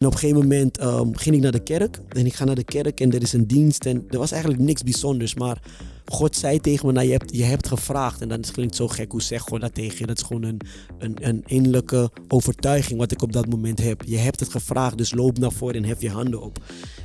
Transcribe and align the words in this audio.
En 0.00 0.06
op 0.06 0.12
een 0.12 0.18
gegeven 0.18 0.42
moment 0.42 0.78
ehm, 0.78 1.12
ging 1.12 1.36
ik 1.36 1.42
naar 1.42 1.52
de 1.52 1.62
kerk. 1.62 2.00
En 2.08 2.26
ik 2.26 2.34
ga 2.34 2.44
naar 2.44 2.54
de 2.54 2.64
kerk 2.64 3.00
en 3.00 3.12
er 3.12 3.22
is 3.22 3.32
een 3.32 3.46
dienst. 3.46 3.86
En 3.86 4.04
er 4.08 4.18
was 4.18 4.32
eigenlijk 4.32 4.62
niks 4.62 4.82
bijzonders. 4.82 5.34
Maar 5.34 5.62
God 6.06 6.36
zei 6.36 6.60
tegen 6.60 6.86
me, 6.86 6.92
nou, 6.92 7.06
je, 7.06 7.12
hebt, 7.12 7.36
je 7.36 7.42
hebt 7.42 7.68
gevraagd. 7.68 8.20
En 8.20 8.28
dan 8.28 8.40
klinkt 8.52 8.76
zo 8.76 8.88
gek, 8.88 9.12
hoe 9.12 9.22
zeg 9.22 9.42
God 9.42 9.60
dat 9.60 9.74
tegen 9.74 9.98
je? 9.98 10.06
Dat 10.06 10.16
is 10.16 10.22
gewoon 10.22 10.42
een, 10.42 10.60
een, 10.98 11.16
een 11.20 11.42
innerlijke 11.46 12.10
overtuiging 12.28 12.98
wat 12.98 13.12
ik 13.12 13.22
op 13.22 13.32
dat 13.32 13.48
moment 13.48 13.78
heb. 13.82 14.02
Je 14.06 14.16
hebt 14.16 14.40
het 14.40 14.50
gevraagd, 14.50 14.98
dus 14.98 15.14
loop 15.14 15.38
naar 15.38 15.52
voren 15.52 15.74
en 15.74 15.84
hef 15.84 16.00
je 16.00 16.10
handen 16.10 16.42
op. 16.42 16.58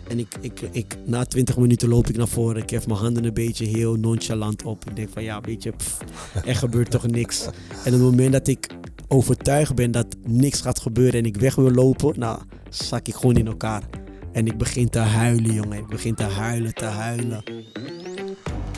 En 0.08 0.20
ik, 0.20 0.36
ik, 0.42 0.62
ik, 0.72 0.98
na 1.06 1.26
20 1.26 1.58
minuten 1.58 1.90
loop 1.90 2.08
ik 2.08 2.18
naar 2.18 2.28
voren. 2.28 2.62
Ik 2.62 2.70
hef 2.70 2.88
mijn 2.88 3.00
handen 3.00 3.26
een 3.26 3.34
beetje 3.34 3.66
heel 3.66 3.96
nonchalant 3.96 4.64
op. 4.64 4.90
Ik 4.90 4.96
denk 4.96 5.10
van, 5.10 5.24
ja, 5.24 5.42
weet 5.42 5.64
je, 5.64 5.74
er 6.46 6.56
gebeurt 6.56 6.92
toch 6.92 7.08
niks. 7.08 7.46
En 7.46 7.94
op 7.94 8.00
het 8.00 8.02
moment 8.02 8.32
dat 8.32 8.48
ik 8.48 8.68
overtuigd 9.08 9.76
ben 9.76 9.92
dat 9.92 10.16
niks 10.26 10.62
gaat 10.62 10.80
gebeuren 10.80 11.20
en 11.20 11.26
ik 11.26 11.38
weg 11.38 11.56
wil 11.56 11.72
lopen, 11.72 12.20
nou, 12.20 12.40
zak 12.84 13.08
ik 13.08 13.16
gewoon 13.16 13.36
in 13.36 13.48
elkaar. 13.48 13.82
En 14.32 14.48
ik 14.48 14.58
begin 14.58 14.90
te 14.90 15.00
huilen, 15.00 15.54
jongen. 15.54 15.78
Ik 15.78 15.88
begin 15.88 16.16
te 16.16 16.24
huilen, 16.24 16.74
te 16.74 16.86
huilen. 16.86 17.44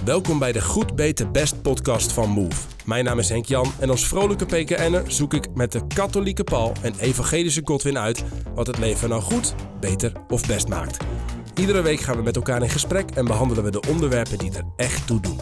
Welkom 0.05 0.39
bij 0.39 0.51
de 0.51 0.61
Goed 0.61 0.95
Beter 0.95 1.31
Best 1.31 1.61
podcast 1.61 2.11
van 2.11 2.29
Move. 2.29 2.61
Mijn 2.85 3.05
naam 3.05 3.19
is 3.19 3.29
Henk 3.29 3.45
Jan 3.45 3.71
en 3.79 3.89
als 3.89 4.07
vrolijke 4.07 4.45
PKN'er 4.45 5.03
zoek 5.07 5.33
ik 5.33 5.55
met 5.55 5.71
de 5.71 5.87
katholieke 5.87 6.43
Paul 6.43 6.73
en 6.81 6.93
evangelische 6.99 7.61
Godwin 7.63 7.97
uit 7.97 8.23
wat 8.55 8.67
het 8.67 8.77
leven 8.77 9.09
nou 9.09 9.21
goed, 9.21 9.55
beter 9.79 10.11
of 10.27 10.47
best 10.47 10.67
maakt. 10.67 10.97
Iedere 11.55 11.81
week 11.81 11.99
gaan 11.99 12.15
we 12.15 12.21
met 12.21 12.35
elkaar 12.35 12.61
in 12.61 12.69
gesprek 12.69 13.11
en 13.11 13.25
behandelen 13.25 13.63
we 13.63 13.71
de 13.71 13.83
onderwerpen 13.89 14.37
die 14.37 14.51
er 14.51 14.65
echt 14.75 15.07
toe 15.07 15.19
doen. 15.19 15.39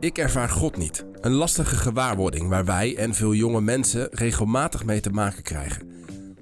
Ik 0.00 0.18
ervaar 0.18 0.48
God 0.48 0.76
niet. 0.76 1.04
Een 1.20 1.32
lastige 1.32 1.76
gewaarwording 1.76 2.48
waar 2.48 2.64
wij 2.64 2.96
en 2.96 3.14
veel 3.14 3.34
jonge 3.34 3.60
mensen 3.60 4.08
regelmatig 4.10 4.84
mee 4.84 5.00
te 5.00 5.10
maken 5.10 5.42
krijgen. 5.42 5.90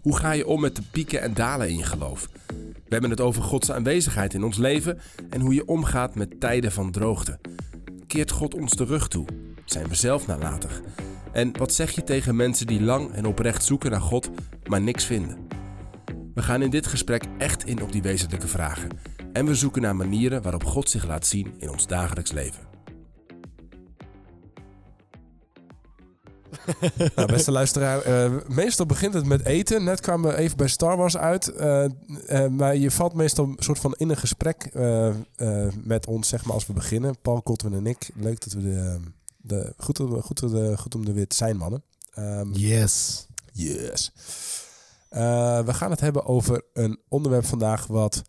Hoe 0.03 0.17
ga 0.17 0.33
je 0.33 0.47
om 0.47 0.61
met 0.61 0.77
de 0.77 0.83
pieken 0.91 1.21
en 1.21 1.35
dalen 1.35 1.69
in 1.69 1.77
je 1.77 1.85
geloof? 1.85 2.29
We 2.57 2.89
hebben 2.89 3.11
het 3.11 3.21
over 3.21 3.43
Gods 3.43 3.71
aanwezigheid 3.71 4.35
in 4.35 4.45
ons 4.45 4.57
leven 4.57 4.99
en 5.31 5.41
hoe 5.41 5.55
je 5.55 5.67
omgaat 5.67 6.15
met 6.15 6.41
tijden 6.41 6.73
van 6.73 6.91
droogte. 6.91 7.39
Keert 8.07 8.31
God 8.31 8.55
ons 8.55 8.73
de 8.73 8.85
rug 8.85 9.09
toe? 9.09 9.27
Zijn 9.65 9.89
we 9.89 9.95
zelf 9.95 10.27
nalatig? 10.27 10.81
En 11.33 11.59
wat 11.59 11.73
zeg 11.73 11.91
je 11.91 12.05
tegen 12.05 12.37
mensen 12.37 12.67
die 12.67 12.83
lang 12.83 13.13
en 13.13 13.27
oprecht 13.27 13.65
zoeken 13.65 13.91
naar 13.91 14.01
God, 14.01 14.31
maar 14.67 14.81
niks 14.81 15.05
vinden? 15.05 15.47
We 16.35 16.43
gaan 16.43 16.63
in 16.63 16.71
dit 16.71 16.87
gesprek 16.87 17.25
echt 17.39 17.65
in 17.65 17.83
op 17.83 17.93
die 17.93 18.03
wezenlijke 18.03 18.49
vragen. 18.49 18.89
En 19.33 19.47
we 19.47 19.55
zoeken 19.55 19.83
naar 19.83 19.97
manieren 19.97 20.43
waarop 20.43 20.65
God 20.65 20.91
zich 20.91 21.07
laat 21.07 21.27
zien 21.27 21.55
in 21.59 21.71
ons 21.71 21.87
dagelijks 21.87 22.33
leven. 22.33 22.68
Nou, 27.15 27.29
beste 27.29 27.51
luisteraar, 27.51 28.01
eh, 28.03 28.31
meestal 28.49 28.87
begint 28.87 29.15
het 29.15 29.27
met 29.27 29.45
eten. 29.45 29.85
Net 29.85 30.01
kwamen 30.01 30.31
we 30.31 30.37
even 30.37 30.57
bij 30.57 30.69
Star 30.69 30.97
Wars 30.97 31.17
uit. 31.17 31.49
eh, 31.49 31.85
eh, 31.85 32.51
maar 32.51 32.77
je 32.77 32.91
valt 32.91 33.15
meestal 33.15 33.45
een 33.45 33.57
soort 33.59 33.79
van 33.79 33.95
in 33.97 34.11
een 34.11 34.17
gesprek 34.17 34.71
met 35.85 36.07
ons, 36.07 36.29
zeg 36.29 36.45
maar, 36.45 36.55
als 36.55 36.67
we 36.67 36.73
beginnen. 36.73 37.21
Paul, 37.23 37.43
Kotwin 37.43 37.75
en 37.75 37.87
ik. 37.87 38.11
Leuk 38.15 38.41
dat 38.45 38.53
we 38.53 38.63
de, 38.63 39.01
de 39.37 39.73
goed, 39.77 40.01
om- 40.01 40.21
goed, 40.23 40.41
goed 40.77 40.95
om 40.95 41.05
weer 41.13 41.27
te 41.29 41.37
zijn, 41.37 41.57
mannen. 41.57 41.83
Ehm, 42.15 42.53
Yes. 42.53 43.27
Yes. 43.53 44.13
We 45.65 45.65
gaan 45.75 45.91
het 45.91 46.01
hebben 46.01 46.25
over 46.27 46.63
een 46.73 46.99
onderwerp 47.09 47.45
vandaag 47.47 47.87
wat 47.87 48.23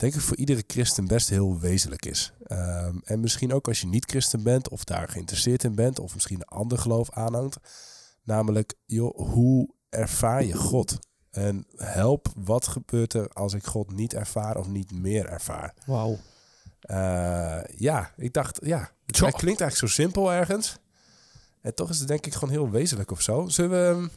denk 0.00 0.14
ik 0.14 0.20
voor 0.20 0.36
iedere 0.36 0.64
christen 0.66 1.06
best 1.06 1.28
heel 1.28 1.58
wezenlijk 1.58 2.06
is. 2.06 2.32
Ehm, 2.42 2.98
en 3.04 3.20
misschien 3.20 3.52
ook 3.52 3.68
als 3.68 3.80
je 3.80 3.86
niet 3.86 4.10
christen 4.10 4.42
bent 4.42 4.68
of 4.68 4.84
daar 4.84 5.08
geïnteresseerd 5.08 5.64
in 5.64 5.74
bent 5.74 5.98
of 5.98 6.14
misschien 6.14 6.36
een 6.36 6.58
ander 6.58 6.78
geloof 6.78 7.10
aanhangt. 7.10 7.56
Namelijk, 8.22 8.74
joh, 8.86 9.16
hoe 9.32 9.74
ervaar 9.88 10.44
je 10.44 10.54
God? 10.54 10.98
En 11.30 11.66
help, 11.76 12.32
wat 12.36 12.66
gebeurt 12.66 13.14
er 13.14 13.28
als 13.28 13.54
ik 13.54 13.64
God 13.64 13.92
niet 13.92 14.14
ervaar 14.14 14.56
of 14.56 14.68
niet 14.68 14.92
meer 14.92 15.26
ervaar? 15.26 15.74
Wauw. 15.86 16.18
Eh, 16.80 17.60
ja, 17.76 18.12
ik 18.16 18.32
dacht, 18.32 18.60
ja, 18.62 18.90
het 19.06 19.18
klinkt 19.18 19.60
eigenlijk 19.60 19.76
zo 19.76 19.86
simpel 19.86 20.32
ergens. 20.32 20.76
En 21.60 21.74
toch 21.74 21.90
is 21.90 21.98
het 21.98 22.08
denk 22.08 22.26
ik 22.26 22.34
gewoon 22.34 22.50
heel 22.50 22.70
wezenlijk 22.70 23.10
of 23.10 23.20
zo. 23.20 23.48
Zullen 23.48 23.70
we, 23.70 24.00
ehm, 24.00 24.08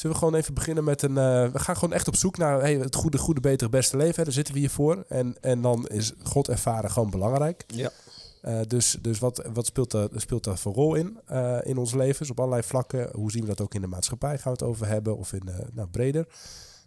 zullen 0.00 0.16
we 0.16 0.22
gewoon 0.22 0.40
even 0.40 0.54
beginnen 0.54 0.84
met 0.84 1.02
een... 1.02 1.18
eh, 1.18 1.48
we 1.52 1.58
gaan 1.58 1.76
gewoon 1.76 1.94
echt 1.94 2.08
op 2.08 2.16
zoek 2.16 2.36
naar 2.36 2.60
hey, 2.60 2.74
het 2.74 2.94
goede, 2.94 3.18
goede, 3.18 3.40
betere, 3.40 3.70
beste 3.70 3.96
leven. 3.96 4.16
Hè. 4.16 4.24
Daar 4.24 4.32
zitten 4.32 4.54
we 4.54 4.60
hier 4.60 4.70
voor. 4.70 5.04
En, 5.08 5.36
en 5.40 5.62
dan 5.62 5.86
is 5.86 6.12
God 6.22 6.48
ervaren 6.48 6.90
gewoon 6.90 7.10
belangrijk. 7.10 7.64
Ja. 7.66 7.90
Eh, 8.42 8.60
dus 8.66 8.98
dus 9.00 9.18
wat, 9.18 9.48
wat 9.52 9.66
speelt, 9.66 9.92
er, 9.92 10.08
speelt 10.14 10.44
daar 10.44 10.58
voor 10.58 10.74
rol 10.74 10.94
in, 10.94 11.18
eh, 11.26 11.58
in 11.62 11.76
ons 11.76 11.94
leven? 11.94 12.18
Dus 12.18 12.30
op 12.30 12.38
allerlei 12.38 12.62
vlakken. 12.62 13.08
Hoe 13.12 13.30
zien 13.30 13.40
we 13.40 13.48
dat 13.48 13.60
ook 13.60 13.74
in 13.74 13.80
de 13.80 13.86
maatschappij? 13.86 14.38
Gaan 14.38 14.52
we 14.52 14.58
het 14.58 14.68
over 14.68 14.86
hebben? 14.86 15.16
Of 15.16 15.32
in, 15.32 15.50
nou, 15.72 15.88
breder? 15.88 16.26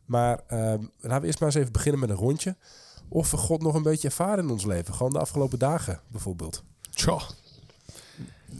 Maar 0.05 0.43
ehm, 0.47 0.83
laten 0.99 1.21
we 1.21 1.27
eerst 1.27 1.39
maar 1.39 1.49
eens 1.49 1.57
even 1.57 1.71
beginnen 1.71 1.99
met 1.99 2.09
een 2.09 2.15
rondje. 2.15 2.55
Of 3.09 3.31
we 3.31 3.37
God 3.37 3.61
nog 3.61 3.75
een 3.75 3.83
beetje 3.83 4.07
ervaren 4.07 4.43
in 4.43 4.49
ons 4.49 4.65
leven. 4.65 4.93
Gewoon 4.93 5.13
de 5.13 5.19
afgelopen 5.19 5.59
dagen 5.59 5.99
bijvoorbeeld. 6.07 6.63
Tja. 6.93 7.19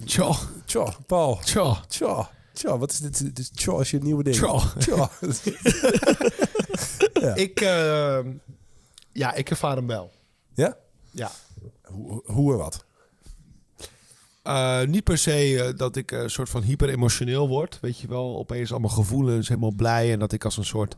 Tja. 0.06 0.36
Tja, 0.66 0.94
Paul. 1.06 1.36
Tja. 1.36 1.82
Tja. 1.88 2.30
Tja, 2.54 2.78
wat 2.78 2.92
is 2.92 3.00
dit? 3.00 3.36
dit 3.36 3.58
tja 3.58 3.72
als 3.72 3.92
je 3.92 3.98
een 3.98 4.04
nieuwe 4.04 4.24
ding. 4.24 4.36
Tja. 4.36 4.60
Tja. 4.80 5.10
Ik, 7.36 7.62
eh, 7.62 8.20
ja, 9.12 9.34
ik 9.34 9.50
ervaar 9.50 9.76
hem 9.76 9.88
wel. 9.88 10.12
Ja? 10.54 10.78
Ja. 11.12 11.32
Hoe, 11.84 12.22
hoe 12.26 12.52
en 12.52 12.58
wat? 12.58 12.86
Eh, 14.44 14.82
niet 14.84 15.04
per 15.04 15.18
se 15.18 15.64
eh, 15.64 15.78
dat 15.78 15.96
ik 15.96 16.12
een 16.12 16.30
soort 16.30 16.50
van 16.50 16.62
hyper 16.62 16.90
emotioneel 16.90 17.48
word. 17.48 17.78
Weet 17.82 18.00
je 18.00 18.08
wel, 18.08 18.38
opeens 18.38 18.72
allemaal 18.72 18.90
gevoelens, 18.90 19.48
helemaal 19.48 19.72
blij. 19.72 20.12
En 20.12 20.20
dat 20.20 20.32
ik 20.32 20.46
als 20.46 20.58
een 20.58 20.66
soort 20.66 20.96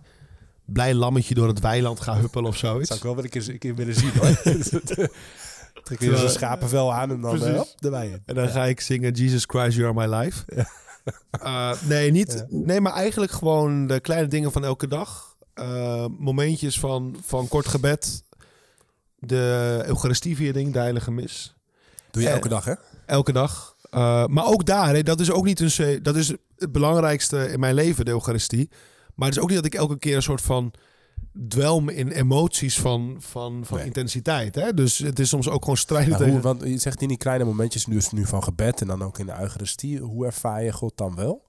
blij 0.65 0.93
lammetje 0.93 1.35
door 1.35 1.47
het 1.47 1.59
weiland 1.59 1.99
ga 1.99 2.17
huppelen 2.19 2.49
of 2.49 2.57
zoiets. 2.57 2.87
Zou 2.87 2.99
ik 2.99 3.05
wel 3.05 3.15
wel 3.15 3.23
een 3.23 3.29
keer, 3.29 3.49
een 3.49 3.57
keer 3.59 3.75
willen 3.75 3.95
zien 3.95 4.11
hoor. 4.11 4.41
Trek 5.83 5.99
je 5.99 6.09
dus 6.09 6.21
een 6.21 6.29
schapenvel 6.29 6.93
aan 6.93 7.11
en 7.11 7.21
dan 7.21 7.29
Precies. 7.37 7.47
eh, 7.53 7.57
hop, 7.57 7.75
de 7.79 7.89
wei 7.89 8.11
in. 8.11 8.21
En 8.25 8.35
dan 8.35 8.49
ga 8.49 8.65
ik 8.65 8.79
zingen 8.79 9.13
Jesus 9.13 9.43
Christ, 9.47 9.77
You 9.77 9.97
Are 9.97 10.07
My 10.07 10.15
Life. 10.15 10.43
Eh, 11.31 11.71
nee, 11.81 12.11
niet, 12.11 12.45
nee, 12.49 12.81
maar 12.81 12.93
eigenlijk 12.93 13.31
gewoon 13.31 13.87
de 13.87 13.99
kleine 13.99 14.27
dingen 14.27 14.51
van 14.51 14.63
elke 14.63 14.87
dag. 14.87 15.35
Eh, 15.53 16.05
momentjes 16.17 16.79
van, 16.79 17.15
van 17.25 17.47
kort 17.47 17.67
gebed. 17.67 18.23
De 19.19 19.81
Eucharistieviering, 19.85 20.73
de 20.73 20.79
Heilige 20.79 21.11
Mis. 21.11 21.55
Doe 22.11 22.21
je 22.21 22.27
Eh, 22.27 22.33
elke 22.33 22.49
dag 22.49 22.65
hè? 22.65 22.73
Elke 23.05 23.31
dag. 23.31 23.75
Maar 24.27 24.45
ook 24.45 24.65
daar, 24.65 24.93
hè, 24.95 25.03
dat 25.03 25.19
is 25.19 25.31
ook 25.31 25.45
niet 25.45 25.59
een. 25.59 25.99
Dat 26.03 26.15
is 26.15 26.27
het 26.57 26.71
belangrijkste 26.71 27.51
in 27.51 27.59
mijn 27.59 27.73
leven, 27.75 28.05
de 28.05 28.11
Eucharistie. 28.11 28.69
Maar 29.15 29.27
het 29.27 29.37
is 29.37 29.43
ook 29.43 29.49
niet 29.49 29.57
dat 29.57 29.65
ik 29.65 29.75
elke 29.75 29.97
keer 29.99 30.15
een 30.15 30.21
soort 30.21 30.41
van 30.41 30.73
dwelm 31.47 31.89
in 31.89 32.07
emoties 32.11 32.79
van, 32.79 33.15
van, 33.19 33.61
van 33.65 33.77
Nee. 33.77 33.85
intensiteit. 33.85 34.55
Hè? 34.55 34.73
Dus 34.73 34.97
het 34.97 35.19
is 35.19 35.29
soms 35.29 35.49
ook 35.49 35.61
gewoon 35.61 35.77
strijden 35.77 36.17
tegen. 36.17 36.31
hoe, 36.33 36.41
want 36.41 36.61
je 36.63 36.77
zegt 36.77 37.01
in 37.01 37.07
die 37.07 37.17
kleine 37.17 37.43
momentjes 37.43 37.85
dus 37.85 38.11
nu 38.11 38.25
van 38.25 38.43
gebed 38.43 38.81
en 38.81 38.87
dan 38.87 39.01
ook 39.03 39.19
in 39.19 39.25
de 39.25 39.39
Eucharistie. 39.39 39.99
Hoe 39.99 40.25
ervaar 40.25 40.63
je 40.63 40.71
God 40.73 40.97
dan 40.97 41.15
wel? 41.15 41.43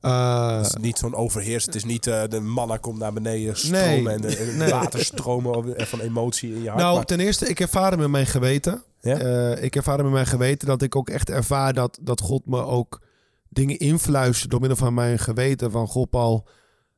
Eh, 0.00 0.56
Het 0.56 0.66
is 0.66 0.74
niet 0.82 0.98
zo'n 0.98 1.14
overheerst. 1.14 1.66
Het 1.66 1.74
is 1.74 1.84
niet 1.84 2.06
eh, 2.06 2.22
de 2.28 2.40
manna 2.40 2.76
komt 2.76 2.98
naar 2.98 3.12
beneden 3.12 3.56
stromen 3.56 4.02
Nee. 4.04 4.08
en 4.14 4.20
de, 4.20 4.54
Nee. 4.58 4.70
waterstromen 4.70 5.54
over- 5.54 5.86
van 5.86 6.00
emotie 6.00 6.54
in 6.54 6.62
je 6.62 6.68
hart. 6.68 6.80
nou, 6.80 6.94
maar- 6.96 7.04
ten 7.04 7.20
eerste, 7.20 7.48
ik 7.48 7.60
ervaar 7.60 7.90
hem 7.90 8.00
in 8.02 8.10
mijn 8.10 8.26
geweten. 8.26 8.82
Ja? 9.00 9.18
Eh, 9.18 9.62
ik 9.64 9.76
ervaar 9.76 9.96
hem 9.96 10.06
in 10.06 10.12
mijn 10.12 10.26
geweten 10.26 10.68
dat 10.68 10.82
ik 10.82 10.96
ook 10.96 11.08
echt 11.08 11.30
ervaar 11.30 11.72
dat, 11.72 11.98
dat 12.02 12.20
God 12.20 12.46
me 12.46 12.64
ook 12.64 13.00
dingen 13.48 13.78
influistert 13.78 14.50
door 14.50 14.60
middel 14.60 14.78
van 14.78 14.94
mijn 14.94 15.18
geweten. 15.18 15.70
Van 15.70 15.86
God, 15.86 16.10
Paul, 16.10 16.46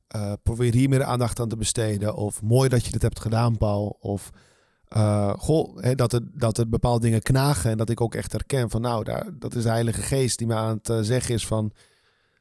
eh, 0.08 0.32
probeer 0.42 0.72
hier 0.72 0.88
meer 0.88 1.04
aandacht 1.04 1.40
aan 1.40 1.48
te 1.48 1.56
besteden. 1.56 2.14
Of 2.14 2.42
mooi 2.42 2.68
dat 2.68 2.84
je 2.84 2.92
dit 2.92 3.02
hebt 3.02 3.20
gedaan, 3.20 3.56
Paul. 3.56 3.96
Of 4.00 4.30
eh, 4.88 5.32
goh, 5.38 5.76
hè, 5.80 5.94
dat, 5.94 6.12
er, 6.12 6.20
dat 6.32 6.58
er 6.58 6.68
bepaalde 6.68 7.00
dingen 7.00 7.22
knagen. 7.22 7.70
En 7.70 7.76
dat 7.76 7.90
ik 7.90 8.00
ook 8.00 8.14
echt 8.14 8.32
herken 8.32 8.70
van 8.70 8.80
nou, 8.80 9.04
daar, 9.04 9.26
dat 9.38 9.54
is 9.54 9.62
de 9.62 9.68
Heilige 9.68 10.02
Geest 10.02 10.38
die 10.38 10.46
me 10.46 10.54
aan 10.54 10.76
het 10.76 10.88
eh, 10.88 10.98
zeggen 11.00 11.34
is 11.34 11.46
van... 11.46 11.72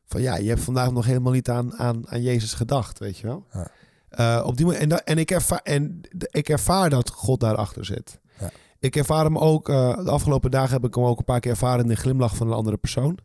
Van 0.08 0.22
ja, 0.22 0.36
je 0.36 0.50
hebt 0.50 0.62
vandaag 0.62 0.92
nog 0.92 1.06
helemaal 1.06 1.32
niet 1.32 1.50
aan, 1.50 1.78
aan, 1.78 2.10
aan 2.10 2.22
Jezus 2.22 2.54
gedacht, 2.54 3.00
weet 3.00 3.18
je 3.18 3.28
wel. 3.28 3.46
Ja. 3.52 4.44
Op 4.44 4.58
die 4.58 4.66
manier, 4.66 4.82
en, 4.82 5.06
en, 5.06 5.18
ik 5.18 5.32
ervaar, 5.32 5.60
en 5.64 6.02
ik 6.30 6.50
ervaar 6.50 6.90
dat 6.90 7.10
God 7.10 7.40
daarachter 7.40 7.86
zit. 7.86 8.20
Ja. 8.40 8.50
Ik 8.80 8.96
ervaar 8.96 9.24
hem 9.24 9.38
ook, 9.38 9.66
de 9.66 10.10
afgelopen 10.10 10.52
dagen 10.52 10.74
heb 10.74 10.86
ik 10.86 10.96
hem 10.96 11.04
ook 11.04 11.18
een 11.18 11.24
paar 11.26 11.40
keer 11.40 11.52
ervaren 11.52 11.84
in 11.84 11.90
de 11.90 11.96
glimlach 11.96 12.36
van 12.36 12.48
een 12.48 12.54
andere 12.54 12.78
persoon. 12.78 13.20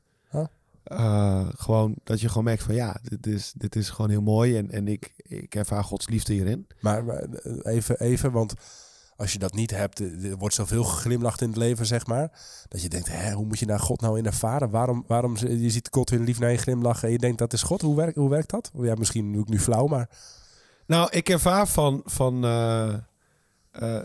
Eh, 0.85 1.49
gewoon 1.57 1.95
dat 2.05 2.21
je 2.21 2.29
gewoon 2.29 2.45
merkt 2.45 2.63
van 2.63 2.75
ja, 2.75 2.97
dit 3.03 3.27
is, 3.27 3.53
dit 3.57 3.77
is 3.77 3.91
gewoon 3.91 4.11
heel 4.11 4.23
mooi 4.23 4.57
en, 4.57 4.71
en 4.71 4.89
ik, 4.89 5.13
ik 5.17 5.55
ervaar 5.55 5.85
Gods 5.85 6.09
liefde 6.09 6.33
hierin. 6.33 6.67
Maar 6.81 7.05
maar, 7.05 7.17
eh, 7.17 7.75
even, 7.75 8.01
even, 8.01 8.33
want 8.33 8.55
als 9.17 9.33
je 9.33 9.39
dat 9.39 9.55
niet 9.55 9.71
hebt, 9.71 10.01
eh, 10.01 10.31
er 10.31 10.37
wordt 10.37 10.55
zoveel 10.55 10.85
geglimlacht 10.85 11.41
in 11.41 11.49
het 11.49 11.57
leven, 11.57 11.87
zeg 11.87 12.07
maar. 12.07 12.41
Dat 12.69 12.83
je 12.83 12.89
denkt, 12.89 13.09
hè, 13.13 13.33
hoe 13.33 13.47
moet 13.47 13.59
je 13.59 13.67
naar 13.67 13.81
God 13.81 14.01
nou 14.01 14.19
in 14.19 14.27
ervaren? 14.27 14.71
Waarom, 14.71 15.05
waarom 15.07 15.37
je 15.37 15.71
ziet 15.71 15.89
God 15.91 16.11
weer 16.11 16.21
lief 16.21 16.39
naar 16.39 16.51
je 16.51 16.57
glimlachen 16.57 17.07
en 17.07 17.13
je 17.13 17.19
denkt 17.19 17.39
dat 17.39 17.53
is 17.53 17.63
God? 17.63 17.81
Hoe 17.81 17.97
werkt, 17.97 18.17
hoe 18.17 18.31
werkt 18.31 18.51
dat? 18.51 18.71
Ja, 18.81 18.95
misschien 18.95 19.33
doe 19.33 19.43
ik 19.43 19.49
nu 19.49 19.61
flauw, 19.61 19.87
maar 19.87 20.09
Nou, 20.87 21.09
ik 21.11 21.29
ervaar 21.29 21.69
van, 21.69 22.03
van 22.05 22.41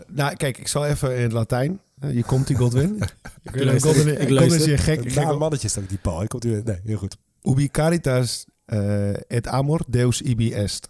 nou 0.06 0.36
kijk, 0.36 0.58
ik 0.58 0.68
zal 0.68 0.86
even 0.86 1.16
in 1.16 1.22
het 1.22 1.32
Latijn. 1.32 1.80
Eh, 2.00 2.14
je 2.14 2.24
komt 2.24 2.46
die 2.46 2.56
Godwin. 2.56 2.96
ik 3.42 3.64
luister, 3.64 3.94
Godwin, 3.94 4.12
ik 4.12 4.28
Godwin 4.28 4.44
is 4.44 4.48
luister. 4.48 4.66
hier 4.66 4.78
gek. 4.78 5.30
op. 5.30 5.38
mannetje 5.38 5.68
staat 5.68 5.88
die 5.88 5.98
Paul. 5.98 6.18
Hij 6.18 6.26
komt 6.26 6.44
weer. 6.44 6.62
Nee, 6.64 6.80
heel 6.84 6.98
goed. 6.98 7.16
Ubi 7.42 7.68
caritas 7.68 8.46
eh, 8.64 9.30
et 9.30 9.46
amor 9.46 9.80
deus 9.88 10.22
ibi 10.22 10.52
est. 10.52 10.88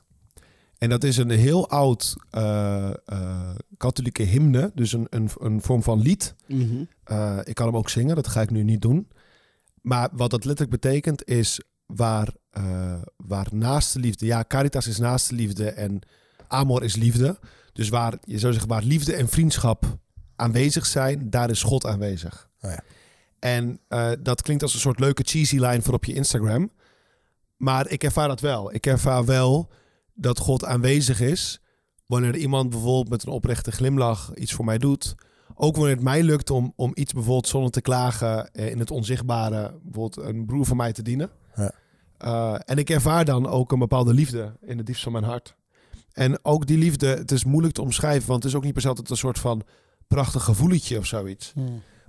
En 0.78 0.88
dat 0.88 1.04
is 1.04 1.16
een 1.16 1.30
heel 1.30 1.68
oud 1.68 2.16
eh, 2.30 2.90
eh, 3.04 3.54
katholieke 3.76 4.22
hymne, 4.22 4.70
dus 4.74 4.92
een, 4.92 5.06
een, 5.10 5.30
een 5.40 5.62
vorm 5.62 5.82
van 5.82 6.00
lied. 6.00 6.34
Mhm. 6.46 6.84
Eh, 7.04 7.38
ik 7.44 7.54
kan 7.54 7.66
hem 7.66 7.76
ook 7.76 7.88
zingen, 7.88 8.14
dat 8.14 8.28
ga 8.28 8.40
ik 8.40 8.50
nu 8.50 8.62
niet 8.62 8.82
doen. 8.82 9.08
Maar 9.82 10.08
wat 10.12 10.30
dat 10.30 10.44
letterlijk 10.44 10.80
betekent 10.80 11.28
is 11.28 11.60
waar, 11.86 12.34
eh 12.50 13.00
waar 13.16 13.46
naaste 13.50 13.98
liefde, 13.98 14.26
ja, 14.26 14.44
caritas 14.48 14.86
is 14.86 14.98
naaste 14.98 15.34
liefde 15.34 15.70
en 15.70 16.00
amor 16.48 16.82
is 16.82 16.96
liefde. 16.96 17.38
Dus 17.72 17.88
waar, 17.88 18.14
je 18.24 18.38
zou 18.38 18.52
zeggen, 18.52 18.70
waar 18.70 18.82
liefde 18.82 19.14
en 19.14 19.28
vriendschap 19.28 19.98
aanwezig 20.36 20.86
zijn, 20.86 21.30
daar 21.30 21.50
is 21.50 21.62
God 21.62 21.86
aanwezig. 21.86 22.48
Oh 22.60 22.70
ja. 22.70 22.80
En 23.38 23.80
eh, 23.88 24.10
dat 24.20 24.42
klinkt 24.42 24.62
als 24.62 24.74
een 24.74 24.80
soort 24.80 25.00
leuke 25.00 25.22
cheesy 25.22 25.58
line 25.58 25.82
voor 25.82 25.94
op 25.94 26.04
je 26.04 26.14
Instagram. 26.14 26.70
Maar 27.56 27.88
ik 27.88 28.04
ervaar 28.04 28.28
dat 28.28 28.40
wel. 28.40 28.74
Ik 28.74 28.86
ervaar 28.86 29.24
wel 29.24 29.70
dat 30.14 30.38
God 30.38 30.64
aanwezig 30.64 31.20
is 31.20 31.60
wanneer 32.06 32.36
iemand 32.36 32.70
bijvoorbeeld 32.70 33.08
met 33.08 33.22
een 33.22 33.32
oprechte 33.32 33.72
glimlach 33.72 34.34
iets 34.34 34.52
voor 34.52 34.64
mij 34.64 34.78
doet. 34.78 35.14
Ook 35.54 35.76
wanneer 35.76 35.94
het 35.94 36.04
mij 36.04 36.22
lukt 36.22 36.50
om, 36.50 36.72
om 36.76 36.90
iets 36.94 37.12
bijvoorbeeld 37.12 37.48
zonder 37.48 37.70
te 37.70 37.80
klagen 37.80 38.50
eh, 38.52 38.70
in 38.70 38.78
het 38.78 38.90
onzichtbare, 38.90 39.78
bijvoorbeeld 39.82 40.26
een 40.26 40.46
broer 40.46 40.66
van 40.66 40.76
mij 40.76 40.92
te 40.92 41.02
dienen. 41.02 41.30
Ja. 41.56 41.72
Eh, 42.18 42.56
en 42.64 42.78
ik 42.78 42.90
ervaar 42.90 43.24
dan 43.24 43.46
ook 43.46 43.72
een 43.72 43.78
bepaalde 43.78 44.14
liefde 44.14 44.56
in 44.60 44.76
het 44.76 44.86
diepst 44.86 45.02
van 45.02 45.12
mijn 45.12 45.24
hart. 45.24 45.56
En 46.12 46.44
ook 46.44 46.66
die 46.66 46.78
liefde, 46.78 47.06
het 47.06 47.32
is 47.32 47.44
moeilijk 47.44 47.74
te 47.74 47.82
omschrijven, 47.82 48.28
want 48.28 48.42
het 48.42 48.52
is 48.52 48.58
ook 48.58 48.64
niet 48.64 48.72
per 48.72 48.82
se 48.82 48.88
altijd 48.88 49.10
een 49.10 49.16
soort 49.16 49.38
van 49.38 49.62
prachtig 50.06 50.44
gevoeletje 50.44 50.98
of 50.98 51.06
zoiets. 51.06 51.52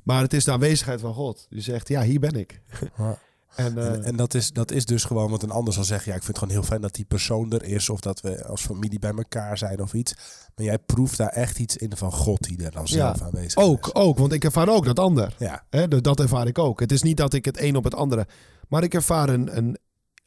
Maar 0.03 0.21
het 0.21 0.33
is 0.33 0.43
de 0.43 0.51
aanwezigheid 0.51 0.99
van 1.01 1.13
God. 1.13 1.45
Die 1.49 1.61
zegt, 1.61 1.87
ja, 1.87 2.01
hier 2.01 2.19
ben 2.19 2.33
ik. 2.33 2.61
Ja. 2.97 3.17
En, 3.55 3.77
eh, 3.77 3.87
En, 3.87 4.03
en 4.03 4.15
dat, 4.15 4.33
is, 4.33 4.51
dat 4.51 4.71
is 4.71 4.85
dus 4.85 5.03
gewoon 5.03 5.29
wat 5.31 5.43
een 5.43 5.51
ander 5.51 5.73
zal 5.73 5.83
zeggen. 5.83 6.11
Ja, 6.11 6.17
ik 6.17 6.23
vind 6.23 6.35
het 6.35 6.43
gewoon 6.43 6.59
heel 6.61 6.69
fijn 6.69 6.81
dat 6.81 6.93
die 6.93 7.05
persoon 7.05 7.51
er 7.51 7.63
is. 7.63 7.89
Of 7.89 7.99
dat 7.99 8.21
we 8.21 8.45
als 8.45 8.61
familie 8.61 8.99
bij 8.99 9.13
elkaar 9.13 9.57
zijn 9.57 9.81
of 9.81 9.93
iets. 9.93 10.13
Maar 10.55 10.65
jij 10.65 10.79
proeft 10.79 11.17
daar 11.17 11.29
echt 11.29 11.59
iets 11.59 11.77
in 11.77 11.91
van 11.95 12.11
God 12.11 12.43
die 12.43 12.63
er 12.63 12.71
dan 12.71 12.87
zelf 12.87 13.19
Ja, 13.19 13.25
aanwezig 13.25 13.63
ook, 13.63 13.85
is. 13.87 13.93
ook, 13.93 14.17
want 14.17 14.33
ik 14.33 14.43
ervaar 14.43 14.69
ook 14.69 14.85
dat 14.85 14.99
ander. 14.99 15.35
Ja, 15.39 15.63
dat 15.87 16.19
ervaar 16.19 16.47
ik 16.47 16.57
ook. 16.57 16.79
Het 16.79 16.91
is 16.91 17.01
niet 17.01 17.17
dat 17.17 17.33
ik 17.33 17.45
het 17.45 17.59
een 17.59 17.75
op 17.75 17.83
het 17.83 17.95
andere. 17.95 18.27
Maar 18.67 18.83
ik 18.83 18.93
ervaar 18.93 19.29
een, 19.29 19.57
een, 19.57 19.77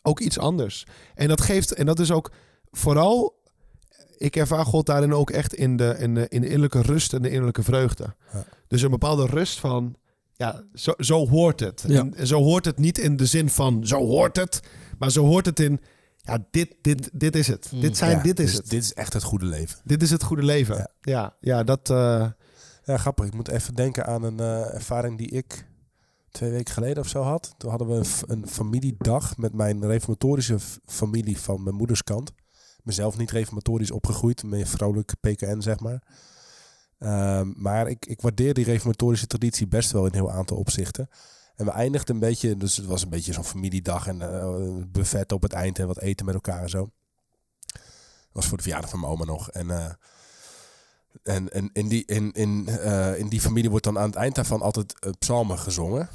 ook 0.02 0.20
iets 0.20 0.38
anders. 0.38 0.86
En 1.14 1.28
dat 1.28 1.40
geeft, 1.40 1.72
en 1.72 1.86
dat 1.86 1.98
is 1.98 2.10
ook 2.10 2.30
vooral. 2.70 3.38
Ik 4.20 4.36
ervaar 4.36 4.64
God 4.64 4.86
daarin 4.86 5.12
ook 5.14 5.30
echt 5.30 5.54
in 5.54 5.76
de, 5.76 5.96
in 5.98 6.14
de, 6.14 6.26
in 6.28 6.40
de 6.40 6.46
innerlijke 6.46 6.80
rust 6.82 7.12
en 7.12 7.22
de 7.22 7.28
innerlijke 7.28 7.62
vreugde. 7.62 8.14
Ja. 8.32 8.44
Dus 8.68 8.82
een 8.82 8.90
bepaalde 8.90 9.26
rust 9.26 9.58
van. 9.60 9.94
Ja, 10.32 10.62
zo, 10.74 10.92
zo 10.96 11.28
hoort 11.28 11.60
het. 11.60 11.84
Ja. 11.86 12.08
En 12.14 12.26
zo 12.26 12.42
hoort 12.42 12.64
het 12.64 12.78
niet 12.78 12.98
in 12.98 13.16
de 13.16 13.26
zin 13.26 13.48
van 13.48 13.86
zo 13.86 13.98
hoort 14.06 14.36
het. 14.36 14.60
Maar 14.98 15.10
zo 15.10 15.24
hoort 15.26 15.46
het 15.46 15.60
in. 15.60 15.80
Ja, 16.16 16.46
dit, 16.50 16.74
dit, 16.80 17.10
dit 17.12 17.36
is 17.36 17.46
het. 17.46 17.70
Mm. 17.72 17.80
Dit, 17.80 17.96
zijn, 17.96 18.16
Ja, 18.16 18.22
dit 18.22 18.38
is 18.40 18.46
dus 18.50 18.54
het. 18.56 18.70
Dit 18.70 18.82
is 18.82 18.92
echt 18.94 19.12
het 19.12 19.22
goede 19.22 19.46
leven. 19.46 19.78
Dit 19.84 20.02
is 20.02 20.10
het 20.10 20.22
goede 20.22 20.42
leven. 20.42 20.76
Ja. 20.76 20.88
Ja, 21.00 21.36
ja, 21.40 21.62
dat. 21.64 21.90
eh, 21.90 22.26
Ja, 22.84 22.96
grappig. 22.96 23.26
Ik 23.26 23.34
moet 23.34 23.48
even 23.48 23.74
denken 23.74 24.06
aan 24.06 24.22
een 24.22 24.40
eh, 24.40 24.74
ervaring 24.74 25.18
die 25.18 25.28
ik 25.30 25.66
twee 26.30 26.50
weken 26.50 26.74
geleden 26.74 27.02
of 27.02 27.08
zo 27.08 27.22
had. 27.22 27.54
Toen 27.56 27.70
hadden 27.70 27.88
we 27.88 27.94
een, 27.94 28.06
een 28.40 28.48
familiedag 28.48 29.36
met 29.36 29.52
mijn 29.54 29.86
reformatorische 29.86 30.58
familie 30.86 31.38
van 31.38 31.62
mijn 31.62 31.76
moeders 31.76 32.02
kant. 32.04 32.32
Mezelf 32.84 33.16
niet 33.16 33.30
reformatorisch 33.30 33.90
opgegroeid, 33.90 34.42
meer 34.42 34.66
vrolijk 34.66 35.12
PKN 35.20 35.60
zeg 35.60 35.80
maar. 35.80 36.02
Ehm, 36.98 37.52
maar 37.56 37.88
ik, 37.88 38.06
ik 38.06 38.20
waardeer 38.20 38.54
die 38.54 38.64
reformatorische 38.64 39.26
traditie 39.26 39.66
best 39.66 39.90
wel 39.90 40.02
in 40.02 40.08
een 40.08 40.14
heel 40.14 40.30
aantal 40.30 40.56
opzichten. 40.56 41.08
En 41.56 41.64
we 41.64 41.70
eindigden 41.70 42.14
een 42.14 42.20
beetje, 42.20 42.56
dus 42.56 42.76
het 42.76 42.86
was 42.86 43.02
een 43.02 43.08
beetje 43.08 43.32
zo'n 43.32 43.44
familiedag 43.44 44.06
en 44.06 44.20
een 44.20 44.90
buffet 44.90 45.32
op 45.32 45.42
het 45.42 45.52
eind 45.52 45.78
en 45.78 45.86
wat 45.86 46.00
eten 46.00 46.26
met 46.26 46.34
elkaar 46.34 46.62
en 46.62 46.68
zo. 46.68 46.90
Dat 47.66 48.32
was 48.32 48.46
voor 48.46 48.56
de 48.56 48.62
verjaardag 48.62 48.90
van 48.90 49.00
mijn 49.00 49.12
oma 49.12 49.24
nog. 49.24 49.50
En 49.50 49.70
eh, 49.70 49.90
en, 51.22 51.52
en 51.52 51.70
in, 51.72 51.88
die, 51.88 52.04
in, 52.06 52.32
in, 52.32 52.68
eh, 52.68 53.18
in 53.18 53.28
die 53.28 53.40
familie 53.40 53.70
wordt 53.70 53.84
dan 53.84 53.98
aan 53.98 54.06
het 54.06 54.14
eind 54.14 54.34
daarvan 54.34 54.62
altijd 54.62 54.94
psalmen 55.18 55.58
gezongen. 55.58 56.08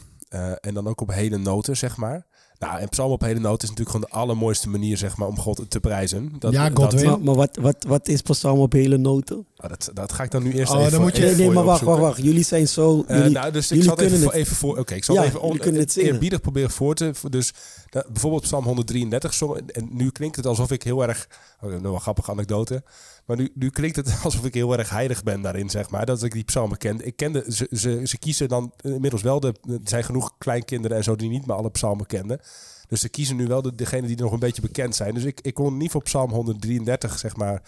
En 0.61 0.73
dan 0.73 0.87
ook 0.87 1.01
op 1.01 1.11
hele 1.11 1.37
noten, 1.37 1.77
zeg 1.77 1.97
maar. 1.97 2.25
Nou, 2.59 2.79
en 2.79 2.89
psalmen 2.89 3.13
op 3.13 3.21
hele 3.21 3.39
noten 3.39 3.63
is 3.63 3.69
natuurlijk 3.69 3.89
gewoon 3.89 4.07
de 4.11 4.15
allermooiste 4.17 4.69
manier, 4.69 4.97
zeg 4.97 5.17
maar, 5.17 5.27
om 5.27 5.39
God 5.39 5.65
te 5.69 5.79
prijzen. 5.79 6.31
Dat, 6.39 6.53
Ja, 6.53 6.69
dat, 6.69 6.77
Godwin. 6.83 7.09
Maar, 7.09 7.19
maar 7.19 7.35
wat, 7.35 7.57
wat, 7.61 7.75
wat 7.87 8.07
is 8.07 8.21
psalm 8.21 8.59
op 8.59 8.71
hele 8.71 8.97
noten? 8.97 9.45
Ah, 9.57 9.69
dat, 9.69 9.89
dat 9.93 10.13
ga 10.13 10.23
ik 10.23 10.31
dan 10.31 10.43
nu 10.43 10.53
eerst 10.53 10.71
Oh, 10.73 10.79
even 10.79 10.91
dan 10.91 11.01
moet 11.01 11.17
je- 11.17 11.23
even 11.23 11.27
Nee, 11.27 11.35
nee, 11.37 11.45
voor 11.45 11.53
maar 11.53 11.63
je 11.63 11.69
wacht, 11.69 11.81
wacht, 11.81 11.97
opzoeken. 11.97 12.15
wacht. 12.23 12.29
Jullie 12.31 12.43
zijn 12.43 12.67
zo... 12.67 13.03
Eh, 13.07 13.17
jullie, 13.17 13.31
nou, 13.33 13.51
dus 13.51 13.71
ik 13.71 13.83
zal 13.83 13.91
het 13.91 13.99
even, 13.99 14.11
kunnen 14.11 14.29
voor, 14.31 14.39
even 14.39 14.55
voor. 14.55 14.77
Oké, 14.77 14.93
ik 14.93 15.03
zal 15.03 15.15
Ja, 15.15 15.21
het 15.21 15.29
even 15.29 15.41
on, 15.41 15.59
het 15.75 15.95
eerbiedig 15.95 16.41
proberen 16.41 16.69
voor 16.71 16.95
te. 16.95 17.11
Dus 17.29 17.53
dat- 17.89 18.07
bijvoorbeeld 18.07 18.41
Psalm 18.43 18.63
133. 18.65 19.33
zo- 19.33 19.53
En 19.53 19.87
nu 19.91 20.09
klinkt 20.09 20.35
het 20.35 20.45
alsof 20.45 20.71
ik 20.71 20.83
heel 20.83 21.03
erg. 21.07 21.27
Oh, 21.61 21.69
nou, 21.69 21.81
wel 21.81 21.93
een 21.93 22.01
grappige 22.01 22.31
anekdote. 22.31 22.83
Maar 23.25 23.37
nu, 23.37 23.51
nu 23.53 23.69
klinkt 23.69 23.95
het 23.95 24.15
alsof 24.23 24.45
ik 24.45 24.53
heel 24.53 24.77
erg 24.77 24.89
heilig 24.89 25.23
ben 25.23 25.41
daarin, 25.41 25.69
zeg 25.69 25.89
maar. 25.89 26.05
Dat 26.05 26.23
ik 26.23 26.31
die 26.31 26.43
psalmen 26.43 26.77
ken. 26.77 27.05
Ik 27.05 27.15
kende, 27.15 27.45
ze, 27.49 27.67
ze, 27.71 28.01
ze 28.03 28.17
kiezen 28.17 28.47
dan 28.47 28.73
inmiddels 28.81 29.21
wel. 29.21 29.39
De, 29.39 29.53
er 29.67 29.79
zijn 29.83 30.03
genoeg 30.03 30.37
kleinkinderen 30.37 30.97
en 30.97 31.03
zo 31.03 31.15
die 31.15 31.29
niet 31.29 31.45
meer 31.45 31.55
alle 31.55 31.71
psalmen 31.71 32.05
kenden. 32.05 32.39
Dus 32.87 32.99
ze 33.01 33.09
kiezen 33.09 33.35
nu 33.35 33.47
wel 33.47 33.61
de, 33.61 33.75
degene 33.75 34.07
die 34.07 34.17
nog 34.17 34.31
een 34.31 34.39
beetje 34.39 34.61
bekend 34.61 34.95
zijn. 34.95 35.13
Dus 35.13 35.23
ik, 35.23 35.39
ik 35.41 35.53
kon 35.53 35.77
niet 35.77 35.91
voor 35.91 36.03
Psalm 36.03 36.31
133, 36.31 37.19
zeg 37.19 37.35
maar. 37.35 37.61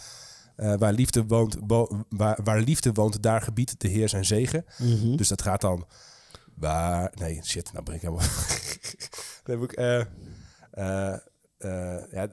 eh, 0.56 0.74
waar, 0.77 0.94
liefde 0.94 1.25
woont, 1.25 1.57
wo- 1.68 2.06
waar, 2.10 2.39
waar 2.44 2.60
liefde 2.62 2.92
woont, 2.92 3.24
daar 3.24 3.42
gebiedt 3.42 3.80
de 3.81 3.88
Heer 3.88 4.10
zijn 4.10 4.25
zegen. 4.25 4.65
Mhm. 4.77 5.15
Dus 5.15 5.27
dat 5.27 5.42
gaat 5.42 5.62
dan 5.62 5.86
waar. 6.56 7.12
Nee, 7.15 7.39
shit, 7.44 7.71
nou 7.74 7.83
ben 7.86 7.95
ik 7.95 8.01
helemaal. 8.01 8.25
dan 9.44 9.60
heb 9.60 9.63
ik. 9.63 9.71
eh 9.71 10.00
eh 10.71 11.18
eh, 11.57 11.95
ja, 12.12 12.27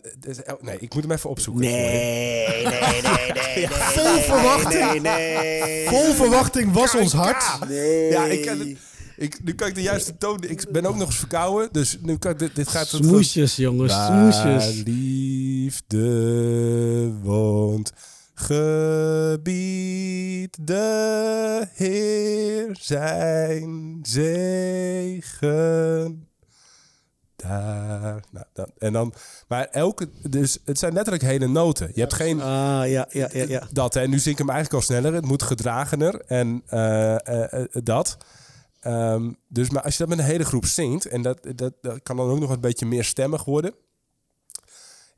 oh, 0.46 0.62
nee, 0.62 0.76
ik 0.78 0.94
moet 0.94 1.02
hem 1.02 1.12
even 1.12 1.30
opzoeken. 1.30 1.62
Nee, 1.62 1.72
nee, 1.72 2.64
nee, 2.72 3.02
nee, 3.02 3.32
nee. 3.32 3.68
Vol 3.68 4.20
verwachting. 4.20 5.02
nee. 5.02 5.88
Vol 5.88 6.14
verwachting 6.14 6.72
was 6.72 6.94
ons 6.94 7.12
hart. 7.12 7.68
Nee. 7.68 8.10
Ja, 8.10 8.24
ik 8.24 8.42
ken 8.42 8.58
het. 8.58 8.78
Ik, 9.16 9.44
nu 9.44 9.54
kan 9.54 9.68
ik 9.68 9.74
de 9.74 9.82
juiste 9.82 10.16
toon. 10.16 10.42
Ik 10.48 10.66
ben 10.70 10.86
ook 10.86 10.96
nog 10.96 11.06
eens 11.06 11.18
verkouden, 11.18 11.68
dus 11.72 11.98
nu 12.02 12.16
kan 12.16 12.30
ik 12.30 12.38
dit, 12.38 12.56
dit 12.56 12.68
gaat. 12.68 12.86
Smoesjes, 12.86 13.56
jongens, 13.56 13.92
smoesjes. 14.06 14.82
liefde 14.84 16.02
woont, 17.22 17.92
gebied 18.34 19.86
de 20.60 21.68
Heer 21.72 22.76
zijn 22.80 23.98
zegen. 24.02 25.54
Daar. 27.48 28.22
Nou, 28.30 28.68
en 28.78 28.92
dan, 28.92 29.14
maar 29.48 29.64
elke, 29.64 30.08
dus 30.28 30.58
het 30.64 30.78
zijn 30.78 30.92
letterlijk 30.92 31.24
hele 31.24 31.46
noten. 31.46 31.90
Je 31.94 32.00
hebt 32.00 32.14
geen. 32.14 32.40
Ah, 32.40 32.88
ja, 32.88 33.06
ja, 33.10 33.28
ja, 33.32 33.44
ja. 33.48 33.62
Dat, 33.72 33.94
hè. 33.94 34.08
Nu 34.08 34.18
zing 34.18 34.34
ik 34.34 34.38
hem 34.38 34.50
eigenlijk 34.50 34.82
al 34.82 34.86
sneller. 34.86 35.14
Het 35.14 35.26
moet 35.26 35.42
gedragener 35.42 36.20
en 36.26 36.62
eh, 36.66 37.14
eh, 37.14 37.52
eh, 37.52 37.66
dat. 37.72 38.16
Ehm, 38.80 39.32
dus 39.48 39.70
maar 39.70 39.82
als 39.82 39.92
je 39.92 39.98
dat 39.98 40.08
met 40.08 40.18
een 40.18 40.30
hele 40.30 40.44
groep 40.44 40.66
zingt... 40.66 41.06
en 41.06 41.22
dat, 41.22 41.46
dat, 41.54 41.72
dat 41.80 42.02
kan 42.02 42.16
dan 42.16 42.30
ook 42.30 42.40
nog 42.40 42.50
een 42.50 42.60
beetje 42.60 42.86
meer 42.86 43.04
stemmig 43.04 43.44
worden... 43.44 43.74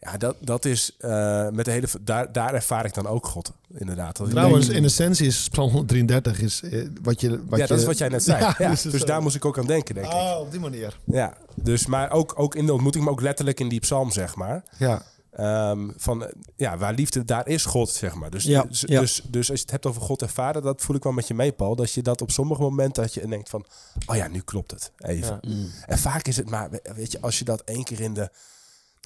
ja, 0.01 0.17
dat, 0.17 0.37
dat 0.41 0.65
is 0.65 0.91
eh, 0.99 1.49
met 1.49 1.65
de 1.65 1.71
hele... 1.71 1.87
daar, 2.01 2.33
daar 2.33 2.55
ervaar 2.55 2.85
ik 2.85 2.95
dan 2.95 3.07
ook 3.07 3.27
God, 3.27 3.53
inderdaad. 3.79 4.17
Dat 4.17 4.27
ik 4.27 4.33
Trouwens, 4.33 4.67
denk- 4.67 4.79
in 4.79 4.85
essentie 4.85 5.27
is 5.27 5.49
Psalm 5.49 5.71
133 5.71 6.41
is, 6.41 6.63
eh, 6.63 6.89
wat 7.03 7.21
je... 7.21 7.31
Wat 7.31 7.59
ja, 7.59 7.63
je, 7.65 7.69
dat 7.69 7.79
is 7.79 7.85
wat 7.85 7.99
jij 7.99 8.09
net 8.09 8.23
zei. 8.23 8.41
Ja, 8.45 8.55
Ja, 8.59 8.71
dus 8.71 8.83
dus 8.83 9.05
daar 9.05 9.23
moest 9.23 9.37
ik 9.37 9.45
ook 9.45 9.59
aan 9.59 9.67
denken, 9.67 9.95
denk 9.95 10.07
ik. 10.07 10.13
Oh, 10.13 10.37
op 10.41 10.51
die 10.51 10.61
manier. 10.61 10.99
Ja, 11.05 11.37
dus, 11.55 11.87
maar 11.87 12.11
ook, 12.11 12.33
ook 12.37 12.55
in 12.55 12.67
de 12.67 12.73
ontmoeting, 12.73 13.05
maar 13.05 13.13
ook 13.13 13.21
letterlijk 13.21 13.61
in 13.61 13.69
die 13.69 13.81
psalm, 13.81 14.11
zeg 14.11 14.35
maar. 14.35 14.63
Ja. 14.79 15.03
Ehm, 15.37 15.89
van 15.97 16.25
eh, 16.25 16.33
ja, 16.57 16.79
waar 16.79 16.95
liefde, 16.95 17.25
daar 17.25 17.49
is 17.49 17.65
God, 17.65 17.91
zeg 17.91 18.15
maar. 18.15 18.31
Dus, 18.31 18.45
Ja, 18.45 18.63
dus, 18.63 18.85
ja. 18.87 19.01
Dus, 19.01 19.23
dus 19.29 19.51
als 19.51 19.59
je 19.59 19.63
het 19.63 19.71
hebt 19.71 19.87
over 19.87 20.03
God 20.03 20.23
ervaren, 20.23 20.63
dat 20.63 20.83
voel 20.83 20.97
ik 20.97 21.03
wel 21.03 21.13
met 21.13 21.29
je 21.29 21.35
mee, 21.35 21.53
Paul. 21.53 21.77
Dat 21.77 21.93
je 21.93 22.03
dat 22.03 22.23
op 22.23 22.31
sommige 22.31 22.61
momenten 22.61 23.03
dat 23.03 23.15
je 23.15 23.27
denkt 23.27 23.49
van, 23.49 23.65
oh 24.07 24.17
ja, 24.17 24.29
nu 24.29 24.41
klopt 24.41 24.71
het. 24.71 24.93
Even. 24.99 25.39
Ja. 25.43 25.55
Mm. 25.55 25.71
En 25.87 25.99
vaak 25.99 26.27
is 26.27 26.37
het 26.37 26.51
maar, 26.51 26.71
weet 26.95 27.13
je, 27.13 27.21
als 27.21 27.39
je 27.39 27.45
dat 27.45 27.61
één 27.61 27.85
keer 27.85 28.01
in 28.01 28.15
de, 28.15 28.31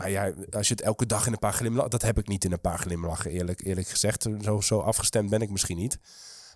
nou 0.00 0.11
ja, 0.12 0.33
als 0.50 0.69
je 0.69 0.75
het 0.75 0.83
elke 0.83 1.07
dag 1.07 1.26
in 1.26 1.33
een 1.33 1.38
paar 1.38 1.52
glimlachen, 1.52 1.90
dat 1.90 2.02
heb 2.02 2.19
ik 2.19 2.28
niet 2.28 2.45
in 2.45 2.52
een 2.52 2.61
paar 2.61 2.78
glimlachen, 2.78 3.30
eerlijk, 3.30 3.64
eerlijk 3.64 3.88
gezegd. 3.88 4.26
Zo, 4.42 4.61
zo 4.61 4.78
afgestemd 4.78 5.30
ben 5.30 5.40
ik 5.40 5.50
misschien 5.50 5.76
niet. 5.76 5.99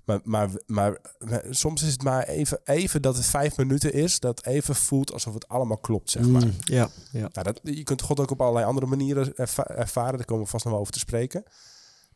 Maar, 0.04 0.20
maar, 0.24 0.48
maar, 0.66 0.98
maar 1.18 1.44
soms 1.50 1.82
is 1.82 1.92
het 1.92 2.02
maar 2.02 2.22
even, 2.24 2.60
even 2.64 3.02
dat 3.02 3.16
het 3.16 3.26
vijf 3.26 3.56
minuten 3.56 3.92
is, 3.92 4.20
dat 4.20 4.46
even 4.46 4.74
voelt 4.74 5.12
alsof 5.12 5.34
het 5.34 5.48
allemaal 5.48 5.78
klopt, 5.78 6.10
zeg 6.10 6.26
maar. 6.26 6.44
Mm, 6.44 6.52
ja, 6.58 6.88
ja. 7.12 7.28
Nou, 7.32 7.42
dat, 7.52 7.60
je 7.62 7.82
kunt 7.82 8.02
God 8.02 8.20
ook 8.20 8.30
op 8.30 8.40
allerlei 8.40 8.66
andere 8.66 8.86
manieren 8.86 9.36
erva- 9.36 9.66
ervaren. 9.68 10.16
Daar 10.16 10.26
komen 10.26 10.44
we 10.44 10.50
vast 10.50 10.64
nog 10.64 10.72
wel 10.72 10.82
over 10.82 10.92
te 10.92 10.98
spreken. 10.98 11.42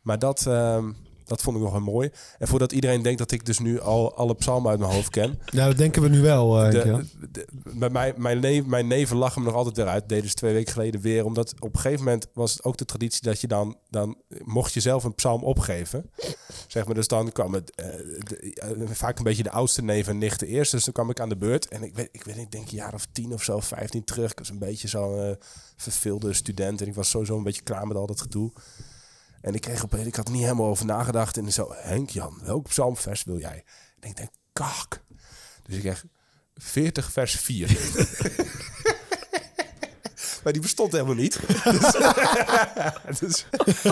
Maar 0.01 0.19
dat, 0.19 0.45
ehm, 0.45 0.91
dat 1.29 1.41
vond 1.41 1.55
ik 1.57 1.63
nog 1.63 1.71
wel 1.71 1.81
mooi. 1.81 2.11
En 2.37 2.47
voordat 2.47 2.71
iedereen 2.71 3.01
denkt 3.01 3.19
dat 3.19 3.31
ik 3.31 3.45
dus 3.45 3.59
nu 3.59 3.79
al 3.79 4.15
alle 4.15 4.35
psalmen 4.35 4.69
uit 4.69 4.79
mijn 4.79 4.91
hoofd 4.91 5.09
ken. 5.09 5.39
Ja, 5.45 5.67
dat 5.67 5.77
denken 5.77 6.01
we 6.01 6.09
nu 6.09 6.21
wel. 6.21 6.65
Uh, 6.65 6.71
de, 6.71 7.05
de, 7.31 7.47
bij 7.73 7.89
mij, 7.89 8.13
mijn, 8.17 8.39
neef, 8.39 8.65
mijn 8.65 8.87
neven 8.87 9.17
lachen 9.17 9.41
me 9.41 9.47
nog 9.47 9.57
altijd 9.57 9.77
eruit. 9.77 10.09
Deden 10.09 10.29
ze 10.29 10.35
twee 10.35 10.53
weken 10.53 10.73
geleden 10.73 11.01
weer. 11.01 11.25
Omdat 11.25 11.53
op 11.59 11.73
een 11.73 11.79
gegeven 11.79 12.05
moment 12.05 12.27
was 12.33 12.53
het 12.53 12.63
ook 12.63 12.77
de 12.77 12.85
traditie 12.85 13.21
dat 13.21 13.41
je 13.41 13.47
dan, 13.47 13.77
dan 13.89 14.17
mocht 14.43 14.73
je 14.73 14.79
zelf 14.79 15.03
een 15.03 15.15
psalm 15.15 15.43
opgeven. 15.43 16.09
Zeg 16.67 16.85
maar, 16.85 16.95
dus 16.95 17.07
dan 17.07 17.31
kwam 17.31 17.53
het 17.53 17.83
uh, 18.75 18.89
vaak 18.89 19.17
een 19.17 19.23
beetje 19.23 19.43
de 19.43 19.51
oudste 19.51 19.81
neven 19.81 20.13
en 20.13 20.17
nichten 20.17 20.47
eerst. 20.47 20.71
Dus 20.71 20.83
dan 20.83 20.93
kwam 20.93 21.09
ik 21.09 21.19
aan 21.19 21.29
de 21.29 21.37
beurt. 21.37 21.67
En 21.67 21.83
ik 21.83 21.95
weet, 21.95 22.09
ik 22.11 22.23
weet 22.23 22.37
ik 22.37 22.51
denk 22.51 22.71
een 22.71 22.77
jaar 22.77 22.93
of 22.93 23.07
tien 23.11 23.33
of 23.33 23.43
zo, 23.43 23.59
vijftien 23.59 24.03
terug. 24.03 24.31
Ik 24.31 24.39
was 24.39 24.49
een 24.49 24.59
beetje 24.59 24.87
zo'n 24.87 25.37
verveelde 25.75 26.33
student. 26.33 26.81
En 26.81 26.87
ik 26.87 26.95
was 26.95 27.09
sowieso 27.09 27.37
een 27.37 27.43
beetje 27.43 27.61
klaar 27.61 27.87
met 27.87 27.97
al 27.97 28.07
dat 28.07 28.21
gedoe. 28.21 28.51
En 29.41 29.53
ik 29.53 29.61
kreeg 29.61 29.83
opeens, 29.83 30.07
ik 30.07 30.15
had 30.15 30.27
er 30.27 30.33
niet 30.33 30.41
helemaal 30.41 30.67
over 30.67 30.85
nagedacht. 30.85 31.37
En 31.37 31.51
zo, 31.51 31.73
Henk 31.75 32.09
Jan, 32.09 32.39
welk 32.43 32.67
psalmvers 32.67 33.23
wil 33.23 33.39
jij? 33.39 33.63
En 33.99 34.09
ik 34.09 34.17
denk, 34.17 34.29
kak. 34.53 35.03
Dus 35.63 35.75
ik 35.75 35.81
kreeg 35.81 36.05
40 36.55 37.11
vers 37.11 37.35
4. 37.35 37.67
maar 40.43 40.53
die 40.53 40.61
bestond 40.61 40.91
helemaal 40.91 41.13
niet. 41.13 41.35
dus, 41.59 43.11
dus 43.19 43.45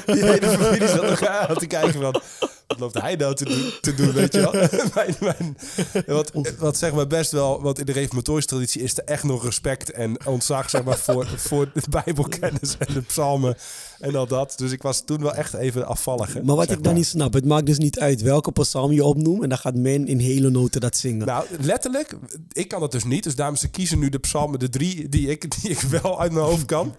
die 0.05 0.23
hele 0.23 0.49
familie 0.49 0.87
zat 0.87 1.59
te 1.59 1.67
kijken 1.67 2.01
van... 2.01 2.21
Wat 2.67 2.79
loopt 2.79 3.01
hij 3.01 3.15
nou 3.15 3.36
te 3.36 3.45
doen, 3.45 3.71
te 3.81 3.95
doen 3.95 4.12
weet 4.12 4.33
je 4.33 4.39
wel? 4.39 4.51
mijn, 4.95 5.15
mijn, 5.19 5.57
wat, 6.05 6.31
wat 6.57 6.77
zeg 6.77 6.93
maar 6.93 7.07
best 7.07 7.31
wel... 7.31 7.62
Want 7.62 7.79
in 7.79 7.86
de 7.86 7.91
reformatorische 7.91 8.50
traditie 8.50 8.81
is 8.81 8.97
er 8.97 9.03
echt 9.03 9.24
nog 9.24 9.43
respect 9.43 9.91
en 9.91 10.25
ontzag 10.25 10.69
zeg 10.69 10.83
maar, 10.83 10.97
voor, 10.97 11.27
voor 11.36 11.71
de 11.74 11.81
bijbelkennis 11.89 12.77
en 12.77 12.93
de 12.93 13.01
psalmen 13.01 13.57
en 14.00 14.15
al 14.15 14.27
dat. 14.27 14.53
Dus 14.57 14.71
ik 14.71 14.81
was 14.81 15.01
toen 15.05 15.21
wel 15.21 15.33
echt 15.33 15.53
even 15.53 15.88
afvallig. 15.88 16.41
maar 16.41 16.55
wat 16.55 16.71
ik 16.71 16.83
dan 16.83 16.93
niet 16.93 17.05
snap, 17.05 17.33
het 17.33 17.45
maakt 17.45 17.65
dus 17.65 17.77
niet 17.77 18.00
uit 18.00 18.21
welke 18.21 18.51
psalm 18.51 18.91
je 18.91 19.03
opnoemt 19.03 19.43
en 19.43 19.50
dan 19.50 19.57
gaat 19.57 19.75
men 19.75 20.07
in 20.07 20.19
hele 20.19 20.50
noten 20.50 20.81
dat 20.81 20.97
zingen. 20.97 21.27
Nou, 21.27 21.45
letterlijk, 21.59 22.17
ik 22.51 22.67
kan 22.67 22.79
dat 22.79 22.91
dus 22.91 23.03
niet. 23.03 23.24
Dus 23.24 23.36
daarom 23.36 23.55
ze 23.55 23.69
kiezen 23.69 24.00
nu 24.00 24.09
de 24.09 24.19
psalmen, 24.19 24.59
de 24.59 24.69
drie 24.69 25.09
die 25.09 25.29
ik, 25.29 25.62
die 25.62 25.71
ik 25.71 25.79
wel 25.79 26.19
uit 26.19 26.31
mijn 26.31 26.45
hoofd 26.45 26.65
kan. 26.65 26.95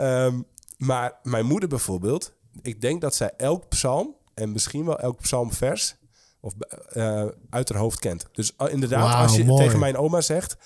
Um, 0.00 0.46
maar 0.76 1.12
mijn 1.22 1.46
moeder 1.46 1.68
bijvoorbeeld, 1.68 2.32
ik 2.62 2.80
denk 2.80 3.00
dat 3.00 3.14
zij 3.14 3.30
elk 3.36 3.68
psalm 3.68 4.15
en 4.36 4.52
misschien 4.52 4.84
wel 4.84 4.98
elk 4.98 5.20
psalmvers 5.20 5.96
of, 6.40 6.54
uh, 6.94 7.24
uit 7.50 7.68
haar 7.68 7.78
hoofd 7.78 7.98
kent. 7.98 8.26
Dus 8.32 8.52
uh, 8.58 8.72
inderdaad, 8.72 9.12
wow, 9.12 9.22
als 9.22 9.36
je 9.36 9.44
mooi. 9.44 9.64
tegen 9.64 9.78
mijn 9.78 9.96
oma 9.96 10.20
zegt, 10.20 10.56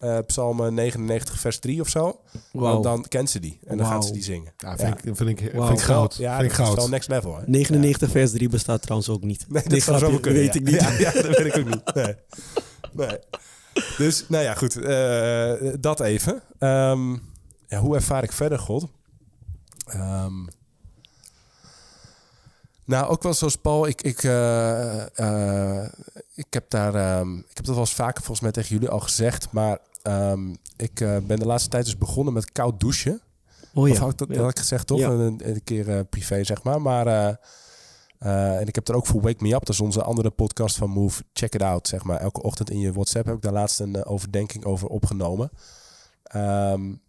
uh, 0.00 0.18
psalm 0.26 0.74
99 0.74 1.40
vers 1.40 1.58
3 1.58 1.80
of 1.80 1.88
zo, 1.88 2.20
wow. 2.52 2.72
dan, 2.72 2.82
dan, 2.82 3.08
kent 3.08 3.30
ze 3.30 3.40
die. 3.40 3.58
En 3.64 3.76
dan 3.76 3.86
wow. 3.86 3.94
gaat 3.94 4.04
ze 4.04 4.12
die 4.12 4.22
zingen. 4.22 4.52
Ja, 4.56 4.76
vind, 4.76 4.88
ja. 5.02 5.10
Ik, 5.10 5.16
vind, 5.16 5.40
ik, 5.40 5.52
wow. 5.52 5.66
vind 5.66 5.78
ik 5.78 5.84
goud. 5.84 6.16
Ja, 6.16 6.38
vind 6.38 6.50
ik 6.50 6.56
goud. 6.56 6.68
is 6.68 6.74
wel 6.74 6.88
next 6.88 7.08
level. 7.08 7.36
Hè? 7.36 7.42
99 7.46 8.10
vers 8.10 8.30
3 8.30 8.48
bestaat 8.48 8.82
trouwens 8.82 9.10
ook 9.10 9.22
niet. 9.22 9.44
Nee, 9.48 9.62
dat 9.62 9.80
zou 9.80 9.98
zo 9.98 10.18
kunnen. 10.18 10.40
weet 10.40 10.54
ik 10.54 10.64
niet. 10.64 10.98
Ja, 10.98 11.12
dat 11.12 11.36
weet 11.38 11.54
ik 11.54 11.56
ook 11.56 11.68
niet. 11.68 11.94
Nee. 11.94 12.14
nee. 12.92 13.18
Dus, 13.96 14.24
nou 14.28 14.44
ja, 14.44 14.54
goed. 14.54 14.74
dat 15.82 16.00
even. 16.00 16.42
Um, 16.58 17.22
ja, 17.66 17.78
hoe 17.78 17.94
ervaar 17.94 18.22
ik 18.22 18.32
verder 18.32 18.58
God? 18.58 18.86
Um, 19.94 20.48
nou, 22.84 23.10
ook 23.10 23.22
wel 23.22 23.34
zoals 23.34 23.56
Paul. 23.56 23.86
Ik, 23.86 24.02
ik, 24.02 24.22
uh, 24.22 25.04
uh, 25.16 25.84
ik 26.34 26.46
heb 26.50 26.70
daar. 26.70 27.18
Um, 27.18 27.38
ik 27.38 27.56
heb 27.56 27.64
dat 27.64 27.74
wel 27.74 27.84
eens 27.84 27.94
vaker 27.94 28.22
volgens 28.22 28.40
mij 28.40 28.50
tegen 28.50 28.68
jullie 28.74 28.88
al 28.88 29.00
gezegd. 29.00 29.52
Maar 29.52 29.78
um, 30.02 30.56
ik 30.76 31.00
uh, 31.00 31.16
ben 31.26 31.38
de 31.38 31.46
laatste 31.46 31.68
tijd 31.68 31.84
dus 31.84 31.98
begonnen 31.98 32.34
met 32.34 32.52
koud 32.52 32.80
douchen. 32.80 33.20
Oh 33.74 33.88
ja. 33.88 33.92
Of 33.92 33.98
had 33.98 34.10
ik 34.10 34.18
dat, 34.18 34.28
ja. 34.28 34.40
had 34.40 34.50
ik 34.50 34.58
gezegd 34.58 34.86
toch? 34.86 34.98
Ja. 34.98 35.08
Een, 35.08 35.40
een, 35.48 35.64
keer 35.64 36.04
privé, 36.04 36.44
zeg 36.44 36.62
maar. 36.62 36.82
Maar. 36.82 37.38
en 38.18 38.66
ik 38.66 38.74
heb 38.74 38.88
er 38.88 38.94
ook 38.94 39.06
voor 39.06 39.20
Wake 39.20 39.42
Me 39.42 39.54
Up, 39.54 39.58
dat 39.58 39.68
is 39.68 39.80
onze 39.80 40.02
andere 40.02 40.30
podcast 40.30 40.76
van 40.76 40.90
Move. 40.90 41.22
Check 41.32 41.54
it 41.54 41.62
out, 41.62 41.88
zeg 41.88 42.02
maar. 42.02 42.20
Elke 42.20 42.42
ochtend 42.42 42.70
in 42.70 42.78
je 42.78 42.92
WhatsApp 42.92 43.26
heb 43.26 43.34
ik 43.34 43.42
daar 43.42 43.52
laatst 43.52 43.80
een 43.80 44.04
overdenking 44.04 44.64
over 44.64 44.88
opgenomen. 44.88 45.50
Um, 46.36 47.00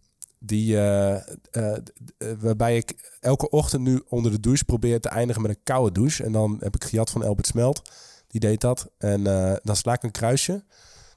die, 0.46 0.74
uh, 0.74 1.16
uh, 1.52 1.76
waarbij 2.38 2.76
ik 2.76 3.16
elke 3.20 3.50
ochtend 3.50 3.82
nu 3.82 4.02
onder 4.08 4.30
de 4.30 4.40
douche 4.40 4.64
probeer 4.64 5.00
te 5.00 5.08
eindigen 5.08 5.42
met 5.42 5.50
een 5.50 5.62
koude 5.62 5.92
douche. 5.92 6.24
En 6.24 6.32
dan 6.32 6.56
heb 6.60 6.74
ik 6.74 6.84
gejat 6.84 7.10
van 7.10 7.24
Elbert 7.24 7.46
Smelt. 7.46 7.90
Die 8.26 8.40
deed 8.40 8.60
dat. 8.60 8.90
En 8.98 9.20
uh, 9.20 9.54
dan 9.62 9.76
sla 9.76 9.92
ik 9.92 10.02
een 10.02 10.10
kruisje. 10.10 10.64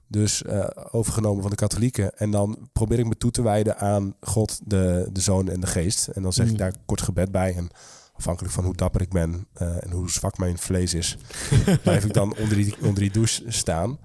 Dus 0.09 0.45
overgenomen 0.91 1.41
van 1.41 1.49
de 1.49 1.57
katholieken. 1.57 2.17
En 2.17 2.31
dan 2.31 2.69
probeer 2.73 2.99
ik 2.99 3.07
me 3.07 3.17
toe 3.17 3.31
te 3.31 3.41
wijden 3.41 3.77
aan 3.77 4.15
God, 4.21 4.59
de, 4.63 5.09
de 5.11 5.21
Zoon 5.21 5.49
en 5.49 5.59
de 5.59 5.67
Geest. 5.67 6.07
En 6.07 6.21
dan 6.21 6.33
zeg 6.33 6.45
mm. 6.45 6.51
ik 6.51 6.57
daar 6.57 6.73
kort 6.85 7.01
gebed 7.01 7.31
bij. 7.31 7.55
En 7.55 7.69
afhankelijk 8.13 8.53
van 8.53 8.63
hoe 8.63 8.75
dapper 8.75 9.01
ik 9.01 9.09
ben 9.09 9.47
en 9.53 9.91
hoe 9.91 10.09
zwak 10.09 10.37
mijn 10.37 10.57
vlees 10.57 10.93
is, 10.93 11.17
blijf 11.83 12.05
ik 12.05 12.13
dan 12.13 12.35
onder 12.37 12.55
die, 12.55 12.75
onder 12.81 12.99
die 12.99 13.11
douche 13.11 13.43
staan. 13.47 13.99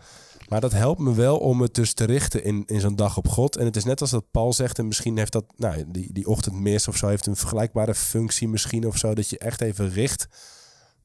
Maar 0.52 0.60
dat 0.60 0.72
helpt 0.72 1.00
me 1.00 1.14
wel 1.14 1.38
om 1.38 1.60
het 1.60 1.74
dus 1.74 1.92
te 1.92 2.04
richten 2.04 2.44
in, 2.44 2.62
in 2.66 2.80
zo'n 2.80 2.96
dag 2.96 3.16
op 3.16 3.28
God. 3.28 3.56
En 3.56 3.64
het 3.64 3.76
is 3.76 3.84
net 3.84 4.00
als 4.00 4.10
dat 4.10 4.30
Paul 4.30 4.52
zegt, 4.52 4.78
en 4.78 4.86
misschien 4.86 5.16
heeft 5.16 5.32
dat, 5.32 5.44
nou, 5.56 5.84
die, 5.88 6.12
die 6.12 6.26
ochtendmis 6.26 6.88
of 6.88 6.96
zo, 6.96 7.08
heeft 7.08 7.26
een 7.26 7.36
vergelijkbare 7.36 7.94
functie 7.94 8.48
misschien 8.48 8.86
of 8.86 8.96
zo, 8.96 9.14
dat 9.14 9.30
je 9.30 9.38
echt 9.38 9.60
even 9.60 9.90
richt 9.90 10.28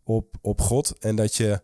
op, 0.04 0.36
op 0.42 0.62
God. 0.62 0.98
En 1.00 1.16
dat 1.16 1.36
je, 1.36 1.62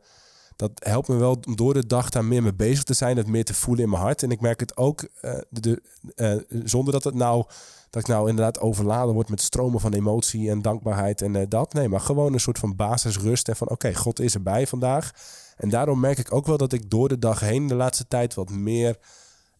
dat 0.55 0.71
helpt 0.75 1.07
me 1.07 1.15
wel 1.15 1.39
om 1.47 1.55
door 1.55 1.73
de 1.73 1.85
dag 1.85 2.09
daar 2.09 2.25
meer 2.25 2.43
mee 2.43 2.53
bezig 2.53 2.83
te 2.83 2.93
zijn, 2.93 3.17
het 3.17 3.27
meer 3.27 3.45
te 3.45 3.53
voelen 3.53 3.83
in 3.83 3.89
mijn 3.89 4.01
hart. 4.01 4.23
En 4.23 4.31
ik 4.31 4.41
merk 4.41 4.59
het 4.59 4.77
ook, 4.77 5.07
uh, 5.21 5.37
de, 5.49 5.81
uh, 6.15 6.61
zonder 6.63 6.93
dat 6.93 7.03
het 7.03 7.15
nou, 7.15 7.45
dat 7.89 8.01
ik 8.01 8.07
nou 8.07 8.29
inderdaad 8.29 8.59
overladen 8.59 9.13
word 9.13 9.29
met 9.29 9.41
stromen 9.41 9.79
van 9.79 9.93
emotie 9.93 10.49
en 10.49 10.61
dankbaarheid 10.61 11.21
en 11.21 11.33
uh, 11.33 11.41
dat. 11.47 11.73
Nee, 11.73 11.89
maar 11.89 12.01
gewoon 12.01 12.33
een 12.33 12.39
soort 12.39 12.59
van 12.59 12.75
basisrust 12.75 13.47
en 13.47 13.55
van 13.55 13.69
oké, 13.69 13.95
God 13.95 14.19
is 14.19 14.33
erbij 14.33 14.67
vandaag. 14.67 15.11
En 15.57 15.69
daarom 15.69 15.99
merk 15.99 16.17
ik 16.17 16.33
ook 16.33 16.45
wel 16.45 16.57
dat 16.57 16.73
ik 16.73 16.89
door 16.89 17.09
de 17.09 17.19
dag 17.19 17.39
heen 17.39 17.67
de 17.67 17.75
laatste 17.75 18.07
tijd 18.07 18.33
wat 18.33 18.49
meer 18.49 18.97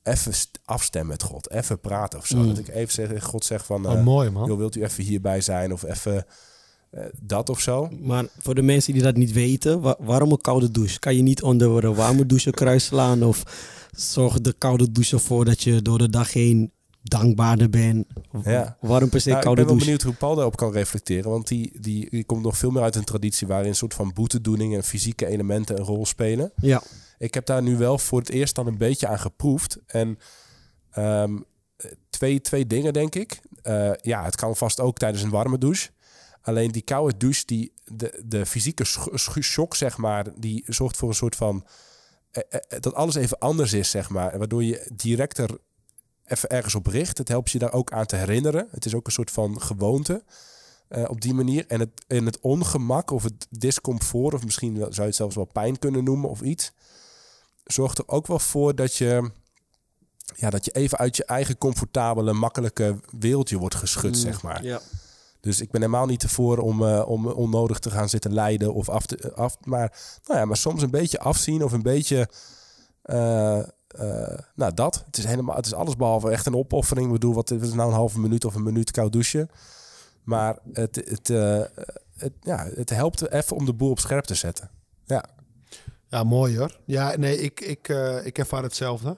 even 0.04 0.34
afstem 0.66 1.08
met 1.08 1.24
God. 1.24 1.52
Even 1.52 1.80
praten 1.80 2.20
of 2.20 2.26
zo. 2.26 2.38
Mm. 2.38 2.48
Dat 2.48 2.58
ik 2.58 2.68
even 2.68 2.94
zeg, 2.94 3.24
God 3.24 3.46
zeg 3.46 3.66
van... 3.66 3.86
Oh, 3.86 3.94
uh, 3.94 4.04
mooi 4.04 4.30
man. 4.30 4.48
Joh, 4.48 4.58
wilt 4.58 4.76
u 4.76 4.84
even 4.84 5.04
hierbij 5.04 5.42
zijn 5.42 5.74
of 5.74 5.84
even... 5.84 6.26
Uh, 6.92 7.06
dat 7.22 7.50
of 7.50 7.60
zo. 7.60 7.90
Maar 8.02 8.26
voor 8.40 8.56
de 8.56 8.62
mensen 8.62 8.94
die 8.94 9.02
dat 9.02 9.16
niet 9.16 9.32
weten, 9.32 9.82
wa 9.82 9.96
waarom 10.00 10.32
een 10.32 10.42
koude 10.42 10.72
douche? 10.72 11.00
Kan 11.00 11.16
je 11.16 11.22
niet 11.22 11.44
onder 11.44 11.84
een 11.84 11.96
warme 11.96 12.26
douche 12.26 12.52
kruis 12.52 12.86
slaan? 12.86 13.24
Of 13.24 13.44
zorg 13.92 14.42
de 14.42 14.54
koude 14.54 14.92
douche 14.92 15.16
ervoor 15.16 15.46
dat 15.46 15.64
je 15.64 15.82
door 15.82 15.98
de 15.98 16.10
dag 16.10 16.34
heen 16.34 16.72
dankbaarder 17.04 17.70
ben. 17.70 18.08
Ja. 18.44 18.78
Waarom 18.82 19.10
per 19.10 19.22
se 19.22 19.30
nou, 19.30 19.42
koude 19.42 19.62
Ik 19.62 19.68
ben 19.68 19.76
wel 19.76 19.86
benieuwd 19.86 20.02
hoe 20.02 20.14
Paul 20.14 20.36
daarop 20.36 20.56
kan 20.56 20.72
reflecteren. 20.72 21.32
Want 21.32 21.48
die, 21.48 21.72
die, 21.80 22.10
die 22.10 22.24
komt 22.24 22.44
nog 22.44 22.58
veel 22.58 22.72
meer 22.72 22.82
uit 22.82 22.96
een 22.96 23.04
traditie... 23.04 23.48
waarin 23.48 23.70
een 23.70 23.76
soort 23.76 23.94
van 23.94 24.14
boetedoening 24.14 24.76
en 24.76 24.84
fysieke 24.84 25.26
elementen 25.26 25.78
een 25.78 25.86
rol 25.86 26.06
spelen. 26.06 26.52
Ja. 26.56 26.82
Ik 27.18 27.34
heb 27.34 27.46
daar 27.46 27.62
nu 27.62 27.78
wel 27.78 27.98
voor 27.98 28.20
het 28.20 28.30
eerst 28.30 28.56
dan 28.56 28.68
een 28.68 28.78
beetje 28.78 29.08
aan 29.08 29.20
geproefd. 29.20 29.80
En 29.86 30.18
um, 30.98 31.46
twee, 32.10 32.42
twee 32.42 32.68
dingen, 32.68 32.94
denk 32.94 33.16
ik. 33.16 33.42
Uh, 33.64 33.92
ja, 34.02 34.24
het 34.24 34.36
kan 34.36 34.56
vast 34.56 34.80
ook 34.80 34.98
tijdens 34.98 35.24
een 35.24 35.30
warme 35.30 35.58
douche. 35.58 35.90
Alleen 36.42 36.72
die 36.72 36.82
koude 36.82 37.18
douche, 37.18 37.46
die, 37.46 37.74
de, 37.86 38.24
de 38.26 38.46
fysieke 38.46 38.84
shock, 39.42 39.76
zeg 39.76 39.98
maar... 39.98 40.26
die 40.36 40.64
zorgt 40.68 40.98
voor 40.98 41.10
een 41.10 41.16
soort 41.16 41.36
van... 41.36 41.66
Eh, 42.32 42.44
eh, 42.50 42.80
dat 42.80 42.94
alles 42.94 43.16
even 43.16 43.40
anders 43.40 43.74
is, 43.74 43.90
zeg 43.90 44.10
maar. 44.10 44.38
Waardoor 44.38 44.64
je 44.64 44.88
directer 44.94 45.58
even 46.26 46.50
ergens 46.50 46.76
op 46.76 46.88
richt. 46.88 47.18
Het 47.18 47.28
helpt 47.28 47.52
je 47.52 47.60
daar 47.60 47.74
ook 47.74 47.92
aan 47.92 48.06
te 48.06 48.16
herinneren. 48.16 48.68
Het 48.72 48.86
is 48.86 48.96
ook 48.96 49.06
een 49.06 49.12
soort 49.12 49.32
van 49.32 49.62
gewoonte 49.62 50.24
uh, 50.90 51.04
op 51.10 51.22
die 51.22 51.34
manier. 51.34 51.66
En 51.68 51.80
het, 51.80 51.90
en 52.08 52.26
het 52.26 52.40
ongemak 52.40 53.12
of 53.12 53.24
het 53.24 53.48
discomfort, 53.50 54.34
of 54.34 54.44
misschien 54.44 54.76
zou 54.76 54.94
je 54.94 55.02
het 55.02 55.16
zelfs 55.16 55.36
wel 55.36 55.46
pijn 55.46 55.80
kunnen 55.80 56.04
noemen 56.04 56.30
of 56.30 56.42
iets, 56.42 56.72
zorgt 57.64 57.98
er 57.98 58.08
ook 58.08 58.28
wel 58.28 58.40
voor 58.40 58.76
dat 58.76 58.96
je, 58.96 59.32
ja, 60.36 60.50
dat 60.50 60.66
je 60.66 60.72
even 60.72 60.98
uit 60.98 61.16
je 61.18 61.26
eigen 61.26 61.58
comfortabele, 61.58 62.34
makkelijke 62.34 63.00
wereldje 63.20 63.58
wordt 63.58 63.76
geschud, 63.76 64.16
mm, 64.16 64.22
zeg 64.22 64.42
maar. 64.42 64.64
Ja. 64.64 64.82
Dus 65.40 65.62
ik 65.62 65.72
ben 65.72 65.82
helemaal 65.82 66.06
niet 66.06 66.24
ervoor 66.24 66.58
om, 66.58 66.82
uh, 66.82 67.04
om 67.08 67.28
onnodig 67.28 67.80
te 67.80 67.90
gaan 67.90 68.10
zitten 68.10 68.34
lijden 68.34 68.74
of 68.74 68.90
af 68.90 69.06
te 69.06 69.34
af. 69.34 69.58
Maar, 69.64 70.00
nou 70.26 70.40
ja, 70.40 70.46
maar 70.46 70.58
soms 70.58 70.82
een 70.82 70.92
beetje 70.92 71.20
afzien 71.20 71.64
of 71.64 71.72
een 71.72 71.82
beetje. 71.82 72.30
Uh, 73.06 73.64
uh, 74.00 74.38
nou, 74.56 74.74
dat. 74.74 75.04
Het 75.06 75.18
is 75.18 75.26
helemaal, 75.26 75.56
het 75.56 75.66
is 75.66 75.74
alles 75.74 75.96
behalve 75.96 76.30
echt 76.30 76.46
een 76.46 76.56
opoffering. 76.56 77.06
Ik 77.06 77.14
bedoel, 77.14 77.34
wat 77.34 77.52
is 77.52 77.74
nou 77.74 77.90
een 77.90 77.96
halve 77.96 78.20
minuut 78.20 78.46
of 78.46 78.56
een 78.56 78.64
minuut 78.64 78.92
koud 78.92 79.12
douchen? 79.12 79.50
Maar 80.24 80.58
het, 80.74 80.96
het, 80.96 81.30
uh, 81.30 81.62
het, 82.16 82.34
ja, 82.42 82.68
het 82.76 82.90
helpt 82.90 83.32
even 83.32 83.56
om 83.56 83.66
de 83.66 83.74
boel 83.74 83.90
op 83.90 84.00
scherp 84.00 84.24
te 84.24 84.36
zetten. 84.36 84.70
Ja, 85.06 85.26
ja 86.08 86.24
mooi 86.24 86.58
hoor. 86.58 86.80
Ja, 86.86 87.16
nee, 87.18 87.42
ik, 87.42 87.60
ik, 87.62 87.88
uh, 87.88 88.26
ik 88.26 88.38
ervaar 88.38 88.64
hetzelfde. 88.64 89.18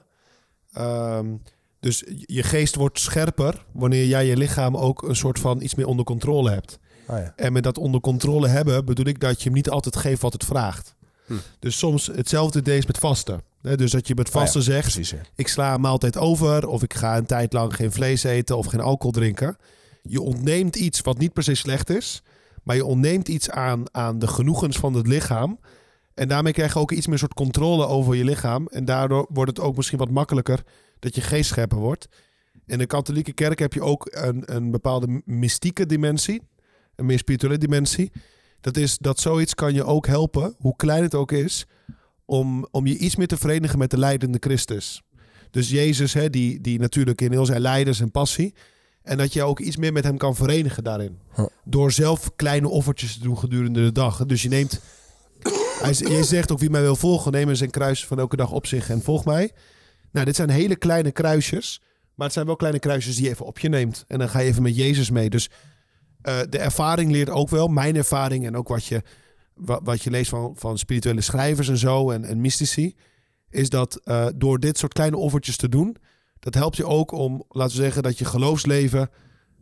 Um, 0.78 1.42
dus 1.80 2.04
je 2.06 2.42
geest 2.42 2.74
wordt 2.74 2.98
scherper 2.98 3.64
wanneer 3.72 4.06
jij 4.06 4.26
je 4.26 4.36
lichaam 4.36 4.76
ook 4.76 5.02
een 5.02 5.16
soort 5.16 5.38
van 5.38 5.60
iets 5.60 5.74
meer 5.74 5.86
onder 5.86 6.04
controle 6.04 6.50
hebt. 6.50 6.78
Oh 7.08 7.18
ja. 7.18 7.32
En 7.36 7.52
met 7.52 7.62
dat 7.62 7.78
onder 7.78 8.00
controle 8.00 8.48
hebben 8.48 8.84
bedoel 8.84 9.06
ik 9.06 9.20
dat 9.20 9.38
je 9.38 9.44
hem 9.44 9.52
niet 9.52 9.70
altijd 9.70 9.96
geeft 9.96 10.22
wat 10.22 10.32
het 10.32 10.44
vraagt. 10.44 10.94
Hm. 11.26 11.34
Dus 11.58 11.78
soms 11.78 12.06
hetzelfde 12.06 12.62
deed 12.62 12.86
met 12.86 12.98
vasten. 12.98 13.42
Dus 13.74 13.90
dat 13.90 14.06
je 14.06 14.14
met 14.14 14.32
ah 14.32 14.46
ja, 14.52 14.60
zegt, 14.60 14.82
precies, 14.82 15.10
ja. 15.10 15.16
ik 15.34 15.48
sla 15.48 15.74
een 15.74 15.80
maaltijd 15.80 16.16
over 16.16 16.68
of 16.68 16.82
ik 16.82 16.94
ga 16.94 17.16
een 17.16 17.26
tijd 17.26 17.52
lang 17.52 17.74
geen 17.74 17.92
vlees 17.92 18.22
eten 18.22 18.56
of 18.56 18.66
geen 18.66 18.80
alcohol 18.80 19.12
drinken. 19.12 19.56
Je 20.02 20.20
ontneemt 20.20 20.76
iets 20.76 21.00
wat 21.00 21.18
niet 21.18 21.32
per 21.32 21.42
se 21.42 21.54
slecht 21.54 21.90
is, 21.90 22.22
Maar 22.62 22.76
je 22.76 22.84
ontneemt 22.84 23.28
iets 23.28 23.50
aan, 23.50 23.82
aan 23.92 24.18
de 24.18 24.26
genoegens 24.26 24.76
van 24.76 24.94
het 24.94 25.06
lichaam. 25.06 25.58
En 26.14 26.28
daarmee 26.28 26.52
krijg 26.52 26.72
je 26.72 26.78
ook 26.78 26.92
iets 26.92 27.06
meer 27.06 27.18
soort 27.18 27.34
controle 27.34 27.86
over 27.86 28.14
je 28.14 28.24
lichaam. 28.24 28.66
En 28.66 28.84
daardoor 28.84 29.26
wordt 29.28 29.56
het 29.56 29.66
ook 29.66 29.76
misschien 29.76 29.98
wat 29.98 30.10
makkelijker 30.10 30.62
dat 30.98 31.14
je 31.14 31.20
geest 31.20 31.48
scherper 31.48 31.78
wordt. 31.78 32.08
In 32.66 32.78
de 32.78 32.86
katholieke 32.86 33.32
kerk 33.32 33.58
heb 33.58 33.72
je 33.72 33.82
ook 33.82 34.08
een, 34.10 34.42
een 34.54 34.70
bepaalde 34.70 35.22
mystieke 35.24 35.86
dimensie. 35.86 36.42
Een 36.96 37.06
meer 37.06 37.18
spirituele 37.18 37.58
dimensie. 37.58 38.12
Dat 38.60 38.76
is 38.76 38.98
dat 38.98 39.20
zoiets 39.20 39.54
kan 39.54 39.74
je 39.74 39.84
ook 39.84 40.06
helpen, 40.06 40.54
hoe 40.58 40.76
klein 40.76 41.02
het 41.02 41.14
ook 41.14 41.32
is, 41.32 41.66
om, 42.26 42.66
om 42.70 42.86
je 42.86 42.98
iets 42.98 43.16
meer 43.16 43.26
te 43.26 43.36
verenigen 43.36 43.78
met 43.78 43.90
de 43.90 43.98
leidende 43.98 44.38
Christus. 44.40 45.02
Dus 45.50 45.70
Jezus, 45.70 46.12
hè, 46.12 46.30
die, 46.30 46.60
die 46.60 46.78
natuurlijk 46.78 47.20
in 47.20 47.30
heel 47.30 47.46
zijn 47.46 47.60
lijden 47.60 47.94
en 48.00 48.10
passie. 48.10 48.54
En 49.02 49.18
dat 49.18 49.32
je 49.32 49.42
ook 49.42 49.60
iets 49.60 49.76
meer 49.76 49.92
met 49.92 50.04
hem 50.04 50.16
kan 50.16 50.36
verenigen 50.36 50.84
daarin. 50.84 51.18
Door 51.64 51.92
zelf 51.92 52.30
kleine 52.36 52.68
offertjes 52.68 53.12
te 53.12 53.20
doen 53.20 53.38
gedurende 53.38 53.84
de 53.84 53.92
dag. 53.92 54.26
Dus 54.26 54.42
je 54.42 54.48
neemt. 54.48 54.80
Hij, 55.82 56.22
zegt 56.22 56.52
ook 56.52 56.58
wie 56.58 56.70
mij 56.70 56.80
wil 56.80 56.96
volgen, 56.96 57.32
neem 57.32 57.54
zijn 57.54 57.70
kruis 57.70 58.06
van 58.06 58.18
elke 58.18 58.36
dag 58.36 58.52
op 58.52 58.66
zich 58.66 58.90
en 58.90 59.02
volg 59.02 59.24
mij. 59.24 59.52
Nou, 60.10 60.26
dit 60.26 60.36
zijn 60.36 60.50
hele 60.50 60.76
kleine 60.76 61.10
kruisjes. 61.10 61.80
Maar 62.14 62.26
het 62.26 62.34
zijn 62.34 62.46
wel 62.46 62.56
kleine 62.56 62.78
kruisjes 62.78 63.14
die 63.14 63.24
je 63.24 63.30
even 63.30 63.46
op 63.46 63.58
je 63.58 63.68
neemt. 63.68 64.04
En 64.08 64.18
dan 64.18 64.28
ga 64.28 64.38
je 64.38 64.48
even 64.48 64.62
met 64.62 64.76
Jezus 64.76 65.10
mee. 65.10 65.30
Dus 65.30 65.50
eh, 66.22 66.38
de 66.50 66.58
ervaring 66.58 67.10
leert 67.10 67.30
ook 67.30 67.48
wel. 67.48 67.68
Mijn 67.68 67.96
ervaring 67.96 68.46
en 68.46 68.56
ook 68.56 68.68
wat 68.68 68.84
je, 68.84 69.02
wat, 69.56 69.80
wat 69.84 70.02
je 70.02 70.10
leest 70.10 70.30
van, 70.30 70.52
van 70.56 70.78
spirituele 70.78 71.20
schrijvers 71.20 71.68
en 71.68 71.78
zo. 71.78 72.10
En, 72.10 72.24
en 72.24 72.40
mystici. 72.40 72.94
Is 73.50 73.68
dat 73.70 74.00
eh, 74.04 74.26
door 74.34 74.60
dit 74.60 74.78
soort 74.78 74.92
kleine 74.92 75.16
offertjes 75.16 75.56
te 75.56 75.68
doen. 75.68 75.96
Dat 76.38 76.54
helpt 76.54 76.76
je 76.76 76.86
ook 76.86 77.12
om, 77.12 77.42
laten 77.48 77.76
we 77.76 77.82
zeggen, 77.82 78.02
dat 78.02 78.18
je 78.18 78.24
geloofsleven 78.24 79.10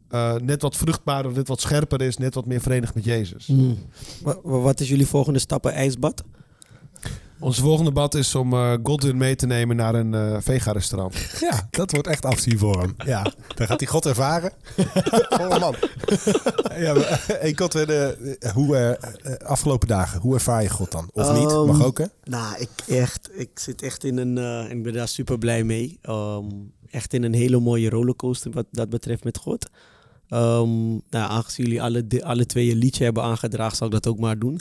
eh, 0.09 0.35
net 0.35 0.63
wat 0.63 0.77
vruchtbaarder, 0.77 1.33
net 1.33 1.49
wat 1.49 1.61
scherper 1.61 2.01
is, 2.03 2.17
net 2.17 2.35
wat 2.35 2.47
meer 2.47 2.61
verenigd 2.61 2.95
met 2.95 3.05
Jezus. 3.05 3.47
Mm. 3.47 3.79
Wa- 4.23 4.41
Wat 4.43 4.81
is 4.81 4.89
jullie 4.89 5.07
volgende 5.07 5.39
stappen? 5.39 5.73
IJsbad? 5.73 6.25
Ons 7.45 7.59
volgende 7.59 7.93
bad 7.93 8.15
is 8.15 8.35
om 8.35 8.53
eh, 8.53 8.75
Godwin 8.83 9.17
mee 9.17 9.37
te 9.37 9.47
nemen 9.47 9.77
naar 9.77 9.95
een 9.95 10.15
eh 10.15 10.37
vega-restaurant. 10.41 11.15
Ja, 11.41 11.69
dat 11.71 11.91
wordt 11.91 12.07
echt 12.07 12.25
afzien 12.25 12.59
voor 12.59 12.81
hem. 12.81 12.95
Ja, 13.05 13.33
dan 13.55 13.67
gaat 13.67 13.81
hij 13.81 13.89
God 13.89 14.07
ervaren. 14.07 14.53
Volle 15.39 15.59
man. 15.59 15.75
Ja, 16.79 16.95
maar, 16.95 17.25
hey, 17.27 17.53
Godwin, 17.57 17.87
eh, 17.87 18.51
hoe, 18.53 18.77
eh, 18.77 18.91
eh, 18.91 19.47
afgelopen 19.47 19.89
dagen, 19.89 20.21
hoe 20.21 20.35
ervaar 20.35 20.63
je 20.63 20.69
God 20.69 20.91
dan? 20.91 21.11
Of 21.13 21.39
niet? 21.39 21.51
Ehm, 21.51 21.67
Mag 21.67 21.85
ook, 21.85 21.99
hè? 21.99 22.05
Nou, 22.25 22.57
ik, 22.59 22.71
echt, 22.89 23.31
ik 23.33 23.59
zit 23.59 23.83
echt 23.83 24.05
in 24.05 24.17
een. 24.17 24.39
en 24.39 24.77
ik 24.77 24.83
ben 24.83 24.93
daar 24.93 25.09
super 25.09 25.39
blij 25.39 25.65
mee. 25.65 25.99
Ehm, 26.03 26.47
echt 26.91 27.13
in 27.13 27.23
een 27.23 27.35
hele 27.35 27.61
mooie 27.61 27.91
rollercoaster 27.91 28.51
wat 28.51 28.67
dat 28.71 28.89
betreft 28.89 29.25
met 29.25 29.39
God. 29.39 29.71
Ehm, 30.29 30.91
nou, 30.91 31.01
aangezien 31.11 31.67
jullie 31.67 31.83
alle, 31.83 32.07
alle 32.21 32.47
twee 32.47 32.71
een 32.71 32.77
liedje 32.77 33.05
hebben 33.05 33.23
aangedragen, 33.23 33.77
zal 33.77 33.87
ik 33.87 33.93
dat 33.93 34.07
ook 34.07 34.19
maar 34.19 34.39
doen. 34.39 34.61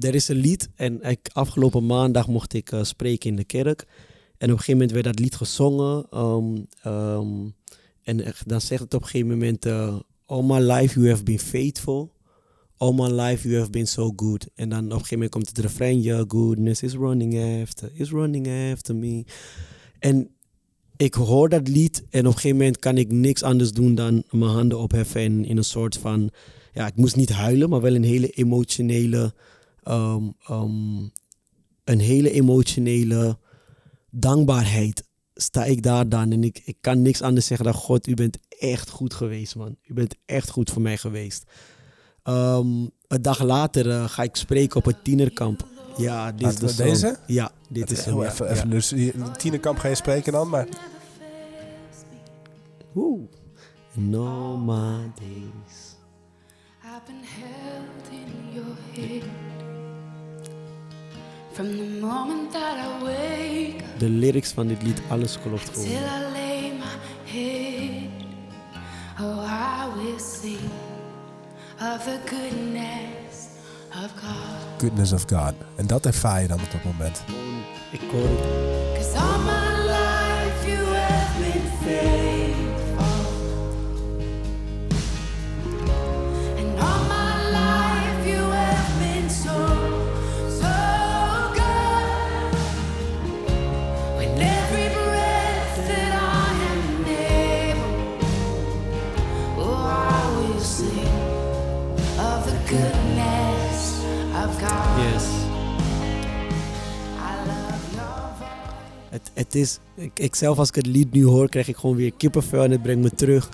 Er 0.00 0.14
is 0.14 0.28
een 0.28 0.36
lied 0.36 0.68
en 0.74 1.02
ik, 1.02 1.30
afgelopen 1.32 1.86
maandag 1.86 2.28
mocht 2.28 2.52
ik 2.54 2.72
eh, 2.72 2.82
spreken 2.82 3.30
in 3.30 3.36
de 3.36 3.44
kerk. 3.44 3.86
En 4.38 4.50
op 4.50 4.56
een 4.58 4.64
gegeven 4.64 4.72
moment 4.72 4.90
werd 4.92 5.04
dat 5.04 5.18
lied 5.18 5.34
gezongen. 5.34 6.06
ehm, 6.10 6.56
ehm, 6.82 7.48
en 8.02 8.34
dan 8.46 8.60
zegt 8.60 8.82
het 8.82 8.94
op 8.94 9.02
een 9.02 9.08
gegeven 9.08 9.30
moment... 9.30 9.66
eh, 9.66 9.96
All 10.26 10.42
my 10.42 10.58
life 10.58 11.00
you 11.00 11.10
have 11.10 11.22
been 11.22 11.38
faithful. 11.38 12.12
All 12.76 12.92
my 12.92 13.10
life 13.10 13.48
you 13.48 13.58
have 13.58 13.70
been 13.70 13.86
so 13.86 14.12
good. 14.16 14.48
En 14.54 14.68
dan 14.68 14.78
op 14.78 14.84
een 14.84 14.90
gegeven 14.90 15.14
moment 15.14 15.30
komt 15.30 15.48
het 15.48 15.58
refrein. 15.58 16.00
Your 16.00 16.24
goodness 16.28 16.82
is 16.82 16.92
running 16.92 17.62
after, 17.62 17.90
is 17.94 18.10
running 18.10 18.72
after 18.72 18.94
me. 18.96 19.24
En 19.98 20.28
ik 20.96 21.14
hoor 21.14 21.48
dat 21.48 21.68
lied 21.68 22.04
en 22.10 22.20
op 22.20 22.26
een 22.26 22.32
gegeven 22.32 22.56
moment 22.56 22.78
kan 22.78 22.98
ik 22.98 23.12
niks 23.12 23.42
anders 23.42 23.72
doen 23.72 23.94
dan 23.94 24.22
mijn 24.30 24.50
handen 24.50 24.78
opheffen 24.78 25.20
en 25.20 25.44
in 25.44 25.56
een 25.56 25.64
soort 25.64 25.96
van... 25.96 26.30
Ja, 26.72 26.86
ik 26.86 26.96
moest 26.96 27.16
niet 27.16 27.30
huilen, 27.32 27.68
maar 27.68 27.80
wel 27.80 27.94
een 27.94 28.04
hele 28.04 28.30
emotionele... 28.30 29.34
ehm, 29.84 30.28
ehm, 30.46 30.98
een 31.84 32.00
hele 32.00 32.30
emotionele 32.30 33.38
dankbaarheid 34.10 35.04
sta 35.34 35.64
ik 35.64 35.82
daar 35.82 36.08
dan. 36.08 36.32
En 36.32 36.44
ik, 36.44 36.62
ik 36.64 36.76
kan 36.80 37.02
niks 37.02 37.22
anders 37.22 37.46
zeggen 37.46 37.66
dan 37.66 37.74
God, 37.74 38.06
u 38.06 38.14
bent 38.14 38.38
echt 38.58 38.90
goed 38.90 39.14
geweest, 39.14 39.56
man. 39.56 39.76
U 39.82 39.94
bent 39.94 40.14
echt 40.26 40.50
goed 40.50 40.70
voor 40.70 40.82
mij 40.82 40.96
geweest. 40.96 41.44
Ehm, 42.22 42.86
een 43.08 43.22
dag 43.22 43.42
later 43.42 43.90
eh, 43.90 44.08
ga 44.08 44.22
ik 44.22 44.36
spreken 44.36 44.76
op 44.76 44.84
het 44.84 45.04
tienerkamp. 45.04 45.66
Ja, 45.96 46.32
dit 46.32 46.52
is 46.52 46.60
Laten 46.60 46.76
deze? 46.76 47.18
Ja, 47.26 47.52
dit 47.68 47.90
is 47.90 48.04
hem. 48.04 48.14
Heel 48.14 48.22
ja. 48.22 48.30
even, 48.30 48.46
Ja. 48.46 48.52
even 48.52 48.70
dus 48.70 48.94
tienerkamp 49.36 49.78
ga 49.78 49.88
je 49.88 49.94
spreken 49.94 50.32
dan, 50.32 50.48
maar 50.48 50.66
all 54.12 54.56
my 54.56 55.10
days. 55.16 55.96
I've 56.84 57.06
been 57.06 57.22
held 57.22 58.10
in 58.10 58.52
your 58.52 58.76
hand 58.94 59.43
from 61.54 61.76
the 61.76 62.06
moment 62.06 62.52
that 62.52 62.76
I 62.78 63.04
wake 63.04 63.82
up 63.82 63.98
De 63.98 64.08
lyrics 64.08 64.52
van 64.52 64.66
dit 64.66 64.82
lied, 64.82 65.00
alles 65.08 65.38
klopt 65.42 65.74
till 65.74 65.82
gewoon. 65.82 65.96
I 65.98 66.32
lay 66.32 66.72
my 66.78 67.30
head. 67.32 68.10
Oh, 69.20 69.44
I 69.44 69.86
will 69.96 70.18
sing 70.18 70.70
of 71.80 72.04
the 72.04 72.18
goodness 72.26 73.48
of 74.04 74.10
God. 74.20 74.78
goodness 74.78 75.12
of 75.12 75.24
God. 75.26 75.52
En 75.76 75.86
dat 75.86 76.06
ervaar 76.06 76.42
je 76.42 76.48
dan 76.48 76.60
op 76.60 76.70
dat 76.72 76.84
moment. 76.84 77.22
Ik 77.90 78.00
hoor 78.10 78.28
het. 78.28 78.40
Cause 78.94 79.18
all 79.18 79.38
my 79.38 79.82
life 79.86 80.70
you 80.70 80.96
have 80.96 81.38
been 81.38 81.62
faithful. 81.82 82.23
Het, 109.14 109.30
het 109.34 109.54
is, 109.54 109.78
ik, 110.14 110.34
zelf 110.34 110.58
als 110.58 110.68
ik 110.68 110.74
het 110.74 110.86
lied 110.86 111.12
nu 111.12 111.24
hoor, 111.24 111.48
krijg 111.48 111.68
ik 111.68 111.76
gewoon 111.76 111.96
weer 111.96 112.12
kippenvel 112.12 112.64
en 112.64 112.70
het 112.70 112.82
brengt 112.82 113.02
me 113.02 113.10
terug. 113.10 113.48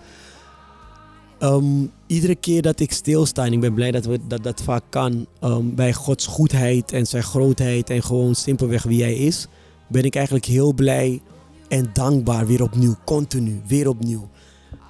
Ehm, 1.39 1.87
iedere 2.07 2.35
keer 2.35 2.63
dat 2.63 2.81
ik 2.81 2.93
stilsta, 2.93 3.45
en 3.45 3.53
ik 3.53 3.61
ben 3.61 3.75
blij 3.75 3.91
dat 3.91 4.05
we, 4.05 4.19
dat, 4.27 4.43
dat 4.43 4.63
vaak 4.63 4.83
kan, 4.89 5.27
ehm, 5.41 5.75
bij 5.75 5.93
Gods 5.93 6.27
goedheid 6.27 6.93
en 6.93 7.07
zijn 7.07 7.23
grootheid 7.23 7.91
en 7.91 8.03
gewoon 8.03 8.35
simpelweg 8.35 8.83
wie 8.83 9.03
hij 9.03 9.15
is, 9.15 9.47
ben 9.89 10.05
ik 10.05 10.15
eigenlijk 10.15 10.45
heel 10.45 10.73
blij 10.73 11.21
en 11.69 11.91
dankbaar 11.93 12.47
weer 12.47 12.63
opnieuw, 12.63 12.97
continu, 13.05 13.61
weer 13.67 13.89
opnieuw. 13.89 14.29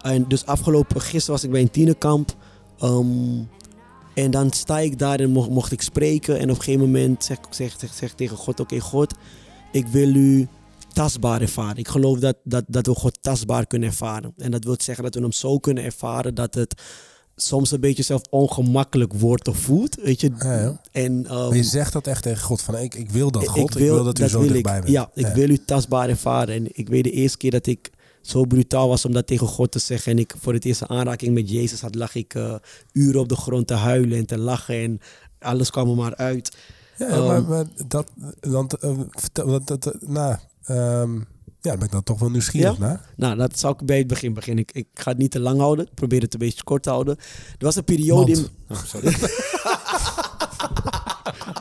En 0.01 0.25
dus 0.29 0.47
afgelopen, 0.47 1.01
gisteren 1.01 1.35
was 1.35 1.45
ik 1.45 1.51
bij 1.51 1.61
een 1.61 1.71
tienerkamp. 1.71 2.37
ehm, 2.79 3.43
en 4.15 4.31
dan 4.31 4.51
sta 4.51 4.79
ik 4.79 4.99
daar 4.99 5.21
en 5.21 5.31
mocht, 5.31 5.73
ik 5.73 5.83
spreken. 5.83 6.39
En 6.39 6.51
op 6.51 6.57
een 6.57 6.63
gegeven 6.63 6.87
moment 6.87 7.25
zeg 7.25 7.37
ik 7.37 7.45
zeg, 7.51 7.75
zeg, 7.79 7.93
zeg 7.95 8.13
tegen 8.13 8.37
God, 8.37 8.61
oké 8.61 8.81
God, 8.81 9.15
ik 9.73 9.87
wil 9.87 10.15
u 10.15 10.49
tastbaar 10.93 11.41
ervaren. 11.41 11.77
Ik 11.77 11.89
geloof 11.89 12.19
dat, 12.19 12.37
dat, 12.45 12.65
dat 12.67 12.87
we 12.87 12.95
God 12.95 13.19
tastbaar 13.21 13.67
kunnen 13.67 13.89
ervaren. 13.89 14.33
En 14.37 14.51
dat 14.51 14.65
wil 14.65 14.77
zeggen 14.79 15.05
dat 15.05 15.15
we 15.15 15.21
hem 15.21 15.33
zo 15.33 15.59
kunnen 15.59 15.85
ervaren 15.85 16.35
dat 16.35 16.55
het 16.55 16.83
soms 17.37 17.71
een 17.71 17.81
beetje 17.81 18.03
zelf 18.03 18.23
ongemakkelijk 18.31 19.13
wordt 19.13 19.49
of 19.49 19.59
voelt. 19.59 19.95
Weet 20.03 20.21
je? 20.21 20.31
Ja, 20.39 20.61
ja. 20.61 20.81
En, 20.93 21.27
ehm, 21.27 21.49
Maar 21.49 21.57
je 21.57 21.63
zegt 21.63 21.93
dat 21.93 22.07
echt 22.07 22.23
tegen 22.23 22.43
God 22.43 22.63
van 22.63 22.77
ik, 22.77 22.95
ik 22.95 23.11
wil 23.11 23.31
dat 23.31 23.43
ik 23.43 23.49
God, 23.49 23.71
ik 23.71 23.79
wil, 23.79 24.05
dat 24.05 24.19
u 24.19 24.29
zo 24.29 24.41
wil 24.41 24.53
dichtbij 24.53 24.81
bent. 24.81 24.93
Ja, 24.93 25.11
ik 25.15 25.27
wil 25.27 25.49
u 25.49 25.59
tastbaar 25.65 26.09
ervaren. 26.09 26.55
En 26.55 26.67
ik 26.73 26.89
weet 26.89 27.05
de 27.05 27.11
eerste 27.11 27.39
keer 27.39 27.51
dat 27.51 27.67
ik 27.67 27.91
zo 28.21 28.45
brutaal 28.45 28.89
was 28.89 29.05
om 29.05 29.13
dat 29.13 29.27
tegen 29.27 29.47
God 29.47 29.73
te 29.73 29.79
zeggen. 29.79 30.13
En 30.13 30.19
ik 30.19 30.35
voor 30.39 30.53
het 30.53 30.65
eerste 30.65 30.89
aanraking 30.89 31.35
met 31.35 31.51
Jezus 31.51 31.81
had, 31.81 31.95
lag 31.95 32.15
ik 32.15 32.35
eh, 32.35 32.55
uren 32.93 33.21
op 33.21 33.29
de 33.29 33.37
grond 33.37 33.67
te 33.67 33.75
huilen 33.75 34.19
en 34.19 34.27
te 34.27 34.39
lachen. 34.39 34.75
En 34.75 35.01
alles 35.39 35.71
kwam 35.71 35.89
er 35.89 35.97
maar 35.97 36.17
uit. 36.17 36.57
Ja, 36.97 37.09
maar, 37.09 37.37
Ehm, 37.37 37.49
maar 37.49 37.65
dat, 37.87 38.11
want, 38.41 38.75
eh, 38.75 38.99
vertel, 39.11 39.47
dat, 39.47 39.67
dat, 39.67 39.87
eh, 39.87 40.09
nou, 40.09 40.37
ehm, 40.71 41.15
ja, 41.61 41.71
dan 41.71 41.77
ben 41.79 41.87
ik 41.87 41.93
dan 41.93 42.03
toch 42.03 42.19
wel 42.19 42.31
nieuwsgierig 42.31 42.73
Ja? 42.73 42.79
naar. 42.79 43.01
Nou, 43.17 43.37
dat 43.37 43.59
zal 43.59 43.71
ik 43.71 43.87
bij 43.87 43.99
het 43.99 44.07
begin 44.07 44.35
beginnen. 44.35 44.65
Ik, 44.65 44.73
ik 44.73 44.87
ga 44.95 45.11
het 45.11 45.19
niet 45.19 45.31
te 45.31 45.41
lang 45.41 45.61
houden. 45.61 45.85
Ik 45.87 45.95
probeer 45.95 46.21
het 46.21 46.33
een 46.33 46.39
beetje 46.39 46.65
kort 46.65 46.83
te 46.83 46.91
houden. 46.91 47.17
Er 47.59 47.65
was 47.65 47.77
een 47.77 47.85
periode 47.85 48.33
in... 48.33 48.47
Mand. 48.69 48.93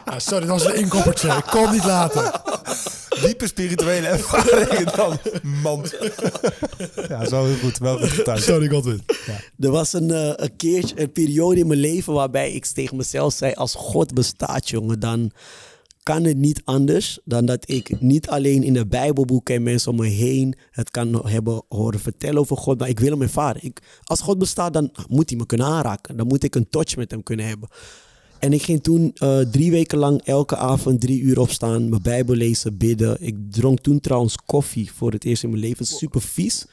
Ja, 0.06 0.20
sorry, 0.20 0.46
dat 0.48 0.62
was 0.62 0.66
een 0.66 0.80
inkoppertje. 0.80 1.28
Ik 1.32 1.44
kon 1.44 1.72
niet 1.72 1.86
laten. 1.86 2.32
Diepe 3.22 3.48
spirituele 3.48 4.08
ervaringen 4.08 4.96
dan. 4.96 5.18
Mand. 5.62 5.96
ja, 7.10 7.26
zo 7.26 7.46
heel 7.46 7.56
goed. 7.58 7.78
Wel 7.78 7.98
goed 7.98 8.10
getuigd. 8.10 8.44
Sorry, 8.44 8.68
Godwin. 8.70 9.04
Er 9.60 9.72
was 9.72 9.94
een, 9.94 10.12
eh, 10.12 10.32
een 10.36 10.56
keertje, 10.56 11.02
een 11.02 11.12
periode 11.12 11.60
in 11.60 11.68
mijn 11.68 11.80
leven 11.80 12.14
waarbij 12.14 12.52
ik 12.52 12.66
tegen 12.66 12.98
mezelf 12.98 13.34
zei: 13.34 13.54
Als 13.54 13.76
God 13.76 14.14
bestaat, 14.14 14.70
jongen, 14.70 15.00
dan 15.00 15.32
kan 16.10 16.24
het 16.24 16.38
niet 16.38 16.62
anders 16.64 17.20
dan 17.26 17.46
dat 17.46 17.70
ik 17.70 18.02
niet 18.02 18.30
alleen 18.30 18.64
in 18.64 18.74
de 18.74 18.88
Bijbelboeken 18.88 19.56
en 19.56 19.64
mensen 19.64 19.92
om 19.92 19.98
me 19.98 20.08
heen 20.08 20.56
het 20.72 20.92
kan 20.92 21.28
hebben 21.28 21.62
horen 21.68 22.00
vertellen 22.00 22.40
over 22.40 22.58
God, 22.58 22.80
maar 22.80 22.90
ik 22.90 23.00
wil 23.00 23.12
hem 23.12 23.22
ervaren. 23.22 23.64
Ik, 23.64 23.82
als 24.04 24.22
God 24.22 24.38
bestaat, 24.38 24.74
dan 24.74 24.92
moet 25.08 25.30
hij 25.30 25.40
me 25.40 25.46
kunnen 25.46 25.68
aanraken. 25.68 26.18
Dan 26.18 26.28
moet 26.28 26.44
ik 26.44 26.56
een 26.56 26.70
touch 26.70 26.96
met 26.96 27.12
hem 27.12 27.24
kunnen 27.24 27.48
hebben. 27.48 27.70
En 28.40 28.54
ik 28.54 28.62
ging 28.62 28.84
toen 28.84 29.12
eh, 29.16 29.40
drie 29.40 29.72
weken 29.72 29.98
lang 29.98 30.22
elke 30.22 30.58
avond 30.58 31.02
drie 31.02 31.22
uur 31.22 31.40
opstaan, 31.40 31.90
mijn 31.90 32.02
Bijbel 32.02 32.36
lezen, 32.36 32.78
bidden. 32.78 33.18
Ik 33.22 33.36
dronk 33.50 33.80
toen 33.80 34.00
trouwens 34.00 34.36
koffie 34.46 34.92
voor 34.92 35.12
het 35.12 35.26
eerst 35.26 35.44
in 35.44 35.50
mijn 35.50 35.62
leven. 35.62 35.86
Super 35.86 36.22
vies. 36.22 36.66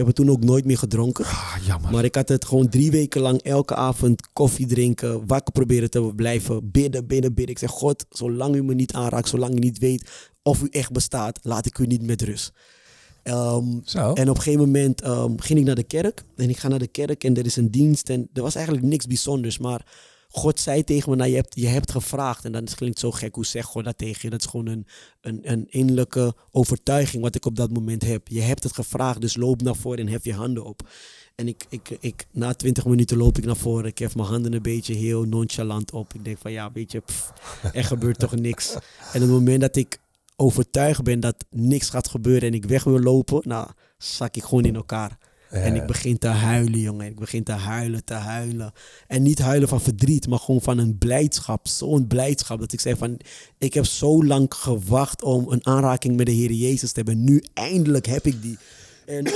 Heb 0.00 0.08
het 0.08 0.18
toen 0.18 0.30
ook 0.30 0.44
nooit 0.44 0.64
meer 0.64 0.78
gedronken. 0.78 1.24
Ah, 1.24 1.56
jammer. 1.66 1.92
Maar 1.92 2.04
ik 2.04 2.14
had 2.14 2.28
het 2.28 2.44
gewoon 2.44 2.68
drie 2.68 2.90
weken 2.90 3.20
lang 3.20 3.42
elke 3.42 3.74
avond 3.74 4.28
koffie 4.32 4.66
drinken, 4.66 5.26
wakker 5.26 5.52
proberen 5.52 5.90
te 5.90 6.12
blijven, 6.16 6.70
bidden, 6.70 7.06
bidden, 7.06 7.34
bidden. 7.34 7.54
Ik 7.54 7.58
zeg, 7.58 7.70
God, 7.70 8.06
zolang 8.10 8.54
u 8.54 8.62
me 8.62 8.74
niet 8.74 8.92
aanraakt, 8.92 9.28
zolang 9.28 9.54
u 9.54 9.58
niet 9.58 9.78
weet 9.78 10.10
of 10.42 10.62
u 10.62 10.68
echt 10.70 10.92
bestaat, 10.92 11.38
laat 11.42 11.66
ik 11.66 11.78
u 11.78 11.86
niet 11.86 12.02
met 12.02 12.22
rust. 12.22 12.52
Ehm, 13.22 13.66
en 13.94 14.28
op 14.28 14.36
een 14.36 14.42
gegeven 14.42 14.60
moment 14.60 15.00
ehm, 15.00 15.32
ging 15.36 15.58
ik 15.58 15.64
naar 15.64 15.74
de 15.74 15.82
kerk. 15.82 16.22
En 16.36 16.48
ik 16.48 16.56
ga 16.56 16.68
naar 16.68 16.78
de 16.78 16.86
kerk 16.86 17.24
en 17.24 17.36
er 17.36 17.46
is 17.46 17.56
een 17.56 17.70
dienst. 17.70 18.08
En 18.08 18.28
er 18.32 18.42
was 18.42 18.54
eigenlijk 18.54 18.86
niks 18.86 19.06
bijzonders. 19.06 19.58
Maar 19.58 19.86
God 20.32 20.60
zei 20.60 20.84
tegen 20.84 21.10
me, 21.10 21.16
nou, 21.16 21.30
je, 21.30 21.36
hebt, 21.36 21.54
je 21.54 21.66
hebt 21.66 21.90
gevraagd. 21.90 22.44
En 22.44 22.52
dan 22.52 22.64
klinkt 22.64 22.98
zo 22.98 23.10
gek, 23.10 23.34
hoe 23.34 23.46
zegt 23.46 23.68
God 23.68 23.84
dat 23.84 23.98
tegen 23.98 24.18
je? 24.22 24.30
Dat 24.30 24.40
is 24.40 24.46
gewoon 24.46 24.66
een, 24.66 24.86
een, 25.20 25.40
een 25.42 25.66
innerlijke 25.70 26.34
overtuiging 26.50 27.22
wat 27.22 27.34
ik 27.34 27.46
op 27.46 27.56
dat 27.56 27.70
moment 27.70 28.02
heb. 28.02 28.28
Je 28.28 28.40
hebt 28.40 28.62
het 28.62 28.72
gevraagd, 28.72 29.20
dus 29.20 29.36
loop 29.36 29.62
naar 29.62 29.76
voren 29.76 29.98
en 29.98 30.08
hef 30.08 30.24
je 30.24 30.34
handen 30.34 30.64
op. 30.64 30.88
En 31.34 31.48
ik, 31.48 31.66
ik, 31.68 31.96
ik, 32.00 32.26
na 32.30 32.54
twintig 32.54 32.84
minuten 32.84 33.16
loop 33.16 33.38
ik 33.38 33.44
naar 33.44 33.56
voren. 33.56 33.84
Ik 33.84 33.98
hef 33.98 34.14
mijn 34.14 34.28
handen 34.28 34.52
een 34.52 34.62
beetje 34.62 34.94
heel 34.94 35.24
nonchalant 35.24 35.92
op. 35.92 36.14
Ik 36.14 36.24
denk 36.24 36.38
van 36.38 36.52
ja, 36.52 36.72
weet 36.72 36.92
je, 36.92 37.02
er 37.72 37.84
gebeurt 37.84 38.18
toch 38.18 38.36
niks. 38.48 38.74
En 38.74 38.80
op 39.14 39.20
het 39.20 39.30
moment 39.30 39.60
dat 39.60 39.76
ik 39.76 39.98
overtuigd 40.36 41.02
ben 41.02 41.20
dat 41.20 41.44
niks 41.50 41.90
gaat 41.90 42.08
gebeuren 42.08 42.48
en 42.48 42.54
ik 42.54 42.64
weg 42.64 42.84
wil 42.84 43.00
lopen, 43.00 43.40
nou, 43.44 43.68
zak 43.98 44.36
ik 44.36 44.42
gewoon 44.42 44.64
in 44.64 44.76
elkaar. 44.76 45.18
En 45.50 45.74
ik 45.74 45.86
begin 45.86 46.18
te 46.18 46.26
huilen, 46.26 46.80
jongen. 46.80 47.06
Ik 47.06 47.18
begin 47.18 47.42
te 47.42 47.52
huilen, 47.52 48.04
te 48.04 48.14
huilen. 48.14 48.72
En 49.06 49.22
niet 49.22 49.38
huilen 49.38 49.68
van 49.68 49.80
verdriet, 49.80 50.28
maar 50.28 50.38
gewoon 50.38 50.60
van 50.60 50.78
een 50.78 50.98
blijdschap. 50.98 51.68
Zo'n 51.68 52.06
blijdschap 52.06 52.60
dat 52.60 52.72
ik 52.72 52.80
zei 52.80 52.96
van... 52.96 53.20
Ik 53.58 53.74
heb 53.74 53.84
zo 53.84 54.24
lang 54.24 54.54
gewacht 54.54 55.22
om 55.22 55.52
een 55.52 55.66
aanraking 55.66 56.16
met 56.16 56.26
de 56.26 56.32
Heer 56.32 56.52
Jezus 56.52 56.92
te 56.92 57.00
hebben. 57.00 57.24
Nu 57.24 57.44
eindelijk 57.54 58.06
heb 58.06 58.26
ik 58.26 58.42
die. 58.42 58.58
En 59.06 59.26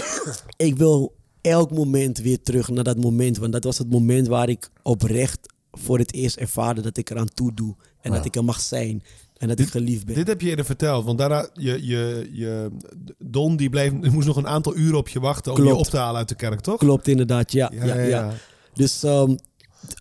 ik 0.68 0.76
wil 0.76 1.14
elk 1.40 1.70
moment 1.70 2.18
weer 2.18 2.42
terug 2.42 2.68
naar 2.68 2.84
dat 2.84 3.00
moment. 3.00 3.38
Want 3.38 3.52
dat 3.52 3.64
was 3.64 3.78
het 3.78 3.90
moment 3.90 4.26
waar 4.26 4.48
ik 4.48 4.70
oprecht 4.82 5.52
voor 5.70 5.98
het 5.98 6.12
eerst 6.12 6.36
ervaarde 6.36 6.80
dat 6.80 6.96
ik 6.96 7.10
eraan 7.10 7.34
toe 7.34 7.54
doe. 7.54 7.74
En 8.04 8.12
dat 8.12 8.24
ik 8.24 8.36
er 8.36 8.44
mag 8.44 8.60
zijn. 8.60 9.02
En 9.36 9.48
dat 9.48 9.58
ik 9.58 9.68
geliefd 9.68 10.06
ben. 10.06 10.14
Dit 10.14 10.26
heb 10.26 10.40
je 10.40 10.48
eerder 10.48 10.64
verteld, 10.64 11.04
want 11.04 11.18
daarna, 11.18 11.48
je, 11.54 11.86
je, 11.86 12.28
je, 12.32 12.70
Don 13.18 13.56
die 13.56 13.70
bleef, 13.70 13.92
die 13.92 14.10
moest 14.10 14.26
nog 14.26 14.36
een 14.36 14.46
aantal 14.48 14.76
uren 14.76 14.98
op 14.98 15.08
je 15.08 15.20
wachten 15.20 15.52
om 15.52 15.64
je 15.64 15.74
op 15.74 15.84
te 15.86 15.96
halen 15.96 16.16
uit 16.16 16.28
de 16.28 16.34
kerk, 16.34 16.60
toch? 16.60 16.78
Klopt 16.78 17.08
inderdaad, 17.08 17.52
ja. 17.52 17.70
ja, 17.74 17.84
ja, 18.00 18.32
Dus 18.74 19.02
ehm, 19.02 19.34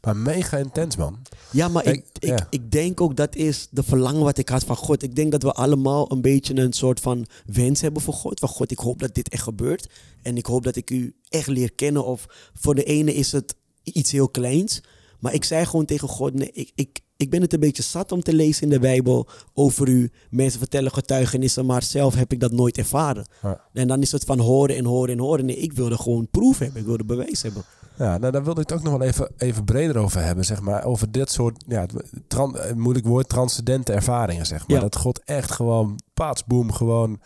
Maar 0.02 0.18
mega 0.18 0.58
intens, 0.58 0.96
man. 0.96 1.18
Ja, 1.52 1.68
maar 1.68 1.86
ik, 1.86 2.06
Ik- 2.20 2.48
ik 2.50 2.72
denk 2.72 3.02
ook 3.02 3.16
dat 3.16 3.36
is 3.36 3.68
de 3.72 3.84
verlangen 3.84 4.24
wat 4.24 4.38
ik 4.38 4.50
had 4.50 4.64
van 4.64 4.76
God. 4.76 5.04
Ik 5.04 5.16
denk 5.16 5.32
dat 5.32 5.44
we 5.44 5.52
allemaal 5.54 6.12
een 6.12 6.22
beetje 6.22 6.56
een 6.56 6.74
soort 6.74 7.00
van 7.00 7.26
wens 7.46 7.82
hebben 7.82 8.02
voor 8.02 8.14
God. 8.14 8.40
Van 8.40 8.50
God, 8.50 8.72
ik 8.72 8.80
hoop 8.80 9.00
dat 9.00 9.16
dit 9.16 9.30
echt 9.30 9.44
gebeurt. 9.44 9.90
En 10.22 10.38
ik 10.38 10.46
hoop 10.46 10.64
dat 10.64 10.76
ik 10.76 10.90
u 10.90 11.16
echt 11.30 11.48
leer 11.48 11.74
kennen. 11.74 12.06
Of 12.06 12.26
voor 12.54 12.76
de 12.76 12.84
ene 12.84 13.14
is 13.14 13.32
het 13.32 13.56
iets 13.84 14.12
heel 14.12 14.30
kleins. 14.30 14.82
Maar 15.20 15.34
ik 15.34 15.44
zei 15.44 15.66
gewoon 15.66 15.86
tegen 15.86 16.08
God, 16.08 16.34
nee, 16.34 16.52
ik, 16.54 16.72
ik, 16.76 17.00
ik 17.18 17.30
ben 17.30 17.42
het 17.42 17.54
een 17.54 17.60
beetje 17.60 17.84
zat 17.84 18.12
om 18.12 18.24
te 18.24 18.34
lezen 18.34 18.64
in 18.64 18.70
de 18.70 18.80
Bijbel 18.80 19.28
over 19.54 19.88
u. 19.88 20.12
Mensen 20.30 20.60
vertellen 20.60 20.92
getuigenissen, 20.92 21.66
maar 21.66 21.84
zelf 21.84 22.16
heb 22.16 22.32
ik 22.32 22.40
dat 22.40 22.52
nooit 22.52 22.78
ervaren. 22.78 23.26
Ja. 23.42 23.62
En 23.74 23.88
dan 23.88 24.02
is 24.02 24.12
het 24.12 24.24
van 24.24 24.40
horen 24.40 24.76
en 24.76 24.86
horen 24.86 25.14
en 25.14 25.20
horen. 25.20 25.46
Nee, 25.46 25.58
ik 25.58 25.74
wilde 25.74 25.98
gewoon 25.98 26.28
proef 26.32 26.60
hebben. 26.60 26.80
Ik 26.82 26.88
wilde 26.88 27.06
bewijs 27.06 27.42
hebben. 27.42 27.64
Ja, 27.98 28.18
nou, 28.18 28.32
daar 28.32 28.44
wilde 28.44 28.62
ik 28.62 28.70
het 28.70 28.78
ook 28.78 28.84
nog 28.84 28.98
wel 28.98 29.08
even, 29.08 29.32
even 29.38 29.64
breder 29.64 29.98
over 29.98 30.22
hebben, 30.24 30.46
zeg 30.46 30.62
maar. 30.62 30.84
Over 30.84 31.12
dit 31.12 31.32
soort, 31.32 31.64
ja, 31.68 31.86
tran, 32.28 32.58
eh, 32.58 32.74
moeilijk 32.74 33.06
woord, 33.06 33.30
transcendente 33.30 33.94
ervaringen, 33.94 34.46
zeg 34.46 34.68
maar. 34.68 34.78
Ja. 34.78 34.84
Dat 34.84 34.96
God 34.96 35.22
echt 35.24 35.52
gewoon, 35.52 36.00
paatsboom, 36.14 36.72
gewoon 36.72 37.20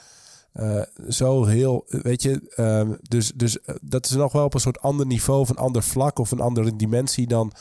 eh, 0.53 0.81
zo 1.07 1.45
heel, 1.45 1.83
weet 1.87 2.21
je. 2.21 2.41
eh, 2.55 2.89
dus 3.01 3.31
dus 3.35 3.61
eh, 3.61 3.75
dat 3.81 4.05
is 4.05 4.11
nog 4.11 4.31
wel 4.31 4.43
op 4.45 4.53
een 4.53 4.59
soort 4.59 4.79
ander 4.79 5.05
niveau 5.05 5.39
of 5.39 5.49
een 5.49 5.57
ander 5.57 5.83
vlak 5.83 6.19
of 6.19 6.31
een 6.31 6.39
andere 6.39 6.75
dimensie 6.75 7.27
dan, 7.27 7.51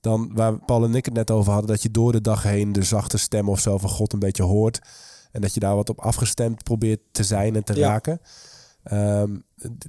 dan 0.00 0.30
waar 0.34 0.58
Paul 0.58 0.84
en 0.84 0.94
ik 0.94 1.04
het 1.04 1.14
net 1.14 1.30
over 1.30 1.52
hadden. 1.52 1.70
Dat 1.70 1.82
je 1.82 1.90
door 1.90 2.12
de 2.12 2.20
dag 2.20 2.42
heen 2.42 2.72
de 2.72 2.82
zachte 2.82 3.18
stem 3.18 3.48
of 3.48 3.60
zo 3.60 3.78
van 3.78 3.90
God 3.90 4.12
een 4.12 4.18
beetje 4.18 4.42
hoort. 4.42 4.80
En 5.32 5.40
dat 5.40 5.54
je 5.54 5.60
daar 5.60 5.74
wat 5.74 5.88
op 5.88 6.00
afgestemd 6.00 6.62
probeert 6.64 7.00
te 7.12 7.22
zijn 7.24 7.56
en 7.56 7.64
te 7.64 7.74
Ja. 7.76 7.88
raken. 7.88 8.20
Ehm, 8.82 9.36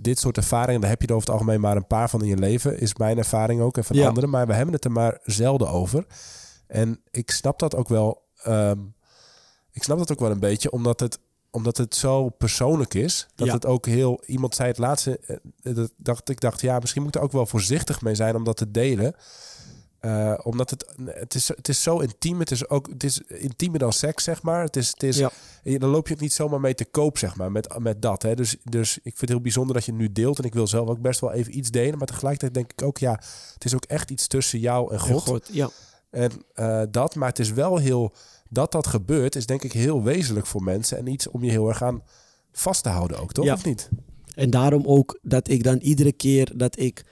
dit 0.02 0.19
soort 0.19 0.38
ervaringen, 0.38 0.82
daar 0.82 0.89
heb 0.89 1.02
je 1.02 1.08
er 1.08 1.13
over 1.13 1.28
het 1.28 1.36
algemeen 1.38 1.60
maar 1.62 1.76
een 1.76 1.88
paar 1.88 2.10
van 2.10 2.21
in 2.21 2.28
je 2.28 2.38
leven. 2.38 2.80
Is 2.80 2.95
mijn 2.95 3.17
ervaring 3.17 3.62
ook 3.62 3.78
en 3.78 3.84
van 3.84 3.95
Ja. 3.95 4.08
anderen. 4.08 4.30
Maar 4.30 4.47
we 4.47 4.54
hebben 4.54 4.74
het 4.76 4.86
er 4.86 4.91
maar 4.91 5.19
zelden 5.24 5.69
over. 5.69 6.06
En 6.67 7.02
ik 7.12 7.32
snap 7.32 7.60
dat 7.60 7.76
ook 7.76 7.88
wel. 7.89 8.21
ehm, 8.43 8.80
ik 9.71 9.84
snap 9.84 9.97
dat 9.97 10.12
ook 10.12 10.19
wel 10.19 10.32
een 10.32 10.39
beetje, 10.39 10.71
omdat 10.71 11.00
het, 11.00 11.19
omdat 11.52 11.78
het 11.78 11.95
zo 11.95 12.30
persoonlijk 12.30 12.93
is. 12.93 13.28
Dat 13.36 13.47
Ja. 13.47 13.54
het 13.54 13.65
ook 13.65 13.86
heel. 13.86 14.21
Iemand 14.26 14.56
zei 14.56 14.67
het 14.69 14.78
laatste. 14.78 15.19
eh, 15.19 15.76
dat 15.76 15.91
dacht, 15.97 16.30
ik 16.30 16.39
dacht, 16.39 16.62
ja, 16.62 16.80
misschien 16.80 17.02
moet 17.02 17.15
ik 17.15 17.21
er 17.21 17.26
ook 17.28 17.32
wel 17.34 17.45
voorzichtig 17.45 18.02
mee 18.02 18.15
zijn 18.15 18.36
om 18.36 18.43
dat 18.43 18.58
te 18.58 18.71
delen. 18.71 19.15
Eh, 20.02 20.34
omdat 20.44 20.70
het, 20.70 20.86
het, 21.06 21.36
is, 21.36 21.48
het 21.48 21.68
is 21.68 21.84
zo 21.84 22.00
intiem. 22.00 22.40
Het 22.40 22.52
is 22.52 22.70
ook 22.70 22.88
het 22.88 23.04
is 23.04 23.22
intiemer 23.22 23.80
dan 23.80 23.94
seks, 23.94 24.24
zeg 24.24 24.42
maar. 24.42 24.64
Het 24.64 24.76
is, 24.76 24.88
het 24.88 25.04
is, 25.04 25.18
Ja. 25.18 25.32
en 25.64 25.80
Dan 25.80 25.90
loop 25.90 26.08
je 26.08 26.14
het 26.14 26.22
niet 26.22 26.34
zomaar 26.34 26.60
mee 26.60 26.74
te 26.74 26.86
koop, 26.86 27.18
zeg 27.18 27.36
maar, 27.36 27.52
met, 27.52 27.80
met 27.80 28.02
dat. 28.02 28.22
Hè. 28.22 28.36
Dus, 28.36 28.58
dus 28.64 28.96
ik 28.96 29.02
vind 29.04 29.20
het 29.20 29.30
heel 29.30 29.42
bijzonder 29.42 29.76
dat 29.76 29.86
je 29.86 29.94
nu 29.94 30.12
deelt. 30.12 30.40
En 30.40 30.44
ik 30.44 30.54
wil 30.54 30.68
zelf 30.68 30.90
ook 30.90 31.02
best 31.02 31.20
wel 31.20 31.32
even 31.32 31.58
iets 31.58 31.72
delen. 31.72 31.98
Maar 31.98 32.08
tegelijkertijd 32.08 32.54
denk 32.54 32.72
ik 32.72 32.82
ook, 32.82 32.98
ja, 32.98 33.12
het 33.54 33.66
is 33.66 33.76
ook 33.76 33.86
echt 33.86 34.12
iets 34.12 34.28
tussen 34.28 34.60
jou 34.60 34.94
en 34.94 35.00
God. 35.00 35.22
God, 35.22 35.50
ja. 35.52 35.70
En 36.10 36.32
eh, 36.54 36.82
dat, 36.92 37.16
maar 37.16 37.30
het 37.30 37.40
is 37.40 37.52
wel 37.52 37.78
heel... 37.78 38.14
Dat 38.50 38.72
dat 38.72 38.88
gebeurt, 38.88 39.36
is 39.36 39.46
denk 39.46 39.64
ik 39.64 39.72
heel 39.72 40.04
wezenlijk 40.04 40.46
voor 40.46 40.64
mensen. 40.64 40.98
En 40.98 41.08
iets 41.08 41.28
om 41.28 41.44
je 41.44 41.52
heel 41.52 41.68
erg 41.68 41.84
aan 41.84 42.04
vast 42.52 42.84
te 42.84 42.90
houden 42.90 43.20
ook, 43.20 43.34
toch? 43.34 43.46
Ja. 43.46 43.54
Of 43.54 43.66
niet? 43.66 43.90
En 44.36 44.50
daarom 44.50 44.86
ook 44.86 45.20
dat 45.22 45.50
ik 45.50 45.64
dan 45.64 45.78
iedere 45.78 46.12
keer 46.12 46.52
dat 46.56 46.80
ik 46.80 47.04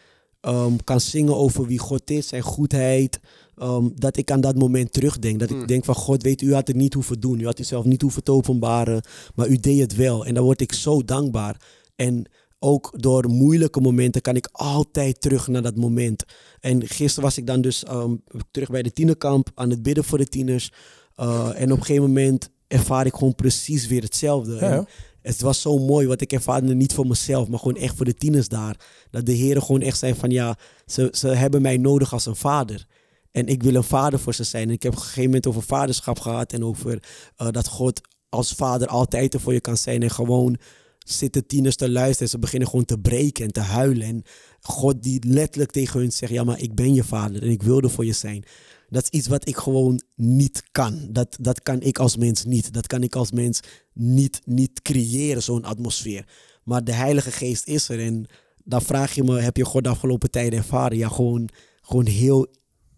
ehm, 0.41 0.75
kan 0.84 0.99
zingen 1.02 1.36
over 1.36 1.65
wie 1.65 1.80
God 1.80 2.10
is, 2.12 2.28
zijn 2.28 2.41
goedheid, 2.41 3.19
ehm, 3.56 3.88
dat 3.95 4.17
ik 4.17 4.32
aan 4.32 4.41
dat 4.41 4.56
moment 4.56 4.93
terugdenk. 4.93 5.39
Dat 5.39 5.49
Mm. 5.49 5.62
ik 5.62 5.67
denk 5.67 5.86
van 5.86 5.95
God, 5.95 6.23
weet 6.23 6.41
u, 6.41 6.54
had 6.54 6.67
het 6.67 6.75
niet 6.78 6.93
hoeven 6.93 7.19
doen. 7.19 7.39
U 7.39 7.45
had 7.45 7.60
uzelf 7.60 7.86
niet 7.86 8.02
hoeven 8.02 8.23
te 8.23 8.32
openbaren, 8.32 9.02
maar 9.36 9.47
u 9.47 9.58
deed 9.58 9.80
het 9.80 9.95
wel. 9.95 10.25
En 10.25 10.34
dan 10.34 10.43
word 10.43 10.62
ik 10.62 10.73
zo 10.73 11.04
dankbaar. 11.04 11.62
En 11.95 12.25
ook 12.60 12.93
door 12.95 13.30
moeilijke 13.30 13.82
momenten 13.82 14.21
kan 14.21 14.36
ik 14.36 14.49
altijd 14.52 15.21
terug 15.21 15.47
naar 15.47 15.62
dat 15.62 15.75
moment. 15.75 16.23
En 16.60 16.88
gisteren 16.88 17.23
was 17.23 17.38
ik 17.38 17.47
dan 17.47 17.62
dus 17.62 17.84
ehm, 17.84 18.15
terug 18.52 18.69
bij 18.69 18.82
de 18.82 18.91
tienerkamp 18.93 19.49
aan 19.56 19.69
het 19.69 19.82
bidden 19.84 20.04
voor 20.04 20.17
de 20.17 20.28
tieners. 20.28 20.71
Uh, 21.19 21.49
en 21.56 21.71
op 21.71 21.78
een 21.78 21.86
gegeven 21.86 22.08
moment 22.08 22.49
ervaar 22.67 23.06
ik 23.06 23.13
gewoon 23.13 23.36
precies 23.36 23.88
weer 23.88 24.02
hetzelfde. 24.02 24.54
Ja, 24.54 24.60
En 24.62 24.71
ja. 24.71 24.86
Het 25.21 25.41
was 25.41 25.62
zo 25.62 25.77
mooi, 25.77 26.08
want 26.08 26.21
ik 26.21 26.34
ervaarde 26.34 26.75
niet 26.75 26.93
voor 26.93 27.08
mezelf, 27.08 27.47
maar 27.47 27.60
gewoon 27.60 27.82
echt 27.82 27.95
voor 27.95 28.05
de 28.05 28.13
tieners 28.13 28.47
daar. 28.47 28.75
Dat 29.12 29.25
de 29.25 29.32
heren 29.32 29.62
gewoon 29.62 29.82
echt 29.82 29.97
zei 29.97 30.15
van 30.15 30.29
ja, 30.29 30.58
ze, 30.86 31.08
ze 31.12 31.27
hebben 31.27 31.62
mij 31.62 31.77
nodig 31.77 32.13
als 32.13 32.25
een 32.25 32.36
vader. 32.36 32.88
En 33.32 33.47
ik 33.47 33.63
wil 33.63 33.75
een 33.75 33.84
vader 33.84 34.19
voor 34.19 34.34
ze 34.34 34.43
zijn. 34.43 34.67
En 34.67 34.73
ik 34.73 34.84
heb 34.84 34.91
op 34.91 34.97
een 34.97 35.03
gegeven 35.03 35.23
moment 35.23 35.47
over 35.47 35.62
vaderschap 35.62 36.19
gehad 36.19 36.53
en 36.53 36.63
over 36.63 37.03
eh, 37.36 37.47
dat 37.51 37.67
God 37.67 38.01
als 38.29 38.51
vader 38.51 38.88
altijd 38.88 39.34
er 39.34 39.39
voor 39.39 39.53
je 39.53 39.60
kan 39.60 39.77
zijn. 39.77 40.03
En 40.03 40.12
gewoon 40.12 40.58
zitten 40.97 41.45
tieners 41.47 41.75
te 41.75 41.89
luisteren 41.89 42.23
en 42.23 42.29
ze 42.29 42.39
beginnen 42.39 42.69
gewoon 42.69 42.86
te 42.86 42.99
breken 42.99 43.45
en 43.45 43.51
te 43.51 43.60
huilen. 43.60 44.08
En 44.08 44.23
God 44.62 45.03
die 45.03 45.27
letterlijk 45.27 45.71
tegen 45.71 45.99
hun 45.99 46.12
zegt, 46.12 46.32
ja 46.32 46.43
maar 46.43 46.60
ik 46.60 46.75
ben 46.75 46.93
je 46.93 47.03
vader 47.03 47.43
en 47.43 47.49
ik 47.49 47.63
wil 47.63 47.82
er 47.82 47.89
voor 47.89 48.05
je 48.05 48.13
zijn. 48.13 48.43
Dat 48.89 49.04
is 49.04 49.10
iets 49.10 49.28
wat 49.28 49.47
ik 49.47 49.58
gewoon 49.58 50.02
niet 50.15 50.63
kan. 50.71 51.08
Dat, 51.12 51.38
dat 51.39 51.62
kan 51.62 51.82
ik 51.82 51.99
als 51.99 52.17
mens 52.17 52.45
niet. 52.45 52.73
Dat 52.73 52.88
kan 52.88 53.04
ik 53.04 53.15
als 53.15 53.32
mens 53.32 53.60
niet, 53.93 54.41
niet 54.45 54.82
creëren, 54.82 55.43
zo'n 55.43 55.63
atmosfeer. 55.65 56.28
Maar 56.63 56.84
de 56.84 56.93
Heilige 56.93 57.32
Geest 57.32 57.67
is 57.67 57.89
er. 57.89 57.99
En 57.99 58.25
dan 58.63 58.82
vraag 58.82 59.13
je 59.13 59.23
me, 59.23 59.39
heb 59.39 59.58
je 59.58 59.65
God 59.65 59.84
de 59.84 59.89
afgelopen 59.89 60.32
tijden 60.32 60.60
ervaren? 60.60 60.97
Ja, 60.97 61.10
gewoon, 61.10 61.49
gewoon 61.82 62.06
heel 62.06 62.47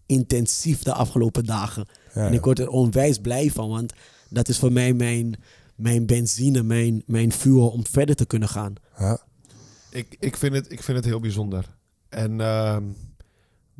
intensief 0.06 0.82
de 0.82 0.92
afgelopen 0.92 1.44
dagen. 1.44 1.86
Ja, 2.14 2.26
En 2.26 2.32
ik 2.32 2.44
word 2.44 2.58
er 2.58 2.68
onwijs 2.68 3.18
blij 3.18 3.50
van, 3.50 3.68
want 3.68 3.92
dat 4.28 4.48
is 4.48 4.58
voor 4.58 4.72
mij 4.72 4.92
mijn, 4.92 5.34
mijn 5.76 6.06
benzine, 6.06 6.62
mijn, 6.62 7.02
mijn 7.06 7.32
vuur 7.32 7.60
om 7.60 7.86
verder 7.86 8.14
te 8.14 8.26
kunnen 8.26 8.48
gaan. 8.48 8.74
Ja. 8.98 9.22
Ik, 9.90 10.16
ik, 10.18 10.36
vind 10.36 10.54
het, 10.54 10.72
ik 10.72 10.82
vind 10.82 10.96
het 10.96 11.06
heel 11.06 11.20
bijzonder. 11.20 11.76
En 12.08 12.40
ehm, 12.40 12.84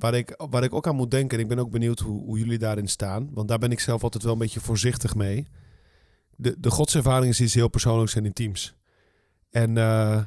waar, 0.03 0.15
ik, 0.15 0.35
waar 0.51 0.63
ik 0.63 0.75
ook 0.75 0.87
aan 0.87 0.97
moet 0.97 1.11
denken, 1.11 1.37
en 1.39 1.43
ik 1.43 1.49
ben 1.49 1.59
ook 1.59 1.71
benieuwd 1.71 1.99
hoe, 1.99 2.25
hoe 2.25 2.39
jullie 2.39 2.59
daarin 2.59 2.89
staan, 2.89 3.29
want 3.33 3.49
daar 3.49 3.59
ben 3.59 3.71
ik 3.71 3.81
zelf 3.81 4.03
altijd 4.03 4.23
wel 4.23 4.33
een 4.33 4.39
beetje 4.39 4.61
voorzichtig 4.61 5.15
mee. 5.15 5.47
De, 6.37 6.55
de 6.59 6.71
godservaring 6.71 7.33
is 7.33 7.41
iets 7.41 7.55
heel 7.55 7.69
persoonlijks 7.69 8.15
en 8.15 8.25
intiems. 8.25 8.75
En 9.51 9.77
eh, 9.79 10.21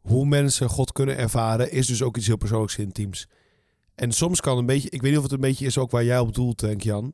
hoe 0.00 0.26
mensen 0.26 0.68
God 0.68 0.92
kunnen 0.92 1.16
ervaren, 1.16 1.72
is 1.72 1.86
dus 1.86 2.02
ook 2.02 2.16
iets 2.16 2.26
heel 2.26 2.36
persoonlijks 2.36 2.78
en 2.78 2.84
intiems. 2.84 3.28
En 3.94 4.12
soms 4.12 4.40
kan 4.40 4.58
een 4.58 4.66
beetje, 4.66 4.90
ik 4.90 5.00
weet 5.02 5.10
niet 5.10 5.18
of 5.18 5.24
het 5.24 5.32
een 5.32 5.40
beetje 5.40 5.66
is 5.66 5.78
ook 5.78 5.90
waar 5.90 6.04
jij 6.04 6.18
op 6.18 6.34
doelt, 6.34 6.58
denk 6.60 6.82
Jan. 6.82 7.12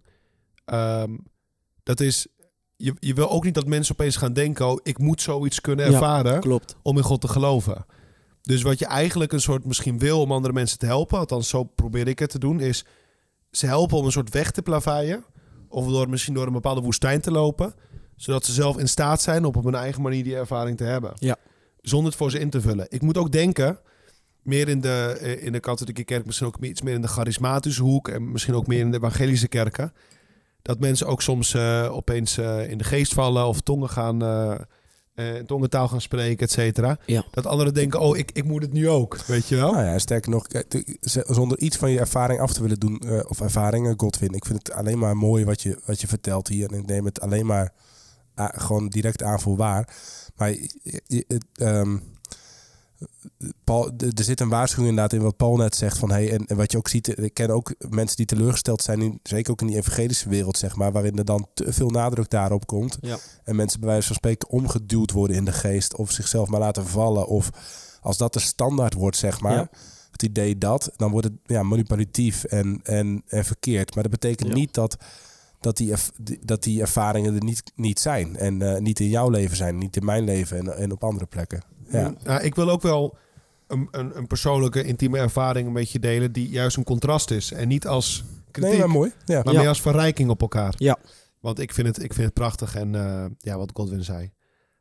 Ehm, 0.64 1.16
Dat 1.82 2.00
is, 2.00 2.26
je, 2.76 2.94
je 2.98 3.14
wil 3.14 3.30
ook 3.30 3.44
niet 3.44 3.54
dat 3.54 3.66
mensen 3.66 3.92
opeens 3.94 4.16
gaan 4.16 4.32
denken, 4.32 4.66
oh, 4.66 4.78
ik 4.82 4.98
moet 4.98 5.22
zoiets 5.22 5.60
kunnen 5.60 5.86
Ja. 5.86 5.92
ervaren 5.92 6.40
Klopt. 6.40 6.76
om 6.82 6.96
in 6.96 7.02
God 7.02 7.20
te 7.20 7.28
geloven. 7.28 7.86
Dus 8.48 8.62
wat 8.62 8.78
je 8.78 8.86
eigenlijk 8.86 9.32
een 9.32 9.40
soort 9.40 9.64
misschien 9.64 9.98
wil 9.98 10.20
om 10.20 10.32
andere 10.32 10.54
mensen 10.54 10.78
te 10.78 10.86
helpen, 10.86 11.18
althans 11.18 11.48
zo 11.48 11.64
probeer 11.64 12.08
ik 12.08 12.18
het 12.18 12.30
te 12.30 12.38
doen, 12.38 12.60
is 12.60 12.84
ze 13.50 13.66
helpen 13.66 13.96
om 13.96 14.04
een 14.04 14.12
soort 14.12 14.30
weg 14.30 14.50
te 14.50 14.62
plaveien. 14.62 15.24
Of 15.68 15.86
door 15.86 16.08
misschien 16.08 16.34
door 16.34 16.46
een 16.46 16.52
bepaalde 16.52 16.80
woestijn 16.80 17.20
te 17.20 17.30
lopen. 17.30 17.74
Zodat 18.16 18.44
ze 18.44 18.52
zelf 18.52 18.78
in 18.78 18.88
staat 18.88 19.22
zijn 19.22 19.44
om 19.44 19.54
op 19.54 19.64
hun 19.64 19.74
eigen 19.74 20.02
manier 20.02 20.24
die 20.24 20.36
ervaring 20.36 20.76
te 20.76 20.84
hebben. 20.84 21.12
Ja. 21.18 21.36
Zonder 21.80 22.08
het 22.08 22.18
voor 22.18 22.30
ze 22.30 22.38
in 22.38 22.50
te 22.50 22.60
vullen. 22.60 22.86
Ik 22.88 23.02
moet 23.02 23.16
ook 23.16 23.32
denken, 23.32 23.78
meer 24.42 24.68
in 24.68 24.80
de, 24.80 25.18
eh, 25.20 25.44
in 25.44 25.52
de 25.52 25.60
katholieke 25.60 26.04
kerk, 26.04 26.26
misschien 26.26 26.46
ook 26.46 26.58
iets 26.60 26.82
meer 26.82 26.94
in 26.94 27.02
de 27.02 27.08
charismatische 27.08 27.82
hoek. 27.82 28.08
En 28.08 28.32
misschien 28.32 28.54
ook 28.54 28.66
meer 28.66 28.80
in 28.80 28.90
de 28.90 28.96
evangelische 28.96 29.48
kerken. 29.48 29.92
Dat 30.62 30.80
mensen 30.80 31.06
ook 31.06 31.22
soms 31.22 31.54
eh, 31.54 31.88
opeens 31.92 32.38
eh, 32.38 32.70
in 32.70 32.78
de 32.78 32.84
geest 32.84 33.14
vallen 33.14 33.46
of 33.46 33.60
tongen 33.60 33.90
gaan, 33.90 34.18
eh, 35.18 35.36
in 35.36 35.46
tongentaal 35.46 35.88
gaan 35.88 36.00
spreken, 36.00 36.46
et 36.46 36.52
cetera. 36.52 36.98
Ja. 37.06 37.24
Dat 37.30 37.46
anderen 37.46 37.74
denken, 37.74 38.00
oh, 38.00 38.16
ik, 38.16 38.30
ik 38.32 38.44
moet 38.44 38.62
het 38.62 38.72
nu 38.72 38.88
ook, 38.88 39.16
weet 39.26 39.48
je 39.48 39.56
wel? 39.56 39.72
Nou 39.72 39.84
ja, 39.84 39.98
sterker 39.98 40.30
nog, 40.30 40.46
zonder 41.26 41.58
iets 41.58 41.76
van 41.76 41.90
je 41.90 41.98
ervaring 41.98 42.40
af 42.40 42.52
te 42.52 42.62
willen 42.62 42.80
doen, 42.80 42.98
eh, 42.98 43.20
of 43.28 43.40
ervaringen, 43.40 43.94
Godwin. 43.96 44.32
Ik 44.34 44.44
vind 44.44 44.58
het 44.58 44.72
alleen 44.76 44.98
maar 44.98 45.16
mooi 45.16 45.44
wat 45.44 45.62
je, 45.62 45.78
wat 45.84 46.00
je 46.00 46.06
vertelt 46.06 46.48
hier. 46.48 46.72
En 46.72 46.78
ik 46.78 46.86
neem 46.86 47.04
het 47.04 47.20
alleen 47.20 47.46
maar 47.46 47.72
gewoon 48.36 48.88
direct 48.88 49.22
aan 49.22 49.40
voor 49.40 49.56
waar. 49.56 49.88
Maar 50.36 50.50
je- 50.50 51.02
je- 51.06 51.24
het, 51.28 51.44
ehm, 51.54 51.96
Paul, 53.64 53.90
er 54.16 54.24
zit 54.24 54.40
een 54.40 54.48
waarschuwing 54.48 54.88
inderdaad 54.90 55.18
in 55.18 55.24
wat 55.24 55.36
Paul 55.36 55.56
net 55.56 55.76
zegt. 55.76 55.98
Van, 55.98 56.10
hey, 56.10 56.32
en, 56.32 56.46
en 56.46 56.56
wat 56.56 56.72
je 56.72 56.78
ook 56.78 56.88
ziet, 56.88 57.18
ik 57.18 57.34
ken 57.34 57.50
ook 57.50 57.74
mensen 57.88 58.16
die 58.16 58.26
teleurgesteld 58.26 58.82
zijn, 58.82 59.00
in, 59.02 59.20
zeker 59.22 59.52
ook 59.52 59.60
in 59.60 59.66
die 59.66 59.76
evangelische 59.76 60.28
wereld, 60.28 60.58
zeg 60.58 60.76
maar, 60.76 60.92
waarin 60.92 61.18
er 61.18 61.24
dan 61.24 61.46
te 61.54 61.72
veel 61.72 61.88
nadruk 61.90 62.30
daarop 62.30 62.66
komt. 62.66 62.98
Ja. 63.00 63.18
En 63.44 63.56
mensen 63.56 63.80
bij 63.80 63.88
wijze 63.88 64.06
van 64.06 64.16
spreken 64.16 64.48
omgeduwd 64.50 65.10
worden 65.12 65.36
in 65.36 65.44
de 65.44 65.52
geest, 65.52 65.96
of 65.96 66.10
zichzelf 66.12 66.48
maar 66.48 66.60
laten 66.60 66.86
vallen. 66.86 67.26
Of 67.26 67.50
als 68.00 68.16
dat 68.16 68.32
de 68.32 68.40
standaard 68.40 68.94
wordt, 68.94 69.16
zeg 69.16 69.40
maar. 69.40 69.54
Ja. 69.54 69.68
Het 70.12 70.22
idee 70.22 70.58
dat, 70.58 70.90
dan 70.96 71.10
wordt 71.10 71.26
het 71.26 71.36
ja, 71.44 71.62
manipulatief 71.62 72.44
en, 72.44 72.80
en, 72.82 73.22
en 73.28 73.44
verkeerd. 73.44 73.94
Maar 73.94 74.02
dat 74.02 74.12
betekent 74.12 74.48
Ja. 74.48 74.54
niet 74.54 74.74
dat, 74.74 74.96
dat, 75.60 75.76
die- 75.76 75.94
dat 76.44 76.62
die 76.62 76.80
ervaringen 76.80 77.34
er 77.34 77.44
niet, 77.44 77.62
niet 77.74 78.00
zijn. 78.00 78.36
En 78.36 78.62
eh, 78.62 78.80
niet 78.80 79.00
in 79.00 79.08
jouw 79.08 79.28
leven 79.30 79.56
zijn, 79.56 79.78
niet 79.78 79.96
in 79.96 80.04
mijn 80.04 80.24
leven 80.24 80.58
en, 80.58 80.76
en 80.76 80.92
op 80.92 81.04
andere 81.04 81.26
plekken. 81.26 81.62
Ja. 81.90 82.14
Nou, 82.22 82.42
ik 82.42 82.54
wil 82.54 82.70
ook 82.70 82.82
wel 82.82 83.16
een, 83.66 83.88
een, 83.90 84.16
een 84.16 84.26
persoonlijke, 84.26 84.84
intieme 84.84 85.18
ervaring 85.18 85.66
een 85.66 85.72
beetje 85.72 85.98
delen... 85.98 86.32
die 86.32 86.48
juist 86.48 86.76
een 86.76 86.84
contrast 86.84 87.30
is. 87.30 87.52
En 87.52 87.68
niet 87.68 87.86
als 87.86 88.24
kritiek, 88.50 88.70
Nee, 88.70 88.80
maar 88.80 88.90
mooi. 88.90 89.12
Ja. 89.24 89.42
maar 89.42 89.54
Ja. 89.54 89.60
meer 89.60 89.68
als 89.68 89.80
verrijking 89.80 90.30
op 90.30 90.40
elkaar. 90.40 90.74
Ja. 90.76 90.96
Want 91.40 91.58
ik 91.58 91.72
vind 91.72 91.86
het, 91.86 92.02
ik 92.02 92.12
vind 92.12 92.24
het 92.24 92.34
prachtig 92.34 92.74
en 92.74 92.94
eh, 92.94 93.24
ja, 93.38 93.56
wat 93.56 93.70
Godwin 93.74 94.04
zei. 94.04 94.32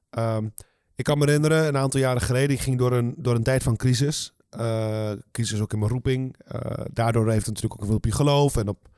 Ehm, 0.09 0.47
ik 0.95 1.03
kan 1.03 1.17
me 1.17 1.25
herinneren, 1.25 1.67
een 1.67 1.77
aantal 1.77 1.99
jaren 1.99 2.21
geleden, 2.21 2.55
ik 2.55 2.61
ging 2.61 2.77
door 2.77 2.91
een, 2.91 3.15
door 3.17 3.35
een 3.35 3.43
tijd 3.43 3.63
van 3.63 3.75
crisis. 3.75 4.33
Eh, 4.49 5.11
crisis 5.31 5.61
ook 5.61 5.73
in 5.73 5.79
mijn 5.79 5.91
roeping. 5.91 6.35
Eh, 6.45 6.85
daardoor 6.93 7.25
heeft 7.31 7.45
het 7.45 7.55
natuurlijk 7.55 7.81
ook 7.81 7.87
veel 7.87 7.95
op 7.97 8.05
je 8.05 8.11
geloof. 8.11 8.57
En 8.57 8.67
op, 8.67 8.89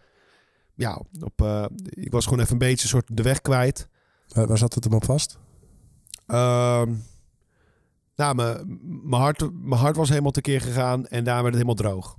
ja, 0.74 1.02
op, 1.20 1.42
eh, 1.42 1.66
ik 1.90 2.12
was 2.12 2.24
gewoon 2.24 2.40
even 2.40 2.52
een 2.52 2.58
beetje 2.58 2.84
een 2.84 2.90
soort 2.90 3.08
de 3.12 3.24
weg 3.24 3.42
kwijt. 3.42 3.88
Waar, 4.28 4.48
waar 4.48 4.58
zat 4.58 4.74
het 4.74 4.84
hem 4.84 4.94
op 4.94 5.06
vast? 5.06 5.38
Ehm, 6.28 6.94
nou, 8.20 8.36
mijn 9.04 9.22
hart, 9.22 9.50
mijn 9.54 9.82
hart 9.82 9.96
was 9.96 10.10
helemaal 10.10 10.32
tekeer 10.32 10.62
gegaan 10.62 11.06
en 11.06 11.24
daar 11.24 11.44
werd 11.44 11.56
het 11.56 11.64
helemaal 11.64 11.92
droog. 11.92 12.18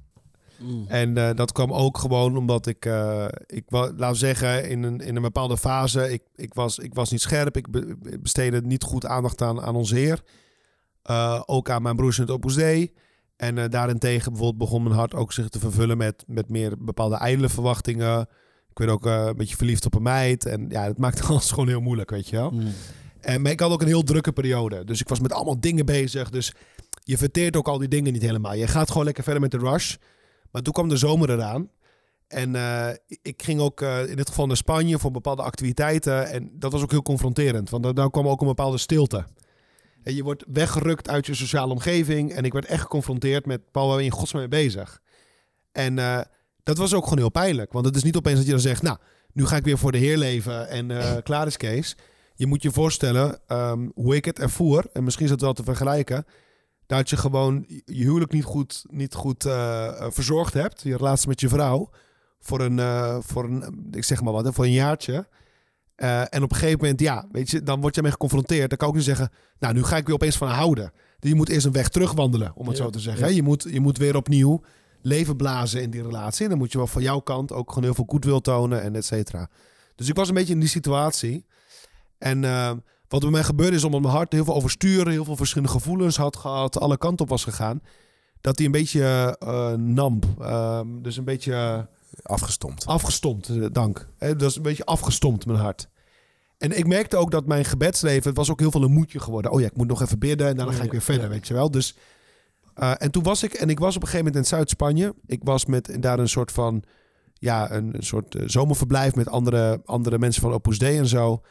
Mm. 0.58 0.84
En 0.88 1.16
eh, 1.16 1.34
dat 1.34 1.52
kwam 1.52 1.72
ook 1.72 1.98
gewoon 1.98 2.36
omdat 2.36 2.66
ik, 2.66 2.86
eh, 2.86 3.26
ik 3.46 3.64
laat 3.96 4.16
zeggen, 4.16 4.68
in 4.68 4.82
een, 4.82 5.00
in 5.00 5.16
een 5.16 5.22
bepaalde 5.22 5.56
fase, 5.56 6.12
ik, 6.12 6.22
ik, 6.34 6.54
was, 6.54 6.78
ik 6.78 6.94
was 6.94 7.10
niet 7.10 7.20
scherp, 7.20 7.56
ik 7.56 7.70
be- 7.70 7.96
besteedde 8.20 8.60
niet 8.60 8.82
goed 8.82 9.06
aandacht 9.06 9.42
aan, 9.42 9.60
aan 9.60 9.76
ons 9.76 9.90
Heer. 9.90 10.22
Eh, 11.02 11.42
ook 11.46 11.70
aan 11.70 11.82
mijn 11.82 11.96
broers 11.96 12.16
in 12.16 12.22
het 12.22 12.32
Opus 12.32 12.54
Dei. 12.54 12.92
En 13.36 13.70
daarentegen 13.70 14.32
bijvoorbeeld 14.32 14.70
begon 14.70 14.82
mijn 14.82 14.94
hart 14.94 15.14
ook 15.14 15.32
zich 15.32 15.48
te 15.48 15.58
vervullen 15.58 15.96
met, 15.96 16.24
met 16.26 16.48
meer 16.48 16.74
bepaalde 16.78 17.16
ijdele 17.16 17.48
verwachtingen. 17.48 18.20
Ik 18.70 18.78
werd 18.78 18.90
ook 18.90 19.04
een 19.06 19.36
beetje 19.36 19.56
verliefd 19.56 19.86
op 19.86 19.94
een 19.94 20.02
meid. 20.02 20.46
En 20.46 20.66
ja, 20.68 20.86
dat 20.86 20.98
maakte 20.98 21.22
alles 21.28 21.50
gewoon 21.50 21.68
heel 21.68 21.80
moeilijk, 21.80 22.10
weet 22.10 22.28
je 22.28 22.36
wel. 22.36 22.50
Mm. 22.50 22.72
En, 23.20 23.42
maar 23.42 23.52
ik 23.52 23.60
had 23.60 23.70
ook 23.70 23.80
een 23.80 23.86
heel 23.86 24.02
drukke 24.02 24.32
periode. 24.32 24.84
Dus 24.84 25.00
ik 25.00 25.08
was 25.08 25.20
met 25.20 25.32
allemaal 25.32 25.60
dingen 25.60 25.86
bezig. 25.86 26.30
Dus 26.30 26.52
je 27.04 27.18
verteert 27.18 27.56
ook 27.56 27.68
al 27.68 27.78
die 27.78 27.88
dingen 27.88 28.12
niet 28.12 28.22
helemaal. 28.22 28.54
Je 28.54 28.66
gaat 28.66 28.88
gewoon 28.90 29.04
lekker 29.04 29.22
verder 29.24 29.42
met 29.42 29.50
de 29.50 29.58
rush. 29.58 29.96
Maar 30.50 30.62
toen 30.62 30.72
kwam 30.72 30.88
de 30.88 30.96
zomer 30.96 31.30
eraan. 31.30 31.70
En 32.28 32.54
eh, 32.54 32.88
ik 33.22 33.42
ging 33.42 33.60
ook 33.60 33.80
eh, 33.80 34.08
in 34.08 34.16
dit 34.16 34.28
geval 34.28 34.46
naar 34.46 34.56
Spanje 34.56 34.98
voor 34.98 35.10
bepaalde 35.10 35.42
activiteiten. 35.42 36.30
En 36.30 36.50
dat 36.52 36.72
was 36.72 36.82
ook 36.82 36.90
heel 36.90 37.02
confronterend. 37.02 37.70
Want 37.70 37.96
daar- 37.96 38.10
kwam 38.10 38.28
ook 38.28 38.40
een 38.40 38.46
bepaalde 38.46 38.78
stilte. 38.78 39.24
En 40.02 40.14
je 40.14 40.22
wordt 40.22 40.44
weggerukt 40.48 41.08
uit 41.08 41.26
je 41.26 41.34
sociale 41.34 41.72
omgeving. 41.72 42.32
En 42.32 42.44
ik 42.44 42.52
werd 42.52 42.64
echt 42.66 42.82
geconfronteerd 42.82 43.46
met... 43.46 43.70
Paul, 43.70 43.86
waar 43.86 43.94
ben 43.96 44.04
je 44.04 44.10
in 44.10 44.16
godsnaam 44.16 44.40
mee 44.40 44.62
bezig? 44.64 45.00
En 45.72 45.98
eh, 45.98 46.20
dat 46.62 46.78
was 46.78 46.94
ook 46.94 47.02
gewoon 47.02 47.18
heel 47.18 47.30
pijnlijk. 47.30 47.72
Want 47.72 47.86
het 47.86 47.96
is 47.96 48.02
niet 48.02 48.16
opeens 48.16 48.36
dat 48.36 48.44
je 48.46 48.52
dan 48.52 48.60
zegt... 48.60 48.82
Nou, 48.82 48.96
nu 49.32 49.46
ga 49.46 49.56
ik 49.56 49.64
weer 49.64 49.78
voor 49.78 49.92
de 49.92 49.98
Heer 49.98 50.16
leven 50.16 50.68
en 50.68 50.90
eh, 50.90 51.16
klaar 51.22 51.46
is 51.46 51.56
Kees. 51.56 51.96
Je 52.40 52.46
moet 52.46 52.62
je 52.62 52.70
voorstellen 52.70 53.40
ehm, 53.46 53.88
hoe 53.94 54.16
ik 54.16 54.24
het 54.24 54.38
ervoer. 54.38 54.84
En 54.92 55.04
misschien 55.04 55.24
is 55.24 55.30
dat 55.30 55.40
wel 55.40 55.52
te 55.52 55.64
vergelijken. 55.64 56.24
Dat 56.86 57.10
je 57.10 57.16
gewoon 57.16 57.64
je 57.84 58.04
huwelijk 58.04 58.32
niet 58.32 58.44
goed, 58.44 58.84
niet 58.88 59.14
goed 59.14 59.44
eh, 59.44 59.86
eh, 59.86 60.06
verzorgd 60.10 60.54
hebt. 60.54 60.82
Je 60.82 60.96
relatie 60.96 61.28
met 61.28 61.40
je 61.40 61.48
vrouw. 61.48 61.90
Voor 62.38 62.60
een, 62.60 62.78
eh, 62.78 63.16
voor 63.20 63.44
een 63.44 63.88
ik 63.90 64.04
zeg 64.04 64.22
maar 64.22 64.32
wat, 64.32 64.54
voor 64.54 64.64
een 64.64 64.72
jaartje. 64.72 65.28
En 65.96 66.42
op 66.42 66.50
een 66.50 66.56
gegeven 66.56 66.78
moment, 66.80 67.00
ja, 67.00 67.26
weet 67.32 67.50
je, 67.50 67.62
dan 67.62 67.80
word 67.80 67.94
je 67.94 68.02
mee 68.02 68.10
geconfronteerd. 68.10 68.68
Dan 68.68 68.78
kan 68.78 68.88
ik 68.88 68.94
ook 68.94 68.98
niet 68.98 69.08
zeggen, 69.08 69.30
nou, 69.58 69.74
nu 69.74 69.82
ga 69.82 69.96
ik 69.96 70.06
weer 70.06 70.14
opeens 70.14 70.36
van 70.36 70.48
houden. 70.48 70.92
Je 71.18 71.34
moet 71.34 71.48
eerst 71.48 71.66
een 71.66 71.72
weg 71.72 71.88
terugwandelen, 71.88 72.52
om 72.54 72.66
het 72.68 72.76
Ja, 72.76 72.82
zo 72.82 72.90
te 72.90 73.00
zeggen. 73.00 73.28
ja. 73.28 73.34
Je, 73.34 73.42
moet, 73.42 73.66
je 73.70 73.80
moet 73.80 73.98
weer 73.98 74.16
opnieuw 74.16 74.62
leven 75.02 75.36
blazen 75.36 75.82
in 75.82 75.90
die 75.90 76.02
relatie. 76.02 76.44
En 76.44 76.50
dan 76.50 76.58
moet 76.58 76.72
je 76.72 76.78
wel 76.78 76.86
van 76.86 77.02
jouw 77.02 77.20
kant 77.20 77.52
ook 77.52 77.68
gewoon 77.68 77.84
heel 77.84 77.94
veel 77.94 78.06
goedwil 78.08 78.40
tonen 78.40 78.82
en 78.82 78.94
et 78.94 79.04
cetera. 79.04 79.50
Dus 79.94 80.08
ik 80.08 80.16
was 80.16 80.28
een 80.28 80.34
beetje 80.34 80.52
in 80.54 80.60
die 80.60 80.68
situatie. 80.68 81.46
En 82.20 82.44
eh, 82.44 82.72
wat 83.08 83.20
bij 83.20 83.30
mij 83.30 83.44
gebeurde 83.44 83.76
is, 83.76 83.84
omdat 83.84 84.00
mijn 84.00 84.14
hart 84.14 84.32
heel 84.32 84.44
veel 84.44 84.54
oversturen, 84.54 85.12
heel 85.12 85.24
veel 85.24 85.36
verschillende 85.36 85.72
gevoelens 85.72 86.16
had 86.16 86.36
gehad, 86.36 86.80
alle 86.80 86.96
kanten 86.98 87.24
op 87.24 87.30
was 87.30 87.44
gegaan, 87.44 87.82
dat 88.40 88.56
hij 88.56 88.66
een 88.66 88.72
beetje 88.72 89.36
eh 89.38 89.72
namp. 89.72 90.26
Ehm, 90.40 90.86
dus 91.02 91.16
een 91.16 91.24
beetje 91.24 91.88
Afgestompt. 92.22 92.86
afgestompt, 92.86 93.48
eh, 93.48 93.66
dank. 93.72 94.08
Hè, 94.18 94.36
dat 94.36 94.50
is 94.50 94.56
een 94.56 94.62
beetje 94.62 94.84
afgestompt, 94.84 95.46
mijn 95.46 95.58
hart. 95.58 95.88
En 96.58 96.78
ik 96.78 96.86
merkte 96.86 97.16
ook 97.16 97.30
dat 97.30 97.46
mijn 97.46 97.64
gebedsleven, 97.64 98.28
het 98.28 98.36
was 98.36 98.50
ook 98.50 98.60
heel 98.60 98.70
veel 98.70 98.82
een 98.82 98.92
moedje 98.92 99.20
geworden. 99.20 99.50
Oh 99.50 99.60
ja, 99.60 99.66
ik 99.66 99.76
moet 99.76 99.88
nog 99.88 100.02
even 100.02 100.18
bidden 100.18 100.48
en 100.48 100.56
daarna 100.56 100.72
ga 100.72 100.82
ik 100.82 100.90
weer 100.90 101.02
verder, 101.02 101.28
weet 101.28 101.48
je 101.48 101.54
wel. 101.54 101.70
Dus, 101.70 101.96
eh, 102.74 102.92
en 102.98 103.10
toen 103.10 103.22
was 103.22 103.42
ik, 103.42 103.52
en 103.52 103.70
ik 103.70 103.78
was 103.78 103.96
op 103.96 104.02
een 104.02 104.08
gegeven 104.08 104.26
moment 104.26 104.44
in 104.44 104.56
Zuid-Spanje. 104.56 105.14
Ik 105.26 105.40
was 105.42 105.66
met 105.66 105.96
daar 106.00 106.18
een 106.18 106.28
soort 106.28 106.52
van, 106.52 106.82
ja, 107.34 107.70
een, 107.70 107.94
een 107.94 108.02
soort 108.02 108.36
zomerverblijf 108.46 109.14
met 109.14 109.28
andere, 109.28 109.80
andere 109.84 110.18
mensen 110.18 110.42
van 110.42 110.52
Opus 110.52 110.78
Dei 110.78 110.98
en 110.98 111.06
zo. 111.06 111.42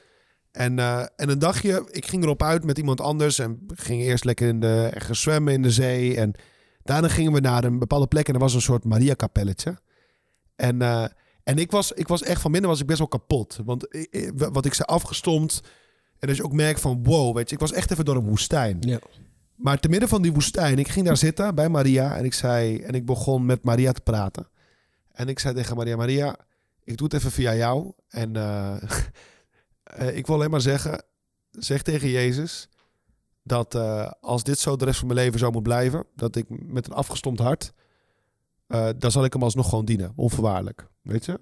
En, 0.52 0.80
eh, 0.80 1.00
en 1.16 1.30
een 1.30 1.40
dagje, 1.40 1.88
ik 1.92 2.06
ging 2.06 2.24
erop 2.24 2.44
uit 2.44 2.64
met 2.64 2.78
iemand 2.78 3.02
anders 3.02 3.40
en 3.40 3.60
we 3.68 3.76
gingen 3.78 4.06
eerst 4.06 4.24
lekker 4.26 4.48
in 4.48 4.60
de, 4.60 4.90
ergens 4.94 5.22
zwemmen 5.22 5.54
in 5.54 5.62
de 5.62 5.72
zee. 5.72 6.16
En 6.18 6.34
daarna 6.84 7.08
gingen 7.08 7.32
we 7.34 7.40
naar 7.40 7.64
een 7.64 7.80
bepaalde 7.80 8.08
plek 8.08 8.28
en 8.28 8.34
er 8.34 8.40
was 8.40 8.54
een 8.54 8.62
soort 8.62 8.84
Maria-kapelletje. 8.84 9.78
En, 10.56 10.82
eh, 10.82 11.06
en 11.44 11.58
ik, 11.58 11.72
was, 11.72 11.92
ik 11.92 12.08
was 12.08 12.24
echt 12.24 12.42
van 12.42 12.52
binnen 12.52 12.70
was 12.70 12.80
ik 12.80 12.86
best 12.88 13.00
wel 13.00 13.08
kapot. 13.08 13.60
Want 13.66 13.88
ik- 13.90 14.32
wat 14.36 14.66
ik 14.66 14.74
zei, 14.74 14.88
afgestompt. 14.88 15.62
En 16.20 16.28
als 16.28 16.38
je 16.38 16.44
ook 16.44 16.54
merkt 16.54 16.80
van 16.80 17.04
wow, 17.04 17.36
weet 17.36 17.50
je, 17.50 17.56
ik 17.56 17.62
was 17.62 17.74
echt 17.74 17.92
even 17.92 18.06
door 18.06 18.16
een 18.16 18.28
woestijn. 18.28 18.78
Ja. 18.80 19.00
Maar 19.56 19.80
te 19.80 19.90
midden 19.90 20.10
van 20.10 20.22
die 20.22 20.34
woestijn, 20.34 20.80
ik 20.80 20.88
ging 20.88 21.06
daar 21.06 21.18
zitten 21.18 21.56
bij 21.56 21.70
Maria 21.70 22.16
en 22.18 22.26
ik 22.26 22.34
zei 22.34 22.78
en 22.80 22.94
ik 22.94 23.06
begon 23.06 23.46
met 23.46 23.64
Maria 23.64 23.92
te 23.92 24.02
praten. 24.02 24.48
En 25.12 25.28
ik 25.28 25.40
zei 25.40 25.54
tegen 25.54 25.76
Maria, 25.76 25.96
Maria, 25.96 26.36
ik 26.84 26.98
doe 26.98 27.08
het 27.08 27.16
even 27.16 27.32
via 27.32 27.56
jou. 27.56 27.92
En 28.10 28.36
eh, 28.36 28.76
eh, 29.90 30.18
ik 30.18 30.28
wil 30.28 30.36
alleen 30.36 30.50
maar 30.50 30.62
zeggen, 30.62 31.04
zeg 31.52 31.82
tegen 31.82 32.10
Jezus 32.10 32.70
dat 33.44 33.76
eh, 33.76 34.12
als 34.22 34.44
dit 34.44 34.60
zo 34.60 34.76
de 34.76 34.86
rest 34.86 35.00
van 35.00 35.08
mijn 35.08 35.20
leven 35.20 35.40
zo 35.40 35.52
moet 35.52 35.64
blijven, 35.64 36.06
dat 36.16 36.36
ik 36.36 36.46
met 36.50 36.88
een 36.88 36.94
afgestompt 36.94 37.40
hart, 37.40 37.74
eh, 38.68 38.90
dan 38.98 39.12
zal 39.12 39.26
ik 39.26 39.34
hem 39.34 39.44
alsnog 39.44 39.70
gewoon 39.70 39.86
dienen, 39.86 40.14
onvoorwaardelijk. 40.16 40.88
Weet 41.02 41.26
je? 41.26 41.40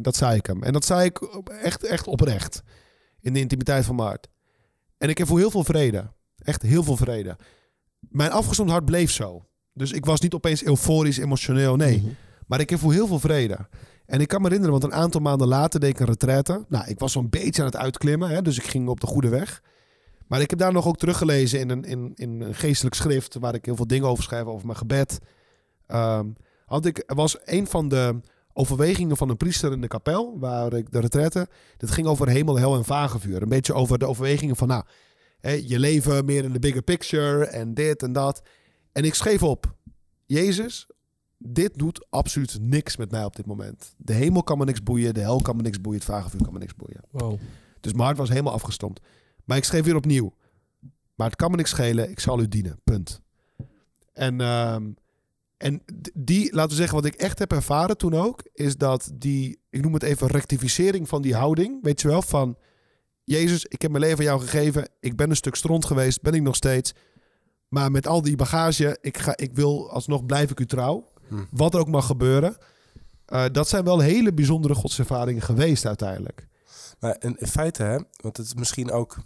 Dat 0.00 0.16
zei 0.16 0.36
ik 0.36 0.46
hem. 0.46 0.62
En 0.62 0.72
dat 0.72 0.84
zei 0.84 1.04
ik 1.04 1.18
echt, 1.62 1.84
echt 1.84 2.06
oprecht. 2.06 2.62
In 3.20 3.32
de 3.32 3.40
intimiteit 3.40 3.84
van 3.84 3.96
mijn 3.96 4.08
hart. 4.08 4.28
En 4.96 5.08
ik 5.08 5.18
heb 5.18 5.26
voor 5.26 5.38
heel 5.38 5.50
veel 5.50 5.64
vrede. 5.64 6.12
Echt 6.38 6.62
heel 6.62 6.82
veel 6.82 6.96
vrede. 6.96 7.36
Mijn 8.00 8.30
afgestomd 8.30 8.70
hart 8.70 8.84
bleef 8.84 9.10
zo. 9.10 9.46
Dus 9.72 9.92
ik 9.92 10.04
was 10.04 10.20
niet 10.20 10.34
opeens 10.34 10.64
euforisch, 10.64 11.18
emotioneel. 11.18 11.76
Nee. 11.76 11.98
Mhm. 11.98 12.08
Maar 12.46 12.60
ik 12.60 12.70
heb 12.70 12.78
voor 12.78 12.92
heel 12.92 13.06
veel 13.06 13.18
vrede. 13.18 13.68
En 14.08 14.20
ik 14.20 14.28
kan 14.28 14.40
me 14.40 14.46
herinneren, 14.46 14.80
want 14.80 14.92
een 14.92 14.98
aantal 14.98 15.20
maanden 15.20 15.48
later 15.48 15.80
deed 15.80 15.90
ik 15.90 16.00
een 16.00 16.06
retraite. 16.06 16.64
Nou, 16.68 16.86
ik 16.86 16.98
was 16.98 17.12
zo'n 17.12 17.28
beetje 17.28 17.62
aan 17.62 17.68
het 17.68 17.76
uitklimmen, 17.76 18.28
hè, 18.28 18.42
dus 18.42 18.58
ik 18.58 18.66
ging 18.66 18.88
op 18.88 19.00
de 19.00 19.06
goede 19.06 19.28
weg. 19.28 19.62
Maar 20.26 20.40
ik 20.40 20.50
heb 20.50 20.58
daar 20.58 20.72
nog 20.72 20.86
ook 20.86 20.96
teruggelezen 20.96 21.60
in 21.60 21.70
een, 21.70 21.84
in, 21.84 22.12
in 22.14 22.40
een 22.40 22.54
geestelijk 22.54 22.94
schrift... 22.94 23.36
waar 23.38 23.54
ik 23.54 23.64
heel 23.64 23.76
veel 23.76 23.86
dingen 23.86 24.08
over 24.08 24.24
schrijf 24.24 24.44
over 24.44 24.66
mijn 24.66 24.78
gebed. 24.78 25.18
Ehm, 25.86 26.26
had 26.66 26.86
ik, 26.86 27.02
was 27.06 27.36
een 27.44 27.66
van 27.66 27.88
de 27.88 28.20
overwegingen 28.52 29.16
van 29.16 29.28
een 29.28 29.36
priester 29.36 29.72
in 29.72 29.80
de 29.80 29.88
kapel, 29.88 30.38
waar 30.38 30.72
ik 30.72 30.92
de 30.92 31.00
retraite. 31.00 31.48
Dat 31.76 31.90
ging 31.90 32.06
over 32.06 32.28
hemel, 32.28 32.58
hel 32.58 32.76
en 32.76 32.84
vagevuur. 32.84 33.42
Een 33.42 33.48
beetje 33.48 33.74
over 33.74 33.98
de 33.98 34.06
overwegingen 34.06 34.56
van, 34.56 34.68
nou, 34.68 34.84
je 35.40 35.78
leven 35.78 36.24
meer 36.24 36.44
in 36.44 36.52
de 36.52 36.58
bigger 36.58 36.82
picture 36.82 37.44
en 37.44 37.74
dit 37.74 38.02
en 38.02 38.12
dat. 38.12 38.42
En 38.92 39.04
ik 39.04 39.14
schreef 39.14 39.42
op, 39.42 39.74
Jezus, 40.26 40.86
dit 41.38 41.78
doet 41.78 42.06
absoluut 42.10 42.58
niks 42.60 42.96
met 42.96 43.10
mij 43.10 43.24
op 43.24 43.36
dit 43.36 43.46
moment. 43.46 43.94
De 43.96 44.12
hemel 44.12 44.42
kan 44.42 44.58
me 44.58 44.64
niks 44.64 44.82
boeien, 44.82 45.14
de 45.14 45.20
hel 45.20 45.42
kan 45.42 45.56
me 45.56 45.62
niks 45.62 45.80
boeien, 45.80 46.00
het 46.00 46.08
vagevuur 46.08 46.42
kan 46.42 46.52
me 46.52 46.58
niks 46.58 46.74
boeien. 46.74 47.00
Wow. 47.10 47.38
Dus 47.80 47.92
mijn 47.92 48.04
hart 48.04 48.18
was 48.18 48.28
helemaal 48.28 48.52
afgestompt. 48.52 49.00
Maar 49.44 49.56
ik 49.56 49.64
schreef 49.64 49.84
weer 49.84 49.96
opnieuw. 49.96 50.34
Maar 51.14 51.26
het 51.26 51.36
kan 51.36 51.50
me 51.50 51.56
niks 51.56 51.70
schelen, 51.70 52.10
ik 52.10 52.20
zal 52.20 52.40
u 52.40 52.48
dienen. 52.48 52.80
Punt. 52.84 53.20
En, 54.12 54.40
ehm, 54.40 54.90
en 55.56 55.82
die, 56.14 56.54
laten 56.54 56.70
we 56.70 56.76
zeggen, 56.76 56.94
wat 56.94 57.04
ik 57.04 57.14
echt 57.14 57.38
heb 57.38 57.52
ervaren 57.52 57.96
toen 57.96 58.14
ook, 58.14 58.42
is 58.52 58.76
dat 58.76 59.10
die, 59.14 59.58
ik 59.70 59.82
noem 59.82 59.94
het 59.94 60.02
even 60.02 60.26
rectificering 60.26 61.08
van 61.08 61.22
die 61.22 61.34
houding. 61.34 61.82
Weet 61.82 62.00
je 62.00 62.08
wel, 62.08 62.22
van 62.22 62.56
Jezus, 63.24 63.64
ik 63.64 63.82
heb 63.82 63.90
mijn 63.90 64.02
leven 64.02 64.18
aan 64.18 64.24
jou 64.24 64.40
gegeven. 64.40 64.88
Ik 65.00 65.16
ben 65.16 65.30
een 65.30 65.36
stuk 65.36 65.54
stront 65.54 65.84
geweest, 65.84 66.22
ben 66.22 66.34
ik 66.34 66.42
nog 66.42 66.56
steeds. 66.56 66.94
Maar 67.68 67.90
met 67.90 68.06
al 68.06 68.22
die 68.22 68.36
bagage, 68.36 68.98
ik, 69.00 69.18
ga, 69.18 69.36
ik 69.36 69.54
wil 69.54 69.90
alsnog 69.90 70.26
blijf 70.26 70.50
ik 70.50 70.60
u 70.60 70.66
trouw. 70.66 71.08
Hm. 71.28 71.44
Wat 71.50 71.74
er 71.74 71.80
ook 71.80 71.88
mag 71.88 72.06
gebeuren. 72.06 72.56
Eh, 73.26 73.44
dat 73.52 73.68
zijn 73.68 73.84
wel 73.84 73.98
hele 73.98 74.32
bijzondere 74.32 74.74
godservaringen 74.74 75.42
geweest 75.42 75.86
uiteindelijk. 75.86 76.48
Maar 77.00 77.16
in, 77.18 77.36
in 77.38 77.46
feite, 77.46 77.82
hè, 77.82 77.98
want 78.20 78.36
het 78.36 78.46
is 78.46 78.54
misschien 78.54 78.90
ook. 78.90 79.16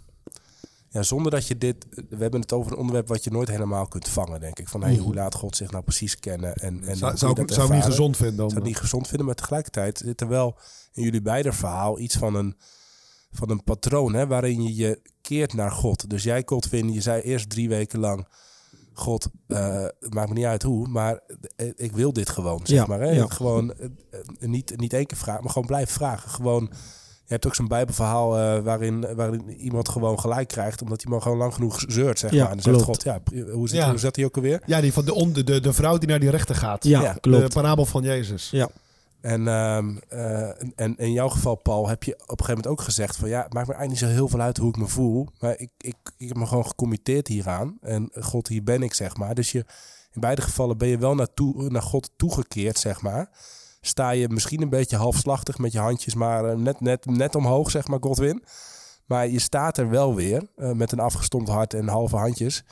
Ja, 0.89 1.03
zonder 1.03 1.31
dat 1.31 1.47
je 1.47 1.57
dit. 1.57 1.85
We 2.09 2.17
hebben 2.17 2.41
het 2.41 2.53
over 2.53 2.71
een 2.71 2.77
onderwerp 2.77 3.07
wat 3.07 3.23
je 3.23 3.31
nooit 3.31 3.47
helemaal 3.47 3.87
kunt 3.87 4.09
vangen, 4.09 4.39
denk 4.39 4.59
ik. 4.59 4.69
Van 4.69 4.83
hey, 4.83 4.97
hoe 4.97 5.13
laat 5.13 5.35
God 5.35 5.55
zich 5.55 5.71
nou 5.71 5.83
precies 5.83 6.19
kennen? 6.19 6.55
En, 6.55 6.83
en 6.83 6.97
zou, 6.97 7.17
zou, 7.17 7.31
ik, 7.31 7.47
dat 7.47 7.55
zou 7.55 7.67
ik 7.67 7.73
niet 7.73 7.83
gezond 7.83 8.17
vinden. 8.17 8.33
Ik 8.33 8.39
Dan, 8.39 8.49
zou 8.49 8.61
het 8.61 8.69
niet 8.69 8.81
gezond 8.81 9.07
vinden, 9.07 9.25
maar 9.25 9.35
tegelijkertijd 9.35 10.01
zit 10.05 10.21
er 10.21 10.27
wel 10.27 10.57
in 10.93 11.03
jullie 11.03 11.21
beide 11.21 11.53
verhaal 11.53 11.99
iets 11.99 12.15
van 12.15 12.35
een, 12.35 12.57
van 13.31 13.49
een 13.49 13.63
patroon 13.63 14.13
hè, 14.13 14.27
waarin 14.27 14.63
je 14.63 14.75
je 14.75 15.01
keert 15.21 15.53
naar 15.53 15.71
God. 15.71 16.09
Dus 16.09 16.23
jij, 16.23 16.43
Godwin, 16.45 16.93
je 16.93 17.01
zei 17.01 17.21
eerst 17.21 17.49
drie 17.49 17.69
weken 17.69 17.99
lang: 17.99 18.27
God, 18.93 19.27
eh, 19.47 19.83
het 19.99 20.13
maakt 20.13 20.29
me 20.29 20.35
niet 20.35 20.45
uit 20.45 20.63
hoe, 20.63 20.87
maar 20.87 21.19
eh, 21.55 21.67
ik 21.75 21.91
wil 21.91 22.13
dit 22.13 22.29
gewoon. 22.29 22.59
Zeg 22.63 22.77
Ja, 22.77 22.85
maar, 22.85 22.99
hè? 22.99 23.09
ja. 23.11 23.25
Gewoon 23.27 23.73
eh, 23.73 23.87
niet, 24.39 24.73
niet 24.77 24.93
één 24.93 25.05
keer 25.05 25.17
vragen, 25.17 25.43
maar 25.43 25.51
gewoon 25.51 25.67
blijven 25.67 25.93
vragen. 25.93 26.29
Gewoon. 26.29 26.69
Je 27.25 27.39
hebt 27.39 27.45
ook 27.47 27.55
zo'n 27.55 27.67
bijbelverhaal 27.67 28.37
eh, 28.37 28.59
waarin, 28.63 29.15
waarin 29.15 29.49
iemand 29.49 29.89
gewoon 29.89 30.19
gelijk 30.19 30.47
krijgt, 30.47 30.81
omdat 30.81 31.01
hij 31.01 31.11
maar 31.11 31.21
gewoon 31.21 31.37
lang 31.37 31.53
genoeg 31.53 31.83
zeurt, 31.87 32.19
zeg 32.19 32.31
Ja, 32.31 32.37
maar. 32.43 32.51
En 32.51 32.53
dan 32.57 32.63
zegt 32.63 32.83
klopt. 32.83 33.03
God, 33.03 33.03
ja, 33.03 33.41
hoe 33.51 33.69
zit, 33.69 33.77
Ja. 33.79 33.89
hoe 33.89 33.99
zat 33.99 34.15
hij 34.15 34.25
ook 34.25 34.35
alweer? 34.35 34.61
Ja, 34.65 34.81
die 34.81 34.93
van 34.93 35.05
de, 35.05 35.13
on- 35.13 35.33
de, 35.33 35.43
de, 35.43 35.59
de 35.59 35.73
vrouw 35.73 35.97
die 35.97 36.07
naar 36.09 36.19
die 36.19 36.29
rechter 36.29 36.55
gaat. 36.55 36.83
Ja, 36.83 37.01
Ja, 37.01 37.13
De 37.13 37.19
klopt. 37.19 37.53
parabel 37.53 37.85
van 37.85 38.03
Jezus. 38.03 38.49
Ja. 38.49 38.69
En, 39.23 39.47
ehm, 39.47 39.97
eh, 40.09 40.49
en 40.75 40.95
in 40.97 41.11
jouw 41.11 41.29
geval, 41.29 41.55
Paul, 41.55 41.87
heb 41.87 42.03
je 42.03 42.13
op 42.13 42.19
een 42.19 42.27
gegeven 42.27 42.47
moment 42.47 42.67
ook 42.67 42.81
gezegd 42.81 43.15
van 43.15 43.29
ja, 43.29 43.43
het 43.43 43.53
maakt 43.53 43.67
me 43.67 43.73
eigenlijk 43.73 43.89
niet 43.89 44.09
zo 44.09 44.17
heel 44.17 44.27
veel 44.27 44.39
uit 44.39 44.57
hoe 44.57 44.69
ik 44.69 44.77
me 44.77 44.87
voel. 44.87 45.27
Maar 45.39 45.59
ik, 45.59 45.71
ik, 45.77 45.95
ik 46.17 46.27
heb 46.27 46.37
me 46.37 46.45
gewoon 46.45 46.65
gecommitteerd 46.65 47.27
hieraan. 47.27 47.77
En 47.81 48.09
God, 48.19 48.47
hier 48.47 48.63
ben 48.63 48.83
ik, 48.83 48.93
zeg 48.93 49.17
maar. 49.17 49.35
Dus 49.35 49.51
je, 49.51 49.65
in 50.11 50.21
beide 50.21 50.41
gevallen 50.41 50.77
ben 50.77 50.87
je 50.87 50.97
wel 50.97 51.15
naartoe, 51.15 51.69
naar 51.69 51.81
God 51.81 52.11
toegekeerd, 52.15 52.79
zeg 52.79 53.01
maar. 53.01 53.29
Sta 53.81 54.09
je 54.09 54.29
misschien 54.29 54.61
een 54.61 54.69
beetje 54.69 54.97
halfslachtig 54.97 55.57
met 55.57 55.71
je 55.71 55.79
handjes, 55.79 56.13
maar 56.13 56.45
eh, 56.45 56.55
net, 56.55 56.81
net, 56.81 57.05
net 57.05 57.35
omhoog, 57.35 57.71
zeg 57.71 57.87
maar, 57.87 57.99
Godwin. 58.01 58.43
Maar 59.05 59.27
je 59.27 59.39
staat 59.39 59.77
er 59.77 59.89
wel 59.89 60.15
weer 60.15 60.47
eh, 60.55 60.71
met 60.71 60.91
een 60.91 60.99
afgestompt 60.99 61.49
hart 61.49 61.73
en 61.73 61.87
halve 61.87 62.15
handjes. 62.15 62.63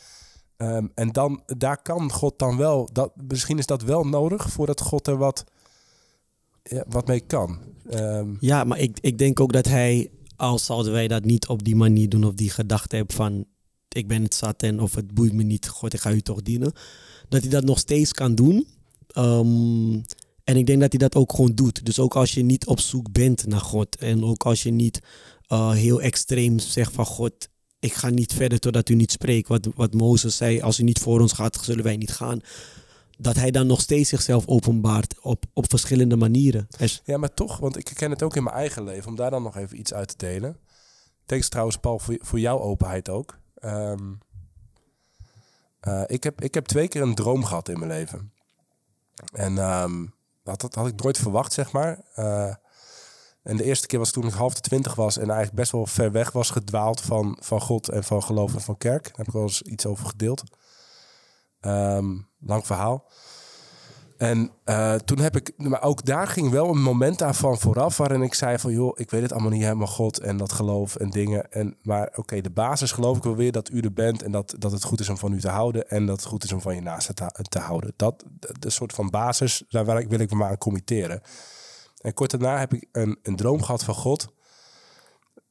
Ehm, 0.58 0.88
en 0.94 1.12
dan, 1.12 1.44
daar 1.46 1.82
kan 1.82 2.12
God 2.12 2.40
dan 2.40 2.58
wel, 2.58 2.90
dat, 2.92 3.12
misschien 3.16 3.58
is 3.58 3.66
dat 3.66 3.82
wel 3.82 4.04
nodig 4.04 4.50
voordat 4.50 4.82
God 4.82 5.08
er 5.08 5.18
wat, 5.18 5.44
wat 6.88 7.08
mee 7.08 7.20
kan. 7.20 7.60
Ehm, 7.90 8.30
Ja, 8.40 8.64
maar 8.64 8.80
ik, 8.80 8.98
ik 9.02 9.18
denk 9.18 9.40
ook 9.40 9.54
dat 9.54 9.66
hij, 9.66 10.10
al 10.36 10.60
zouden 10.60 10.92
wij 10.92 11.08
dat 11.08 11.26
niet 11.26 11.48
op 11.48 11.64
die 11.64 11.76
manier 11.76 12.10
doen 12.10 12.24
of 12.24 12.34
die 12.34 12.50
gedachte 12.50 12.96
hebben 12.96 13.16
van 13.16 13.46
ik 13.88 14.08
ben 14.08 14.24
het 14.24 14.36
zat 14.36 14.64
en 14.64 14.80
of 14.80 14.96
het 14.96 15.14
boeit 15.14 15.34
me 15.34 15.44
niet, 15.44 15.68
God, 15.68 15.94
ik 15.94 16.00
ga 16.00 16.12
u 16.12 16.22
toch 16.22 16.42
dienen. 16.42 16.74
Dat 17.30 17.42
hij 17.42 17.50
dat 17.50 17.64
nog 17.64 17.80
steeds 17.80 18.14
kan 18.14 18.36
doen. 18.36 18.68
Ehm, 19.08 19.94
en 20.44 20.58
ik 20.58 20.66
denk 20.66 20.82
dat 20.82 20.92
hij 20.92 21.00
dat 21.00 21.16
ook 21.16 21.34
gewoon 21.34 21.56
doet. 21.56 21.86
Dus 21.86 22.00
ook 22.00 22.16
als 22.16 22.34
je 22.34 22.44
niet 22.44 22.66
op 22.68 22.80
zoek 22.80 23.12
bent 23.12 23.48
naar 23.48 23.60
God 23.60 23.96
en 23.96 24.24
ook 24.24 24.44
als 24.46 24.64
je 24.64 24.72
niet 24.72 25.00
eh, 25.48 25.72
heel 25.72 26.02
extreem 26.02 26.60
zegt 26.60 26.94
van 26.94 27.06
God, 27.06 27.50
ik 27.80 27.94
ga 27.94 28.10
niet 28.10 28.34
verder 28.34 28.60
totdat 28.60 28.90
u 28.90 28.96
niet 28.96 29.12
spreekt. 29.12 29.48
Wat, 29.48 29.68
wat 29.76 29.94
Mozes 29.94 30.38
zei, 30.38 30.62
als 30.62 30.80
u 30.80 30.84
niet 30.84 31.00
voor 31.00 31.22
ons 31.22 31.32
gaat, 31.32 31.60
zullen 31.62 31.84
wij 31.84 31.98
niet 31.98 32.12
gaan. 32.12 32.40
Dat 33.22 33.36
hij 33.36 33.52
dan 33.52 33.68
nog 33.68 33.82
steeds 33.82 34.10
zichzelf 34.10 34.48
openbaart 34.48 35.20
op, 35.22 35.46
op 35.54 35.70
verschillende 35.70 36.16
manieren. 36.16 36.68
Er 36.78 37.02
ja, 37.04 37.18
maar 37.18 37.34
toch, 37.34 37.58
want 37.58 37.78
ik 37.78 37.88
herken 37.88 38.12
het 38.12 38.24
ook 38.24 38.36
in 38.36 38.44
mijn 38.44 38.56
eigen 38.56 38.84
leven, 38.84 39.10
om 39.10 39.16
daar 39.16 39.32
dan 39.32 39.44
nog 39.44 39.58
even 39.58 39.80
iets 39.80 39.94
uit 39.94 40.08
te 40.08 40.18
delen. 40.18 40.58
Thanks 41.26 41.50
trouwens, 41.50 41.78
Paul, 41.78 42.00
voor, 42.00 42.16
voor 42.20 42.40
jouw 42.40 42.60
openheid 42.60 43.10
ook. 43.10 43.38
Ehm, 43.56 44.14
eh, 45.80 46.04
ik, 46.08 46.24
heb, 46.24 46.42
ik 46.42 46.54
heb 46.54 46.66
twee 46.66 46.88
keer 46.88 47.02
een 47.02 47.16
droom 47.16 47.46
gehad 47.46 47.70
in 47.70 47.80
mijn 47.80 47.92
leven. 47.92 48.32
En 49.34 49.58
ehm, 49.58 50.06
dat, 50.44 50.62
dat 50.62 50.76
had 50.76 50.88
ik 50.88 51.02
nooit 51.04 51.18
verwacht, 51.18 51.54
zeg 51.54 51.72
maar. 51.72 52.02
Eh, 52.14 52.56
en 53.44 53.58
de 53.58 53.64
eerste 53.64 53.88
keer 53.88 54.00
was 54.00 54.12
toen 54.12 54.28
ik 54.28 54.34
half 54.34 54.54
de 54.54 54.62
twintig 54.62 54.96
was 54.96 55.18
en 55.18 55.24
eigenlijk 55.24 55.56
best 55.56 55.72
wel 55.72 55.86
ver 55.86 56.12
weg 56.12 56.32
was 56.32 56.50
gedwaald 56.50 57.02
van, 57.02 57.38
van 57.42 57.62
God 57.62 57.90
en 57.90 58.04
van 58.04 58.24
geloof 58.24 58.54
en 58.54 58.62
van 58.62 58.78
kerk. 58.78 59.04
Daar 59.04 59.18
heb 59.18 59.28
ik 59.28 59.34
wel 59.34 59.42
eens 59.42 59.62
iets 59.62 59.86
over 59.86 60.06
gedeeld. 60.06 60.44
Ehm, 61.62 62.18
lang 62.40 62.66
verhaal. 62.66 63.10
En 64.22 64.52
eh, 64.64 64.96
toen 64.96 65.20
heb 65.20 65.36
ik, 65.36 65.54
maar 65.58 65.82
ook 65.82 66.06
daar 66.06 66.28
ging 66.28 66.50
wel 66.50 66.70
een 66.70 66.82
moment 66.82 67.22
aan 67.22 67.36
van 67.36 67.60
vooraf 67.60 67.98
waarin 67.98 68.22
ik 68.22 68.34
zei 68.34 68.60
van 68.60 68.72
joh, 68.72 69.00
ik 69.00 69.10
weet 69.10 69.22
het 69.22 69.32
allemaal 69.32 69.52
niet 69.52 69.64
helemaal 69.64 69.88
God 69.88 70.20
en 70.20 70.38
dat 70.38 70.52
geloof 70.52 70.96
en 70.96 71.10
dingen. 71.10 71.52
En, 71.52 71.78
maar 71.82 72.12
oké, 72.16 72.42
de 72.42 72.50
basis 72.50 72.92
geloof 72.92 73.18
ik 73.18 73.24
wel 73.24 73.36
weer 73.36 73.52
dat 73.52 73.70
u 73.70 73.80
er 73.80 73.94
bent 73.94 74.24
en 74.24 74.32
dat, 74.32 74.56
dat 74.58 74.72
het 74.72 74.84
goed 74.84 75.00
is 75.00 75.10
om 75.10 75.18
van 75.18 75.34
u 75.34 75.40
te 75.40 75.50
houden 75.50 75.90
en 75.90 76.06
dat 76.06 76.16
het 76.16 76.26
goed 76.26 76.44
is 76.44 76.54
om 76.54 76.62
van 76.62 76.76
je 76.76 76.82
naaste 76.82 77.14
te, 77.14 77.32
te 77.50 77.60
houden. 77.60 77.94
Dat, 77.96 78.26
de, 78.60 78.70
soort 78.70 78.94
van 78.94 79.10
basis, 79.10 79.64
daar 79.70 79.86
wil 79.86 79.98
ik, 79.98 80.10
wil 80.10 80.20
ik 80.20 80.32
me 80.32 80.38
maar 80.38 80.50
aan 80.50 80.58
committeren. 80.58 81.22
En 82.02 82.14
kort 82.14 82.32
daarna 82.32 82.58
heb 82.60 82.74
ik 82.74 82.88
een, 82.92 83.20
een 83.24 83.36
droom 83.36 83.64
gehad 83.64 83.84
van 83.84 83.96
God. 83.96 84.34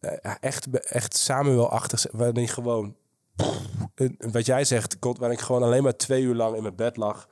Eh, 0.00 0.34
echt, 0.40 0.70
echt 0.70 1.16
Samuel-achtig, 1.16 2.06
waarin 2.12 2.48
gewoon, 2.48 2.96
wat 4.18 4.46
jij 4.46 4.64
zegt, 4.64 4.96
God, 5.00 5.18
waarin 5.18 5.38
ik 5.38 5.44
gewoon 5.44 5.62
alleen 5.62 5.82
maar 5.82 5.96
twee 5.96 6.22
uur 6.22 6.34
lang 6.34 6.56
in 6.56 6.62
mijn 6.62 6.76
bed 6.76 6.96
lag. 6.96 7.28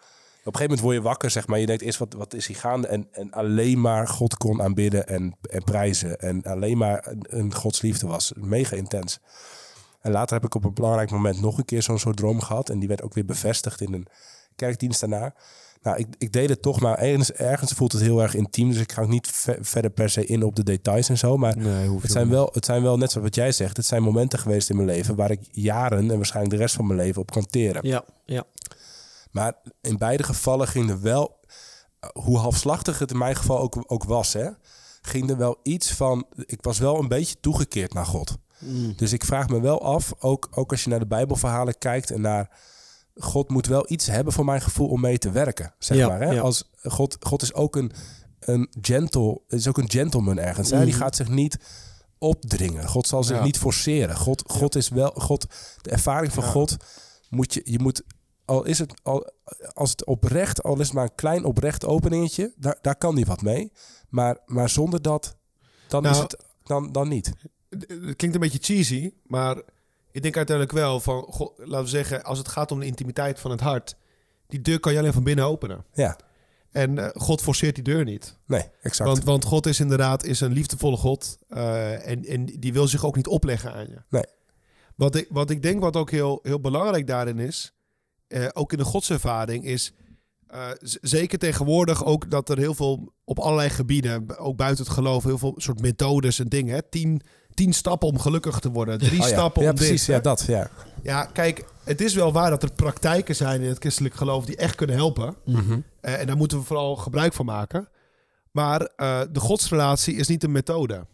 Op 0.49 0.55
een 0.55 0.61
gegeven 0.61 0.77
moment 0.77 0.81
word 0.81 0.95
je 0.95 1.03
wakker, 1.03 1.31
zeg 1.31 1.47
maar. 1.47 1.59
Je 1.59 1.67
denkt 1.67 1.83
eerst, 1.83 1.99
wat, 1.99 2.15
wat 2.15 2.35
is 2.35 2.47
hier 2.47 2.57
gaande? 2.57 2.87
En, 2.87 3.09
en 3.13 3.33
alleen 3.33 3.81
maar 3.81 4.09
God 4.09 4.37
kon 4.37 4.63
aanbidden 4.63 5.07
en, 5.07 5.37
en 5.43 5.65
prijzen. 5.65 6.19
En 6.19 6.43
alleen 6.43 6.79
maar 6.79 7.07
een, 7.07 7.27
een 7.29 7.55
Gods 7.55 7.83
liefde 7.83 8.07
was. 8.07 8.33
Mega 8.37 8.77
intens. 8.77 9.21
En 10.01 10.13
later 10.13 10.35
heb 10.35 10.45
ik 10.45 10.55
op 10.55 10.65
een 10.65 10.75
belangrijk 10.75 11.11
moment 11.11 11.41
nog 11.41 11.59
een 11.59 11.65
keer 11.65 11.83
zo'n 11.83 11.99
soort 11.99 12.17
droom 12.17 12.41
gehad. 12.41 12.69
En 12.69 12.79
die 12.79 12.89
werd 12.89 13.03
ook 13.03 13.15
weer 13.15 13.25
bevestigd 13.25 13.81
in 13.81 13.93
een 13.93 14.07
kerkdienst 14.57 15.01
daarna. 15.01 15.35
Nou, 15.83 15.97
ik, 15.99 16.07
ik 16.19 16.33
deed 16.33 16.49
het 16.49 16.63
toch, 16.63 16.81
maar 16.81 16.99
ergens, 16.99 17.33
ergens 17.33 17.73
voelt 17.73 17.93
het 17.93 18.01
heel 18.01 18.23
erg 18.23 18.35
intiem. 18.35 18.69
Dus 18.71 18.81
ik 18.81 18.93
ga 18.93 19.03
ook 19.03 19.09
niet 19.09 19.29
ve- 19.31 19.59
verder 19.61 19.91
per 19.91 20.11
se 20.11 20.27
in 20.27 20.43
op 20.43 20.57
de 20.57 20.63
details 20.63 21.09
en 21.09 21.19
zo. 21.19 21.37
Maar 21.37 21.57
Nee, 21.57 21.99
het 22.01 22.11
zijn, 22.11 22.29
wel, 22.29 22.51
het 22.53 22.65
zijn 22.65 22.83
wel, 22.83 22.97
net 22.99 23.11
zoals 23.11 23.27
wat 23.27 23.37
jij 23.37 23.53
zegt, 23.53 23.77
het 23.77 23.87
zijn 23.87 24.03
momenten 24.03 24.39
geweest 24.39 24.71
in 24.71 24.77
mijn 24.77 24.89
leven 24.89 25.17
waar 25.17 25.31
ik 25.31 25.41
jaren 25.51 26.11
en 26.11 26.17
waarschijnlijk 26.17 26.55
de 26.57 26.61
rest 26.61 26.75
van 26.75 26.87
mijn 26.87 26.99
leven 26.99 27.21
op 27.21 27.31
kan 27.31 27.47
teren. 27.47 27.87
Ja, 27.87 28.05
ja. 28.25 28.45
Maar 29.31 29.53
in 29.81 29.97
beide 29.99 30.23
gevallen 30.23 30.69
ging 30.69 30.91
er 30.91 31.01
wel, 31.01 31.41
eh, 32.01 32.11
hoe 32.13 32.39
halfslachtig 32.39 32.99
het 32.99 33.11
in 33.11 33.19
mijn 33.19 33.37
geval 33.37 33.59
ook, 33.61 33.85
ook 33.87 34.05
was, 34.05 34.33
hè, 34.33 34.49
ging 35.03 35.31
er 35.31 35.37
wel 35.37 35.57
iets 35.63 35.93
van, 35.93 36.27
ik 36.47 36.63
was 36.63 36.79
wel 36.79 36.99
een 36.99 37.09
beetje 37.09 37.37
toegekeerd 37.41 37.95
naar 37.95 38.07
God. 38.07 38.37
Mm. 38.59 38.93
Dus 38.97 39.13
ik 39.13 39.25
vraag 39.25 39.49
me 39.49 39.61
wel 39.61 39.83
af, 39.83 40.13
ook, 40.19 40.49
ook 40.51 40.71
als 40.71 40.85
je 40.85 40.91
naar 40.91 40.99
de 40.99 41.07
Bijbelverhalen 41.07 41.79
kijkt 41.79 42.11
en 42.11 42.21
naar 42.21 42.51
God 43.19 43.49
moet 43.49 43.67
wel 43.67 43.85
iets 43.89 44.07
hebben 44.07 44.33
voor 44.33 44.45
mijn 44.45 44.61
gevoel 44.61 44.89
om 44.89 45.01
mee 45.01 45.19
te 45.19 45.31
werken, 45.31 45.75
zeg 45.79 45.97
Ja, 45.97 46.09
maar. 46.09 46.21
Hè? 46.21 46.31
ja. 46.33 46.41
Als 46.41 46.71
God, 46.83 47.17
God 47.21 47.43
is 47.43 47.55
ook 47.55 47.77
een, 47.77 47.93
een 48.41 48.69
gentle, 48.81 49.41
is 49.49 49.69
ook 49.69 49.79
een 49.79 49.91
gentleman 49.91 50.39
ergens. 50.39 50.71
Hè? 50.71 50.79
Die 50.85 50.89
Mhm. 50.95 50.97
gaat 51.03 51.17
zich 51.17 51.29
niet 51.29 51.59
opdringen. 52.19 52.89
God 52.89 53.07
zal 53.07 53.25
zich 53.25 53.37
Ja. 53.37 53.45
niet 53.45 53.59
forceren. 53.59 54.17
God, 54.17 54.43
God 54.47 54.75
is 54.75 54.89
wel, 54.89 55.11
God, 55.11 55.47
de 55.83 55.91
ervaring 55.91 56.33
van 56.33 56.45
Ja. 56.45 56.51
God 56.51 56.77
moet 57.31 57.55
je, 57.55 57.61
je 57.65 57.79
moet, 57.79 58.03
al 58.45 58.65
is 58.65 58.79
het 58.79 58.95
al, 59.03 59.31
als 59.73 59.91
het 59.91 60.05
oprecht, 60.05 60.63
al 60.63 60.81
is 60.81 60.87
het 60.87 60.95
maar 60.95 61.05
een 61.05 61.15
klein 61.15 61.45
oprecht 61.45 61.85
openingetje, 61.85 62.53
daar, 62.57 62.79
daar 62.83 62.97
kan 62.97 63.15
hij 63.15 63.25
wat 63.25 63.43
mee. 63.43 63.73
Maar, 64.09 64.39
maar 64.47 64.69
zonder 64.69 65.03
dat, 65.03 65.37
dan 65.89 66.03
Nou, 66.03 66.15
is 66.15 66.21
het 66.21 66.37
dan, 66.63 66.93
dan 66.93 67.09
niet. 67.09 67.33
Het 67.69 68.17
klinkt 68.17 68.35
een 68.35 68.41
beetje 68.41 68.59
cheesy, 68.63 69.11
maar 69.27 69.63
ik 70.11 70.23
denk 70.23 70.37
uiteindelijk 70.37 70.77
wel 70.77 71.01
van, 71.01 71.53
laten 71.57 71.85
we 71.85 71.91
zeggen, 71.91 72.23
als 72.23 72.39
het 72.39 72.49
gaat 72.49 72.71
om 72.71 72.81
de 72.81 72.87
intimiteit 72.87 73.41
van 73.41 73.51
het 73.51 73.61
hart, 73.61 73.97
die 74.47 74.61
deur 74.61 74.81
kan 74.81 74.93
je 74.93 74.99
alleen 74.99 75.13
van 75.13 75.23
binnen 75.23 75.45
openen. 75.45 75.85
Ja, 75.93 76.19
En 76.71 76.99
eh, 76.99 77.09
God 77.23 77.43
forceert 77.43 77.75
die 77.75 77.85
deur 77.85 78.05
niet. 78.05 78.39
nee, 78.47 78.65
exact. 78.83 79.11
Want, 79.11 79.25
want 79.25 79.45
God 79.45 79.67
is 79.67 79.81
inderdaad 79.81 80.25
is 80.25 80.41
een 80.41 80.53
liefdevolle 80.53 80.97
God 80.97 81.39
eh, 81.49 82.09
en, 82.09 82.25
en 82.25 82.45
die 82.45 82.73
wil 82.73 82.89
zich 82.89 83.05
ook 83.05 83.17
niet 83.17 83.27
opleggen 83.27 83.73
aan 83.73 83.89
je. 83.89 84.03
Nee. 84.09 84.25
Wat 84.95 85.15
ik, 85.15 85.27
wat 85.31 85.51
ik 85.51 85.63
denk 85.63 85.81
wat 85.81 85.97
ook 85.97 86.11
heel, 86.11 86.39
heel 86.43 86.61
belangrijk 86.61 87.07
daarin 87.07 87.39
is, 87.39 87.73
eh, 88.29 88.47
ook 88.53 88.73
in 88.73 88.79
de 88.79 88.85
godservaring, 88.85 89.65
is 89.65 89.93
zeker 91.01 91.39
tegenwoordig 91.39 92.05
ook 92.05 92.31
dat 92.31 92.49
er 92.49 92.59
heel 92.59 92.75
veel 92.75 93.13
op 93.25 93.39
allerlei 93.39 93.71
gebieden, 93.71 94.39
ook 94.39 94.57
buiten 94.57 94.85
het 94.85 94.95
geloof, 94.95 95.25
heel 95.25 95.39
veel 95.39 95.55
soort 95.57 95.81
methodes 95.81 96.39
en 96.39 96.49
dingen. 96.49 96.75
Hè? 96.75 96.83
Tien, 96.83 97.23
tien 97.59 97.73
stappen 97.73 98.09
om 98.09 98.19
gelukkig 98.19 98.59
te 98.59 98.71
worden. 98.71 98.99
Drie 98.99 99.21
Oh 99.21 99.29
ja. 99.29 99.33
stappen 99.33 99.63
ja, 99.63 99.71
om 99.71 99.75
precies. 99.75 100.05
dit. 100.05 100.15
Ja, 100.17 100.21
dat. 100.21 100.45
Ja. 100.47 100.71
Ja, 101.03 101.25
kijk, 101.25 101.65
het 101.85 102.01
is 102.01 102.15
wel 102.15 102.33
waar 102.33 102.51
dat 102.51 102.63
er 102.63 102.73
praktijken 102.73 103.37
zijn 103.37 103.63
in 103.63 103.69
het 103.69 103.79
christelijk 103.79 104.15
geloof 104.15 104.45
die 104.45 104.57
echt 104.57 104.75
kunnen 104.75 104.97
helpen. 104.97 105.35
Mhm. 105.45 105.81
Eh, 106.01 106.21
en 106.21 106.27
daar 106.27 106.37
moeten 106.37 106.59
we 106.59 106.65
vooral 106.65 106.97
gebruik 106.97 107.33
van 107.33 107.45
maken. 107.45 107.89
Maar 108.51 108.81
eh, 108.81 109.21
de 109.33 109.41
godsrelatie 109.41 110.15
is 110.15 110.29
niet 110.29 110.45
een 110.45 110.53
methode. 110.53 111.07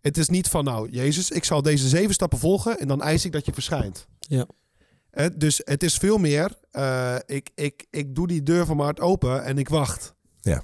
Het 0.00 0.18
is 0.18 0.28
niet 0.28 0.48
van, 0.48 0.64
nou, 0.64 0.90
Jezus, 0.90 1.30
ik 1.30 1.44
zal 1.44 1.62
deze 1.62 1.88
zeven 1.88 2.14
stappen 2.14 2.38
volgen 2.38 2.78
en 2.78 2.88
dan 2.88 3.02
eis 3.02 3.24
ik 3.24 3.32
dat 3.32 3.46
je 3.46 3.52
verschijnt. 3.52 4.06
Ja. 4.18 4.46
Eh, 5.10 5.26
dus 5.36 5.60
het 5.64 5.82
is 5.82 5.96
veel 5.96 6.18
meer, 6.18 6.54
ik, 7.26 7.50
ik, 7.54 7.86
ik 7.90 8.14
doe 8.14 8.26
die 8.26 8.42
deur 8.42 8.66
van 8.66 8.76
mijn 8.76 8.88
hart 8.88 9.00
open 9.00 9.44
en 9.44 9.58
ik 9.58 9.68
wacht. 9.68 10.14
Ja. 10.40 10.62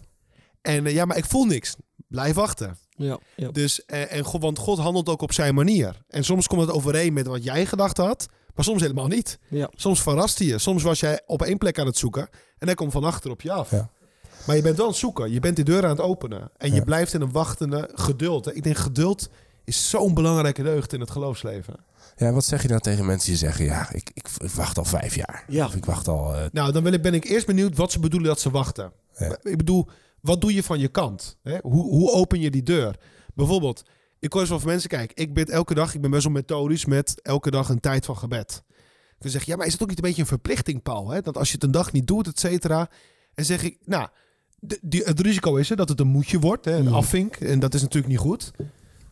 En 0.62 0.84
ja, 0.84 1.04
maar 1.04 1.16
ik 1.16 1.24
voel 1.24 1.44
niks. 1.44 1.76
Blijf 2.08 2.34
wachten. 2.34 2.76
Ja, 2.96 3.18
ja. 3.36 3.48
Dus, 3.50 3.84
eh, 3.84 4.12
en 4.12 4.24
God, 4.24 4.42
want 4.42 4.58
God 4.58 4.78
handelt 4.78 5.08
ook 5.08 5.22
op 5.22 5.32
zijn 5.32 5.54
manier. 5.54 6.02
En 6.08 6.24
soms 6.24 6.46
komt 6.46 6.60
het 6.60 6.70
overeen 6.70 7.12
met 7.12 7.26
wat 7.26 7.44
jij 7.44 7.66
gedacht 7.66 7.96
had, 7.96 8.26
maar 8.54 8.64
soms 8.64 8.80
helemaal 8.82 9.06
niet. 9.06 9.38
Ja. 9.48 9.70
Soms 9.74 10.02
verrast 10.02 10.38
hij 10.38 10.46
je. 10.48 10.58
Soms 10.58 10.82
was 10.82 11.00
jij 11.00 11.20
op 11.26 11.42
één 11.42 11.58
plek 11.58 11.78
aan 11.78 11.86
het 11.86 11.96
zoeken 11.98 12.28
en 12.58 12.66
hij 12.66 12.74
komt 12.74 12.92
van 12.92 13.04
achter 13.04 13.30
op 13.30 13.40
je 13.40 13.52
af. 13.52 13.70
Ja. 13.70 13.90
Maar 14.46 14.56
je 14.56 14.62
bent 14.62 14.76
wel 14.76 14.84
aan 14.86 14.90
het 14.90 15.00
zoeken. 15.00 15.32
Je 15.32 15.40
bent 15.40 15.56
die 15.56 15.64
deur 15.64 15.82
aan 15.84 15.90
het 15.90 16.00
openen. 16.00 16.50
En 16.56 16.74
je 16.74 16.82
blijft 16.82 17.14
in 17.14 17.20
een 17.20 17.32
wachtende 17.32 17.90
geduld. 17.94 18.56
Ik 18.56 18.62
denk 18.62 18.76
geduld 18.76 19.28
is 19.64 19.90
zo'n 19.90 20.14
belangrijke 20.14 20.62
deugd 20.62 20.92
in 20.92 21.00
het 21.00 21.10
geloofsleven. 21.10 21.74
Ja, 22.16 22.32
wat 22.32 22.44
zeg 22.44 22.62
je 22.62 22.68
dan 22.68 22.80
tegen 22.80 23.06
mensen 23.06 23.28
die 23.28 23.38
zeggen... 23.38 23.64
ja, 23.64 23.88
ik, 23.92 24.10
ik, 24.14 24.28
ik 24.38 24.50
wacht 24.50 24.78
al 24.78 24.84
vijf 24.84 25.14
jaar. 25.14 25.44
Ja. 25.48 25.66
Of 25.66 25.74
ik 25.74 25.84
wacht 25.84 26.08
al... 26.08 26.34
eh, 26.34 26.44
Nou, 26.52 26.72
dan 26.72 26.82
wil 26.82 26.92
ik, 26.92 27.02
ben 27.02 27.14
ik 27.14 27.24
eerst 27.24 27.46
benieuwd 27.46 27.76
wat 27.76 27.92
ze 27.92 27.98
bedoelen 27.98 28.28
dat 28.28 28.40
ze 28.40 28.50
wachten. 28.50 28.92
Ja. 29.16 29.36
Ik 29.42 29.56
bedoel, 29.56 29.88
wat 30.26 30.40
doe 30.40 30.54
je 30.54 30.62
van 30.62 30.78
je 30.78 30.88
kant? 30.88 31.38
Hè? 31.42 31.58
Hoe, 31.62 31.82
hoe 31.82 32.10
open 32.10 32.40
je 32.40 32.50
die 32.50 32.62
deur? 32.62 32.96
Bijvoorbeeld, 33.34 33.82
ik 34.18 34.32
hoor 34.32 34.40
eens 34.40 34.50
wel 34.50 34.60
van 34.60 34.68
mensen, 34.68 34.88
kijk, 34.88 35.12
ik 35.14 35.34
bid 35.34 35.50
elke 35.50 35.74
dag, 35.74 35.94
ik 35.94 36.00
ben 36.00 36.10
best 36.10 36.24
wel 36.24 36.32
methodisch 36.32 36.84
met 36.84 37.20
elke 37.22 37.50
dag 37.50 37.68
een 37.68 37.80
tijd 37.80 38.04
van 38.04 38.16
gebed. 38.16 38.62
Dan 39.18 39.30
zeg 39.30 39.44
je, 39.44 39.50
ja, 39.50 39.56
maar 39.56 39.66
is 39.66 39.72
het 39.72 39.82
ook 39.82 39.88
niet 39.88 39.98
een 39.98 40.04
beetje 40.04 40.20
een 40.20 40.28
verplichting, 40.28 40.82
Paul? 40.82 41.10
Hè? 41.10 41.20
Dat 41.20 41.36
als 41.36 41.48
je 41.48 41.54
het 41.54 41.64
een 41.64 41.70
dag 41.70 41.92
niet 41.92 42.06
doet, 42.06 42.26
et 42.26 42.40
cetera. 42.40 42.90
En 43.34 43.44
zeg 43.44 43.62
ik, 43.62 43.78
nou, 43.84 44.08
de, 44.58 44.78
die, 44.82 45.02
het 45.02 45.20
risico 45.20 45.56
is 45.56 45.68
hè, 45.68 45.76
dat 45.76 45.88
het 45.88 46.00
een 46.00 46.06
moedje 46.06 46.38
wordt, 46.38 46.64
hè, 46.64 46.76
een 46.76 46.92
afvink. 46.92 47.36
En 47.36 47.58
dat 47.58 47.74
is 47.74 47.82
natuurlijk 47.82 48.12
niet 48.12 48.22
goed. 48.22 48.50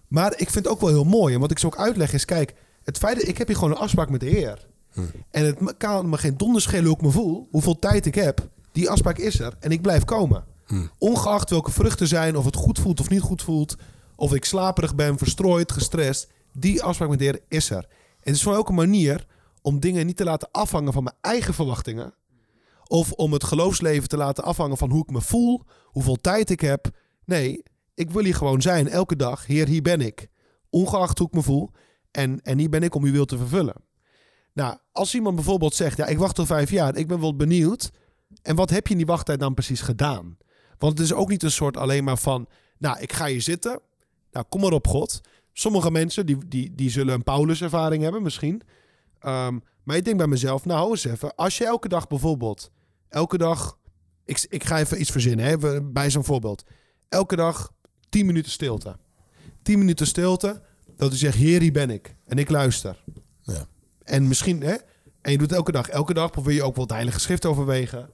Maar 0.09 0.33
ik 0.33 0.51
vind 0.51 0.65
het 0.65 0.69
ook 0.69 0.81
wel 0.81 0.91
heel 0.91 1.05
mooi. 1.05 1.35
En 1.35 1.41
wat 1.41 1.51
ik 1.51 1.59
ze 1.59 1.67
ook 1.67 1.79
uitleg 1.79 2.12
is, 2.12 2.25
kijk, 2.25 2.55
het 2.83 2.99
feit 2.99 3.17
dat 3.17 3.29
ik 3.29 3.39
heb 3.39 3.47
hier 3.47 3.57
gewoon 3.57 3.71
een 3.71 3.77
afspraak 3.77 4.11
met 4.11 4.21
de 4.21 4.27
Heer. 4.27 4.67
En 5.31 5.45
het 5.45 5.77
kan 5.77 6.09
me 6.09 6.19
geen 6.19 6.37
donder 6.37 6.62
schelen 6.62 6.85
hoe 6.85 6.95
ik 6.95 7.03
me 7.03 7.11
voel, 7.11 7.49
hoeveel 7.51 7.79
tijd 7.79 8.07
ik 8.07 8.15
heb. 8.15 8.49
Die 8.73 8.91
afspraak 8.91 9.19
is 9.19 9.41
er 9.41 9.57
en 9.61 9.71
ik 9.71 9.83
blijf 9.83 10.05
komen. 10.05 10.45
Ongeacht 10.99 11.51
welke 11.51 11.71
vruchten 11.71 12.09
zijn, 12.09 12.37
of 12.37 12.45
het 12.45 12.57
goed 12.57 12.79
voelt 12.79 13.01
of 13.01 13.09
niet 13.09 13.21
goed 13.21 13.43
voelt. 13.43 13.77
Of 14.17 14.35
ik 14.35 14.45
slaperig 14.45 14.95
ben, 14.95 15.19
verstrooid, 15.19 15.73
gestrest. 15.73 16.31
Die 16.53 16.83
afspraak 16.83 17.09
met 17.09 17.19
de 17.19 17.25
Heer 17.25 17.41
is 17.49 17.71
er. 17.71 17.87
En 17.87 18.21
het 18.21 18.35
is 18.35 18.43
voor 18.43 18.69
een 18.69 18.75
manier 18.75 19.27
om 19.62 19.81
dingen 19.81 20.07
niet 20.07 20.17
te 20.17 20.25
laten 20.25 20.49
afhangen 20.51 20.93
van 20.93 21.03
mijn 21.03 21.17
eigen 21.21 21.55
verwachtingen. 21.55 22.15
Of 22.87 23.12
om 23.12 23.33
het 23.33 23.45
geloofsleven 23.45 24.09
te 24.09 24.17
laten 24.17 24.45
afhangen 24.45 24.77
van 24.77 24.91
hoe 24.91 25.03
ik 25.03 25.11
me 25.11 25.21
voel, 25.21 25.62
hoeveel 25.85 26.17
tijd 26.17 26.51
ik 26.51 26.61
heb. 26.61 26.91
Nee, 27.25 27.62
ik 27.95 28.11
wil 28.11 28.25
hier 28.25 28.35
gewoon 28.35 28.62
zijn, 28.62 28.89
elke 28.89 29.17
dag. 29.17 29.47
Heer, 29.47 29.67
hier 29.67 29.83
ben 29.83 30.01
ik. 30.01 30.29
Ongeacht 30.71 31.19
hoe 31.19 31.27
ik 31.27 31.35
me 31.35 31.43
voel. 31.43 31.71
En, 32.11 32.41
en 32.43 32.59
hier 32.59 32.71
ben 32.71 32.83
ik 32.83 32.95
om 32.95 33.05
uw 33.05 33.12
wil 33.12 33.25
te 33.25 33.39
vervullen. 33.39 33.77
Nou, 34.53 34.77
als 34.93 35.15
iemand 35.15 35.35
bijvoorbeeld 35.35 35.75
zegt, 35.75 35.97
ja, 35.97 36.07
ik 36.07 36.19
wacht 36.19 36.39
al 36.39 36.47
vijf 36.47 36.71
jaar, 36.71 36.97
ik 36.97 37.07
ben 37.07 37.21
wel 37.21 37.37
benieuwd. 37.37 37.91
En 38.43 38.57
wat 38.57 38.71
heb 38.71 38.87
je 38.87 38.93
in 38.93 38.99
die 38.99 39.07
wachttijd 39.07 39.41
dan 39.41 39.55
precies 39.55 39.81
gedaan? 39.81 40.37
Want 40.85 40.99
het 40.99 41.07
is 41.07 41.14
ook 41.14 41.28
niet 41.28 41.43
een 41.43 41.51
soort 41.51 41.76
alleen 41.76 42.05
maar 42.05 42.18
van, 42.18 42.49
nou, 42.78 42.99
ik 43.01 43.12
ga 43.12 43.26
hier 43.26 43.43
zitten. 43.43 43.80
Nou, 44.32 44.47
kom 44.49 44.61
maar 44.61 44.72
op, 44.72 44.87
God. 44.87 45.20
Sommige 45.53 45.91
mensen, 45.91 46.26
die, 46.26 46.39
die, 46.49 46.74
die 46.74 46.91
zullen 46.91 47.14
een 47.14 47.22
Paulus-ervaring 47.22 48.03
hebben 48.03 48.22
misschien. 48.22 48.62
Ehm, 49.18 49.59
maar 49.82 49.97
ik 49.97 50.05
denk 50.05 50.16
bij 50.16 50.26
mezelf, 50.26 50.64
nou, 50.64 50.78
hou 50.78 50.91
eens 50.91 51.05
even. 51.05 51.35
Als 51.35 51.59
je 51.59 51.66
elke 51.66 51.89
dag 51.89 52.07
bijvoorbeeld, 52.07 52.70
elke 53.09 53.39
dag, 53.39 53.78
ik, 54.24 54.47
ik 54.49 54.64
ga 54.64 54.78
even 54.78 55.01
iets 55.01 55.11
verzinnen, 55.11 55.47
hè, 55.47 55.82
bij 55.82 56.11
zo'n 56.11 56.24
voorbeeld. 56.24 56.64
Elke 57.09 57.37
dag 57.37 57.72
10 58.09 58.26
minuten 58.26 58.51
stilte. 58.51 58.97
10 59.62 59.78
minuten 59.78 60.07
stilte, 60.07 60.62
dat 60.97 61.12
u 61.12 61.16
zegt, 61.16 61.37
Heer, 61.37 61.61
hier 61.61 61.72
ben 61.72 61.91
ik. 61.91 62.16
En 62.24 62.39
ik 62.39 62.51
luister. 62.51 63.05
Ja. 63.43 63.66
En 64.03 64.28
misschien, 64.28 64.62
hè, 64.62 64.74
en 65.20 65.32
je 65.32 65.39
doet 65.39 65.49
het 65.49 65.59
elke 65.59 65.72
dag. 65.72 65.89
Elke 65.89 66.14
dag 66.14 66.30
probeer 66.30 66.55
je 66.55 66.62
ook 66.62 66.74
wel 66.74 66.85
het 66.85 66.93
Heilige 66.93 67.20
Schrift 67.20 67.47
overwegen. 67.47 68.11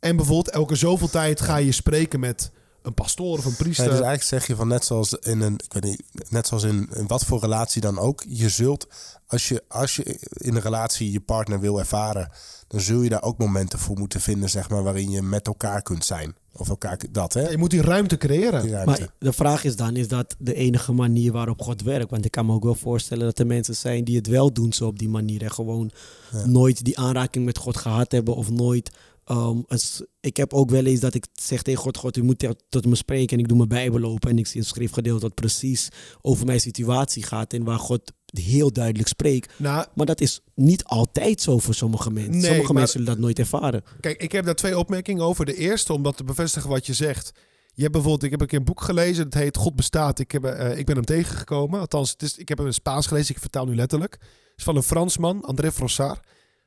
En 0.00 0.16
bijvoorbeeld 0.16 0.50
elke 0.50 0.74
zoveel 0.74 1.08
tijd 1.10 1.40
ga 1.40 1.56
je 1.56 1.72
spreken 1.72 2.20
met 2.20 2.50
een 2.82 2.94
pastoor 2.94 3.38
of 3.38 3.44
een 3.44 3.50
Ja, 3.50 3.56
priester. 3.56 3.84
dus 3.84 3.92
eigenlijk 3.94 4.22
zeg 4.22 4.46
je 4.46 4.56
van 4.56 4.68
net 4.68 4.84
zoals 4.84 5.12
in 5.12 5.40
een, 5.40 5.54
ik 5.64 5.72
weet 5.72 5.84
niet, 5.84 6.02
net 6.30 6.46
zoals 6.46 6.62
in, 6.62 6.88
in 6.94 7.06
wat 7.06 7.24
voor 7.24 7.40
relatie 7.40 7.80
dan 7.80 7.98
ook. 7.98 8.24
Je 8.28 8.48
zult, 8.48 8.86
als 9.26 9.48
je, 9.48 9.62
als 9.68 9.96
je 9.96 10.18
in 10.32 10.54
een 10.54 10.60
relatie 10.62 11.12
je 11.12 11.20
partner 11.20 11.60
wil 11.60 11.78
ervaren, 11.78 12.30
dan 12.68 12.80
zul 12.80 13.02
je 13.02 13.08
daar 13.08 13.22
ook 13.22 13.38
momenten 13.38 13.78
voor 13.78 13.98
moeten 13.98 14.20
vinden, 14.20 14.50
zeg 14.50 14.68
maar, 14.70 14.82
waarin 14.82 15.10
je 15.10 15.22
met 15.22 15.46
elkaar 15.46 15.82
kunt 15.82 16.04
zijn. 16.04 16.34
Of 16.52 16.68
elkaar, 16.68 16.98
dat 17.10 17.32
hè? 17.32 17.48
Je 17.48 17.58
moet 17.58 17.70
die 17.70 17.82
ruimte 17.82 18.16
creëren. 18.16 18.62
Die 18.62 18.70
ruimte. 18.70 19.00
Maar 19.00 19.08
de 19.18 19.32
vraag 19.32 19.64
is 19.64 19.76
dan, 19.76 19.96
is 19.96 20.08
dat 20.08 20.34
de 20.38 20.54
enige 20.54 20.92
manier 20.92 21.32
waarop 21.32 21.62
God 21.62 21.82
werkt? 21.82 22.10
Want 22.10 22.24
ik 22.24 22.30
kan 22.30 22.46
me 22.46 22.52
ook 22.52 22.64
wel 22.64 22.74
voorstellen 22.74 23.24
dat 23.24 23.38
er 23.38 23.46
mensen 23.46 23.74
zijn 23.76 24.04
die 24.04 24.16
het 24.16 24.26
wel 24.26 24.52
doen 24.52 24.72
zo 24.72 24.86
op 24.86 24.98
die 24.98 25.08
manier. 25.08 25.42
En 25.42 25.52
gewoon 25.52 25.90
Ja. 26.32 26.46
nooit 26.46 26.84
die 26.84 26.98
aanraking 26.98 27.44
met 27.44 27.58
God 27.58 27.76
gehad 27.76 28.12
hebben 28.12 28.34
of 28.34 28.50
nooit... 28.50 28.90
ehm, 29.28 29.58
een 29.66 29.78
s- 29.78 30.02
ik 30.20 30.36
heb 30.36 30.52
ook 30.52 30.70
wel 30.70 30.84
eens 30.84 31.00
dat 31.00 31.14
ik 31.14 31.26
zeg 31.32 31.62
tegen 31.62 31.82
God, 31.82 31.96
God, 31.96 32.16
u 32.16 32.22
moet 32.22 32.46
tot 32.68 32.86
me 32.86 32.94
spreken 32.94 33.36
en 33.36 33.42
ik 33.42 33.48
doe 33.48 33.56
mijn 33.56 33.68
Bijbel 33.68 34.02
open 34.10 34.30
en 34.30 34.38
ik 34.38 34.46
zie 34.46 34.60
een 34.60 34.66
schriftgedeelte 34.66 35.20
dat 35.20 35.34
precies 35.34 35.88
over 36.22 36.46
mijn 36.46 36.60
situatie 36.60 37.22
gaat 37.22 37.52
en 37.52 37.64
waar 37.64 37.78
God 37.78 38.12
heel 38.26 38.72
duidelijk 38.72 39.08
spreekt. 39.08 39.52
Nou, 39.58 39.86
Maar 39.94 40.06
dat 40.06 40.20
is 40.20 40.40
niet 40.54 40.84
altijd 40.84 41.40
zo 41.40 41.58
voor 41.58 41.74
sommige 41.74 42.10
mensen. 42.10 42.30
Nee, 42.32 42.40
sommige 42.42 42.62
maar- 42.64 42.74
mensen 42.74 42.98
zullen 42.98 43.14
dat 43.14 43.18
nooit 43.24 43.38
ervaren. 43.38 43.82
Kijk, 44.00 44.22
ik 44.22 44.32
heb 44.32 44.44
daar 44.44 44.54
twee 44.54 44.78
opmerkingen 44.78 45.24
over. 45.24 45.44
De 45.44 45.54
eerste, 45.56 45.92
om 45.92 46.02
dat 46.02 46.16
te 46.16 46.24
bevestigen 46.24 46.68
wat 46.70 46.86
je 46.86 46.94
zegt. 46.94 47.32
Je 47.74 47.80
hebt 47.84 47.92
bijvoorbeeld, 47.92 48.22
ik 48.24 48.30
heb 48.30 48.40
een 48.40 48.46
keer 48.46 48.58
een 48.58 48.64
boek 48.64 48.80
gelezen, 48.80 49.24
dat 49.30 49.40
heet 49.42 49.56
God 49.56 49.76
bestaat. 49.76 50.18
Ik, 50.18 50.30
heb, 50.32 50.44
eh, 50.44 50.78
ik 50.78 50.86
ben 50.86 50.94
hem 50.96 51.04
tegengekomen. 51.04 51.80
Althans, 51.80 52.10
het 52.10 52.22
is, 52.22 52.36
ik 52.38 52.48
heb 52.48 52.58
hem 52.58 52.66
in 52.66 52.72
Spaans 52.72 53.06
gelezen, 53.06 53.34
ik 53.34 53.40
vertaal 53.40 53.66
nu 53.66 53.74
letterlijk. 53.74 54.12
Het 54.12 54.52
is 54.56 54.64
van 54.64 54.76
een 54.76 54.82
Fransman, 54.82 55.42
André 55.44 55.72
Frossard. 55.72 56.26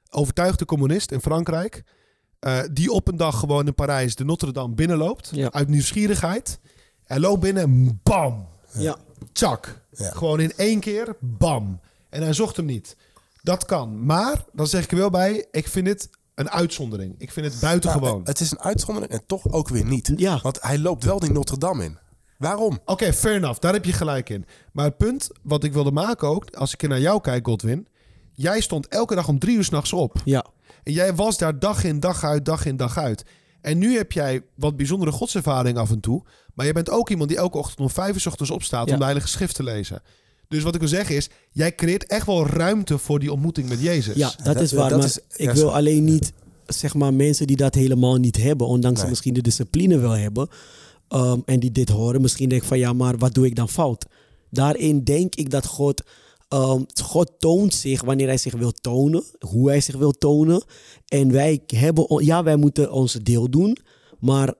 Overtuigde 0.09 0.65
communist 0.65 1.11
in 1.11 1.21
Frankrijk. 1.21 1.83
Eh, 2.41 2.59
die 2.71 2.91
op 2.91 3.07
een 3.07 3.17
dag 3.17 3.39
gewoon 3.39 3.67
in 3.67 3.73
Parijs 3.75 4.15
de 4.15 4.25
Notre 4.25 4.51
Dame 4.51 4.73
binnenloopt. 4.73 5.29
Ja. 5.33 5.51
Uit 5.51 5.67
nieuwsgierigheid. 5.67 6.59
Hij 7.03 7.19
loopt 7.19 7.39
binnen 7.41 7.63
en 7.63 7.99
bam, 8.03 8.47
Ja. 8.71 8.95
tjak. 9.33 9.81
Ja. 9.91 10.11
Gewoon 10.11 10.39
in 10.39 10.53
één 10.55 10.79
keer, 10.79 11.15
bam. 11.19 11.79
En 12.09 12.21
hij 12.21 12.33
zocht 12.33 12.55
hem 12.55 12.65
niet. 12.65 12.95
Dat 13.43 13.65
kan. 13.65 14.05
Maar, 14.05 14.45
dan 14.53 14.67
zeg 14.67 14.83
ik 14.83 14.91
er 14.91 14.97
wel 14.97 15.09
bij, 15.09 15.45
ik 15.51 15.67
vind 15.67 15.87
het 15.87 16.09
een 16.35 16.49
uitzondering. 16.49 17.15
Ik 17.17 17.31
vind 17.31 17.45
het 17.45 17.59
buitengewoon. 17.61 18.09
Nou, 18.09 18.21
het 18.23 18.39
is 18.39 18.51
een 18.51 18.59
uitzondering 18.61 19.11
en 19.13 19.21
toch 19.25 19.51
ook 19.51 19.67
weer 19.69 19.85
niet. 19.85 20.13
Ja. 20.15 20.39
Want 20.41 20.61
hij 20.61 20.77
loopt 20.79 21.03
wel 21.03 21.19
die 21.19 21.31
Notre 21.31 21.57
Dame 21.57 21.83
in. 21.83 21.97
Waarom? 22.37 22.79
Oké, 22.85 23.13
fair 23.13 23.35
enough. 23.35 23.59
Daar 23.59 23.73
heb 23.73 23.85
je 23.85 23.93
gelijk 23.93 24.29
in. 24.29 24.45
Maar 24.71 24.85
het 24.85 24.97
punt 24.97 25.29
wat 25.41 25.63
ik 25.63 25.73
wilde 25.73 25.91
maken 25.91 26.27
ook, 26.27 26.55
als 26.55 26.73
ik 26.73 26.83
er 26.83 26.89
naar 26.89 26.99
jou 26.99 27.21
kijk, 27.21 27.47
Godwin. 27.47 27.87
Jij 28.33 28.61
stond 28.61 28.87
elke 28.87 29.15
dag 29.15 29.27
om 29.27 29.39
drie 29.39 29.55
uur 29.57 29.63
s'nachts 29.63 29.93
op. 29.93 30.15
Ja. 30.25 30.45
En 30.83 30.91
jij 30.93 31.15
was 31.15 31.37
daar 31.37 31.59
dag 31.59 31.83
in, 31.83 31.99
dag 31.99 32.23
uit, 32.23 32.45
dag 32.45 32.65
in, 32.65 32.77
dag 32.77 32.97
uit. 32.97 33.23
En 33.61 33.77
nu 33.77 33.95
heb 33.97 34.11
jij 34.11 34.41
wat 34.55 34.77
bijzondere 34.77 35.11
godservaring 35.11 35.77
af 35.77 35.91
en 35.91 35.99
toe. 35.99 36.23
Maar 36.53 36.65
je 36.65 36.73
bent 36.73 36.89
ook 36.89 37.09
iemand 37.09 37.29
die 37.29 37.37
elke 37.37 37.57
ochtend 37.57 37.79
om 37.79 37.89
vijf 37.89 38.13
uur 38.13 38.19
's 38.21 38.25
ochtends 38.25 38.51
opstaat 38.51 38.87
Ja. 38.87 38.91
om 38.93 38.97
de 38.97 39.03
Heilige 39.05 39.27
Schrift 39.27 39.55
te 39.55 39.63
lezen. 39.63 40.01
Dus 40.47 40.63
wat 40.63 40.73
ik 40.73 40.79
wil 40.79 40.89
zeggen 40.89 41.15
is, 41.15 41.29
jij 41.51 41.75
creëert 41.75 42.05
echt 42.05 42.25
wel 42.25 42.47
ruimte 42.47 42.97
voor 42.97 43.19
die 43.19 43.31
ontmoeting 43.31 43.69
met 43.69 43.81
Jezus. 43.81 44.15
Ja, 44.15 44.31
dat, 44.43 44.53
dat- 44.53 44.63
is 44.63 44.71
waar. 44.71 44.89
dat 44.89 44.97
maar 44.97 45.07
is- 45.07 45.19
ik 45.35 45.45
ja, 45.45 45.53
wil 45.53 45.75
alleen 45.75 46.03
niet, 46.03 46.33
zeg 46.67 46.93
maar, 46.93 47.13
mensen 47.13 47.47
die 47.47 47.55
dat 47.55 47.75
helemaal 47.75 48.15
niet 48.15 48.37
hebben, 48.37 48.67
ondanks 48.67 48.99
ze 49.01 49.07
misschien 49.07 49.33
de 49.33 49.41
discipline 49.41 49.97
wel 49.99 50.11
hebben, 50.17 50.47
ehm, 51.07 51.39
en 51.45 51.59
die 51.59 51.71
dit 51.71 51.89
horen, 51.89 52.21
misschien 52.21 52.49
denk 52.49 52.61
ik 52.61 52.67
van 52.67 52.79
ja, 52.79 52.93
maar 52.93 53.17
wat 53.17 53.33
doe 53.33 53.45
ik 53.45 53.55
dan 53.55 53.69
fout? 53.69 54.05
Daarin 54.49 55.03
denk 55.03 55.35
ik 55.35 55.49
dat 55.49 55.65
God, 55.65 56.03
ehm, 56.51 56.81
God 57.03 57.31
toont 57.39 57.73
zich 57.73 58.01
wanneer 58.03 58.27
hij 58.27 58.37
zich 58.37 58.53
wil 58.53 58.71
tonen, 58.71 59.23
hoe 59.39 59.69
hij 59.69 59.81
zich 59.81 59.95
wil 59.95 60.11
tonen. 60.11 60.63
En 61.07 61.31
wij 61.31 61.61
hebben, 61.65 62.25
ja, 62.25 62.43
wij 62.43 62.55
moeten 62.55 62.91
onze 62.91 63.23
deel 63.23 63.49
doen, 63.49 63.77
maar 64.19 64.53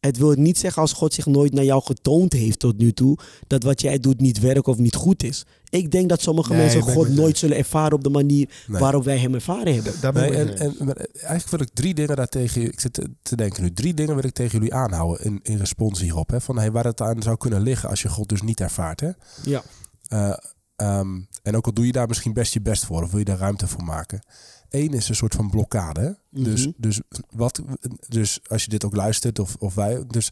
het 0.00 0.16
wil 0.16 0.32
niet 0.32 0.58
zeggen 0.58 0.82
als 0.82 0.92
God 0.92 1.14
zich 1.14 1.26
nooit 1.26 1.52
naar 1.52 1.64
jou 1.64 1.82
getoond 1.82 2.32
heeft 2.32 2.58
tot 2.58 2.78
nu 2.78 2.92
toe, 2.92 3.18
dat 3.46 3.62
wat 3.62 3.80
jij 3.80 3.98
doet 3.98 4.20
niet 4.20 4.40
werkt 4.40 4.66
of 4.66 4.78
niet 4.78 4.94
goed 4.94 5.22
is. 5.22 5.44
Ik 5.68 5.90
denk 5.90 6.08
dat 6.08 6.20
sommige 6.22 6.52
Nee, 6.52 6.60
mensen 6.60 6.82
God 6.82 7.08
nooit 7.08 7.38
zullen 7.38 7.56
ervaren 7.56 7.92
op 7.96 8.02
de 8.04 8.10
manier 8.10 8.48
Nee. 8.66 8.80
waarop 8.80 9.04
wij 9.04 9.18
hem 9.18 9.34
ervaren 9.34 9.74
hebben. 9.74 10.14
Nee, 10.14 10.30
en, 10.54 10.74
maar 10.84 10.96
eigenlijk 10.96 11.48
wil 11.50 11.60
ik 11.60 11.68
drie 11.74 11.94
dingen 11.94 12.16
daar 12.16 12.28
tegen 12.28 12.60
je- 12.60 12.68
Ik 12.70 12.80
zit 12.80 12.92
te, 12.92 13.08
te 13.22 13.36
denken 13.36 13.62
nu. 13.62 13.72
Drie 13.72 13.94
dingen 13.94 14.14
wil 14.14 14.24
ik 14.24 14.32
tegen 14.32 14.52
jullie 14.58 14.74
aanhouden 14.74 15.24
in, 15.24 15.40
in 15.42 15.56
respons 15.58 16.00
hierop. 16.00 16.30
Hè, 16.30 16.40
van 16.40 16.58
hey, 16.58 16.70
waar 16.72 16.84
het 16.84 17.00
aan 17.00 17.22
zou 17.22 17.36
kunnen 17.36 17.62
liggen 17.62 17.88
als 17.88 18.02
je 18.02 18.08
God 18.08 18.28
dus 18.28 18.42
niet 18.42 18.60
ervaart. 18.60 19.00
Hè? 19.00 19.10
Ja. 19.44 19.62
Eh, 20.08 20.34
ehm, 20.76 21.20
en 21.42 21.56
ook 21.56 21.66
al 21.66 21.72
doe 21.72 21.86
je 21.86 21.92
daar 21.92 22.08
misschien 22.08 22.32
best 22.32 22.52
je 22.52 22.60
best 22.60 22.84
voor, 22.86 23.02
of 23.02 23.10
wil 23.10 23.18
je 23.18 23.24
daar 23.24 23.38
ruimte 23.38 23.66
voor 23.66 23.84
maken. 23.84 24.26
één 24.68 24.92
is 24.92 25.08
een 25.08 25.14
soort 25.14 25.34
van 25.34 25.50
blokkade. 25.50 26.18
Dus, 26.30 26.66
Mhm. 26.66 26.74
dus, 26.76 27.00
wat, 27.30 27.62
dus 28.08 28.40
als 28.48 28.62
je 28.64 28.68
dit 28.70 28.84
ook 28.84 28.96
luistert, 28.96 29.38
of, 29.38 29.56
of 29.58 29.74
wij, 29.74 30.04
dus 30.06 30.28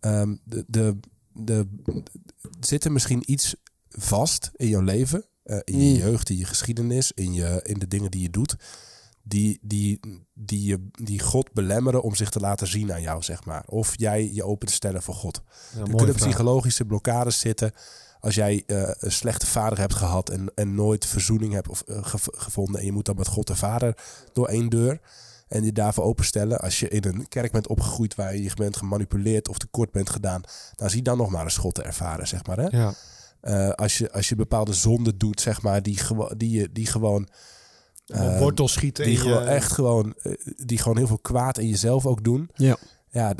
ehm, 0.00 0.34
de, 0.44 0.64
de, 0.68 0.96
de, 1.32 1.66
zit 2.60 2.84
er 2.84 2.92
misschien 2.92 3.22
iets 3.32 3.54
vast 3.88 4.50
in 4.56 4.68
jouw 4.68 4.80
leven, 4.80 5.24
eh, 5.42 5.58
in 5.64 5.78
je 5.88 5.90
Mm. 5.94 5.96
jeugd, 6.10 6.28
in 6.30 6.36
je 6.36 6.44
geschiedenis, 6.44 7.12
in, 7.12 7.32
je, 7.32 7.60
in 7.62 7.78
de 7.78 7.88
dingen 7.88 8.10
die 8.10 8.22
je 8.22 8.30
doet, 8.30 8.56
die, 9.22 9.58
die, 9.62 10.00
die, 10.34 10.64
je, 10.64 10.88
die 10.92 11.20
God 11.20 11.52
belemmeren 11.52 12.02
om 12.02 12.14
zich 12.14 12.30
te 12.30 12.40
laten 12.40 12.66
zien 12.66 12.92
aan 12.92 13.02
jou, 13.02 13.22
zeg 13.22 13.44
maar. 13.44 13.64
Of 13.66 13.92
jij 13.98 14.32
je 14.32 14.44
open 14.44 14.66
te 14.66 14.72
stellen 14.74 15.02
voor 15.02 15.14
God. 15.14 15.42
Ja, 15.74 15.80
Er 15.80 15.84
kunnen 15.86 16.14
vraag. 16.14 16.16
psychologische 16.28 16.84
blokkades 16.84 17.38
zitten. 17.38 17.72
Als 18.22 18.34
jij 18.34 18.62
eh, 18.66 18.90
een 18.98 19.12
slechte 19.12 19.46
vader 19.46 19.78
hebt 19.78 19.94
gehad 19.94 20.28
en, 20.30 20.52
en 20.54 20.74
nooit 20.74 21.06
verzoening 21.06 21.52
hebt 21.52 21.68
of, 21.68 21.80
eh, 21.86 21.98
gev- 22.04 22.26
gevonden. 22.36 22.80
En 22.80 22.86
je 22.86 22.92
moet 22.92 23.04
dan 23.04 23.16
met 23.16 23.26
God 23.28 23.46
de 23.46 23.56
Vader 23.56 23.96
door 24.32 24.46
één 24.48 24.68
deur. 24.68 25.00
En 25.48 25.64
je 25.64 25.72
daarvoor 25.72 26.04
openstellen. 26.04 26.60
Als 26.60 26.80
je 26.80 26.88
in 26.88 27.04
een 27.04 27.28
kerk 27.28 27.52
bent 27.52 27.66
opgegroeid 27.68 28.14
waar 28.14 28.36
je 28.36 28.50
bent 28.54 28.76
gemanipuleerd 28.76 29.48
of 29.48 29.58
tekort 29.58 29.90
bent 29.90 30.10
gedaan. 30.10 30.42
Nou 30.76 30.90
zie 30.90 31.02
dan 31.02 31.16
nog 31.16 31.30
maar 31.30 31.42
eens 31.44 31.56
God 31.56 31.74
te 31.74 31.82
ervaren, 31.82 32.26
zeg 32.28 32.46
maar. 32.46 32.56
Hè? 32.58 32.66
Ja. 32.78 32.92
Eh, 33.40 33.70
als, 33.70 33.98
je, 33.98 34.12
als 34.12 34.28
je 34.28 34.34
bepaalde 34.36 34.72
zonden 34.72 35.18
doet, 35.18 35.40
zeg 35.40 35.62
maar, 35.62 35.82
die, 35.82 35.96
gewo- 35.98 36.30
die, 36.36 36.50
je- 36.50 36.72
die 36.72 36.86
gewoon... 36.86 37.28
eh, 38.06 38.38
wortel 38.38 38.68
schieten. 38.68 39.04
die 39.04 39.12
je- 39.12 39.18
gewoon 39.18 39.42
echt 39.46 39.72
gewoon, 39.72 40.14
die 40.56 40.78
gewoon 40.78 40.96
heel 40.96 41.06
veel 41.06 41.18
kwaad 41.18 41.58
in 41.58 41.68
jezelf 41.68 42.06
ook 42.06 42.24
doen. 42.24 42.50
Ja. 42.54 42.76
Ja, 43.10 43.32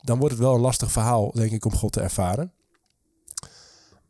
dan 0.00 0.18
wordt 0.18 0.34
het 0.34 0.42
wel 0.42 0.54
een 0.54 0.60
lastig 0.60 0.92
verhaal, 0.92 1.30
denk 1.32 1.50
ik, 1.52 1.64
om 1.64 1.74
God 1.74 1.92
te 1.92 2.00
ervaren. 2.00 2.52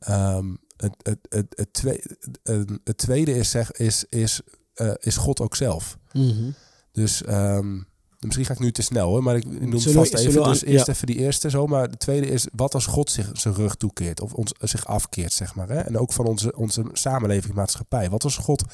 Ehm, 0.00 0.54
het, 0.76 0.94
het, 1.02 1.18
het, 1.28 1.46
het, 1.48 1.72
twee- 1.72 2.02
het, 2.42 2.70
het 2.84 2.98
tweede 2.98 3.34
is, 3.34 3.50
zeg, 3.50 3.72
is, 3.72 4.04
is, 4.08 4.40
eh, 4.74 4.92
is 4.98 5.16
God 5.16 5.40
ook 5.40 5.56
zelf. 5.56 5.98
Mhm. 6.12 6.50
Dus 6.92 7.22
ehm, 7.22 7.80
misschien 8.18 8.44
ga 8.44 8.52
ik 8.52 8.58
nu 8.58 8.72
te 8.72 8.82
snel 8.82 9.08
hoor, 9.08 9.22
maar 9.22 9.36
ik 9.36 9.44
noem 9.44 9.72
het 9.72 9.92
vast 9.92 10.14
even. 10.14 10.42
Dus 10.42 10.64
eerst 10.64 10.86
ja. 10.86 10.92
even 10.92 11.06
die 11.06 11.16
eerste 11.16 11.50
zo. 11.50 11.66
Maar 11.66 11.90
de 11.90 11.96
tweede 11.96 12.26
is 12.26 12.46
wat 12.52 12.74
als 12.74 12.86
God 12.86 13.10
zich 13.10 13.30
zijn 13.32 13.54
rug 13.54 13.74
toekeert 13.74 14.20
of 14.20 14.32
ons, 14.34 14.52
zich 14.60 14.86
afkeert, 14.86 15.32
zeg 15.32 15.54
maar. 15.54 15.68
Hè? 15.68 15.78
En 15.80 15.98
ook 15.98 16.12
van 16.12 16.26
onze, 16.26 16.56
onze 16.56 16.84
samenleving, 16.92 17.54
maatschappij. 17.54 18.10
Wat 18.10 18.24
als 18.24 18.36
God 18.36 18.64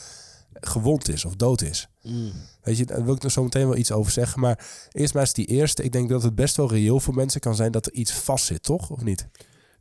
gewond 0.60 1.08
is 1.08 1.24
of 1.24 1.36
dood 1.36 1.62
is. 1.62 1.88
Mm. 2.02 2.32
Weet 2.62 2.76
je, 2.76 2.86
daar 2.86 3.04
wil 3.04 3.14
ik 3.14 3.22
er 3.22 3.30
zo 3.30 3.42
meteen 3.42 3.68
wel 3.68 3.76
iets 3.76 3.92
over 3.92 4.12
zeggen. 4.12 4.40
Maar 4.40 4.66
eerst 4.92 5.14
maar 5.14 5.22
eens 5.22 5.32
die 5.32 5.46
eerste. 5.46 5.82
Ik 5.82 5.92
denk 5.92 6.08
dat 6.08 6.22
het 6.22 6.34
best 6.34 6.56
wel 6.56 6.70
reëel 6.70 7.00
voor 7.00 7.14
mensen 7.14 7.40
kan 7.40 7.54
zijn 7.54 7.72
dat 7.72 7.86
er 7.86 7.92
iets 7.92 8.12
vastzit, 8.12 8.62
toch? 8.62 8.90
Of 8.90 9.02
niet? 9.02 9.28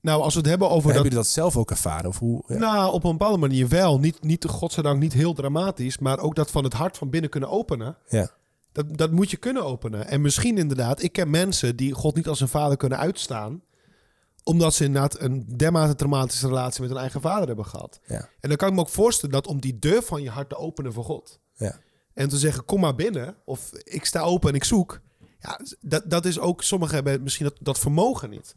Nou, 0.05 0.21
als 0.21 0.33
we 0.33 0.39
het 0.39 0.49
hebben 0.49 0.69
over 0.69 0.83
Hebben 0.83 0.93
dat... 0.93 1.11
jullie 1.11 1.17
dat 1.17 1.33
zelf 1.33 1.57
ook 1.57 1.69
ervaren? 1.69 2.09
Of 2.09 2.19
hoe? 2.19 2.43
Ja. 2.47 2.57
Nou, 2.57 2.93
op 2.93 3.03
een 3.03 3.11
bepaalde 3.11 3.37
manier 3.37 3.67
wel. 3.67 3.99
Niet, 3.99 4.23
niet, 4.23 4.45
godzijdank 4.45 4.99
niet 4.99 5.13
heel 5.13 5.33
dramatisch, 5.33 5.97
maar 5.97 6.19
ook 6.19 6.35
dat 6.35 6.51
van 6.51 6.63
het 6.63 6.73
hart 6.73 6.97
van 6.97 7.09
binnen 7.09 7.29
kunnen 7.29 7.49
openen. 7.49 7.97
Ja. 8.07 8.31
Dat, 8.71 8.97
dat 8.97 9.11
moet 9.11 9.31
je 9.31 9.37
kunnen 9.37 9.63
openen. 9.63 10.07
En 10.07 10.21
misschien 10.21 10.57
inderdaad, 10.57 11.01
ik 11.01 11.11
ken 11.11 11.29
mensen 11.29 11.75
die 11.75 11.93
God 11.93 12.15
niet 12.15 12.27
als 12.27 12.39
hun 12.39 12.47
vader 12.47 12.77
kunnen 12.77 12.97
uitstaan. 12.97 13.61
Omdat 14.43 14.73
ze 14.73 14.83
inderdaad 14.83 15.19
een 15.19 15.57
dermate 15.57 15.95
traumatische 15.95 16.47
relatie 16.47 16.81
met 16.81 16.89
hun 16.89 16.99
eigen 16.99 17.21
vader 17.21 17.47
hebben 17.47 17.65
gehad. 17.65 17.99
Ja. 18.05 18.29
En 18.39 18.49
dan 18.49 18.57
kan 18.57 18.67
ik 18.67 18.73
me 18.73 18.79
ook 18.79 18.89
voorstellen 18.89 19.35
dat 19.35 19.47
om 19.47 19.59
die 19.59 19.79
deur 19.79 20.03
van 20.03 20.21
je 20.21 20.29
hart 20.29 20.49
te 20.49 20.57
openen 20.57 20.93
voor 20.93 21.03
God. 21.03 21.39
Ja. 21.53 21.79
En 22.13 22.29
te 22.29 22.37
zeggen, 22.37 22.65
kom 22.65 22.79
maar 22.79 22.95
binnen. 22.95 23.35
Of 23.45 23.69
ik 23.83 24.05
sta 24.05 24.21
open 24.21 24.49
en 24.49 24.55
ik 24.55 24.63
zoek. 24.63 25.01
Ja, 25.39 25.59
dat, 25.81 26.03
dat 26.05 26.25
is 26.25 26.39
ook, 26.39 26.63
sommigen 26.63 26.95
hebben 26.95 27.23
misschien 27.23 27.45
dat, 27.45 27.57
dat 27.59 27.79
vermogen 27.79 28.29
niet. 28.29 28.55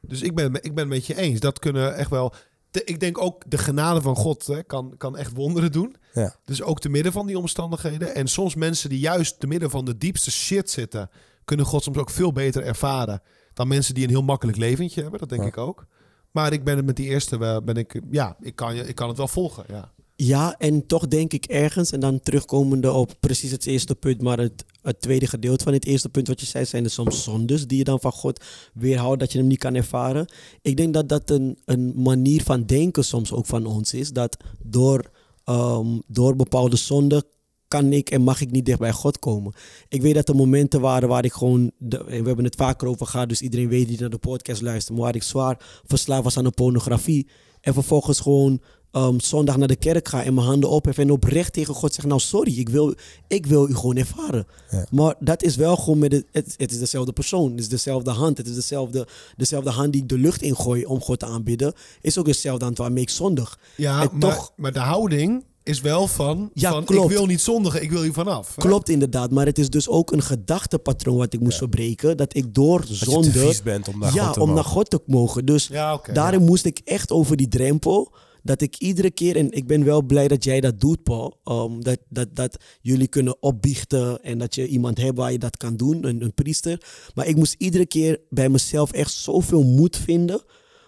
Dus 0.00 0.22
ik 0.22 0.34
ben, 0.34 0.54
ik 0.54 0.74
ben 0.74 0.84
het 0.84 0.88
met 0.88 1.06
je 1.06 1.16
eens. 1.16 1.40
Dat 1.40 1.58
kunnen 1.58 1.94
echt 1.94 2.10
wel... 2.10 2.34
de- 2.70 2.84
ik 2.84 3.00
denk 3.00 3.22
ook 3.22 3.44
de 3.50 3.58
genade 3.58 4.00
van 4.02 4.16
God 4.16 4.46
hè, 4.46 4.62
kan, 4.62 4.94
kan 4.96 5.16
echt 5.16 5.32
wonderen 5.32 5.72
doen. 5.72 5.96
Ja. 6.12 6.36
Dus 6.44 6.62
ook 6.62 6.80
te 6.80 6.88
midden 6.88 7.12
van 7.12 7.26
die 7.26 7.38
omstandigheden. 7.38 8.14
En 8.14 8.26
soms 8.28 8.54
mensen 8.54 8.88
die 8.88 8.98
juist 8.98 9.40
te 9.40 9.46
midden 9.46 9.70
van 9.70 9.84
de 9.84 9.98
diepste 9.98 10.30
shit 10.30 10.70
zitten... 10.70 11.10
kunnen 11.44 11.66
God 11.66 11.82
soms 11.82 11.96
ook 11.98 12.10
veel 12.10 12.32
beter 12.32 12.62
ervaren... 12.62 13.22
dan 13.54 13.68
mensen 13.68 13.94
die 13.94 14.04
een 14.04 14.10
heel 14.10 14.22
makkelijk 14.22 14.58
leventje 14.58 15.00
hebben. 15.02 15.20
Dat 15.20 15.28
denk 15.28 15.42
Ja. 15.42 15.48
ik 15.48 15.58
ook. 15.58 15.86
Maar 16.30 16.52
ik 16.52 16.64
ben 16.64 16.76
het 16.76 16.86
met 16.86 16.96
die 16.96 17.06
eerste... 17.08 17.38
wel- 17.38 17.62
Ben 17.62 17.76
ik, 17.76 18.00
ja, 18.10 18.36
ik 18.40 18.54
kan, 18.56 18.74
je, 18.74 18.86
ik 18.86 18.94
kan 18.94 19.08
het 19.08 19.16
wel 19.16 19.28
volgen. 19.28 19.64
Ja. 19.68 19.92
Ja, 20.20 20.54
en 20.58 20.86
toch 20.86 21.08
denk 21.08 21.32
ik 21.32 21.44
ergens, 21.44 21.92
en 21.92 22.00
dan 22.00 22.20
terugkomende 22.20 22.92
op 22.92 23.14
precies 23.20 23.50
het 23.50 23.66
eerste 23.66 23.94
punt, 23.94 24.22
maar 24.22 24.38
het, 24.38 24.64
het 24.82 25.00
tweede 25.00 25.26
gedeelte 25.26 25.64
van 25.64 25.72
het 25.72 25.84
eerste 25.84 26.08
punt 26.08 26.28
wat 26.28 26.40
je 26.40 26.46
zei, 26.46 26.64
zijn 26.64 26.84
er 26.84 26.90
soms 26.90 27.22
zondes 27.22 27.66
die 27.66 27.78
je 27.78 27.84
dan 27.84 28.00
van 28.00 28.12
God 28.12 28.44
weerhoudt, 28.74 29.20
dat 29.20 29.32
je 29.32 29.38
hem 29.38 29.46
niet 29.46 29.58
kan 29.58 29.74
ervaren. 29.74 30.32
Ik 30.62 30.76
denk 30.76 30.94
dat 30.94 31.08
dat 31.08 31.30
een, 31.30 31.58
een 31.64 31.92
manier 32.02 32.42
van 32.42 32.64
denken 32.64 33.04
soms 33.04 33.32
ook 33.32 33.46
van 33.46 33.66
ons 33.66 33.94
is, 33.94 34.10
dat 34.12 34.36
door, 34.62 35.10
ehm, 35.44 35.98
door 36.06 36.36
bepaalde 36.36 36.76
zonden 36.76 37.22
kan 37.68 37.92
ik 37.92 38.10
en 38.10 38.22
mag 38.22 38.40
ik 38.40 38.50
niet 38.50 38.66
dicht 38.66 38.78
bij 38.78 38.92
God 38.92 39.18
komen. 39.18 39.52
Ik 39.88 40.02
weet 40.02 40.14
dat 40.14 40.28
er 40.28 40.36
momenten 40.36 40.80
waren 40.80 41.08
waar 41.08 41.24
ik 41.24 41.32
gewoon, 41.32 41.70
we 41.78 42.06
hebben 42.12 42.44
het 42.44 42.56
vaker 42.56 42.88
over 42.88 43.06
gehad, 43.06 43.28
dus 43.28 43.42
iedereen 43.42 43.68
weet 43.68 43.88
die 43.88 44.00
naar 44.00 44.10
de 44.10 44.18
podcast 44.18 44.62
luistert, 44.62 44.96
maar 44.96 45.06
waar 45.06 45.16
ik 45.16 45.22
zwaar 45.22 45.82
verslaafd 45.86 46.24
was 46.24 46.36
aan 46.36 46.44
de 46.44 46.50
pornografie. 46.50 47.28
En 47.60 47.74
vervolgens 47.74 48.20
gewoon 48.20 48.60
ehm, 48.92 49.18
zondag 49.18 49.56
naar 49.56 49.68
de 49.68 49.76
kerk 49.76 50.08
ga 50.08 50.22
en 50.24 50.34
mijn 50.34 50.46
handen 50.46 50.70
ophef 50.70 50.98
en 50.98 51.10
oprecht 51.10 51.52
tegen 51.52 51.74
God 51.74 51.94
zeg, 51.94 52.04
nou 52.04 52.20
sorry, 52.20 52.58
ik 52.58 52.68
wil, 52.68 52.94
ik 53.28 53.46
wil 53.46 53.68
u 53.68 53.74
gewoon 53.74 53.96
ervaren. 53.96 54.46
Ja. 54.70 54.86
Maar 54.90 55.14
dat 55.20 55.42
is 55.42 55.56
wel 55.56 55.76
gewoon 55.76 55.98
met 55.98 56.12
het, 56.12 56.24
het, 56.32 56.54
het 56.56 56.70
is 56.72 56.78
dezelfde 56.78 57.12
persoon, 57.12 57.50
het 57.50 57.60
is 57.60 57.68
dezelfde 57.68 58.10
hand, 58.10 58.38
het 58.38 58.46
is 58.48 58.54
dezelfde, 58.54 59.06
dezelfde 59.36 59.70
hand 59.70 59.92
die 59.92 60.02
ik 60.02 60.08
de 60.08 60.18
lucht 60.18 60.42
ingooi 60.42 60.84
om 60.84 61.00
God 61.00 61.18
te 61.18 61.26
aanbidden, 61.26 61.72
is 62.00 62.18
ook 62.18 62.24
dezelfde 62.26 62.64
hand 62.64 62.78
waarmee 62.78 63.02
ik 63.02 63.10
zondig. 63.10 63.58
Ja, 63.76 64.02
En 64.02 64.08
maar, 64.12 64.34
toch- 64.34 64.52
maar 64.56 64.72
de 64.72 64.78
houding 64.78 65.44
is 65.62 65.80
wel 65.80 66.06
van, 66.06 66.50
Ja, 66.54 66.70
van 66.70 66.84
klopt. 66.84 67.10
ik 67.10 67.16
wil 67.16 67.26
niet 67.26 67.40
zondigen, 67.40 67.82
ik 67.82 67.90
wil 67.90 68.02
hier 68.02 68.12
vanaf. 68.12 68.54
hè? 68.56 68.62
Klopt 68.62 68.88
inderdaad, 68.88 69.30
maar 69.30 69.46
het 69.46 69.58
is 69.58 69.70
dus 69.70 69.88
ook 69.88 70.12
een 70.12 70.22
gedachtepatroon 70.22 71.16
wat 71.16 71.32
ik 71.32 71.40
moest 71.40 71.58
verbreken, 71.58 72.16
dat 72.16 72.36
ik 72.36 72.54
door 72.54 72.78
Dat 72.80 72.88
je 72.88 72.96
te 72.98 73.04
zonde, 73.10 73.30
vies 73.30 73.62
bent 73.62 73.88
om 73.88 73.98
naar 73.98 74.14
ja, 74.14 74.24
God 74.24 74.34
te 74.34 74.40
om 74.40 74.46
naar 74.46 74.56
mogen. 74.56 74.70
God 74.70 74.90
te 74.90 75.00
mogen. 75.06 75.44
Dus 75.46 75.66
Ja, 75.66 75.94
oké. 75.94 76.12
Daarin 76.12 76.44
moest 76.44 76.64
ik 76.64 76.80
echt 76.84 77.10
over 77.12 77.36
die 77.36 77.48
drempel. 77.48 78.12
Dat 78.42 78.60
ik 78.60 78.76
iedere 78.76 79.10
keer, 79.10 79.36
en 79.36 79.50
ik 79.52 79.66
ben 79.66 79.84
wel 79.84 80.02
blij 80.02 80.28
dat 80.28 80.44
jij 80.44 80.60
dat 80.60 80.80
doet, 80.80 81.02
Paul. 81.02 81.40
um, 81.44 81.84
dat, 81.84 81.98
dat, 82.08 82.36
dat 82.36 82.56
jullie 82.80 83.08
kunnen 83.08 83.42
opbiechten 83.42 84.22
en 84.22 84.38
dat 84.38 84.54
je 84.54 84.66
iemand 84.66 84.98
hebt 84.98 85.16
waar 85.16 85.32
je 85.32 85.38
dat 85.38 85.56
kan 85.56 85.76
doen, 85.76 86.06
een, 86.06 86.22
een 86.22 86.34
priester. 86.34 86.82
Maar 87.14 87.26
ik 87.26 87.36
moest 87.36 87.54
iedere 87.58 87.86
keer 87.86 88.20
bij 88.30 88.48
mezelf 88.48 88.92
echt 88.92 89.12
zoveel 89.12 89.62
moed 89.62 89.96
vinden. 89.96 90.42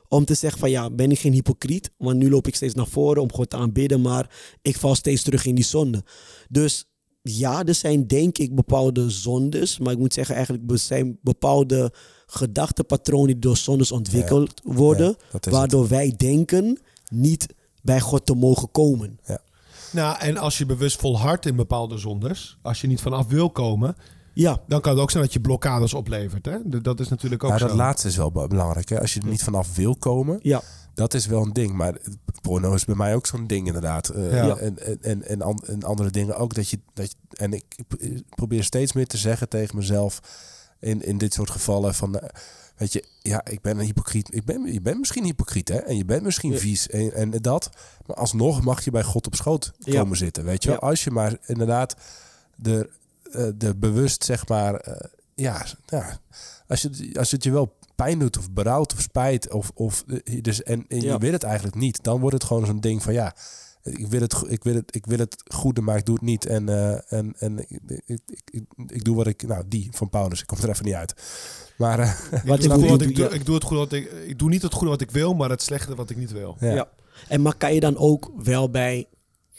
Om 0.09 0.25
te 0.25 0.35
zeggen 0.35 0.61
van 0.61 0.71
ja, 0.71 0.91
ben 0.91 1.11
ik 1.11 1.19
geen 1.19 1.33
hypocriet? 1.33 1.91
Want 1.97 2.19
nu 2.19 2.31
loop 2.31 2.47
ik 2.47 2.55
steeds 2.55 2.75
naar 2.75 2.87
voren 2.87 3.23
om 3.23 3.33
God 3.33 3.51
te 3.51 3.57
aanbidden, 3.57 4.01
maar 4.01 4.57
ik 4.63 4.77
val 4.77 4.95
steeds 4.95 5.23
terug 5.23 5.45
in 5.45 5.55
die 5.55 5.65
zonde. 5.65 6.05
Dus 6.49 6.91
ja, 7.23 7.65
er 7.65 7.75
zijn 7.75 8.07
denk 8.07 8.39
ik 8.39 8.55
bepaalde 8.55 9.11
zondes. 9.11 9.79
Maar 9.79 9.93
ik 9.93 9.99
moet 9.99 10.13
zeggen, 10.13 10.35
eigenlijk 10.35 10.71
er 10.71 10.79
zijn 10.79 11.19
bepaalde 11.23 11.93
gedachtepatronen 12.27 13.27
die 13.27 13.39
door 13.39 13.57
zondes 13.57 13.93
ontwikkeld 13.93 14.61
worden. 14.65 15.07
Ja, 15.07 15.25
het. 15.31 15.47
waardoor 15.47 15.89
wij 15.89 16.15
denken 16.17 16.79
niet 17.11 17.47
bij 17.83 18.01
God 18.01 18.27
te 18.27 18.35
mogen 18.35 18.71
komen. 18.71 19.21
Nou, 19.93 20.19
en 20.19 20.37
als 20.37 20.59
je 20.59 20.67
bewust 20.67 21.01
volhardt 21.01 21.47
in 21.47 21.57
bepaalde 21.57 21.99
zondes, 21.99 22.59
als 22.63 22.81
je 22.81 22.87
niet 22.87 23.01
vanaf 23.01 23.27
wil 23.27 23.51
komen, 23.51 23.97
Ja, 24.35 24.61
dan 24.67 24.81
kan 24.81 24.93
het 24.93 25.01
ook 25.03 25.11
zijn 25.11 25.23
dat 25.25 25.33
je 25.33 25.41
blokkades 25.41 25.95
oplevert. 25.95 26.47
Hè? 26.47 26.81
Dat 26.83 27.01
is 27.01 27.09
natuurlijk 27.09 27.45
ook 27.45 27.51
Ja, 27.51 27.59
zo. 27.59 27.67
dat 27.67 27.77
laatste 27.77 28.09
is 28.09 28.17
wel 28.17 28.31
be- 28.33 28.47
belangrijk. 28.47 28.89
Hè? 28.89 29.01
Als 29.01 29.15
je 29.15 29.21
er 29.21 29.27
niet 29.29 29.43
vanaf 29.43 29.75
wil 29.77 29.97
komen, 29.97 30.39
ja, 30.43 30.63
dat 30.95 31.15
is 31.15 31.27
wel 31.27 31.43
een 31.43 31.53
ding. 31.53 31.73
Maar 31.73 31.97
porno 32.41 32.75
is 32.75 32.85
bij 32.85 32.95
mij 32.95 33.15
ook 33.15 33.27
zo'n 33.27 33.47
ding 33.47 33.67
inderdaad. 33.67 34.09
Eh, 34.09 34.33
Ja. 34.33 34.57
En, 34.57 34.79
en, 34.87 34.99
en, 35.03 35.23
en, 35.27 35.43
an- 35.43 35.63
en 35.67 35.83
andere 35.83 36.11
dingen 36.11 36.37
ook. 36.37 36.55
Dat 36.55 36.69
je, 36.69 36.79
dat 36.95 37.11
je, 37.11 37.37
en 37.37 37.53
ik 37.53 37.65
probeer 38.29 38.65
steeds 38.65 38.93
meer 38.93 39.07
te 39.07 39.17
zeggen 39.17 39.49
tegen 39.49 39.77
mezelf 39.77 40.21
in, 40.81 41.03
in 41.03 41.19
dit 41.19 41.35
soort 41.35 41.51
gevallen 41.51 41.95
van... 41.95 42.19
eh, 42.19 42.29
Weet 42.81 42.93
je, 42.93 43.05
ja, 43.23 43.45
ik 43.45 43.61
ben 43.61 43.79
een 43.79 43.85
hypocriet. 43.85 44.35
Ik 44.35 44.45
ben, 44.45 44.73
je 44.73 44.81
bent 44.81 44.99
misschien 44.99 45.25
hypocriet, 45.25 45.69
hè? 45.69 45.77
En 45.77 45.97
je 45.97 46.05
bent 46.05 46.23
misschien 46.23 46.53
Ja. 46.53 46.59
vies 46.59 46.89
en, 46.89 47.13
en 47.13 47.31
dat. 47.31 47.71
Maar 48.07 48.17
alsnog 48.17 48.63
mag 48.63 48.85
je 48.85 48.91
bij 48.91 49.03
God 49.03 49.27
op 49.27 49.35
schoot 49.35 49.73
Ja. 49.79 50.01
komen 50.01 50.17
zitten, 50.17 50.45
weet 50.45 50.63
je 50.63 50.69
wel? 50.69 50.79
Ja. 50.81 50.89
Als 50.89 51.05
je 51.05 51.11
maar 51.11 51.37
inderdaad 51.47 51.95
de, 52.57 52.91
eh, 53.33 53.47
de 53.57 53.77
bewust, 53.77 54.25
zeg 54.25 54.49
maar... 54.49 54.75
eh, 54.75 55.09
ja, 55.35 55.67
ja, 55.87 56.19
als, 56.69 56.81
je, 56.81 57.11
als 57.19 57.31
het 57.31 57.45
je 57.45 57.51
wel 57.51 57.77
pijn 57.95 58.19
doet 58.19 58.39
of 58.39 58.51
berouwt 58.51 58.93
of 58.93 59.01
spijt... 59.01 59.53
Of, 59.53 59.71
of, 59.75 60.05
eh, 60.25 60.43
dus, 60.43 60.63
en, 60.63 60.85
en 60.89 61.01
je 61.01 61.19
wil 61.19 61.33
het 61.33 61.43
eigenlijk 61.43 61.77
niet... 61.77 62.03
dan 62.03 62.21
wordt 62.21 62.35
het 62.35 62.45
gewoon 62.45 62.67
zo'n 62.67 62.81
ding 62.81 63.03
van 63.03 63.13
ja... 63.13 63.35
Ik 63.83 64.07
wil, 64.07 64.21
het, 64.21 64.35
ik, 64.49 64.65
wil 64.65 64.75
het, 64.75 64.95
ik 64.95 65.07
wil 65.07 65.19
het 65.19 65.43
goede, 65.55 65.81
maar 65.81 65.97
ik 65.97 66.05
doe 66.07 66.15
het 66.15 66.25
niet. 66.25 66.47
En, 66.47 66.69
en, 67.09 67.35
en 67.39 67.59
ik, 67.59 67.81
ik, 68.07 68.21
ik, 68.51 68.65
ik 68.87 69.05
doe 69.05 69.17
wat 69.17 69.27
ik... 69.27 69.43
Nou, 69.47 69.65
die 69.69 69.89
van 69.93 70.11
Paulus. 70.11 70.41
Ik 70.41 70.47
kom 70.47 70.59
er 70.59 70.69
even 70.69 70.85
niet 70.85 70.95
uit. 70.95 71.15
Maar 71.81 71.99
eh, 71.99 72.13
wat 72.45 72.59
ik, 72.65 72.73
ik 72.73 72.79
doe, 72.79 72.93
ik, 73.03 73.17
doe, 73.17 73.25
ja. 73.25 73.31
ik 73.35 73.45
doe 73.47 73.55
het 73.55 73.65
goede 73.65 73.83
wat 73.83 73.93
ik, 73.93 74.13
ik 74.13 74.39
doe 74.39 74.49
niet 74.49 74.63
het 74.63 74.73
goede 74.73 74.89
wat 74.91 75.01
ik 75.01 75.11
wil, 75.11 75.35
maar 75.35 75.51
het 75.51 75.63
slechte 75.63 75.95
wat 75.95 76.11
ik 76.11 76.17
niet 76.17 76.33
wil. 76.33 76.57
ja. 76.61 76.75
Ja. 76.75 76.89
En 77.29 77.43
maar 77.43 77.57
kan 77.57 77.75
je 77.75 77.81
dan 77.81 77.97
ook 77.97 78.31
wel 78.37 78.71
bij, 78.71 79.07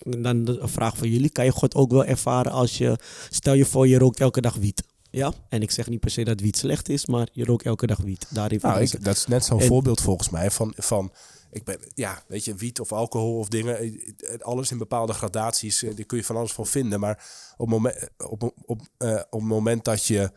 dan 0.04 0.48
een 0.48 0.70
vraag 0.70 0.98
voor 0.98 1.08
jullie, 1.08 1.30
kan 1.30 1.46
je 1.46 1.52
God 1.52 1.76
ook 1.76 1.92
wel 1.92 2.06
ervaren 2.06 2.52
als 2.52 2.78
je, 2.78 2.98
stel 3.30 3.54
je 3.54 3.66
voor 3.66 3.88
je 3.88 3.98
rookt 3.98 4.20
elke 4.20 4.42
dag 4.42 4.56
wiet. 4.56 4.84
Ja, 5.10 5.34
en 5.50 5.62
ik 5.62 5.72
zeg 5.72 5.88
niet 5.90 6.00
per 6.00 6.12
se 6.12 6.24
dat 6.24 6.40
wiet 6.40 6.58
slecht 6.58 6.90
is, 6.90 7.06
maar 7.06 7.28
je 7.32 7.46
rookt 7.46 7.66
elke 7.66 7.88
dag 7.88 7.98
wiet. 7.98 8.26
Daarin 8.30 8.60
Nou, 8.62 8.82
ik, 8.82 9.04
dat 9.04 9.16
is 9.16 9.28
net 9.28 9.46
zo'n 9.46 9.60
En- 9.60 9.68
voorbeeld 9.68 10.02
volgens 10.02 10.30
mij 10.30 10.52
van, 10.52 10.74
van 10.78 11.12
Ik 11.52 11.64
ben, 11.64 11.78
ja, 11.94 12.24
weet 12.28 12.46
je, 12.46 12.56
wiet 12.56 12.80
of 12.80 12.92
alcohol 12.92 13.38
of 13.38 13.48
dingen. 13.48 13.78
eh, 13.80 13.94
Alles 14.40 14.72
in 14.72 14.78
bepaalde 14.78 15.14
gradaties. 15.14 15.84
eh, 15.84 15.96
Daar 15.96 16.06
kun 16.06 16.18
je 16.18 16.24
van 16.24 16.36
alles 16.36 16.52
van 16.54 16.66
vinden. 16.68 17.00
Maar 17.00 17.26
op, 17.58 17.70
moment, 17.70 18.10
op, 18.30 18.52
op, 18.66 18.82
eh, 18.98 19.12
op 19.30 19.40
het 19.40 19.50
moment 19.50 19.86
dat 19.86 20.06
je, 20.06 20.32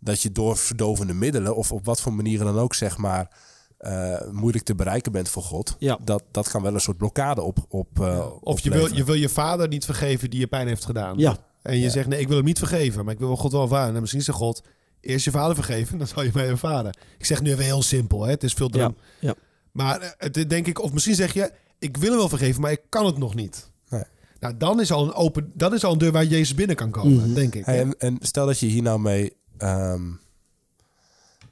dat 0.00 0.22
je 0.22 0.32
door 0.32 0.56
verdovende 0.56 1.12
middelen... 1.14 1.56
of 1.56 1.72
op 1.72 1.84
wat 1.84 2.00
voor 2.00 2.12
manieren 2.12 2.46
dan 2.46 2.58
ook, 2.58 2.74
zeg 2.74 2.96
maar... 2.96 3.30
eh, 3.78 4.20
moeilijk 4.30 4.64
te 4.64 4.74
bereiken 4.74 5.12
bent 5.12 5.28
voor 5.28 5.42
God. 5.42 5.76
Ja. 5.78 5.98
Dat, 6.04 6.22
dat 6.30 6.48
kan 6.50 6.62
wel 6.62 6.74
een 6.74 6.80
soort 6.80 6.96
blokkade 6.96 7.42
op, 7.42 7.58
op 7.68 8.00
eh, 8.00 8.26
Of 8.40 8.60
je 8.60 8.70
wil, 8.70 8.94
je 8.94 9.04
wil 9.04 9.14
je 9.14 9.28
vader 9.28 9.68
niet 9.68 9.84
vergeven 9.84 10.30
die 10.30 10.40
je 10.40 10.46
pijn 10.46 10.66
heeft 10.68 10.84
gedaan. 10.84 11.18
Ja. 11.18 11.36
En 11.62 11.78
je 11.78 11.90
zegt, 11.90 12.08
nee, 12.08 12.20
ik 12.20 12.26
wil 12.28 12.36
hem 12.36 12.44
niet 12.44 12.58
vergeven, 12.58 13.04
maar 13.04 13.12
ik 13.14 13.18
wil 13.18 13.28
wel 13.28 13.36
God 13.36 13.52
wel 13.52 13.62
ervaren. 13.62 13.94
En 13.94 14.00
misschien 14.00 14.22
zegt 14.22 14.38
God, 14.38 14.62
eerst 15.00 15.24
je 15.24 15.30
vader 15.30 15.54
vergeven, 15.54 15.98
dan 15.98 16.06
zal 16.06 16.22
je 16.22 16.30
mij 16.34 16.48
ervaren. 16.48 16.96
Ik 17.18 17.24
zeg 17.26 17.42
nu 17.42 17.50
even 17.50 17.64
heel 17.64 17.82
simpel, 17.82 18.22
hè? 18.24 18.30
het 18.30 18.42
is 18.44 18.52
veel 18.52 18.68
drum. 18.68 18.94
Ja, 19.20 19.28
ja. 19.28 19.34
Maar 19.72 20.00
eh, 20.00 20.08
het 20.16 20.50
denk 20.50 20.66
ik, 20.66 20.82
of 20.82 20.92
misschien 20.92 21.14
zeg 21.14 21.32
je, 21.34 21.52
ik 21.78 21.96
wil 21.96 22.08
hem 22.10 22.18
wel 22.18 22.28
vergeven, 22.28 22.60
maar 22.60 22.72
ik 22.72 22.82
kan 22.88 23.06
het 23.06 23.18
nog 23.18 23.34
niet. 23.34 23.70
Nee. 23.88 24.02
Nou, 24.40 24.56
dan 24.56 24.80
is 24.80 24.92
al 24.92 25.04
een 25.04 25.14
open, 25.14 25.52
dat 25.54 25.72
is 25.72 25.84
al 25.84 25.92
een 25.92 25.98
deur 25.98 26.12
waar 26.12 26.24
Jezus 26.24 26.54
binnen 26.54 26.76
kan 26.76 26.90
komen, 26.90 27.12
Mhm. 27.16 27.34
denk 27.34 27.54
ik. 27.54 27.64
Hey, 27.64 27.80
en, 27.80 27.94
en 27.98 28.16
stel 28.20 28.46
dat 28.46 28.58
je 28.58 28.66
hier 28.66 28.82
nou 28.82 29.00
mee, 29.00 29.32
ehm, 29.60 30.02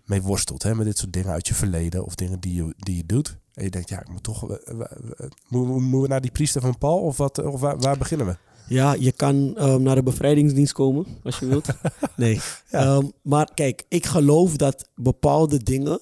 mee 0.05 0.23
worstelt, 0.23 0.63
hè, 0.63 0.75
met 0.75 0.87
dit 0.87 0.99
soort 0.99 1.13
dingen 1.13 1.31
uit 1.33 1.49
je 1.49 1.55
verleden 1.55 2.05
of 2.05 2.15
dingen 2.15 2.41
die 2.41 2.55
je, 2.55 2.75
die 2.77 2.97
je 2.97 3.07
doet. 3.07 3.37
En 3.55 3.65
je 3.65 3.71
denkt, 3.71 3.89
ja, 3.89 4.01
ik 4.01 4.09
moet 4.09 4.23
toch. 4.23 4.51
eh, 4.51 4.57
eh, 4.81 4.81
eh, 5.17 5.27
Moeten 5.49 6.01
we- 6.01 6.09
naar 6.09 6.21
die 6.21 6.31
priester 6.31 6.61
van 6.61 6.79
Paul 6.79 6.99
of, 7.01 7.17
wat, 7.17 7.45
of 7.45 7.61
waar, 7.61 7.79
waar 7.79 7.99
beginnen 7.99 8.27
we? 8.27 8.37
Ja, 8.69 8.93
je 8.93 9.13
kan 9.13 9.57
ehm, 9.57 9.83
naar 9.83 9.95
de 9.95 10.03
bevrijdingsdienst 10.03 10.73
komen 10.73 11.07
als 11.25 11.39
je 11.39 11.47
wilt. 11.47 11.69
Nee. 12.17 12.41
Ehm, 12.71 13.07
maar 13.23 13.51
kijk, 13.55 13.85
ik 13.89 14.07
geloof 14.07 14.57
dat 14.57 14.89
bepaalde 14.95 15.63
dingen. 15.63 16.01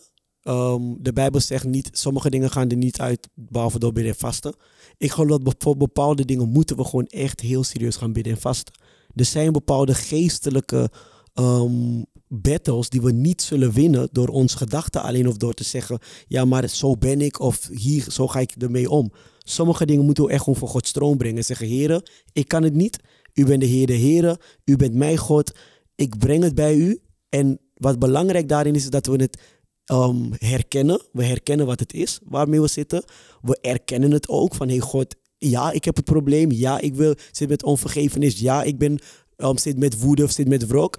de 0.99 1.11
Bijbel 1.15 1.41
zegt 1.41 1.65
niet, 1.65 1.89
sommige 1.93 2.31
dingen 2.31 2.51
gaan 2.51 2.69
er 2.69 2.77
niet 2.77 3.01
uit, 3.01 3.29
behalve 3.35 3.79
door 3.79 3.93
bidden 3.93 4.13
en 4.13 4.19
vasten. 4.19 4.55
Ik 4.99 5.11
geloof 5.11 5.39
dat 5.39 5.55
voor 5.59 5.77
bepaalde 5.77 6.25
dingen 6.25 6.49
moeten 6.49 6.77
we 6.77 6.85
gewoon 6.85 7.07
echt 7.07 7.41
heel 7.41 7.65
serieus 7.65 7.97
gaan 7.97 8.13
bidden 8.13 8.33
en 8.33 8.41
vasten. 8.41 8.75
Er 9.15 9.25
zijn 9.25 9.53
bepaalde 9.53 9.95
geestelijke 9.95 10.91
ehm, 11.37 12.03
battles 12.29 12.89
die 12.89 13.03
we 13.03 13.13
niet 13.13 13.43
zullen 13.43 13.73
winnen 13.73 14.09
door 14.13 14.29
ons 14.29 14.55
gedachten 14.55 15.03
alleen 15.03 15.29
of 15.29 15.37
door 15.37 15.55
te 15.55 15.65
zeggen, 15.65 15.99
ja, 16.27 16.45
maar 16.45 16.69
zo 16.69 16.97
ben 16.97 17.21
ik 17.21 17.41
of 17.41 17.69
hier, 17.73 18.07
zo 18.11 18.27
ga 18.29 18.41
ik 18.41 18.55
ermee 18.59 18.91
om. 18.91 19.13
Sommige 19.39 19.87
dingen 19.87 20.05
moeten 20.05 20.25
we 20.25 20.31
echt 20.31 20.43
gewoon 20.43 20.59
voor 20.59 20.69
God 20.69 20.87
stroom 20.87 21.17
brengen 21.17 21.37
en 21.37 21.45
zeggen, 21.45 21.67
heren, 21.67 22.03
ik 22.33 22.49
kan 22.49 22.63
het 22.63 22.75
niet. 22.75 22.99
U 23.37 23.45
bent 23.45 23.61
de 23.61 23.67
Heer, 23.67 23.87
de 23.87 23.93
Heren. 23.93 24.39
U 24.65 24.77
bent 24.77 24.95
mijn 24.95 25.17
God. 25.17 25.53
Ik 25.95 26.19
breng 26.19 26.43
het 26.43 26.55
bij 26.55 26.75
u. 26.75 27.01
En 27.29 27.61
wat 27.75 27.99
belangrijk 27.99 28.49
daarin 28.49 28.75
is, 28.75 28.83
is 28.83 28.91
dat 28.91 29.07
we 29.07 29.17
het 29.17 29.39
ehm, 29.85 30.33
herkennen. 30.33 31.03
We 31.13 31.25
herkennen 31.25 31.67
wat 31.67 31.81
het 31.81 31.93
is 31.93 32.21
waarmee 32.25 32.61
we 32.61 32.69
zitten. 32.69 33.05
We 33.43 33.59
erkennen 33.61 34.11
het 34.11 34.29
ook 34.29 34.55
van, 34.55 34.69
hey 34.69 34.79
God, 34.79 35.15
ja, 35.39 35.71
ik 35.71 35.85
heb 35.85 35.97
het 35.97 36.05
probleem. 36.05 36.51
Ja, 36.51 36.81
ik 36.81 36.95
wil, 36.95 37.15
zit 37.31 37.49
met 37.49 37.63
onvergevenis. 37.63 38.39
Ja, 38.39 38.63
ik 38.63 38.79
ben, 38.79 38.99
ehm, 39.37 39.57
zit 39.57 39.79
met 39.79 40.01
woede 40.01 40.25
of 40.25 40.31
zit 40.31 40.49
met 40.49 40.67
wrok. 40.67 40.97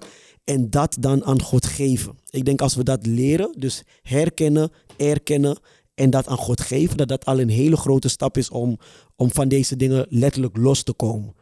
En 0.48 0.70
dat 0.70 0.96
dan 1.00 1.24
aan 1.24 1.42
God 1.42 1.66
geven. 1.66 2.18
Ik 2.30 2.44
denk 2.44 2.60
als 2.60 2.74
we 2.74 2.82
dat 2.82 3.06
leren, 3.06 3.54
dus 3.58 3.82
herkennen, 4.02 4.70
erkennen 4.96 5.58
en 5.94 6.10
dat 6.10 6.26
aan 6.26 6.36
God 6.36 6.60
geven, 6.60 6.96
dat 6.96 7.08
dat 7.08 7.24
al 7.24 7.40
een 7.40 7.48
hele 7.48 7.76
grote 7.76 8.08
stap 8.08 8.36
is 8.36 8.50
om, 8.50 8.78
om 9.16 9.32
van 9.32 9.48
deze 9.48 9.76
dingen 9.76 10.06
letterlijk 10.08 10.56
los 10.56 10.82
te 10.82 10.92
komen. 10.92 11.34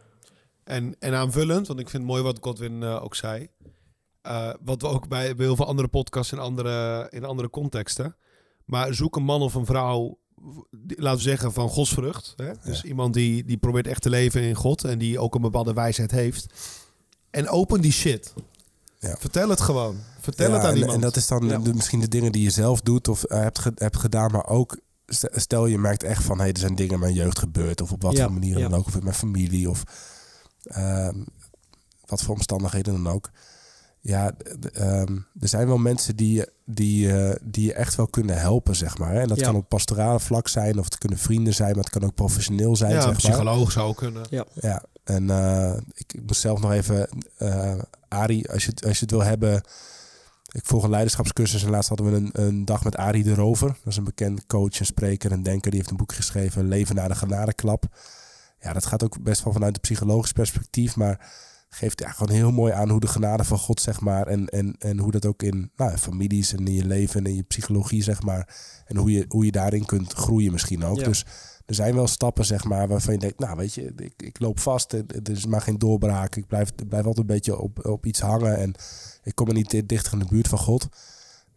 En, 0.65 0.97
en 0.99 1.15
aanvullend, 1.15 1.67
want 1.67 1.81
ik 1.81 1.89
vind 1.89 2.03
het 2.03 2.13
mooi 2.13 2.23
wat 2.23 2.39
Godwin 2.41 2.83
eh, 2.83 3.03
ook 3.03 3.15
zei. 3.15 3.49
Eh, 4.23 4.51
wat 4.61 4.83
we 4.83 4.89
ook 4.89 5.09
bij, 5.09 5.35
bij 5.35 5.47
heel 5.47 5.57
veel 5.57 5.67
andere 5.67 5.89
podcasts 5.89 6.33
in 6.33 6.39
andere, 6.39 7.07
in 7.11 7.25
andere 7.25 7.51
contexten. 7.51 8.17
Maar 8.65 8.95
zoek 8.95 9.17
een 9.17 9.25
man 9.25 9.43
of 9.43 9.55
een 9.55 9.67
vrouw, 9.67 10.19
laten 10.87 11.17
we 11.17 11.23
zeggen, 11.23 11.53
van 11.53 11.69
godsvrucht. 11.69 12.35
Hè? 12.37 12.53
Dus 12.65 12.83
iemand 12.83 13.15
die, 13.15 13.45
die 13.45 13.57
probeert 13.57 13.87
echt 13.87 14.03
te 14.03 14.11
leven 14.11 14.43
in 14.43 14.55
God 14.55 14.85
en 14.85 14.99
die 14.99 15.19
ook 15.19 15.35
een 15.35 15.41
bepaalde 15.41 15.73
wijsheid 15.73 16.11
heeft. 16.11 16.47
En 17.31 17.49
open 17.49 17.81
die 17.81 17.93
shit. 17.93 18.35
Ja. 18.99 19.17
Vertel 19.19 19.49
het 19.49 19.61
gewoon. 19.61 19.97
Vertel 20.21 20.49
Ja, 20.49 20.55
het 20.55 20.63
aan 20.65 20.71
en, 20.71 20.77
iemand. 20.77 20.95
en 20.95 21.01
dat 21.01 21.17
is 21.17 21.27
dan 21.27 21.49
Ja. 21.49 21.59
de- 21.59 21.75
misschien 21.75 22.01
de 22.01 22.09
dingen 22.09 22.33
die 22.33 22.43
je 22.43 22.51
zelf 22.51 22.81
doet 22.81 23.09
of 23.09 23.25
eh, 23.25 23.39
hebt, 23.41 23.59
ge- 23.59 23.73
hebt 23.75 23.97
gedaan, 23.97 24.31
maar 24.31 24.47
ook 24.47 24.79
st- 25.07 25.29
stel 25.33 25.67
je 25.67 25.79
merkt 25.79 26.03
echt 26.03 26.23
van, 26.23 26.39
hey, 26.39 26.53
er 26.53 26.59
zijn 26.59 26.75
dingen 26.75 26.93
in 26.95 27.01
mijn 27.01 27.15
jeugd 27.15 27.39
gebeurd 27.39 27.81
of 27.81 27.93
op 27.93 28.03
wat 28.03 28.17
Ja, 28.17 28.25
voor 28.25 28.33
manier 28.33 28.59
ja. 28.59 28.69
dan 28.69 28.79
ook, 28.79 28.87
of 28.87 28.95
in 28.97 29.03
mijn 29.05 29.15
familie 29.15 29.71
of 29.71 29.83
ehm, 30.63 31.17
wat 32.07 32.23
voor 32.23 32.35
omstandigheden 32.35 33.03
dan 33.03 33.13
ook. 33.13 33.31
Ja, 34.01 34.33
ehm, 34.73 35.17
er 35.41 35.49
zijn 35.49 35.67
wel 35.67 35.79
mensen 35.79 36.17
die, 36.17 36.35
je- 36.35 36.53
die, 36.65 37.13
eh, 37.13 37.37
die 37.43 37.65
je 37.67 37.73
echt 37.75 37.95
wel 37.95 38.07
kunnen 38.07 38.39
helpen, 38.41 38.77
zeg 38.77 38.99
maar. 38.99 39.13
hè. 39.13 39.21
En 39.21 39.29
dat 39.29 39.39
Ja. 39.39 39.45
kan 39.47 39.55
op 39.57 39.69
pastorale 39.69 40.21
vlak 40.21 40.49
zijn, 40.49 40.79
of 40.79 40.85
het 40.85 40.99
kunnen 40.99 41.19
vrienden 41.19 41.55
zijn, 41.55 41.75
maar 41.75 41.85
het 41.85 41.93
kan 41.93 42.05
ook 42.05 42.15
professioneel 42.15 42.77
zijn, 42.77 42.91
ja, 42.91 42.97
zeg 43.01 43.05
een 43.07 43.11
maar. 43.13 43.21
psycholoog 43.31 43.73
zou 43.73 43.95
kunnen. 43.95 44.27
Ja, 44.31 44.45
en 45.07 45.31
eh, 45.31 45.77
ik, 45.95 46.13
ik 46.13 46.23
moet 46.27 46.37
zelf 46.37 46.61
nog 46.61 46.73
even, 46.73 47.09
Arie, 48.09 48.51
als 48.51 48.65
je, 48.65 48.71
het- 48.71 48.85
als 48.87 48.95
je 48.95 49.01
het 49.01 49.11
wil 49.11 49.23
hebben. 49.25 49.63
Ik 50.53 50.65
volg 50.65 50.83
een 50.85 50.91
leiderschapscursus 50.91 51.65
en 51.65 51.71
laatst 51.71 51.89
hadden 51.89 52.11
we 52.11 52.17
een, 52.17 52.47
een 52.47 52.65
dag 52.65 52.85
met 52.85 52.97
Arie 52.97 53.23
de 53.25 53.35
Rover. 53.35 53.69
Dat 53.69 53.77
is 53.93 53.97
een 53.97 54.05
bekend 54.05 54.47
coach 54.47 54.79
en 54.79 54.87
spreker 54.87 55.33
en 55.33 55.43
denker. 55.43 55.71
Die 55.71 55.79
heeft 55.81 55.91
een 55.91 55.97
boek 55.97 56.13
geschreven, 56.13 56.69
Leven 56.69 56.95
na 56.95 57.09
de 57.09 57.15
genadeklap. 57.15 57.85
Ja, 58.61 58.73
dat 58.73 58.87
gaat 58.87 59.05
ook 59.05 59.23
best 59.23 59.45
wel 59.45 59.53
vanuit 59.53 59.75
een 59.75 59.81
psychologisch 59.81 60.33
perspectief, 60.33 60.97
maar 60.97 61.31
geeft 61.69 62.01
ja, 62.01 62.11
gewoon 62.11 62.35
heel 62.37 62.51
mooi 62.53 62.73
aan 62.73 62.91
hoe 62.91 63.01
de 63.01 63.07
genade 63.07 63.45
van 63.45 63.59
God, 63.59 63.81
zeg 63.81 64.01
maar, 64.01 64.27
en, 64.27 64.47
en, 64.47 64.75
en 64.79 64.99
hoe 64.99 65.11
dat 65.11 65.27
ook 65.27 65.43
in 65.43 65.71
nou, 65.77 65.97
families 65.97 66.53
en 66.53 66.67
in 66.67 66.75
je 66.75 66.85
leven 66.87 67.21
en 67.25 67.31
in 67.31 67.37
je 67.37 67.43
psychologie, 67.43 68.03
zeg 68.03 68.23
maar, 68.23 68.57
en 68.87 68.97
hoe 68.97 69.11
je, 69.13 69.25
hoe 69.29 69.45
je 69.45 69.53
daarin 69.53 69.85
kunt 69.87 70.13
groeien 70.13 70.53
misschien 70.53 70.85
ook. 70.85 70.99
Ja. 70.99 71.05
Dus 71.05 71.25
er 71.67 71.75
zijn 71.75 71.95
wel 71.95 72.07
stappen, 72.07 72.45
zeg 72.45 72.65
maar, 72.65 72.89
waarvan 72.89 73.13
je 73.15 73.19
denkt, 73.21 73.39
nou 73.39 73.57
weet 73.57 73.75
je, 73.75 73.93
ik, 73.97 74.13
ik 74.17 74.41
loop 74.41 74.61
vast, 74.61 74.93
er 74.93 75.05
er 75.25 75.31
is 75.31 75.47
maar 75.47 75.61
geen 75.61 75.79
doorbraak. 75.79 76.37
Ik 76.37 76.47
blijf, 76.47 76.69
ik 76.77 76.89
blijf 76.89 77.05
altijd 77.07 77.29
een 77.29 77.35
beetje 77.35 77.59
op, 77.59 77.87
op 77.87 78.07
iets 78.07 78.21
hangen 78.21 78.57
en 78.59 78.75
ik 79.23 79.35
kom 79.35 79.49
er 79.49 79.55
niet 79.55 79.71
di- 79.71 79.87
dichter 79.87 80.13
in 80.13 80.19
de 80.19 80.25
buurt 80.25 80.49
van 80.49 80.59
God. 80.59 80.89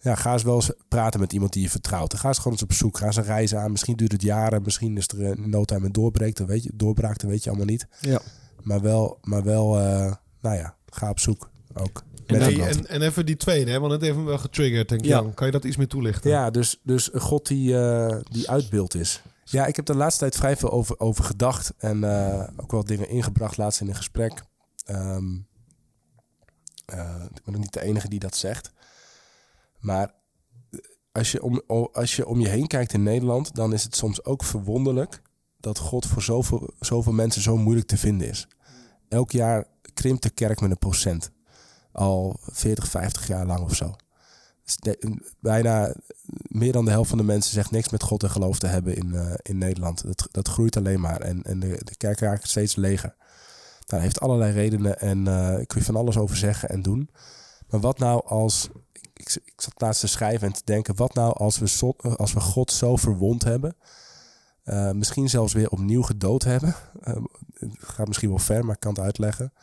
Ja, 0.02 0.16
ga 0.16 0.34
eens 0.34 0.44
wel 0.44 0.56
eens 0.56 0.72
praten 0.88 1.20
met 1.20 1.34
iemand 1.34 1.54
die 1.54 1.62
je 1.62 1.70
vertrouwt. 1.70 2.14
Ga 2.16 2.28
eens 2.28 2.38
gewoon 2.38 2.54
eens 2.54 2.64
op 2.64 2.74
zoek. 2.74 2.98
Ga 2.98 3.06
eens 3.06 3.16
een 3.16 3.24
reis 3.24 3.56
aan. 3.56 3.72
Misschien 3.72 3.96
duurt 3.96 4.12
het 4.12 4.22
jaren. 4.22 4.62
Misschien 4.62 4.98
is 4.98 5.08
er 5.08 5.26
een 5.26 5.50
noodtime 5.50 5.86
een 5.86 5.92
doorbreek. 5.92 6.36
Dat 6.36 6.48
weet 6.48 6.64
je, 6.64 6.72
doorbraak, 6.74 7.20
dat 7.20 7.30
weet 7.30 7.44
je 7.44 7.50
allemaal 7.50 7.68
niet. 7.68 7.88
Ja. 8.00 8.20
Maar 8.62 8.82
wel, 8.82 9.18
maar 9.24 9.44
wel 9.44 9.78
eh, 9.80 10.14
nou 10.42 10.56
ja, 10.56 10.76
ga 10.90 11.10
op 11.10 11.20
zoek 11.20 11.50
ook. 11.74 12.04
En 12.26 12.42
en, 12.42 12.88
en 12.88 13.02
even 13.02 13.26
die 13.26 13.38
tweede, 13.38 13.72
hè, 13.72 13.80
want 13.80 13.92
het 13.92 14.02
heeft 14.02 14.18
me 14.18 14.24
wel 14.24 14.38
getriggerd. 14.38 14.90
Denk 14.90 15.02
ik. 15.02 15.08
Ja. 15.08 15.16
Jan. 15.16 15.34
Kan 15.34 15.46
je 15.46 15.52
dat 15.52 15.64
iets 15.64 15.78
meer 15.78 15.88
toelichten? 15.88 16.30
Ja, 16.30 16.50
dus, 16.50 16.80
dus 16.84 17.14
een 17.14 17.20
God 17.22 17.48
die, 17.48 17.78
eh, 17.80 18.18
die 18.32 18.50
uitbeeld 18.50 18.96
is. 18.96 19.22
Ja, 19.52 19.66
ik 19.66 19.76
heb 19.76 19.86
de 19.86 19.96
laatste 19.96 20.20
tijd 20.20 20.36
vrij 20.36 20.58
veel 20.58 20.72
over, 20.72 21.00
over 21.00 21.24
gedacht. 21.24 21.74
En 21.78 22.04
eh, 22.04 22.48
ook 22.58 22.72
wel 22.72 22.84
dingen 22.84 23.10
ingebracht 23.10 23.58
laatst 23.58 23.82
in 23.82 23.88
een 23.88 23.96
gesprek. 23.96 24.44
Ehm, 24.86 25.38
eh, 26.86 27.24
ik 27.36 27.44
ben 27.44 27.56
ook 27.56 27.62
niet 27.62 27.74
de 27.74 27.82
enige 27.82 28.10
die 28.10 28.20
dat 28.20 28.36
zegt. 28.36 28.72
Maar 29.80 30.14
eh, 30.70 30.80
als 31.12 31.32
je, 31.32 31.42
om, 31.42 31.62
als 31.92 32.16
je 32.16 32.28
om 32.28 32.40
je 32.40 32.48
heen 32.48 32.68
kijkt 32.68 32.94
in 32.94 33.04
Nederland... 33.04 33.56
dan 33.56 33.74
is 33.74 33.84
het 33.84 33.96
soms 33.96 34.24
ook 34.24 34.44
verwonderlijk... 34.44 35.22
dat 35.58 35.78
God 35.78 36.06
voor 36.06 36.22
zoveel, 36.22 36.74
zoveel 36.80 37.14
mensen 37.14 37.42
zo 37.42 37.58
moeilijk 37.58 37.88
te 37.88 37.98
vinden 37.98 38.28
is. 38.28 38.48
Elk 39.08 39.32
jaar 39.32 39.66
krimpt 39.94 40.24
de 40.24 40.30
kerk 40.30 40.62
met 40.62 40.72
een 40.72 40.78
procent. 40.78 41.32
Al 41.92 42.40
40, 42.42 42.88
50 42.88 43.28
jaar 43.28 43.46
lang 43.46 43.60
of 43.60 43.76
zo. 43.76 43.96
Bijna 45.40 45.94
meer 46.48 46.72
dan 46.72 46.86
de 46.86 46.92
helft 46.92 47.10
van 47.10 47.18
de 47.18 47.24
mensen 47.24 47.54
zegt 47.54 47.72
niks 47.72 47.90
met 47.90 48.04
God 48.04 48.24
en 48.24 48.30
geloof 48.30 48.60
te 48.60 48.68
hebben 48.68 48.96
in, 48.96 49.16
eh, 49.16 49.34
in 49.42 49.58
Nederland. 49.58 50.04
Dat, 50.06 50.28
dat 50.32 50.48
groeit 50.48 50.78
alleen 50.78 51.00
maar. 51.00 51.22
En, 51.22 51.44
en 51.44 51.60
de, 51.60 51.82
de 51.84 51.96
kerk 51.98 52.20
raakt 52.20 52.48
steeds 52.48 52.76
leger. 52.76 53.16
Nou, 53.18 53.22
dat 53.86 54.00
heeft 54.02 54.20
allerlei 54.20 54.52
redenen 54.54 55.00
en 55.00 55.28
eh 55.28 55.54
kun 55.54 55.80
je 55.80 55.84
van 55.84 55.96
alles 55.96 56.18
over 56.18 56.38
zeggen 56.38 56.70
en 56.70 56.82
doen. 56.82 57.10
Maar 57.70 57.80
wat 57.80 58.00
nou 58.00 58.26
als. 58.26 58.70
Ik, 59.14 59.36
ik 59.46 59.62
zat 59.62 59.74
laatst 59.82 60.02
te 60.02 60.08
schrijven 60.08 60.48
en 60.48 60.54
te 60.54 60.62
denken: 60.64 60.96
wat 60.96 61.14
nou 61.14 61.34
als 61.34 61.58
we, 61.60 61.68
zo- 61.68 61.96
als 61.98 62.34
we 62.34 62.40
God 62.40 62.72
zo 62.72 62.96
verwond 62.96 63.44
hebben? 63.44 63.76
eh, 64.64 64.92
misschien 64.92 65.30
zelfs 65.30 65.54
weer 65.54 65.70
opnieuw 65.70 66.02
gedood 66.02 66.44
hebben. 66.44 66.76
Het 67.54 67.76
gaat 67.78 68.08
misschien 68.08 68.30
wel 68.30 68.38
ver, 68.40 68.66
maar 68.66 68.74
ik 68.74 68.80
kan 68.80 68.94
het 68.94 69.04
uitleggen. 69.04 69.54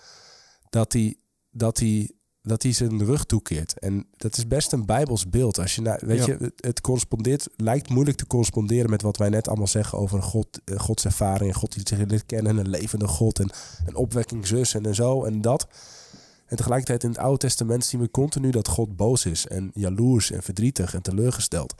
Dat 0.71 0.93
hij, 0.93 1.17
dat 1.51 1.79
hij 1.79 2.11
dat 2.47 2.63
hij 2.63 2.73
zijn 2.73 3.05
rug 3.05 3.25
toekeert. 3.25 3.79
En 3.79 4.07
dat 4.17 4.37
is 4.37 4.47
best 4.47 4.73
een 4.73 4.87
bijbels 4.87 5.29
beeld. 5.29 5.59
Als 5.59 5.75
je 5.75 5.81
nou, 5.83 5.99
weet 6.07 6.19
Ja. 6.19 6.27
je, 6.27 6.37
het, 6.45 6.53
het 6.65 6.81
correspondeert, 6.81 7.49
lijkt 7.57 7.89
moeilijk 7.89 8.17
te 8.17 8.27
corresponderen 8.27 8.91
met 8.91 9.03
wat 9.03 9.17
wij 9.17 9.29
net 9.29 9.49
allemaal 9.49 9.67
zeggen 9.67 9.99
over 9.99 10.17
een 10.17 10.23
God, 10.23 10.61
eh, 10.65 10.79
Gods 10.79 11.05
ervaring. 11.05 11.51
En 11.53 11.59
God 11.59 11.73
die 11.73 11.83
zich 11.85 12.09
leert 12.09 12.27
kennen, 12.27 12.57
een 12.57 12.69
levende 12.69 13.07
God 13.09 13.39
en 13.39 13.51
een 13.87 13.95
opwekking 13.95 14.47
zus 14.47 14.75
en, 14.75 14.87
en 14.87 14.95
zo 14.95 15.25
en 15.25 15.41
dat. 15.41 15.67
En 16.47 16.57
tegelijkertijd 16.57 17.03
in 17.03 17.09
het 17.09 17.19
Oude 17.19 17.39
Testament 17.39 17.85
zien 17.85 18.01
we 18.01 18.11
continu 18.11 18.51
dat 18.51 18.69
God 18.69 18.97
boos 18.97 19.25
is 19.27 19.47
en 19.47 19.71
jaloers 19.75 20.31
en 20.31 20.43
verdrietig 20.43 20.95
en 20.95 21.03
teleurgesteld. 21.03 21.75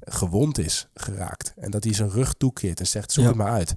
Gewond 0.00 0.58
is 0.58 0.88
geraakt. 0.94 1.52
En 1.56 1.70
dat 1.70 1.84
hij 1.84 1.94
zijn 1.94 2.10
rug 2.10 2.34
toekeert 2.34 2.80
en 2.80 2.86
zegt, 2.86 3.12
zoek 3.12 3.22
Ja. 3.22 3.28
het 3.30 3.38
maar 3.38 3.52
uit. 3.52 3.76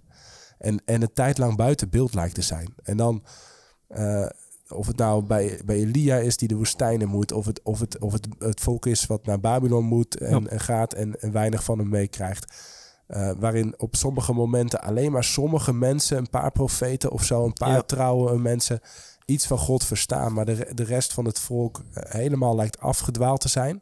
En, 0.58 0.82
en 0.86 1.02
een 1.02 1.14
tijd 1.14 1.38
lang 1.38 1.56
buiten 1.56 1.90
beeld 1.90 2.14
lijkt 2.14 2.36
te 2.36 2.42
zijn. 2.42 2.74
En 2.84 2.98
dan, 2.98 3.24
eh, 3.88 4.26
of 4.76 4.88
het 4.88 4.98
nou 4.98 5.24
bij, 5.24 5.62
bij 5.66 5.76
Elia 5.76 6.18
is 6.18 6.38
die 6.38 6.48
de 6.48 6.56
woestijnen 6.56 7.08
moet, 7.08 7.32
of 7.32 7.46
het, 7.46 7.62
of 7.64 7.80
het, 7.80 8.00
of 8.00 8.12
het, 8.14 8.28
het 8.40 8.60
volk 8.62 8.86
is 8.86 9.06
wat 9.06 9.26
naar 9.26 9.40
Babylon 9.40 9.86
moet 9.86 10.18
en, 10.18 10.44
Ja. 10.44 10.50
en 10.50 10.60
gaat 10.60 10.94
en, 10.94 11.20
en 11.22 11.32
weinig 11.32 11.64
van 11.64 11.78
hem 11.80 11.90
meekrijgt. 11.90 12.54
eh, 13.08 13.32
waarin 13.40 13.74
op 13.80 13.96
sommige 13.96 14.34
momenten 14.34 14.82
alleen 14.82 15.12
maar 15.12 15.24
sommige 15.24 15.74
mensen, 15.74 16.18
een 16.18 16.30
paar 16.30 16.52
profeten 16.52 17.12
of 17.12 17.24
zo, 17.24 17.46
een 17.46 17.54
paar 17.54 17.70
Ja. 17.70 17.82
trouwe 17.82 18.38
mensen, 18.40 18.80
iets 19.26 19.48
van 19.48 19.58
God 19.58 19.84
verstaan, 19.84 20.34
maar 20.34 20.46
de, 20.46 20.68
de 20.74 20.84
rest 20.84 21.14
van 21.14 21.26
het 21.26 21.40
volk 21.40 21.82
eh, 21.94 22.12
helemaal 22.12 22.56
lijkt 22.56 22.80
afgedwaald 22.80 23.42
te 23.42 23.48
zijn. 23.50 23.82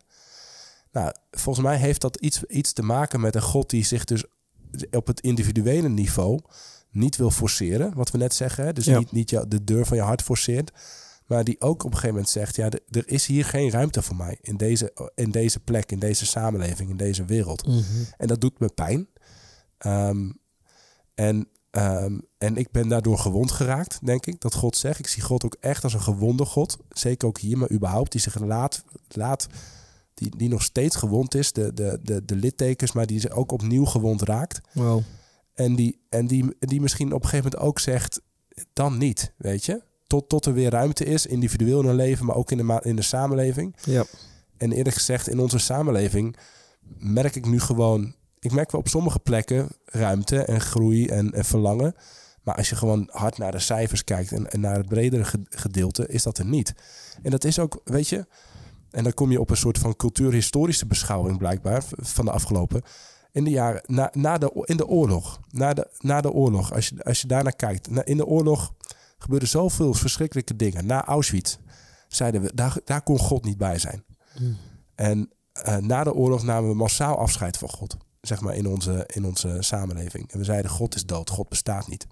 Nou, 0.91 1.11
volgens 1.31 1.65
mij 1.65 1.77
heeft 1.77 2.01
dat 2.01 2.17
iets, 2.17 2.43
iets 2.43 2.73
te 2.73 2.83
maken 2.83 3.19
met 3.19 3.35
een 3.35 3.41
God 3.41 3.69
die 3.69 3.85
zich 3.85 4.03
dus 4.05 4.23
op 4.91 5.07
het 5.07 5.19
individuele 5.19 5.89
niveau 5.89 6.39
niet 6.91 7.15
wil 7.15 7.31
forceren, 7.31 7.93
wat 7.93 8.11
we 8.11 8.17
net 8.17 8.33
zeggen. 8.33 8.65
hè. 8.65 8.73
Dus 8.73 8.85
Ja. 8.85 8.97
niet, 8.99 9.11
niet 9.11 9.29
jou- 9.29 9.47
de 9.47 9.63
deur 9.63 9.85
van 9.85 9.97
je 9.97 10.03
hart 10.03 10.21
forceert, 10.21 10.71
maar 11.25 11.43
die 11.43 11.61
ook 11.61 11.79
op 11.83 11.85
een 11.85 11.91
gegeven 11.97 12.09
moment 12.15 12.29
zegt: 12.29 12.55
ja, 12.55 12.69
er 12.89 13.07
is 13.07 13.25
hier 13.25 13.45
geen 13.45 13.69
ruimte 13.71 14.01
voor 14.01 14.15
mij 14.15 14.37
in 14.41 14.57
deze, 14.57 15.11
in 15.15 15.31
deze 15.31 15.59
plek, 15.59 15.91
in 15.91 15.99
deze 15.99 16.25
samenleving, 16.25 16.89
in 16.89 16.97
deze 16.97 17.25
wereld. 17.25 17.67
En 18.17 18.27
dat 18.27 18.41
doet 18.41 18.59
me 18.59 18.67
pijn. 18.69 19.07
Ehm, 19.77 20.29
en, 21.15 21.47
ehm, 21.71 22.19
en 22.37 22.55
ik 22.57 22.71
ben 22.71 22.87
daardoor 22.87 23.17
gewond 23.19 23.51
geraakt, 23.51 23.99
denk 24.05 24.25
ik, 24.25 24.41
dat 24.41 24.53
God 24.55 24.77
zegt. 24.77 24.99
Ik 24.99 25.07
zie 25.07 25.21
God 25.23 25.45
ook 25.45 25.55
echt 25.59 25.83
als 25.83 25.93
een 25.93 26.01
gewonde 26.01 26.45
God. 26.45 26.77
Zeker 26.89 27.27
ook 27.27 27.39
hier, 27.39 27.57
maar 27.57 27.71
überhaupt, 27.71 28.11
die 28.11 28.21
zich 28.21 28.39
laat, 28.39 28.83
laat 29.07 29.47
die, 30.13 30.37
die 30.37 30.49
nog 30.49 30.63
steeds 30.63 30.95
gewond 30.95 31.35
is, 31.35 31.51
de, 31.53 31.73
de, 31.73 31.99
de, 32.03 32.25
de 32.25 32.35
littekens, 32.35 32.91
maar 32.91 33.05
die 33.05 33.19
zich 33.19 33.31
ook 33.31 33.51
opnieuw 33.51 33.85
gewond 33.85 34.21
raakt. 34.21 34.59
Wow. 34.73 35.01
En 35.53 35.75
die, 35.75 36.01
en 36.09 36.27
die, 36.27 36.55
die 36.59 36.81
misschien 36.81 37.13
op 37.13 37.23
een 37.23 37.29
gegeven 37.29 37.51
moment 37.51 37.69
ook 37.69 37.79
zegt, 37.79 38.21
dan 38.73 38.97
niet, 38.97 39.33
weet 39.37 39.65
je? 39.65 39.83
Tot, 40.07 40.29
tot 40.29 40.45
er 40.45 40.53
weer 40.53 40.69
ruimte 40.69 41.05
is, 41.05 41.25
individueel 41.25 41.81
in 41.81 41.87
een 41.87 41.95
leven, 41.95 42.25
maar 42.25 42.35
ook 42.35 42.51
in 42.51 42.57
de, 42.57 42.79
in 42.83 42.95
de 42.95 43.01
samenleving. 43.01 43.75
Ja. 43.83 44.05
En 44.57 44.71
eerlijk 44.71 44.95
gezegd, 44.95 45.27
in 45.29 45.39
onze 45.39 45.57
samenleving 45.57 46.37
merk 46.97 47.35
ik 47.35 47.45
nu 47.45 47.59
gewoon... 47.59 48.15
Ik 48.39 48.51
merk 48.51 48.71
wel 48.71 48.81
op 48.81 48.87
sommige 48.87 49.19
plekken 49.19 49.69
ruimte 49.85 50.43
en 50.43 50.61
groei 50.61 51.07
en, 51.07 51.31
en 51.31 51.45
verlangen. 51.45 51.95
Maar 52.43 52.55
als 52.55 52.69
je 52.69 52.75
gewoon 52.75 53.09
hard 53.11 53.37
naar 53.37 53.51
de 53.51 53.59
cijfers 53.59 54.03
kijkt 54.03 54.31
en, 54.31 54.51
en 54.51 54.59
naar 54.59 54.77
het 54.77 54.87
bredere 54.87 55.25
ge- 55.25 55.45
gedeelte, 55.49 56.07
is 56.07 56.23
dat 56.23 56.37
er 56.37 56.45
niet. 56.45 56.73
En 57.21 57.31
dat 57.31 57.43
is 57.43 57.59
ook, 57.59 57.81
weet 57.83 58.07
je... 58.07 58.25
En 58.91 59.03
dan 59.03 59.13
kom 59.13 59.31
je 59.31 59.39
op 59.39 59.49
een 59.49 59.57
soort 59.57 59.77
van 59.77 59.95
cultuurhistorische 59.95 60.85
beschouwing 60.85 61.37
blijkbaar 61.37 61.83
van 61.89 62.25
de 62.25 62.31
afgelopen. 62.31 62.81
In 63.31 63.43
de 63.43 63.49
jaren, 63.49 63.81
na, 63.85 64.09
na 64.13 64.37
de, 64.37 64.63
in 64.65 64.77
de 64.77 64.87
oorlog, 64.87 65.39
na 65.49 65.73
de, 65.73 65.89
na 65.99 66.21
de 66.21 66.31
oorlog, 66.31 66.73
als 66.73 66.87
je, 66.87 67.03
als 67.03 67.21
je 67.21 67.27
daarnaar 67.27 67.55
kijkt. 67.55 67.89
Na, 67.89 68.05
in 68.05 68.17
de 68.17 68.25
oorlog 68.25 68.73
gebeurden 69.17 69.49
zoveel 69.49 69.93
verschrikkelijke 69.93 70.55
dingen. 70.55 70.85
Na 70.85 71.05
Auschwitz 71.05 71.57
zeiden 72.07 72.41
we, 72.41 72.51
daar, 72.53 72.77
daar 72.85 73.01
kon 73.01 73.19
God 73.19 73.43
niet 73.43 73.57
bij 73.57 73.79
zijn. 73.79 74.03
En 74.95 75.29
eh, 75.51 75.77
na 75.77 76.03
de 76.03 76.13
oorlog 76.13 76.43
namen 76.43 76.69
we 76.69 76.75
massaal 76.75 77.17
afscheid 77.17 77.57
van 77.57 77.69
God. 77.69 77.97
Zeg 78.21 78.41
maar 78.41 78.55
in 78.55 78.67
onze, 78.67 79.09
in 79.13 79.25
onze 79.25 79.57
samenleving. 79.59 80.31
En 80.31 80.37
we 80.37 80.43
zeiden: 80.43 80.71
God 80.71 80.95
is 80.95 81.05
dood, 81.05 81.29
God 81.29 81.49
bestaat 81.49 81.87
niet. 81.87 82.07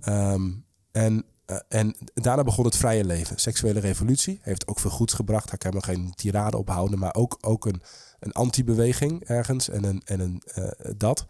Ehm, 0.00 0.50
en, 0.92 1.24
eh, 1.44 1.56
en 1.68 1.94
daarna 2.14 2.44
begon 2.44 2.64
het 2.64 2.76
vrije 2.76 3.04
leven. 3.04 3.38
Seksuele 3.38 3.80
revolutie 3.80 4.38
heeft 4.42 4.66
ook 4.66 4.78
veel 4.78 4.90
goeds 4.90 5.14
gebracht. 5.14 5.48
Daar 5.48 5.58
kan 5.58 5.74
me 5.74 5.82
geen 5.82 6.12
tirade 6.14 6.56
op 6.56 6.68
houden. 6.68 6.98
Maar 6.98 7.14
ook, 7.14 7.38
ook 7.40 7.66
een, 7.66 7.82
een 8.20 8.32
anti-beweging 8.32 9.24
ergens. 9.24 9.68
En, 9.68 9.84
een, 9.84 10.02
en 10.04 10.20
een, 10.20 10.42
eh, 10.54 10.90
dat. 10.96 11.26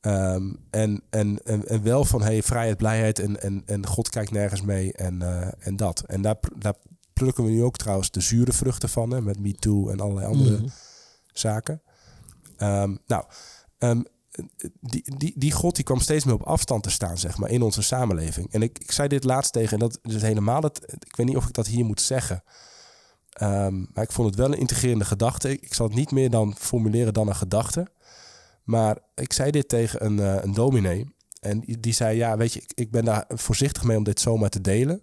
Ehm, 0.00 0.52
en, 0.70 1.02
en, 1.10 1.40
en, 1.44 1.68
en 1.68 1.82
wel 1.82 2.04
van 2.04 2.22
hey, 2.22 2.42
vrijheid, 2.42 2.76
blijheid 2.76 3.18
en, 3.18 3.42
en, 3.42 3.62
en 3.66 3.86
God 3.86 4.08
kijkt 4.08 4.30
nergens 4.30 4.62
mee 4.62 4.92
en, 4.92 5.22
eh, 5.22 5.48
en 5.58 5.76
dat. 5.76 6.00
En 6.06 6.22
daar, 6.22 6.36
daar 6.56 6.74
plukken 7.12 7.44
we 7.44 7.50
nu 7.50 7.62
ook 7.62 7.76
trouwens 7.76 8.10
de 8.10 8.20
zure 8.20 8.52
vruchten 8.52 8.88
van, 8.88 9.10
hè, 9.10 9.20
met 9.20 9.38
MeToo 9.40 9.88
en 9.88 10.00
allerlei 10.00 10.26
andere 10.26 10.56
Mhm. 10.56 10.66
zaken. 11.32 11.82
Ehm, 12.56 12.96
nou, 13.06 13.24
ehm, 13.78 14.02
die, 14.80 15.16
die, 15.16 15.32
die 15.36 15.52
God 15.52 15.74
die 15.74 15.84
kwam 15.84 16.00
steeds 16.00 16.24
meer 16.24 16.34
op 16.34 16.42
afstand 16.42 16.82
te 16.82 16.90
staan, 16.90 17.18
zeg 17.18 17.38
maar, 17.38 17.50
in 17.50 17.62
onze 17.62 17.82
samenleving. 17.82 18.52
En 18.52 18.62
ik, 18.62 18.78
ik 18.78 18.92
zei 18.92 19.08
dit 19.08 19.24
laatst 19.24 19.52
tegen, 19.52 19.72
en 19.72 19.78
dat 19.78 19.98
is 20.02 20.22
helemaal 20.22 20.62
het. 20.62 20.82
Ik 21.06 21.16
weet 21.16 21.26
niet 21.26 21.36
of 21.36 21.46
ik 21.46 21.54
dat 21.54 21.66
hier 21.66 21.84
moet 21.84 22.00
zeggen. 22.00 22.42
Ehm, 23.32 23.78
maar 23.92 24.04
ik 24.04 24.12
vond 24.12 24.28
het 24.28 24.36
wel 24.38 24.52
een 24.52 24.58
integrerende 24.58 25.04
gedachte. 25.04 25.52
Ik, 25.52 25.74
zal 25.74 25.86
het 25.86 25.94
niet 25.94 26.10
meer 26.10 26.30
dan 26.30 26.54
formuleren 26.58 27.14
dan 27.14 27.28
een 27.28 27.34
gedachte. 27.36 27.86
Maar 28.64 28.98
ik 29.14 29.32
zei 29.32 29.50
dit 29.50 29.68
tegen 29.68 30.04
een, 30.04 30.18
eh, 30.20 30.42
een 30.42 30.52
dominee. 30.54 31.14
En 31.40 31.62
die, 31.80 31.92
zei, 31.92 32.16
ja, 32.16 32.36
weet 32.36 32.52
je, 32.52 32.60
ik, 32.60 32.72
ik 32.74 32.90
ben 32.90 33.04
daar 33.04 33.24
voorzichtig 33.28 33.82
mee 33.84 33.96
om 33.96 34.04
dit 34.04 34.20
zomaar 34.20 34.48
te 34.50 34.60
delen. 34.60 35.02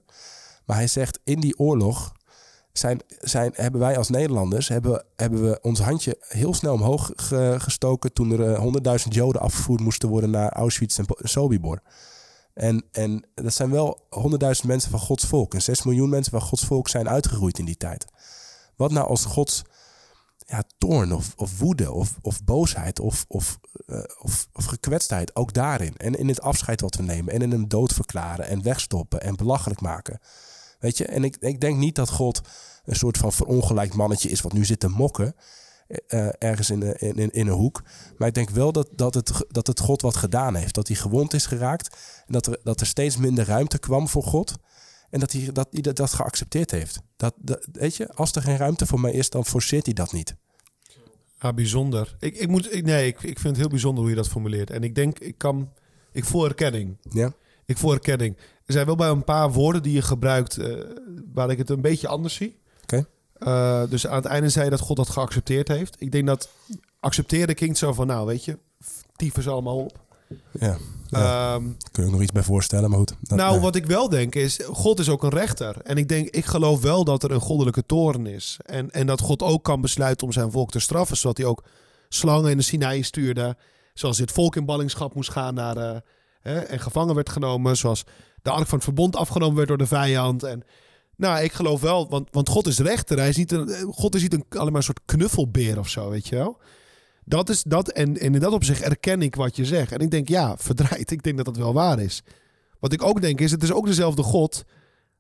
Maar 0.66 0.78
hij 0.78 0.88
zegt, 0.88 1.20
in 1.24 1.40
die 1.40 1.60
oorlog 1.60 2.12
zijn, 2.74 3.00
zijn, 3.20 3.52
hebben 3.56 3.82
wij 3.82 3.98
als 3.98 4.10
Nederlanders 4.10 4.68
hebben, 4.68 5.06
hebben 5.16 5.44
we 5.44 5.60
ons 5.62 5.80
handje 5.80 6.18
heel 6.20 6.54
snel 6.54 6.74
omhoog 6.74 7.12
ge- 7.16 7.56
gestoken 7.58 8.14
toen 8.14 8.32
er 8.32 8.54
eh, 8.54 8.60
honderdduizend 8.60 9.14
Joden 9.14 9.42
afgevoerd 9.42 9.80
moesten 9.82 10.10
worden 10.10 10.30
naar 10.30 10.52
Auschwitz 10.52 11.00
en 11.00 11.06
Sobibor. 11.18 11.82
En, 12.54 12.86
en 12.92 13.26
dat 13.36 13.54
zijn 13.54 13.72
wel 13.72 14.06
honderdduizend 14.10 14.68
mensen 14.68 14.92
van 14.92 15.00
Gods 15.00 15.26
volk. 15.26 15.54
En 15.54 15.62
zes 15.62 15.84
miljoen 15.84 16.10
mensen 16.10 16.32
van 16.32 16.42
Gods 16.42 16.66
volk 16.66 16.90
zijn 16.90 17.10
uitgeroeid 17.10 17.60
in 17.60 17.66
die 17.66 17.78
tijd. 17.78 18.06
Wat 18.76 18.92
nou 18.92 19.08
als 19.08 19.26
Gods 19.26 19.64
ja, 20.50 20.64
toorn 20.78 21.14
of, 21.14 21.34
of 21.36 21.60
woede 21.60 21.92
of, 21.92 22.18
of 22.22 22.44
boosheid 22.44 23.00
of, 23.00 23.26
of, 23.28 23.60
eh, 23.86 24.04
of, 24.20 24.48
of 24.54 24.66
gekwetstheid 24.66 25.36
ook 25.36 25.54
daarin. 25.54 25.98
En 25.98 26.14
in 26.14 26.28
het 26.28 26.42
afscheid 26.42 26.82
wat 26.82 26.96
we 26.96 27.04
nemen 27.04 27.34
en 27.34 27.42
in 27.42 27.52
hem 27.52 27.68
dood 27.68 27.94
verklaren 27.94 28.48
en 28.48 28.64
wegstoppen 28.64 29.22
en 29.22 29.36
belachelijk 29.36 29.82
maken. 29.82 30.20
Weet 30.80 30.98
je, 30.98 31.06
en 31.06 31.24
ik, 31.24 31.38
ik 31.40 31.62
denk 31.62 31.78
niet 31.78 31.96
dat 31.96 32.10
God 32.10 32.42
een 32.86 32.96
soort 32.96 33.18
van 33.18 33.34
verongelijkt 33.34 33.94
mannetje 33.94 34.30
is 34.30 34.42
wat 34.42 34.54
nu 34.54 34.66
zit 34.66 34.80
te 34.80 34.88
mokken. 34.88 35.36
Eh, 36.08 36.28
ergens 36.38 36.70
in, 36.70 36.82
een- 36.82 36.96
in, 36.98 37.16
in, 37.16 37.30
in 37.32 37.48
een 37.48 37.54
hoek. 37.54 37.82
Maar 38.18 38.28
ik 38.28 38.34
denk 38.34 38.50
wel 38.50 38.72
dat, 38.72 38.88
dat, 38.96 39.14
het, 39.14 39.32
dat 39.48 39.68
het 39.68 39.80
God 39.80 40.02
wat 40.02 40.16
gedaan 40.16 40.56
heeft. 40.56 40.74
Dat 40.76 40.88
hij 40.88 40.96
gewond 40.98 41.34
is 41.34 41.46
geraakt. 41.46 41.98
En 42.28 42.34
dat 42.34 42.48
er, 42.48 42.60
dat 42.64 42.80
er 42.80 42.86
steeds 42.88 43.18
minder 43.18 43.46
ruimte 43.46 43.80
kwam 43.80 44.08
voor 44.08 44.24
God. 44.24 44.54
En 45.10 45.20
dat 45.20 45.32
hij 45.32 45.50
dat, 45.52 45.68
hij 45.72 45.82
dat, 45.82 45.96
dat 45.96 46.14
geaccepteerd 46.14 46.72
heeft. 46.72 47.02
Dat, 47.18 47.34
dat, 47.38 47.68
weet 47.72 47.96
je, 47.96 48.14
als 48.14 48.32
er 48.32 48.42
geen 48.42 48.58
ruimte 48.58 48.86
voor 48.86 49.00
mij 49.00 49.12
is, 49.12 49.30
dan 49.30 49.46
forceert 49.46 49.86
hij 49.86 49.94
dat 49.94 50.14
niet. 50.14 50.36
Ja, 51.42 51.54
bijzonder. 51.54 52.16
Ik, 52.20 52.36
ik 52.38 52.48
moet, 52.48 52.74
ik, 52.74 52.84
nee, 52.86 53.08
ik, 53.08 53.16
ik 53.16 53.40
vind 53.40 53.44
het 53.44 53.58
heel 53.58 53.68
bijzonder 53.70 54.02
hoe 54.02 54.10
je 54.10 54.16
dat 54.16 54.28
formuleert. 54.28 54.70
En 54.70 54.84
ik 54.84 54.96
denk, 54.96 55.20
ik 55.20 55.38
kan, 55.38 55.70
ik 56.12 56.26
voel 56.26 56.46
erkenning. 56.46 56.98
Ja? 57.10 57.34
Ik 57.66 57.78
voel 57.78 57.94
erkenning. 57.94 58.38
Er 58.66 58.74
zijn 58.74 58.86
wel 58.86 58.96
bij 58.96 59.10
een 59.10 59.24
paar 59.24 59.52
woorden 59.52 59.84
die 59.84 59.94
je 59.94 60.02
gebruikt 60.02 60.58
eh, 60.58 60.76
waar 61.34 61.50
ik 61.50 61.58
het 61.58 61.70
een 61.70 61.82
beetje 61.82 62.08
anders 62.08 62.34
zie. 62.34 62.60
Oké. 62.84 63.06
Eh, 63.40 63.84
dus 63.90 64.08
aan 64.08 64.16
het 64.16 64.26
einde 64.26 64.50
zei 64.50 64.66
je 64.66 64.72
dat 64.72 64.80
God 64.80 64.98
dat 64.98 65.10
geaccepteerd 65.10 65.68
heeft. 65.68 65.96
Ik 66.00 66.12
denk 66.12 66.28
dat 66.28 66.50
accepteren 67.00 67.56
klinkt 67.56 67.78
zo 67.78 67.94
van, 67.94 68.08
nou 68.08 68.26
weet 68.26 68.46
je, 68.46 68.58
tyfus 69.16 69.48
allemaal 69.48 69.78
op. 69.78 70.00
Ja. 70.60 70.78
ja. 71.08 71.54
Ehm, 71.54 71.64
Kun 71.92 72.04
je 72.04 72.06
ook 72.06 72.12
nog 72.12 72.22
iets 72.22 72.32
bij 72.32 72.44
voorstellen, 72.44 72.90
maar 72.90 73.00
goed. 73.00 73.16
Dat- 73.22 73.38
nou, 73.38 73.52
nee. 73.52 73.60
wat 73.62 73.76
ik 73.76 73.86
wel 73.86 74.10
denk 74.10 74.36
is, 74.36 74.60
God 74.66 75.00
is 75.00 75.10
ook 75.10 75.24
een 75.24 75.30
rechter. 75.30 75.76
En 75.84 75.98
ik 75.98 76.08
denk, 76.08 76.30
ik 76.30 76.46
geloof 76.46 76.82
wel 76.82 77.04
dat 77.04 77.24
er 77.24 77.32
een 77.32 77.40
goddelijke 77.40 77.86
toren 77.86 78.26
is. 78.26 78.58
En, 78.66 78.92
en 78.92 79.08
dat 79.08 79.22
God 79.22 79.42
ook 79.42 79.64
kan 79.64 79.82
besluiten 79.82 80.28
om 80.28 80.34
zijn 80.34 80.52
volk 80.52 80.72
te 80.72 80.80
straffen. 80.80 81.18
Zodat 81.18 81.38
hij 81.38 81.46
ook 81.48 81.64
slangen 82.10 82.52
in 82.52 82.58
de 82.58 82.64
Sinaï 82.64 83.02
stuurde. 83.02 83.58
Zoals 83.94 84.18
dit 84.18 84.32
volk 84.32 84.56
in 84.56 84.66
ballingschap 84.66 85.14
moest 85.16 85.32
gaan 85.32 85.54
naar, 85.54 85.78
eh, 85.78 85.98
hè, 86.42 86.60
en 86.60 86.80
gevangen 86.80 87.16
werd 87.16 87.30
genomen. 87.30 87.78
Zoals 87.78 88.04
de 88.42 88.50
ark 88.50 88.68
van 88.68 88.76
het 88.78 88.84
verbond 88.84 89.16
afgenomen 89.16 89.56
werd 89.56 89.68
door 89.68 89.78
de 89.78 89.88
vijand. 89.88 90.44
En 90.44 90.64
nou, 91.20 91.44
ik 91.44 91.52
geloof 91.52 91.82
wel, 91.82 92.10
want, 92.10 92.28
want 92.32 92.50
God 92.50 92.68
is 92.68 92.80
rechter. 92.80 93.18
Hij 93.18 93.30
is 93.30 93.38
niet 93.38 93.52
een, 93.52 93.70
God 93.92 94.16
is 94.16 94.22
niet 94.22 94.34
een, 94.34 94.46
alleen 94.50 94.66
maar 94.66 94.76
een 94.76 94.84
soort 94.84 95.00
knuffelbeer 95.06 95.80
of 95.80 95.90
zo, 95.90 96.10
weet 96.10 96.28
je 96.28 96.36
wel. 96.36 96.58
Dat 97.26 97.50
is 97.50 97.64
dat. 97.64 97.90
En, 97.90 98.18
en 98.18 98.34
in 98.34 98.40
dat 98.40 98.54
opzicht 98.54 98.82
erken 98.82 99.22
ik 99.22 99.36
wat 99.36 99.56
je 99.56 99.66
zegt. 99.66 99.92
En 99.92 100.00
ik 100.00 100.12
denk, 100.12 100.28
ja, 100.28 100.56
verdraaid. 100.68 101.12
Ik 101.12 101.24
denk 101.24 101.38
dat 101.38 101.46
dat 101.46 101.58
wel 101.58 101.74
waar 101.74 102.00
is. 102.00 102.24
Wat 102.80 102.94
ik 102.94 103.04
ook 103.04 103.22
denk 103.22 103.40
is, 103.40 103.52
het 103.52 103.64
is 103.64 103.72
ook 103.72 103.86
dezelfde 103.86 104.24
God 104.24 104.64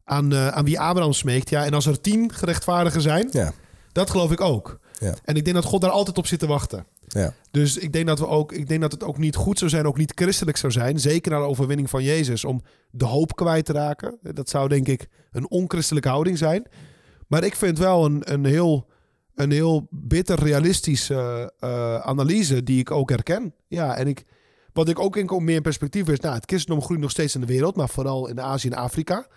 aan, 0.03 0.33
eh, 0.33 0.47
aan 0.47 0.65
wie 0.65 0.79
Abraham 0.79 1.13
smeekt. 1.13 1.49
Ja, 1.49 1.65
en 1.65 1.73
als 1.73 1.85
er 1.85 2.01
tien 2.01 2.33
gerechtvaardigen 2.33 3.01
zijn, 3.01 3.29
Ja, 3.31 3.53
dat 3.91 4.09
geloof 4.09 4.31
ik 4.31 4.41
ook. 4.41 4.79
Ja. 4.99 5.15
En 5.23 5.35
ik 5.35 5.43
denk 5.43 5.55
dat 5.55 5.65
God 5.65 5.81
daar 5.81 5.91
altijd 5.91 6.17
op 6.17 6.27
zit 6.27 6.39
te 6.39 6.47
wachten. 6.47 6.85
Ja. 7.13 7.33
Dus 7.51 7.77
ik 7.77 7.93
denk 7.93 8.07
dat 8.07 8.19
we 8.19 8.27
ook, 8.27 8.51
ik 8.51 8.67
denk 8.67 8.81
dat 8.81 8.91
het 8.91 9.03
ook 9.03 9.17
niet 9.17 9.35
goed 9.35 9.57
zou 9.57 9.69
zijn, 9.69 9.85
ook 9.85 9.97
niet 9.97 10.11
christelijk 10.15 10.57
zou 10.57 10.71
zijn, 10.71 10.99
zeker 10.99 11.31
na 11.31 11.37
de 11.37 11.43
overwinning 11.43 11.89
van 11.89 12.03
Jezus, 12.03 12.45
om 12.45 12.61
de 12.91 13.05
hoop 13.05 13.35
kwijt 13.35 13.65
te 13.65 13.73
raken. 13.73 14.17
Dat 14.21 14.49
zou 14.49 14.67
denk 14.67 14.87
ik 14.87 15.07
een 15.31 15.49
onchristelijke 15.49 16.09
houding 16.09 16.37
zijn. 16.37 16.67
Maar 17.27 17.43
ik 17.43 17.55
vind 17.55 17.77
wel 17.77 18.05
een, 18.05 18.33
een 18.33 18.45
heel, 18.45 18.87
een 19.35 19.51
heel 19.51 19.87
bitter 19.89 20.39
realistische 20.39 21.53
eh, 21.59 21.99
analyse 21.99 22.63
die 22.63 22.79
ik 22.79 22.91
ook 22.91 23.09
herken. 23.09 23.53
Ja, 23.67 23.95
en 23.95 24.07
ik, 24.07 24.25
wat 24.73 24.89
ik 24.89 24.99
ook 24.99 25.17
in 25.17 25.43
meer 25.43 25.55
in 25.55 25.61
perspectief 25.61 26.07
is, 26.07 26.19
nou, 26.19 26.35
het 26.35 26.45
christendom 26.45 26.83
groeit 26.83 27.01
nog 27.01 27.11
steeds 27.11 27.35
in 27.35 27.41
de 27.41 27.47
wereld, 27.47 27.75
maar 27.75 27.89
vooral 27.89 28.27
in 28.27 28.41
Azië 28.41 28.67
en 28.67 28.77
Afrika. 28.77 29.27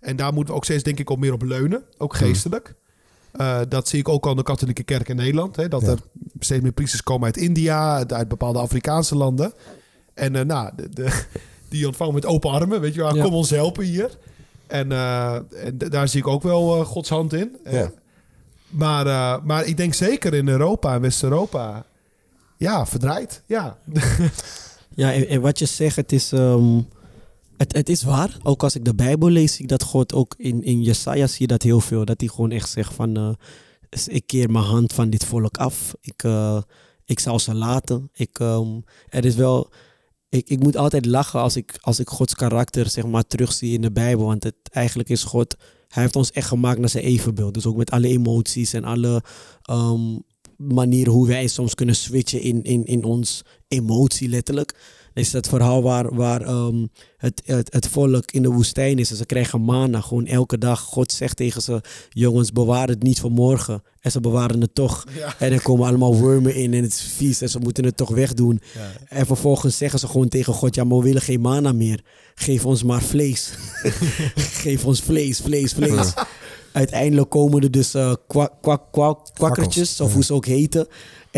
En 0.00 0.16
daar 0.16 0.32
moeten 0.32 0.52
we 0.52 0.60
ook 0.60 0.64
steeds 0.64 0.82
denk 0.82 0.98
ik 0.98 1.10
ook 1.10 1.18
meer 1.18 1.32
op 1.32 1.42
leunen, 1.42 1.84
ook 1.96 2.14
geestelijk. 2.14 2.74
Eh, 3.32 3.60
dat 3.68 3.88
zie 3.88 3.98
ik 3.98 4.08
ook 4.08 4.24
al 4.24 4.30
in 4.30 4.36
de 4.36 4.42
katholieke 4.42 4.82
kerk 4.82 5.08
in 5.08 5.16
Nederland. 5.16 5.56
Hè, 5.56 5.68
dat 5.68 5.80
Ja. 5.82 5.88
er 5.88 5.98
steeds 6.38 6.62
meer 6.62 6.72
priesters 6.72 7.02
komen 7.02 7.24
uit 7.26 7.36
India, 7.36 8.04
uit, 8.06 8.28
bepaalde 8.28 8.58
Afrikaanse 8.58 9.16
landen. 9.16 9.52
En 10.14 10.36
eh, 10.36 10.44
nou, 10.44 10.70
de, 10.76 10.88
de- 10.88 11.22
die 11.68 11.86
ontvangen 11.86 12.14
met 12.14 12.26
open 12.26 12.50
armen. 12.50 12.80
Weet 12.80 12.94
je 12.94 13.00
wel, 13.00 13.16
Ja. 13.16 13.22
kom 13.24 13.34
ons 13.34 13.50
helpen 13.50 13.84
hier. 13.84 14.18
En, 14.66 14.92
eh, 14.92 15.34
en 15.34 15.78
daar 15.78 16.08
zie 16.08 16.20
ik 16.20 16.26
ook 16.28 16.42
wel 16.42 16.84
Gods 16.84 17.08
hand 17.08 17.32
in. 17.32 17.56
Ja. 17.70 17.90
maar, 18.68 19.40
maar 19.44 19.64
ik 19.64 19.76
denk 19.76 19.94
zeker 19.94 20.34
in 20.34 20.48
Europa, 20.48 21.00
West-Europa... 21.00 21.84
ja, 22.56 22.86
verdraaid. 22.86 23.42
Ja. 23.46 23.76
Ja, 24.94 25.12
en, 25.12 25.28
en 25.28 25.40
wat 25.40 25.58
je 25.58 25.66
zegt, 25.66 25.96
het 25.96 26.12
is, 26.12 26.32
ehm, 26.32 26.78
het, 27.58 27.72
het 27.76 27.88
is 27.88 28.02
waar. 28.02 28.36
Ook 28.42 28.62
als 28.62 28.74
ik 28.74 28.84
de 28.84 28.94
Bijbel 28.94 29.28
lees, 29.28 29.52
zie 29.52 29.62
ik 29.62 29.68
dat 29.68 29.82
God 29.82 30.12
ook 30.12 30.34
in, 30.36 30.62
in 30.62 30.82
Jesaja 30.82 31.26
zie 31.26 31.40
je 31.40 31.46
dat 31.46 31.62
heel 31.62 31.80
veel. 31.80 32.04
Dat 32.04 32.20
hij 32.20 32.28
gewoon 32.28 32.50
echt 32.50 32.70
zegt 32.70 32.94
van, 32.94 33.16
eh, 33.16 33.30
ik 34.06 34.26
keer 34.26 34.50
mijn 34.50 34.64
hand 34.64 34.92
van 34.92 35.10
dit 35.10 35.24
volk 35.24 35.56
af. 35.56 35.94
Ik, 36.00 36.22
eh, 36.22 36.62
ik 37.04 37.20
zal 37.20 37.38
ze 37.38 37.54
laten. 37.54 38.10
Ik, 38.12 38.38
ehm, 38.38 38.80
er 39.08 39.24
is 39.24 39.34
wel, 39.34 39.70
ik, 40.28 40.48
ik 40.48 40.62
moet 40.62 40.76
altijd 40.76 41.06
lachen 41.06 41.40
als 41.40 41.56
ik, 41.56 41.78
als 41.80 41.98
ik 41.98 42.08
Gods 42.08 42.34
karakter 42.34 42.90
zeg 42.90 43.06
maar 43.06 43.26
terugzie 43.26 43.72
in 43.72 43.80
de 43.80 43.92
Bijbel. 43.92 44.24
Want 44.24 44.44
het, 44.44 44.56
eigenlijk 44.70 45.08
is 45.08 45.24
God, 45.24 45.56
hij 45.88 46.02
heeft 46.02 46.16
ons 46.16 46.30
echt 46.30 46.48
gemaakt 46.48 46.78
naar 46.78 46.88
zijn 46.88 47.04
evenbeeld. 47.04 47.54
Dus 47.54 47.66
ook 47.66 47.76
met 47.76 47.90
alle 47.90 48.08
emoties 48.08 48.72
en 48.72 48.84
alle 48.84 49.22
ehm, 49.62 50.18
manieren 50.56 51.12
hoe 51.12 51.26
wij 51.26 51.46
soms 51.46 51.74
kunnen 51.74 51.96
switchen 51.96 52.40
in, 52.40 52.62
in, 52.62 52.84
in 52.84 53.04
ons 53.04 53.42
emotie 53.68 54.28
letterlijk. 54.28 54.74
Is 55.18 55.30
dat 55.30 55.48
verhaal 55.48 55.82
waar, 55.82 56.14
waar 56.14 56.42
ehm, 56.42 56.86
het, 57.16 57.42
het, 57.44 57.72
het 57.72 57.88
volk 57.88 58.30
in 58.30 58.42
de 58.42 58.50
woestijn 58.50 58.98
is 58.98 59.10
en 59.10 59.16
ze 59.16 59.26
krijgen 59.26 59.60
mana 59.60 60.00
gewoon 60.00 60.26
elke 60.26 60.58
dag. 60.58 60.80
God 60.80 61.12
zegt 61.12 61.36
tegen 61.36 61.62
ze, 61.62 61.80
jongens 62.08 62.52
bewaar 62.52 62.88
het 62.88 63.02
niet 63.02 63.20
voor 63.20 63.30
morgen. 63.30 63.82
En 64.00 64.10
ze 64.10 64.20
bewaren 64.20 64.60
het 64.60 64.74
toch. 64.74 65.04
En 65.38 65.52
er 65.52 65.62
komen 65.62 65.86
allemaal 65.86 66.16
wormen 66.16 66.54
in 66.54 66.74
en 66.74 66.82
het 66.82 66.92
is 66.92 67.12
vies 67.16 67.40
en 67.40 67.48
ze 67.48 67.58
moeten 67.58 67.84
het 67.84 67.96
toch 67.96 68.10
wegdoen. 68.10 68.60
En 69.08 69.26
vervolgens 69.26 69.76
zeggen 69.76 69.98
ze 69.98 70.06
gewoon 70.06 70.28
tegen 70.28 70.52
God, 70.52 70.74
ja 70.74 70.84
maar 70.84 70.98
we 70.98 71.04
willen 71.04 71.22
geen 71.22 71.40
mana 71.40 71.72
meer. 71.72 72.00
Geef 72.34 72.66
ons 72.66 72.82
maar 72.82 73.02
vlees. 73.02 73.52
Geef 74.62 74.84
ons 74.84 75.00
vlees, 75.00 75.40
vlees, 75.40 75.72
vlees. 75.72 76.12
Uiteindelijk 76.72 77.30
komen 77.30 77.62
er 77.62 77.70
dus 77.70 77.94
eh 77.94 78.12
kwak, 78.26 78.52
kwak, 78.60 78.82
kwak, 78.92 79.28
kwakkertjes, 79.34 80.00
of 80.00 80.12
hoe 80.12 80.24
ze 80.24 80.34
ook 80.34 80.46
heten. 80.46 80.86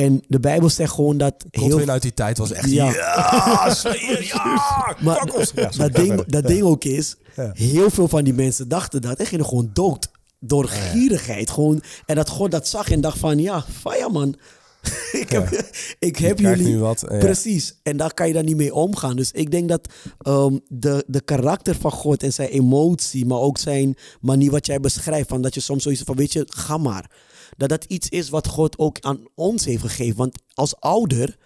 En 0.01 0.22
de 0.28 0.40
Bijbel 0.40 0.68
zegt 0.68 0.92
gewoon 0.92 1.18
dat 1.18 1.34
heel 1.51 1.70
Godwin 1.70 1.90
uit 1.90 2.03
die 2.03 2.14
tijd 2.14 2.38
was 2.38 2.53
echt... 2.53 2.70
Ja. 2.70 2.92
Ja, 2.92 3.74
ja, 4.20 4.96
Maar. 5.01 5.28
Ja, 5.55 5.70
dat, 5.76 5.94
ding, 5.94 6.24
dat 6.26 6.46
ding 6.46 6.62
ook 6.62 6.84
is, 6.84 7.16
Ja. 7.36 7.51
heel 7.55 7.90
veel 7.90 8.09
van 8.09 8.24
die 8.24 8.34
mensen 8.34 8.68
dachten 8.68 9.01
dat 9.01 9.18
en 9.18 9.26
gingen 9.26 9.44
gewoon 9.44 9.70
dood. 9.72 10.09
Door 10.38 10.68
gierigheid. 10.68 11.51
Gewoon, 11.51 11.82
en 12.07 12.14
dat 12.14 12.28
God 12.28 12.51
dat 12.51 12.68
zag 12.68 12.90
en 12.90 13.01
dacht 13.01 13.18
van, 13.18 13.38
ja, 13.38 13.64
faya 13.80 14.09
man. 14.09 14.36
ik 15.12 15.30
heb, 15.30 15.70
ik 15.98 16.16
heb 16.16 16.38
jullie... 16.38 16.66
nu 16.66 16.78
wat, 16.78 17.05
ja. 17.11 17.18
Precies. 17.18 17.80
En 17.82 17.96
daar 17.96 18.14
kan 18.14 18.26
je 18.26 18.32
dan 18.32 18.44
niet 18.44 18.57
mee 18.57 18.74
omgaan. 18.74 19.16
Dus 19.16 19.32
ik 19.32 19.51
denk 19.51 19.68
dat 19.68 19.92
ehm, 20.18 20.59
de, 20.68 21.05
de 21.07 21.20
karakter 21.20 21.74
van 21.74 21.92
God 21.92 22.22
en 22.22 22.32
zijn 22.32 22.48
emotie, 22.48 23.26
maar 23.26 23.38
ook 23.38 23.59
zijn 23.59 23.96
manier 24.20 24.51
wat 24.51 24.66
jij 24.66 24.80
beschrijft, 24.80 25.28
van 25.28 25.42
dat 25.42 25.55
je 25.55 25.61
soms 25.61 25.82
zoiets 25.82 26.03
van, 26.03 26.16
weet 26.16 26.32
je, 26.32 26.44
ga 26.46 26.76
maar. 26.78 27.11
Dat 27.57 27.68
dat 27.68 27.84
iets 27.84 28.09
is 28.09 28.28
wat 28.28 28.46
God 28.46 28.78
ook 28.78 28.96
aan 29.01 29.20
ons 29.34 29.64
heeft 29.64 29.82
gegeven. 29.82 30.16
Want 30.16 30.38
als 30.55 30.80
ouder 30.80 31.36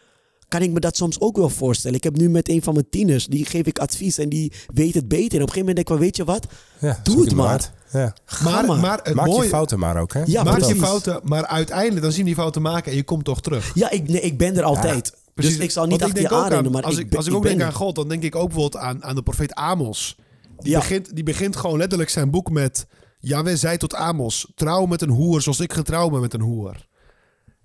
kan 0.48 0.62
ik 0.62 0.70
me 0.70 0.80
dat 0.80 0.96
soms 0.96 1.20
ook 1.20 1.36
wel 1.36 1.48
voorstellen. 1.48 1.96
Ik 1.96 2.04
heb 2.04 2.16
nu 2.16 2.30
met 2.30 2.48
een 2.48 2.62
van 2.62 2.74
mijn 2.74 2.88
tieners, 2.90 3.26
die 3.26 3.44
geef 3.44 3.66
ik 3.66 3.78
advies 3.78 4.18
en 4.18 4.28
die 4.28 4.52
weet 4.74 4.94
het 4.94 5.08
beter. 5.08 5.36
En 5.38 5.42
op 5.42 5.48
een 5.48 5.54
gegeven 5.54 5.58
moment 5.58 5.76
denk 5.76 5.88
ik 5.88 5.92
van, 5.94 5.98
weet 5.98 6.16
je 6.16 6.24
wat? 6.24 6.46
Ja, 6.80 7.00
Doe 7.02 7.24
het 7.24 7.34
maar. 7.34 7.72
Ja. 7.92 8.14
Ga 8.24 8.50
Maar, 8.50 8.66
maar. 8.66 8.78
maar 8.80 9.00
het 9.02 9.14
Maak 9.14 9.26
mooie, 9.26 9.42
je 9.42 9.48
fouten 9.48 9.78
maar 9.78 9.96
ook, 10.00 10.12
hè? 10.12 10.22
Ja, 10.26 10.42
maak 10.42 10.60
je 10.64 10.76
fouten, 10.76 11.20
maar 11.24 11.46
uiteindelijk 11.46 12.02
dan 12.02 12.10
zie 12.10 12.20
je 12.20 12.26
die 12.26 12.34
fouten 12.34 12.62
maken 12.62 12.90
en 12.90 12.96
je 12.96 13.04
komt 13.04 13.24
toch 13.24 13.40
terug. 13.40 13.70
Ja, 13.74 13.90
ik, 13.90 14.08
nee, 14.08 14.20
ik 14.20 14.38
ben 14.38 14.56
er 14.56 14.62
altijd. 14.62 15.14
dus 15.34 15.56
ik 15.56 15.70
zal 15.70 15.86
niet 15.86 16.00
Want 16.00 16.12
achter 16.12 16.22
je 16.22 16.36
aanrennen, 16.36 16.66
aan- 16.66 16.72
maar 16.72 16.82
als 16.82 16.96
ik, 16.98 17.08
ben- 17.08 17.18
als 17.18 17.26
ik 17.26 17.34
ook 17.34 17.40
ben 17.42 17.50
denk 17.50 17.60
er. 17.62 17.66
aan 17.66 17.72
God, 17.74 17.94
dan 17.94 18.08
denk 18.08 18.22
ik 18.22 18.34
ook 18.36 18.48
bijvoorbeeld 18.48 18.82
aan, 18.82 19.04
aan 19.04 19.14
de 19.14 19.22
profeet 19.22 19.54
Amos. 19.54 20.16
Die, 20.58 20.70
Ja. 20.72 20.78
begint, 20.78 21.14
die 21.14 21.24
begint 21.24 21.56
gewoon 21.56 21.78
letterlijk 21.78 22.10
zijn 22.10 22.30
boek 22.30 22.50
met... 22.50 22.86
Yahweh 23.24 23.54
zei 23.56 23.76
tot 23.76 23.94
Amos, 23.94 24.52
trouw 24.54 24.86
met 24.86 25.02
een 25.02 25.10
hoer 25.10 25.42
zoals 25.42 25.60
ik 25.60 25.72
getrouwd 25.72 26.10
ben 26.10 26.20
met 26.20 26.34
een 26.34 26.40
hoer. 26.40 26.86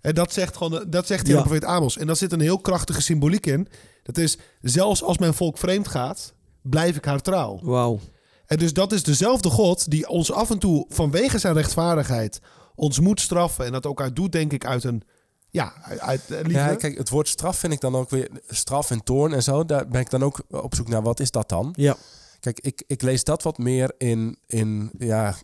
En 0.01 0.16
dat 0.16 0.34
zegt, 0.34 0.57
gewoon, 0.57 0.86
dat 0.88 1.07
zegt 1.07 1.28
hij 1.28 1.36
Ja. 1.36 1.41
de 1.41 1.47
profeet 1.47 1.70
Amos. 1.70 1.97
En 1.97 2.07
daar 2.07 2.16
zit 2.16 2.32
een 2.32 2.39
heel 2.39 2.60
krachtige 2.60 3.01
symboliek 3.01 3.45
in. 3.45 3.68
Dat 4.03 4.18
is, 4.18 4.38
zelfs 4.62 5.03
als 5.03 5.18
mijn 5.18 5.34
volk 5.34 5.57
vreemd 5.57 5.88
gaat, 5.88 6.34
blijf 6.62 6.95
ik 6.95 7.05
haar 7.05 7.22
trouw. 7.22 7.60
Wauw. 7.64 7.99
En 8.45 8.57
dus 8.57 8.74
dat 8.74 8.91
is 8.91 9.03
dezelfde 9.03 9.49
God 9.49 9.89
die 9.91 10.07
ons 10.07 10.32
af 10.32 10.49
en 10.49 10.60
toe 10.60 10.86
vanwege 10.89 11.38
zijn 11.38 11.53
rechtvaardigheid 11.53 12.39
ons 12.76 12.99
moet 12.99 13.22
straffen. 13.22 13.66
En 13.66 13.72
dat 13.72 13.86
ook 13.86 14.01
uit 14.01 14.16
doet, 14.16 14.32
denk 14.32 14.53
ik, 14.53 14.66
uit 14.66 14.84
een... 14.84 15.03
Ja, 15.49 15.74
uit, 15.82 15.99
uit 15.99 16.22
eh, 16.32 16.38
liefde. 16.38 16.51
Ja, 16.53 16.76
kijk, 16.76 16.97
het 16.97 17.10
woord 17.10 17.28
straf 17.28 17.57
vind 17.57 17.74
ik 17.74 17.80
dan 17.80 17.95
ook 17.95 18.10
weer... 18.10 18.30
Straf 18.47 18.91
en 18.91 19.03
toorn 19.03 19.34
en 19.34 19.43
zo, 19.43 19.66
daar 19.66 19.88
ben 19.88 20.01
ik 20.01 20.10
dan 20.10 20.24
ook 20.24 20.41
op 20.49 20.76
zoek 20.76 20.88
naar. 20.88 21.01
Wat 21.01 21.20
is 21.20 21.32
dat 21.32 21.49
dan? 21.49 21.74
Ja. 21.78 21.95
Kijk, 22.39 22.59
ik, 22.59 22.83
ik 22.87 23.01
lees 23.01 23.23
dat 23.23 23.43
wat 23.43 23.57
meer 23.57 23.93
in, 23.97 24.37
in 24.47 24.91
ja, 24.97 25.35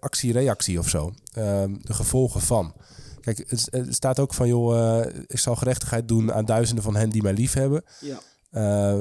actie-reactie 0.00 0.78
of 0.78 0.88
zo. 0.88 1.12
Ehm, 1.32 1.74
de 1.80 1.94
gevolgen 1.94 2.40
van. 2.40 2.74
Kijk, 3.20 3.50
het, 3.50 3.68
het 3.70 3.94
staat 3.94 4.18
ook 4.18 4.34
van, 4.34 4.48
joh, 4.48 4.98
eh, 5.00 5.14
ik 5.26 5.38
zal 5.38 5.56
gerechtigheid 5.56 6.08
doen 6.08 6.32
aan 6.32 6.44
duizenden 6.44 6.84
van 6.84 6.96
hen 6.96 7.10
die 7.10 7.22
mij 7.22 7.32
lief 7.32 7.52
hebben. 7.52 7.84
Ja. 8.00 8.18
Eh, 8.50 8.98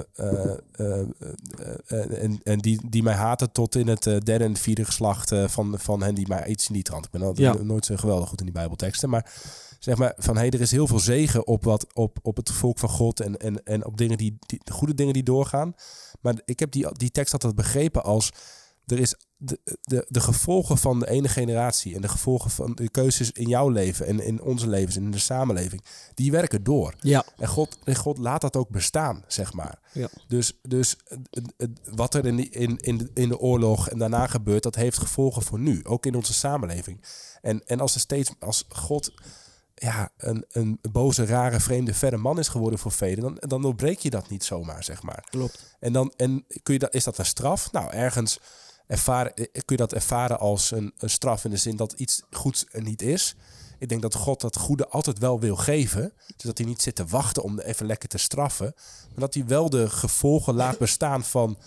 eh, 0.71 1.07
en 2.23 2.39
en 2.43 2.59
die, 2.59 2.89
die 2.89 3.03
mij 3.03 3.13
haten 3.13 3.51
tot 3.51 3.75
in 3.75 3.87
het 3.87 4.03
derde 4.03 4.43
en 4.43 4.57
vierde 4.57 4.85
geslacht 4.85 5.31
van, 5.45 5.79
van 5.79 6.03
hen 6.03 6.15
die 6.15 6.27
mij 6.27 6.45
iets 6.47 6.67
in 6.67 6.73
die 6.73 6.83
trant. 6.83 7.05
Ik 7.05 7.11
ben 7.11 7.21
altijd 7.21 7.57
Ja. 7.57 7.63
nooit 7.63 7.85
zo 7.85 7.95
geweldig 7.95 8.29
goed 8.29 8.39
in 8.39 8.45
die 8.45 8.53
bijbelteksten. 8.53 9.09
Maar 9.09 9.31
zeg 9.79 9.97
maar 9.97 10.13
van, 10.17 10.37
hey, 10.37 10.49
er 10.49 10.61
is 10.61 10.71
heel 10.71 10.87
veel 10.87 10.99
zegen 10.99 11.47
op, 11.47 11.63
wat, 11.63 11.87
op, 11.93 12.17
op 12.21 12.35
het 12.35 12.51
volk 12.51 12.79
van 12.79 12.89
God 12.89 13.19
en, 13.19 13.37
en, 13.37 13.63
en 13.63 13.85
op 13.85 13.97
dingen 13.97 14.17
die, 14.17 14.37
die, 14.39 14.59
de 14.63 14.71
goede 14.71 14.93
dingen 14.93 15.13
die 15.13 15.23
doorgaan. 15.23 15.75
Maar 16.33 16.41
ik 16.45 16.59
heb 16.59 16.71
die, 16.71 16.87
die 16.91 17.11
tekst 17.11 17.33
altijd 17.33 17.55
begrepen 17.55 18.03
als 18.03 18.31
er 18.85 18.99
is 18.99 19.15
de, 19.37 19.59
de, 19.81 20.05
de 20.09 20.19
gevolgen 20.19 20.77
van 20.77 20.99
de 20.99 21.09
ene 21.09 21.27
generatie 21.29 21.95
en 21.95 22.01
de 22.01 22.07
gevolgen 22.07 22.49
van 22.49 22.71
de 22.75 22.89
keuzes 22.89 23.31
in 23.31 23.47
jouw 23.47 23.69
leven 23.69 24.05
en 24.05 24.19
in 24.19 24.41
onze 24.41 24.67
levens 24.67 24.95
en 24.95 25.03
in 25.03 25.11
de 25.11 25.19
samenleving, 25.19 25.83
die 26.13 26.31
werken 26.31 26.63
door. 26.63 26.93
Ja. 26.99 27.25
En 27.37 27.47
God, 27.47 27.77
en 27.83 27.95
God 27.95 28.17
laat 28.17 28.41
dat 28.41 28.55
ook 28.55 28.69
bestaan, 28.69 29.23
zeg 29.27 29.53
maar. 29.53 29.79
Ja. 29.93 30.09
Dus, 30.27 30.59
dus 30.61 30.95
wat 31.95 32.13
er 32.15 32.25
in, 32.25 32.35
die- 32.35 32.49
in, 32.49 32.77
in, 32.77 32.97
de, 32.97 33.09
in 33.13 33.29
de 33.29 33.39
oorlog 33.39 33.89
en 33.89 33.97
daarna 33.97 34.27
gebeurt, 34.27 34.63
dat 34.63 34.75
heeft 34.75 34.97
gevolgen 34.97 35.41
voor 35.41 35.59
nu. 35.59 35.83
Ook 35.85 36.05
in 36.05 36.15
onze 36.15 36.33
samenleving. 36.33 37.03
En, 37.41 37.61
en 37.65 37.79
als 37.79 37.93
er 37.93 37.99
steeds, 37.99 38.31
als 38.39 38.65
God 38.69 39.11
ja, 39.79 40.09
een, 40.17 40.45
een 40.51 40.79
boze, 40.91 41.25
rare, 41.25 41.59
vreemde, 41.59 41.93
verre 41.93 42.17
man 42.17 42.39
is 42.39 42.47
geworden 42.47 42.79
voor 42.79 42.91
velen, 42.91 43.21
dan, 43.21 43.37
dan 43.39 43.61
doorbreek 43.61 43.99
je 43.99 44.09
dat 44.09 44.29
niet 44.29 44.43
zomaar, 44.43 44.83
zeg 44.83 45.03
maar. 45.03 45.27
Klopt. 45.29 45.75
En 45.79 45.93
dan 45.93 46.13
en 46.15 46.45
kun 46.63 46.73
je 46.73 46.79
dat, 46.79 46.93
is 46.93 47.03
dat 47.03 47.17
een 47.17 47.25
straf? 47.25 47.71
Nou, 47.71 47.91
ergens 47.91 48.39
ervaren, 48.87 49.33
eh, 49.33 49.45
kun 49.51 49.63
je 49.65 49.77
dat 49.77 49.93
ervaren 49.93 50.39
als 50.39 50.71
een, 50.71 50.93
een 50.97 51.09
straf 51.09 51.45
in 51.45 51.51
de 51.51 51.57
zin 51.57 51.75
dat 51.75 51.93
iets 51.93 52.21
goeds 52.31 52.65
er 52.71 52.81
niet 52.81 53.01
is. 53.01 53.35
Ik 53.79 53.89
denk 53.89 54.01
dat 54.01 54.15
God 54.15 54.41
dat 54.41 54.57
goede 54.57 54.87
altijd 54.87 55.19
wel 55.19 55.39
wil 55.39 55.55
geven. 55.55 56.13
Dus 56.25 56.45
dat 56.45 56.57
hij 56.57 56.67
niet 56.67 56.81
zit 56.81 56.95
te 56.95 57.05
wachten 57.05 57.43
om 57.43 57.59
even 57.59 57.85
lekker 57.85 58.09
te 58.09 58.17
straffen. 58.17 58.73
Maar 59.09 59.19
dat 59.19 59.33
hij 59.33 59.45
wel 59.45 59.69
de 59.69 59.89
gevolgen 59.89 60.55
laat 60.55 60.77
bestaan 60.77 61.23
van, 61.23 61.57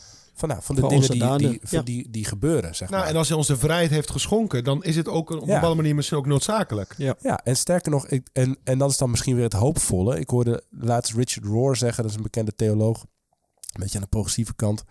van, 0.40 0.48
nou, 0.48 0.60
van 0.62 0.74
de 0.74 0.80
Van 0.80 0.90
dingen 0.90 1.10
die, 1.10 1.48
die, 1.48 1.60
ja. 1.70 1.82
die, 1.82 2.10
die 2.10 2.24
gebeuren. 2.24 2.74
Zeg 2.74 2.88
Nou, 2.90 3.00
maar. 3.02 3.10
en 3.10 3.16
als 3.16 3.28
hij 3.28 3.36
ons 3.36 3.46
de 3.46 3.56
vrijheid 3.56 3.90
heeft 3.90 4.10
geschonken, 4.10 4.64
dan 4.64 4.84
is 4.84 4.96
het 4.96 5.08
ook 5.08 5.30
op 5.30 5.40
een 5.40 5.46
Ja. 5.46 5.54
bepaalde 5.54 5.76
manier 5.76 5.94
misschien 5.94 6.18
ook 6.18 6.26
noodzakelijk. 6.26 6.94
Ja, 6.96 7.40
en 7.44 7.56
sterker 7.56 7.90
nog, 7.90 8.06
ik, 8.08 8.28
en, 8.32 8.58
en 8.64 8.78
dat 8.78 8.90
is 8.90 8.96
dan 8.96 9.10
misschien 9.10 9.34
weer 9.34 9.44
het 9.44 9.52
hoopvolle. 9.52 10.18
Ik 10.20 10.28
hoorde 10.28 10.62
laatst 10.70 11.14
Richard 11.14 11.46
Rohr 11.46 11.76
zeggen, 11.76 12.02
dat 12.02 12.10
is 12.10 12.16
een 12.16 12.22
bekende 12.22 12.54
theoloog, 12.54 13.02
een 13.02 13.80
beetje 13.80 13.96
aan 13.96 14.02
de 14.04 14.08
progressieve 14.08 14.54
kant, 14.54 14.84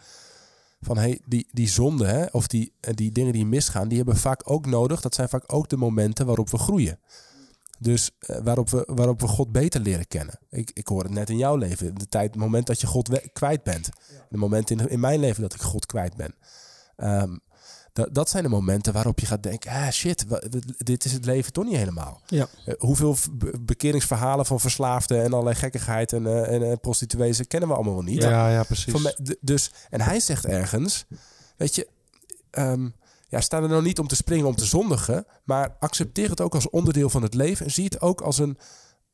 van 0.81 0.97
hey, 0.97 1.19
die, 1.25 1.47
die 1.51 1.67
zonde, 1.67 2.05
hè, 2.05 2.25
of 2.31 2.47
die, 2.47 2.73
die 2.79 3.11
dingen 3.11 3.33
die 3.33 3.45
misgaan, 3.45 3.87
die 3.87 3.97
hebben 3.97 4.17
vaak 4.17 4.51
ook 4.51 4.65
nodig. 4.65 5.01
Dat 5.01 5.15
zijn 5.15 5.29
vaak 5.29 5.43
ook 5.53 5.69
de 5.69 5.77
momenten 5.77 6.25
waarop 6.25 6.49
we 6.49 6.57
groeien. 6.57 6.99
Dus 7.79 8.11
eh, 8.19 8.37
waarop, 8.43 8.69
we, 8.69 8.83
waarop 8.87 9.21
we 9.21 9.27
God 9.27 9.51
beter 9.51 9.81
leren 9.81 10.07
kennen. 10.07 10.39
Ik, 10.49 10.71
ik 10.73 10.87
hoor 10.87 11.03
het 11.03 11.11
net 11.11 11.29
in 11.29 11.37
jouw 11.37 11.55
leven. 11.55 11.95
De 11.95 12.07
tijd, 12.07 12.31
het 12.31 12.39
moment 12.39 12.67
dat 12.67 12.81
je 12.81 12.87
God 12.87 13.09
kwijt 13.33 13.63
bent. 13.63 13.89
De 14.29 14.37
moment 14.37 14.69
in, 14.69 14.89
in 14.89 14.99
mijn 14.99 15.19
leven 15.19 15.41
dat 15.41 15.53
ik 15.53 15.61
God 15.61 15.85
kwijt 15.85 16.15
ben. 16.15 16.35
Ehm, 16.95 17.35
dat, 17.93 18.15
dat 18.15 18.29
zijn 18.29 18.43
de 18.43 18.49
momenten 18.49 18.93
waarop 18.93 19.19
je 19.19 19.25
gaat 19.25 19.43
denken... 19.43 19.71
Ah, 19.71 19.89
shit, 19.89 20.25
dit 20.77 21.05
is 21.05 21.11
het 21.11 21.25
leven 21.25 21.53
toch 21.53 21.65
niet 21.65 21.75
helemaal. 21.75 22.21
Ja. 22.27 22.47
Eh, 22.65 22.73
hoeveel 22.77 23.15
bekeringsverhalen 23.61 24.45
van 24.45 24.59
verslaafden... 24.59 25.23
en 25.23 25.31
allerlei 25.31 25.55
gekkigheid 25.55 26.13
en, 26.13 26.25
eh, 26.25 26.71
en 26.71 26.79
prostituees... 26.79 27.47
kennen 27.47 27.69
we 27.69 27.75
allemaal 27.75 27.93
wel 27.93 28.03
niet. 28.03 28.21
ja 28.21 28.63
precies. 28.63 28.93
Van 28.93 29.13
dus, 29.41 29.71
en 29.89 30.01
hij 30.01 30.19
zegt 30.19 30.45
ergens, 30.45 31.05
weet 31.57 31.75
je, 31.75 31.87
ehm, 32.51 32.89
ja, 33.29 33.41
sta 33.41 33.61
er 33.61 33.69
nou 33.69 33.83
niet 33.83 33.99
om 33.99 34.07
te 34.07 34.15
springen 34.15 34.45
om 34.45 34.55
te 34.55 34.65
zondigen, 34.65 35.25
maar 35.43 35.75
accepteer 35.79 36.29
het 36.29 36.41
ook 36.41 36.55
als 36.55 36.69
onderdeel 36.69 37.09
van 37.09 37.21
het 37.23 37.33
leven 37.33 37.65
en 37.65 37.71
zie 37.71 37.83
het 37.83 38.01
ook 38.01 38.21
als 38.21 38.37
een, 38.37 38.57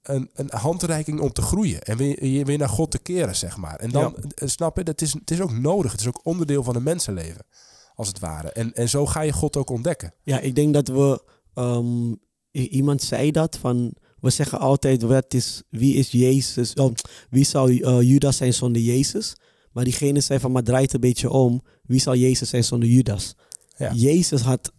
een, 0.01 0.29
een 0.33 0.49
handreiking 0.51 1.19
om 1.19 1.31
te 1.31 1.41
groeien 1.41 1.81
en 1.81 1.97
weer, 1.97 2.45
weer 2.45 2.57
naar 2.57 2.69
God 2.69 2.91
te 2.91 2.99
keren, 2.99 3.35
zeg 3.35 3.57
maar. 3.57 3.75
En 3.75 3.89
dan, 3.89 4.15
eh, 4.15 4.47
snap 4.47 4.77
je, 4.77 4.83
dat 4.83 5.01
is, 5.01 5.13
het 5.13 5.31
is 5.31 5.41
ook 5.41 5.51
nodig, 5.51 5.91
het 5.91 6.01
is 6.01 6.07
ook 6.07 6.25
onderdeel 6.25 6.63
van 6.63 6.75
een 6.75 6.83
mensenleven, 6.83 7.45
als 7.95 8.07
het 8.07 8.19
ware. 8.19 8.49
En, 8.51 8.73
en 8.73 8.89
zo 8.89 9.05
ga 9.05 9.21
je 9.21 9.33
God 9.33 9.57
ook 9.57 9.69
ontdekken. 9.69 10.13
Ja, 10.23 10.39
ik 10.39 10.55
denk 10.55 10.73
dat 10.73 10.87
we. 10.87 11.23
ehm, 11.53 12.13
iemand 12.51 13.01
zei 13.01 13.31
dat 13.31 13.57
van. 13.57 13.93
We 14.19 14.29
zeggen 14.29 14.59
altijd: 14.59 15.01
wat 15.01 15.33
is, 15.33 15.63
wie 15.69 15.95
is 15.95 16.11
Jezus? 16.11 16.73
Oh, 16.73 16.93
wie 17.29 17.45
zou 17.45 17.79
eh, 17.79 18.01
Judas 18.01 18.37
zijn 18.37 18.53
zonder 18.53 18.81
Jezus? 18.81 19.35
Maar 19.71 19.83
diegene 19.83 20.19
zei 20.21 20.39
van: 20.39 20.51
maar 20.51 20.63
draait 20.63 20.93
een 20.93 20.99
beetje 20.99 21.29
om. 21.29 21.63
Wie 21.83 21.99
zal 21.99 22.15
Jezus 22.15 22.49
zijn 22.49 22.63
zonder 22.63 22.89
Judas? 22.89 23.35
Ja. 23.77 23.91
Jezus 23.93 24.41
had 24.41 24.71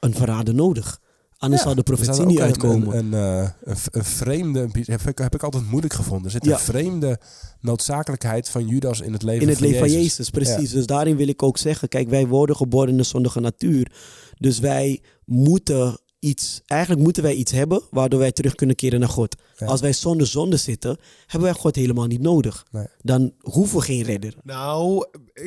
een 0.00 0.14
verrader 0.14 0.54
nodig. 0.54 1.00
Anders 1.38 1.60
Ja, 1.62 1.66
zou 1.68 1.78
de 1.78 1.92
profetie 1.94 2.26
niet 2.26 2.40
uitkomen. 2.40 2.96
Een, 2.96 3.12
een, 3.12 3.42
eh, 3.42 3.50
een, 3.62 3.76
een 3.90 4.04
vreemde, 4.04 4.68
heb 4.84 5.00
ik, 5.00 5.18
heb 5.18 5.34
ik 5.34 5.42
altijd 5.42 5.70
moeilijk 5.70 5.92
gevonden. 5.94 6.24
Er 6.24 6.30
zit 6.30 6.44
Ja. 6.44 6.52
een 6.52 6.58
vreemde 6.58 7.18
noodzakelijkheid 7.60 8.48
van 8.48 8.66
Judas 8.66 9.00
in 9.00 9.12
het 9.12 9.22
leven 9.22 9.42
in 9.42 9.48
het 9.48 9.58
van 9.58 9.66
leven 9.66 9.80
van 9.82 9.90
Jezus. 9.90 10.02
Jezus, 10.16 10.30
precies. 10.30 10.70
Dus 10.70 10.86
daarin 10.86 11.16
wil 11.16 11.28
ik 11.28 11.42
ook 11.42 11.58
zeggen, 11.58 11.88
kijk, 11.88 12.08
wij 12.08 12.26
worden 12.26 12.56
geboren 12.56 12.88
in 12.88 12.96
de 12.96 13.02
zondige 13.02 13.40
natuur. 13.40 13.92
Dus 14.38 14.58
wij 14.58 15.02
moeten 15.24 15.98
iets, 16.18 16.60
eigenlijk 16.66 17.02
moeten 17.02 17.22
wij 17.22 17.34
iets 17.34 17.52
hebben 17.52 17.82
waardoor 17.90 18.18
wij 18.18 18.32
terug 18.32 18.54
kunnen 18.54 18.76
keren 18.76 19.00
naar 19.00 19.08
God. 19.08 19.36
Ja. 19.56 19.66
Als 19.66 19.80
wij 19.80 19.92
zonder 19.92 20.26
zonde 20.26 20.56
zitten, 20.56 20.98
hebben 21.26 21.50
wij 21.50 21.58
God 21.60 21.76
helemaal 21.76 22.06
niet 22.06 22.20
nodig. 22.22 22.66
Nee. 22.70 22.86
Dan 23.02 23.32
hoeven 23.40 23.78
we 23.78 23.84
geen 23.84 24.02
redder. 24.02 24.34
Nou, 24.42 25.06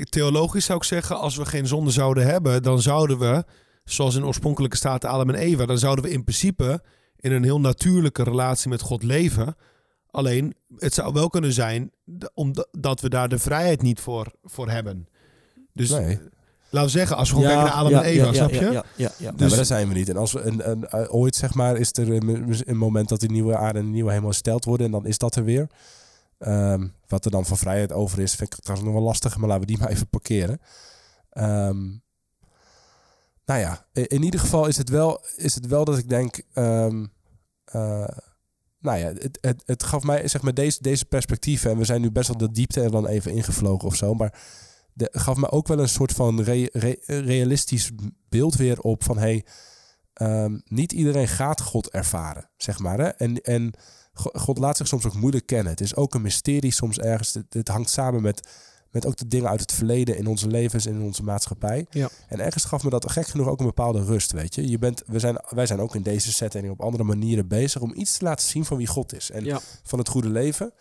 theologisch 0.10 0.66
zou 0.66 0.78
ik 0.78 0.84
zeggen, 0.84 1.20
als 1.20 1.36
we 1.36 1.46
geen 1.46 1.68
zonde 1.68 1.92
zouden 1.92 2.26
hebben, 2.26 2.64
dan 2.64 2.82
zouden 2.82 3.20
we, 3.20 3.44
zoals 3.84 4.16
in 4.16 4.26
oorspronkelijke 4.26 4.78
staat 4.78 5.06
Adam 5.06 5.30
en 5.30 5.36
Eva, 5.36 5.66
dan 5.66 5.78
zouden 5.78 6.04
we 6.06 6.12
in 6.12 6.24
principe 6.24 6.84
in 7.20 7.32
een 7.32 7.44
heel 7.44 7.60
natuurlijke 7.60 8.24
relatie 8.24 8.70
met 8.70 8.82
God 8.82 9.04
leven. 9.04 9.56
Alleen, 10.12 10.56
het 10.78 10.94
zou 10.94 11.14
wel 11.14 11.30
kunnen 11.30 11.54
zijn 11.54 11.92
omdat 12.34 13.02
we 13.02 13.10
daar 13.10 13.30
de 13.30 13.40
vrijheid 13.40 13.82
niet 13.82 14.00
voor, 14.00 14.28
voor 14.44 14.70
hebben. 14.70 15.08
Dus 15.74 15.90
Nee. 15.90 16.20
laten 16.70 16.92
we 16.92 16.98
zeggen, 16.98 17.18
als 17.18 17.30
we 17.30 17.36
gewoon 17.36 17.52
kijken 17.52 17.68
naar 17.70 17.80
Adam 17.80 17.94
en 17.94 18.04
Eva, 18.04 18.26
ja, 18.26 18.34
snap 18.34 18.50
ja, 18.52 18.60
je? 18.60 18.66
Ja, 18.66 18.72
ja, 18.72 18.84
ja. 18.96 19.12
Ja, 19.18 19.32
Dus- 19.32 19.48
maar 19.48 19.56
daar 19.58 19.66
zijn 19.66 19.88
we 19.88 19.94
niet. 19.94 20.10
En 20.10 20.18
als 20.18 20.32
we 20.32 20.42
een, 20.42 20.70
een, 20.70 20.88
eh, 20.88 21.14
ooit, 21.16 21.36
zeg 21.36 21.54
maar, 21.54 21.78
is 21.78 21.92
er 21.94 22.12
een, 22.70 22.78
moment 22.78 23.10
dat 23.10 23.20
die 23.20 23.32
nieuwe 23.32 23.58
aarde 23.58 23.80
en 23.80 23.86
de 23.86 23.92
nieuwe 23.92 24.12
hemel 24.12 24.28
gesteld 24.30 24.66
worden. 24.66 24.86
En 24.86 24.92
dan 24.92 25.06
is 25.06 25.18
dat 25.18 25.36
er 25.36 25.44
weer. 25.44 25.68
Ehm, 26.38 26.88
wat 27.14 27.26
er 27.26 27.32
dan 27.32 27.46
van 27.46 27.58
vrijheid 27.58 27.92
over 27.92 28.20
is, 28.20 28.36
vind 28.36 28.54
ik 28.54 28.60
trouwens 28.60 28.90
nog 28.90 28.98
wel 28.98 29.08
lastig. 29.08 29.38
Maar 29.38 29.48
laten 29.48 29.62
we 29.62 29.72
die 29.72 29.78
maar 29.78 29.90
even 29.90 30.10
parkeren. 30.10 30.60
Ehm, 31.30 31.82
nou 33.46 33.60
ja, 33.60 33.86
in, 33.94 34.24
ieder 34.24 34.40
geval 34.40 34.68
is 34.68 34.78
het 34.78 34.90
wel, 34.90 35.26
is 35.36 35.56
het 35.56 35.68
wel 35.68 35.86
dat 35.86 35.98
ik 35.98 36.10
denk... 36.10 36.42
eh, 36.54 38.08
nou 38.84 38.98
ja, 38.98 39.08
het, 39.14 39.38
het, 39.42 39.64
het 39.66 39.84
gaf 39.84 40.04
mij 40.04 40.28
zeg 40.28 40.42
maar 40.42 40.54
deze, 40.54 40.82
deze 40.82 41.06
perspectieven. 41.06 41.72
En 41.72 41.78
we 41.78 41.86
zijn 41.86 42.02
nu 42.02 42.12
best 42.12 42.28
wel 42.28 42.38
de 42.38 42.52
diepte 42.52 42.82
er 42.82 42.92
dan 42.92 43.08
even 43.08 43.32
ingevlogen 43.32 43.88
of 43.88 43.96
zo. 43.96 44.14
Maar 44.14 44.42
de, 44.94 45.10
gaf 45.12 45.36
me 45.38 45.52
ook 45.52 45.68
wel 45.68 45.80
een 45.80 45.90
soort 45.90 46.12
van 46.12 46.42
re- 46.42 46.70
re- 46.72 46.98
realistisch 47.06 47.92
beeld 48.30 48.56
weer 48.56 48.80
op 48.80 49.04
van 49.04 49.18
hey, 49.18 49.46
ehm, 50.14 50.60
niet 50.66 50.92
iedereen 50.92 51.28
gaat 51.28 51.62
God 51.62 51.90
ervaren, 51.90 52.50
zeg 52.58 52.80
maar. 52.80 52.98
Hè? 53.00 53.08
En, 53.08 53.42
en 53.42 53.74
Go- 54.14 54.32
God 54.34 54.58
laat 54.58 54.78
zich 54.78 54.88
soms 54.88 55.06
ook 55.06 55.14
moeilijk 55.16 55.46
kennen. 55.46 55.72
Het 55.72 55.82
is 55.82 55.96
ook 55.96 56.14
een 56.14 56.22
mysterie 56.22 56.72
soms 56.72 56.98
ergens. 57.00 57.34
Het, 57.34 57.54
het 57.54 57.68
hangt 57.68 57.90
samen 57.90 58.22
met, 58.22 58.50
met 58.92 59.06
ook 59.06 59.18
de 59.18 59.28
dingen 59.28 59.50
uit 59.50 59.60
het 59.60 59.72
verleden 59.72 60.18
in 60.18 60.28
onze 60.28 60.48
levens 60.48 60.86
en 60.86 60.94
in 60.94 61.02
onze 61.02 61.24
maatschappij. 61.24 61.86
Ja. 61.90 62.10
En 62.28 62.40
ergens 62.40 62.64
gaf 62.64 62.84
me 62.84 62.90
dat 62.90 63.12
gek 63.12 63.28
genoeg 63.28 63.48
ook 63.48 63.60
een 63.60 63.66
bepaalde 63.66 64.04
rust, 64.04 64.32
weet 64.32 64.56
je. 64.56 64.70
je 64.70 64.78
bent, 64.80 65.04
we 65.06 65.20
zijn, 65.20 65.38
wij 65.50 65.66
zijn 65.66 65.80
ook 65.80 65.96
in 65.96 66.04
deze 66.04 66.32
setting 66.34 66.70
op 66.70 66.82
andere 66.82 67.04
manieren 67.04 67.48
bezig 67.48 67.82
om 67.82 67.94
iets 67.96 68.18
te 68.18 68.24
laten 68.24 68.48
zien 68.48 68.66
van 68.66 68.78
wie 68.78 68.88
God 68.88 69.14
is. 69.14 69.32
En 69.32 69.44
Ja. 69.46 69.60
van 69.84 70.00
het 70.00 70.08
goede 70.10 70.30
leven. 70.30 70.74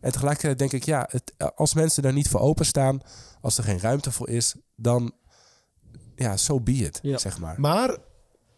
En 0.00 0.12
tegelijkertijd 0.12 0.58
denk 0.58 0.72
ik, 0.72 0.84
ja, 0.84 1.08
het, 1.10 1.32
als 1.54 1.74
mensen 1.74 2.02
daar 2.02 2.12
niet 2.12 2.28
voor 2.28 2.40
openstaan, 2.40 3.00
als 3.40 3.58
er 3.58 3.64
geen 3.64 3.80
ruimte 3.80 4.12
voor 4.12 4.28
is, 4.28 4.54
dan, 4.76 5.12
ja, 6.14 6.36
so 6.36 6.60
be 6.60 6.72
it, 6.72 6.98
Ja. 7.02 7.18
zeg 7.18 7.38
maar. 7.38 7.60
Maar 7.60 7.96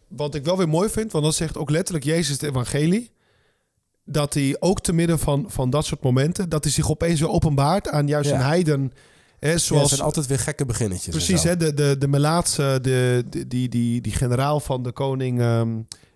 wat 0.09 0.35
ik 0.35 0.45
wel 0.45 0.57
weer 0.57 0.69
mooi 0.69 0.89
vind, 0.89 1.13
want 1.13 1.25
dat 1.25 1.35
zegt 1.35 1.57
ook 1.57 1.71
letterlijk 1.71 2.05
Jezus 2.05 2.29
het 2.41 2.43
evangelie. 2.43 3.11
Dat 4.05 4.35
hij 4.35 4.57
ook 4.61 4.81
te 4.81 4.93
midden 4.93 5.19
van, 5.19 5.45
van 5.49 5.71
dat 5.71 5.85
soort 5.85 6.03
momenten, 6.03 6.49
dat 6.49 6.65
hij 6.65 6.73
zich 6.73 6.91
opeens 6.91 7.21
weer 7.21 7.31
openbaart 7.31 7.89
aan 7.89 8.07
juist 8.07 8.31
Ja. 8.31 8.37
een 8.37 8.43
heiden. 8.47 8.93
Hè, 9.39 9.51
Ja, 9.51 9.59
zoals, 9.59 9.89
zijn 9.89 10.01
altijd 10.01 10.27
weer 10.27 10.39
gekke 10.39 10.65
beginnetjes. 10.65 11.07
en 11.07 11.13
precies, 11.21 11.43
hè, 11.43 11.57
de, 11.57 11.75
de, 11.75 11.97
de 11.99 12.09
Melaatse, 12.09 12.79
de, 12.83 13.25
de- 13.31 13.47
die, 13.47 13.69
die, 13.69 14.01
die 14.01 14.13
generaal 14.13 14.61
van 14.61 14.83
de 14.83 14.93
koning, 14.93 15.41
ehm, 15.41 15.69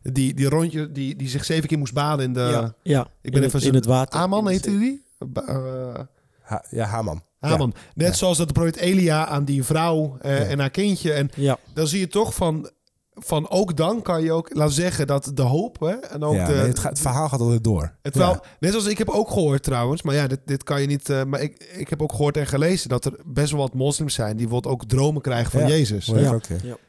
die, 0.02 0.34
die 0.34 0.48
rondje, 0.48 0.92
die, 0.92 1.16
die 1.16 1.28
zich 1.28 1.44
zeven 1.44 1.68
keer 1.68 1.78
moest 1.78 1.92
baden 1.92 2.24
in 2.24 2.32
de... 2.32 2.40
ja, 2.40 2.74
ja. 2.82 3.10
ik 3.22 3.32
ben 3.32 3.40
in, 3.40 3.46
even 3.46 3.58
het, 3.58 3.68
in 3.68 3.74
het 3.74 3.84
water. 3.86 4.20
Aman 4.20 4.48
heette 4.48 4.78
die? 4.78 5.02
Eh, 5.34 5.94
Ha- 6.40 6.64
ja, 6.70 6.84
Haman. 6.86 7.22
Haman. 7.38 7.74
Net 7.94 8.06
Ja. 8.08 8.12
zoals 8.14 8.38
dat 8.38 8.46
de 8.46 8.52
profeet 8.52 8.76
Elia 8.76 9.26
aan 9.26 9.44
die 9.44 9.64
vrouw 9.64 10.16
eh, 10.20 10.38
Ja. 10.38 10.44
en 10.44 10.58
haar 10.58 10.70
kindje. 10.70 11.12
En 11.12 11.30
Ja, 11.36 11.58
dan 11.74 11.86
zie 11.86 12.00
je 12.00 12.08
toch 12.08 12.34
van, 12.34 12.70
van 13.14 13.50
ook 13.50 13.76
dan 13.76 14.02
kan 14.02 14.22
je 14.22 14.32
ook 14.32 14.54
laten 14.54 14.74
zeggen 14.74 15.06
dat 15.06 15.30
de 15.34 15.42
hoop 15.42 15.80
hè, 15.80 15.90
en 15.94 16.22
ook 16.22 16.34
Ja, 16.34 16.46
de, 16.46 16.52
nee, 16.52 16.62
het, 16.62 16.78
gaat, 16.78 16.90
het 16.90 17.00
verhaal 17.00 17.28
gaat 17.28 17.40
altijd 17.40 17.64
door. 17.64 17.94
het 18.02 18.16
wel, 18.16 18.28
Ja. 18.30 18.42
net 18.60 18.74
als 18.74 18.86
ik 18.86 18.98
heb 18.98 19.08
ook 19.08 19.30
gehoord 19.30 19.62
trouwens, 19.62 20.02
maar 20.02 20.14
ja, 20.14 20.26
dit, 20.26 20.40
dit 20.44 20.62
kan 20.62 20.80
je 20.80 20.86
niet. 20.86 21.08
eh, 21.10 21.24
maar 21.24 21.40
ik, 21.40 21.72
ik 21.76 21.88
heb 21.90 22.02
ook 22.02 22.10
gehoord 22.12 22.36
en 22.36 22.46
gelezen 22.46 22.88
dat 22.88 23.04
er 23.04 23.12
best 23.26 23.50
wel 23.50 23.60
wat 23.60 23.74
moslims 23.74 24.14
zijn 24.14 24.36
die 24.36 24.46
bijvoorbeeld 24.46 24.74
ook 24.74 24.84
dromen 24.88 25.22
krijgen 25.22 25.50
van 25.50 25.60
Ja. 25.60 25.66
Jezus. 25.68 26.06
Ja. 26.06 26.32
ook. 26.32 26.42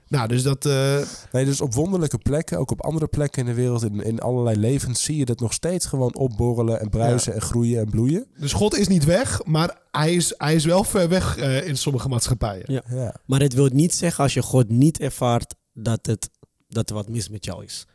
Nou, 0.08 0.28
dus 0.28 0.44
dat. 0.44 0.66
eh, 0.66 0.98
Nee, 1.32 1.46
dus 1.46 1.62
op 1.62 1.74
wonderlijke 1.74 2.18
plekken, 2.18 2.58
ook 2.60 2.72
op 2.72 2.82
andere 2.82 3.08
plekken 3.08 3.40
in 3.42 3.46
de 3.48 3.54
wereld, 3.54 3.84
in, 3.84 4.04
in 4.04 4.20
allerlei 4.20 4.58
levens, 4.58 5.04
zie 5.04 5.18
je 5.18 5.26
dat 5.26 5.40
nog 5.40 5.54
steeds 5.54 5.86
gewoon 5.86 6.16
opborrelen 6.16 6.80
en 6.80 6.90
bruisen 6.90 7.34
en 7.34 7.42
groeien 7.42 7.80
en 7.80 7.90
bloeien. 7.90 8.26
dus 8.40 8.54
God 8.54 8.78
is 8.78 8.88
niet 8.88 9.06
weg, 9.06 9.42
maar 9.46 9.78
hij 9.92 10.14
is, 10.14 10.34
hij 10.38 10.56
is 10.56 10.66
wel 10.66 10.84
ver 10.84 11.10
weg 11.10 11.38
eh, 11.38 11.68
in 11.68 11.78
sommige 11.78 12.10
maatschappijen. 12.10 12.64
Ja. 12.68 12.82
Ja. 12.90 13.16
maar 13.26 13.40
het 13.40 13.54
wil 13.54 13.70
niet 13.74 13.94
zeggen 13.94 14.24
als 14.24 14.34
je 14.34 14.42
God 14.42 14.70
niet 14.70 15.00
ervaart 15.00 15.56
dat, 15.82 16.06
het, 16.06 16.30
dat 16.68 16.90
er 16.90 16.96
wat 16.96 17.10
mis 17.10 17.30
met 17.30 17.46
jou 17.46 17.64
is. 17.64 17.86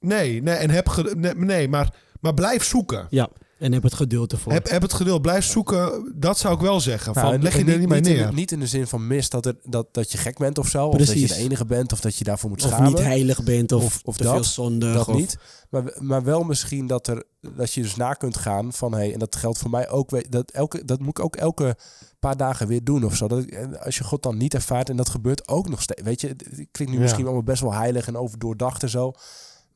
Nee, 0.00 0.42
nee, 0.42 0.54
en 0.54 0.70
heb 0.70 1.12
nee 1.36 1.68
maar, 1.68 1.94
maar 2.20 2.34
blijf 2.34 2.64
zoeken. 2.64 3.06
Ja, 3.10 3.28
en 3.60 3.72
heb 3.72 3.82
het 3.82 3.94
geduld 3.94 4.32
ervoor. 4.32 4.52
Heb, 4.52 4.68
heb 4.70 4.82
het 4.82 4.92
geduld, 4.92 5.22
blijf 5.22 5.44
zoeken. 5.44 6.12
Dat 6.14 6.38
zou 6.38 6.54
ik 6.54 6.60
wel 6.60 6.80
zeggen. 6.80 7.12
Nou, 7.14 7.26
Van, 7.26 7.34
en- 7.34 7.42
leg 7.42 7.52
je 7.52 7.64
er 7.72 7.78
niet 7.78 7.88
mee 7.88 8.00
in, 8.00 8.04
neer. 8.04 8.26
de- 8.26 8.32
niet 8.32 8.52
in 8.52 8.60
de 8.60 8.66
zin 8.66 8.86
van 8.86 9.06
mis 9.06 9.28
dat, 9.28 9.46
er, 9.46 9.56
dat, 9.64 9.86
dat 9.94 10.12
je 10.12 10.18
gek 10.18 10.38
bent 10.38 10.58
of 10.58 10.68
zo. 10.68 10.86
Of 10.86 10.96
dat 10.96 11.06
Precies. 11.06 11.28
je 11.28 11.34
de 11.34 11.40
enige 11.40 11.64
bent 11.64 11.92
of 11.92 12.00
dat 12.00 12.16
je 12.16 12.24
daarvoor 12.24 12.50
moet 12.50 12.62
of 12.64 12.70
schamen. 12.70 12.88
niet 12.88 12.98
heilig 13.02 13.42
bent 13.44 13.72
of, 13.72 13.84
Of- 13.84 14.00
of 14.04 14.16
te 14.16 14.22
dat, 14.22 14.32
veel 14.34 14.44
zondig. 14.44 14.94
dat 14.94 15.08
of- 15.08 15.14
niet. 15.16 15.36
Maar, 15.70 15.82
maar 15.98 16.24
wel 16.24 16.42
misschien 16.42 16.86
dat, 16.86 17.06
er, 17.06 17.24
dat 17.56 17.72
je 17.72 17.82
dus 17.82 17.96
na 17.96 18.12
kunt 18.12 18.36
gaan 18.36 18.72
van... 18.72 18.92
Hey, 18.94 19.12
en 19.12 19.18
dat 19.18 19.36
geldt 19.36 19.58
voor 19.58 19.70
mij 19.70 19.88
ook. 19.88 20.30
Dat, 20.32 20.50
elke, 20.50 20.84
dat 20.84 20.98
moet 21.00 21.18
ik 21.18 21.24
ook 21.24 21.36
elke 21.36 21.76
paar 22.18 22.36
dagen 22.36 22.66
weer 22.66 22.84
doen 22.84 23.04
of 23.04 23.16
zo. 23.16 23.28
Dat, 23.28 23.44
als 23.84 23.98
je 23.98 24.04
God 24.04 24.22
dan 24.22 24.36
niet 24.36 24.54
ervaart 24.54 24.88
en 24.88 24.96
dat 24.96 25.08
gebeurt 25.08 25.48
ook 25.48 25.68
nog 25.68 25.82
steeds. 25.82 26.02
Weet 26.02 26.20
je, 26.20 26.28
het 26.28 26.44
het 26.44 26.54
klinkt 26.70 26.86
nu 26.92 26.92
Ja. 26.94 27.00
misschien 27.00 27.24
allemaal 27.24 27.42
best 27.42 27.62
wel 27.62 27.72
heilig 27.74 28.06
en 28.06 28.16
overdoordacht 28.16 28.82
en 28.82 28.88
zo. 28.90 29.12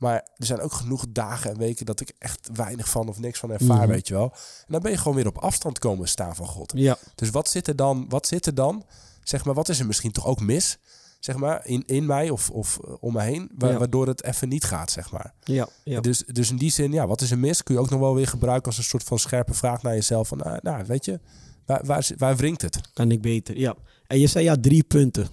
Maar 0.05 0.28
er 0.36 0.46
zijn 0.46 0.61
ook 0.61 0.72
genoeg 0.72 1.05
dagen 1.09 1.50
en 1.50 1.59
weken 1.59 1.86
dat 1.86 2.00
ik 2.00 2.12
echt 2.18 2.48
weinig 2.52 2.88
van 2.88 3.09
of 3.09 3.18
niks 3.18 3.38
van 3.38 3.50
ervaar, 3.50 3.76
Mhm. 3.78 3.88
weet 3.88 4.09
je 4.09 4.14
wel. 4.14 4.30
En 4.32 4.66
dan 4.72 4.80
ben 4.82 4.90
je 4.90 4.96
gewoon 4.98 5.14
weer 5.16 5.26
op 5.26 5.38
afstand 5.38 5.78
komen 5.78 6.09
staan 6.09 6.34
van 6.34 6.46
God. 6.46 6.72
Ja, 6.76 6.96
Dus 7.14 7.30
wat 7.30 7.48
zit 7.48 7.66
er 7.68 7.76
dan, 7.76 8.07
wat 8.09 8.26
zit 8.26 8.46
er 8.46 8.55
dan, 8.55 8.84
zeg 9.22 9.44
maar, 9.44 9.55
wat 9.55 9.68
is 9.68 9.78
er 9.80 9.86
misschien 9.86 10.12
toch 10.12 10.26
ook 10.26 10.40
mis, 10.40 10.78
zeg 11.20 11.36
maar, 11.36 11.66
in, 11.66 11.82
in 11.86 12.07
mij 12.07 12.30
of, 12.30 12.50
of 12.50 12.78
eh, 12.84 12.94
om 13.00 13.12
me 13.12 13.22
heen, 13.22 13.50
wa- 13.59 13.68
Ja. 13.68 13.78
waardoor 13.78 14.07
het 14.07 14.24
even 14.24 14.48
niet 14.48 14.64
gaat, 14.64 14.90
zeg 14.90 15.11
maar. 15.12 15.34
ja, 15.44 15.68
ja. 15.84 16.00
Dus, 16.00 16.18
dus 16.26 16.50
in 16.50 16.57
die 16.57 16.70
zin, 16.70 16.92
ja, 16.92 17.07
wat 17.07 17.20
is 17.20 17.30
er 17.30 17.38
mis, 17.38 17.62
kun 17.62 17.74
je 17.74 17.80
ook 17.80 17.90
nog 17.90 18.00
wel 18.00 18.14
weer 18.14 18.26
gebruiken 18.28 18.66
als 18.66 18.78
een 18.78 18.84
soort 18.84 19.02
van 19.02 19.18
scherpe 19.18 19.55
vraag 19.55 19.82
naar 19.82 19.94
jezelf 19.94 20.28
van, 20.28 20.38
nou, 20.38 20.59
nou 20.62 20.84
weet 20.86 21.05
je, 21.05 21.20
waar, 21.66 21.84
waar, 21.86 22.09
waar 22.18 22.36
wringt 22.36 22.62
het? 22.62 22.80
kan 22.92 23.11
ik 23.11 23.22
beter. 23.22 23.59
Ja. 23.59 23.74
En 24.07 24.18
je 24.18 24.26
zei 24.26 24.44
ja, 24.44 24.57
drie 24.61 24.82
punten. 24.82 25.28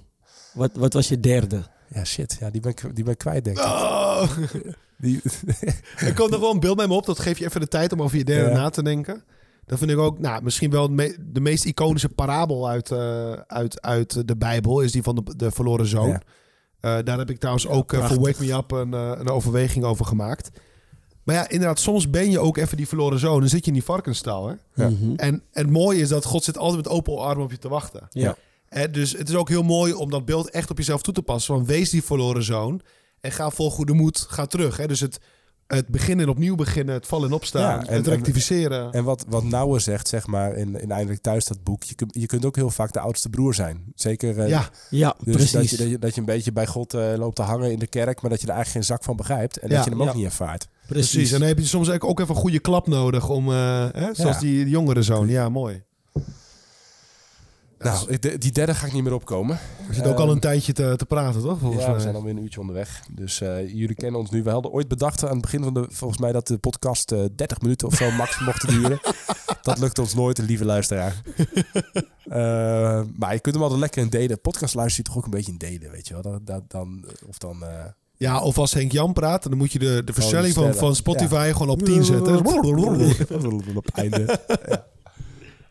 Wat, 0.53 0.71
wat 0.73 0.93
was 0.93 1.07
je 1.07 1.19
derde? 1.19 1.63
Ja, 1.93 2.03
shit, 2.05 2.37
ja, 2.39 2.49
die 2.49 2.61
ben 2.61 2.71
ik, 2.71 2.81
die 2.95 3.03
ben 3.03 3.13
ik 3.13 3.19
kwijt, 3.19 3.43
denk 3.43 3.57
ik. 3.57 3.63
Oh. 3.63 4.23
Die, 4.97 5.21
Er 5.97 6.13
komt 6.13 6.29
nog 6.31 6.39
wel 6.39 6.51
een 6.51 6.59
beeld 6.59 6.75
bij 6.77 6.87
me 6.87 6.93
op. 6.93 7.05
Dat 7.05 7.19
geeft 7.19 7.39
je 7.39 7.45
even 7.45 7.59
de 7.61 7.67
tijd 7.67 7.91
om 7.93 8.01
over 8.01 8.17
je 8.17 8.23
derde 8.23 8.49
Ja. 8.49 8.55
na 8.57 8.69
te 8.69 8.83
denken. 8.83 9.23
Dat 9.65 9.77
vind 9.79 9.91
ik 9.91 9.97
ook, 9.97 10.19
nou, 10.19 10.43
misschien 10.43 10.71
wel 10.71 10.87
de, 10.87 10.93
me- 10.93 11.17
de 11.31 11.39
meest 11.39 11.65
iconische 11.65 12.09
parabel 12.09 12.69
uit, 12.69 12.91
eh, 12.91 13.31
uit, 13.31 13.81
uit 13.81 14.27
de 14.27 14.35
Bijbel. 14.37 14.81
Is 14.81 14.91
die 14.91 15.03
van 15.03 15.15
de, 15.15 15.35
de 15.35 15.51
verloren 15.51 15.85
zoon. 15.87 16.07
Ja. 16.09 16.21
Eh, 16.79 16.97
daar 17.03 17.17
heb 17.17 17.29
ik 17.29 17.37
trouwens 17.39 17.67
ook 17.67 17.93
eh, 17.93 18.07
voor. 18.07 18.19
Wake 18.21 18.43
Me 18.45 18.53
Up 18.53 18.71
een, 18.71 18.93
een 18.93 19.29
overweging 19.29 19.85
over 19.85 20.05
gemaakt. 20.05 20.49
Maar 21.23 21.35
ja, 21.35 21.49
inderdaad, 21.49 21.79
soms 21.79 22.09
ben 22.09 22.31
je 22.31 22.39
ook 22.39 22.57
even 22.57 22.77
die 22.77 22.87
verloren 22.87 23.19
zoon. 23.19 23.39
Dan 23.39 23.49
zit 23.49 23.61
je 23.61 23.67
in 23.67 23.73
die 23.77 23.83
varkensstal. 23.83 24.47
Hè? 24.47 24.53
Ja. 24.83 24.89
Mhm. 24.89 25.03
En, 25.15 25.17
en 25.17 25.43
het 25.51 25.69
mooie 25.69 25.99
is 25.99 26.09
dat 26.09 26.25
God 26.25 26.43
zit 26.43 26.57
altijd 26.57 26.83
met 26.83 26.93
open 26.93 27.17
armen 27.17 27.43
op 27.43 27.51
je 27.51 27.57
te 27.57 27.69
wachten. 27.69 28.07
Ja. 28.09 28.35
Dus 28.91 29.11
het 29.11 29.29
is 29.29 29.35
ook 29.35 29.49
heel 29.49 29.63
mooi 29.63 29.93
om 29.93 30.09
dat 30.09 30.25
beeld 30.25 30.49
echt 30.49 30.69
op 30.71 30.77
jezelf 30.77 31.01
toe 31.01 31.13
te 31.13 31.21
passen. 31.21 31.55
Van 31.55 31.65
wees 31.65 31.89
die 31.89 32.03
verloren 32.03 32.43
zoon 32.43 32.81
en 33.21 33.31
ga 33.31 33.49
vol 33.49 33.71
goede 33.71 33.93
moed, 33.93 34.25
ga 34.29 34.45
terug. 34.45 34.77
Hè? 34.77 34.87
Dus 34.87 34.99
het, 34.99 35.19
het 35.67 35.87
beginnen 35.87 36.25
en 36.25 36.31
opnieuw 36.31 36.55
beginnen, 36.55 36.93
het 36.95 37.07
vallen 37.07 37.27
en 37.29 37.35
opstaan, 37.35 37.61
Ja, 37.61 37.87
en- 37.87 37.95
het 37.95 38.07
en- 38.07 38.13
rectificeren. 38.13 38.91
En 38.91 39.03
wat, 39.03 39.25
wat 39.27 39.43
Nouwe 39.43 39.79
zegt, 39.79 40.07
zeg 40.07 40.27
maar, 40.27 40.55
in, 40.55 40.81
in 40.81 40.91
Eindelijk 40.91 41.21
Thuis, 41.21 41.45
dat 41.45 41.63
boek, 41.63 41.83
je, 41.83 41.95
kunt 41.95 42.13
je 42.19 42.25
kunt 42.25 42.45
ook 42.45 42.55
heel 42.55 42.69
vaak 42.69 42.93
de 42.93 42.99
oudste 42.99 43.29
broer 43.29 43.53
zijn. 43.53 43.83
Zeker 43.95 44.39
eh, 44.39 44.49
ja, 44.49 44.69
Ja, 44.89 45.15
Dus 45.23 45.35
precies. 45.35 45.51
dat 45.51 45.69
je, 45.69 45.77
dat, 45.77 45.89
je, 45.89 45.99
dat 45.99 46.13
je 46.13 46.19
een 46.19 46.25
beetje 46.25 46.51
bij 46.51 46.67
God 46.67 46.93
eh, 46.93 47.13
loopt 47.17 47.35
te 47.35 47.41
hangen 47.41 47.71
in 47.71 47.79
de 47.79 47.87
kerk, 47.87 48.21
maar 48.21 48.29
dat 48.31 48.41
je 48.41 48.47
er 48.47 48.53
eigenlijk 48.53 48.85
geen 48.85 48.95
zak 48.95 49.03
van 49.03 49.15
begrijpt. 49.15 49.57
En 49.57 49.69
Ja, 49.69 49.75
dat 49.75 49.83
je 49.83 49.89
hem 49.89 50.01
ook 50.01 50.07
ja. 50.07 50.13
niet 50.15 50.25
ervaart. 50.25 50.67
precies. 50.87 51.31
En 51.31 51.39
dan 51.39 51.47
heb 51.47 51.57
je 51.59 51.65
soms 51.65 51.89
ook 51.89 52.19
even 52.19 52.35
een 52.35 52.41
goede 52.41 52.59
klap 52.59 52.87
nodig 52.87 53.29
om, 53.29 53.51
eh, 53.51 53.87
hè? 53.91 54.13
zoals 54.13 54.35
Ja. 54.35 54.39
die 54.39 54.69
jongere 54.69 55.01
zoon. 55.01 55.27
Ja, 55.27 55.49
mooi. 55.49 55.83
Nou, 57.83 58.09
ik- 58.09 58.41
die 58.41 58.51
derde 58.51 58.75
ga 58.75 58.85
ik 58.85 58.93
niet 58.93 59.03
meer 59.03 59.13
opkomen. 59.13 59.59
We 59.87 59.93
zitten 59.93 60.11
ook 60.11 60.19
al 60.19 60.31
een 60.31 60.39
tijdje 60.39 60.73
te, 60.73 60.93
te 60.97 61.05
praten, 61.05 61.41
toch? 61.41 61.59
Volgens 61.59 61.83
ja, 61.85 61.93
we 61.93 61.99
zijn 61.99 62.15
alweer 62.15 62.31
een 62.31 62.43
uurtje 62.43 62.59
onderweg. 62.59 63.01
Dus 63.11 63.41
eh, 63.41 63.67
jullie 63.73 63.95
kennen 63.95 64.19
ons 64.19 64.29
nu. 64.29 64.43
We 64.43 64.49
hadden 64.49 64.71
ooit 64.71 64.87
bedacht 64.87 65.23
aan 65.23 65.31
het 65.31 65.41
begin 65.41 65.63
van 65.63 65.73
de, 65.73 65.85
volgens 65.89 66.19
mij, 66.19 66.31
dat 66.31 66.47
de 66.47 66.57
podcast 66.57 67.11
eh 67.11 67.19
30 67.35 67.61
minuten 67.61 67.87
of 67.87 67.93
zo 67.95 68.11
max 68.21 68.39
mocht 68.39 68.67
duren. 68.67 68.99
Dat 69.61 69.79
lukt 69.79 69.99
ons 69.99 70.13
nooit, 70.13 70.37
lieve 70.37 70.65
luisteraar. 70.65 71.21
Eh, 72.31 73.01
maar 73.17 73.33
je 73.33 73.39
kunt 73.39 73.55
hem 73.55 73.63
altijd 73.63 73.79
lekker 73.81 74.01
in 74.01 74.09
delen. 74.09 74.41
Podcast 74.41 74.73
luister 74.75 75.03
je 75.03 75.09
toch 75.09 75.17
ook 75.17 75.25
een 75.25 75.31
beetje 75.31 75.51
in 75.51 75.57
delen, 75.57 75.91
weet 75.91 76.07
je 76.07 76.13
wel. 76.21 76.39
Dan, 76.67 77.05
of 77.27 77.37
dan, 77.37 77.63
eh, 77.63 77.85
Ja, 78.17 78.41
of 78.41 78.57
als 78.57 78.73
Henk 78.73 78.91
Jan 78.91 79.13
praat, 79.13 79.43
dan 79.43 79.57
moet 79.57 79.71
je 79.71 79.79
de, 79.79 80.01
de 80.05 80.13
versnelling 80.13 80.53
van, 80.53 80.73
van 80.73 80.95
Spotify 80.95 81.49
gewoon 81.51 81.69
op 81.69 81.83
10 81.83 82.03
zetten. 82.03 82.45
op 83.75 83.85
het 83.85 83.95
einde. 83.95 84.39
ja. 84.69 84.85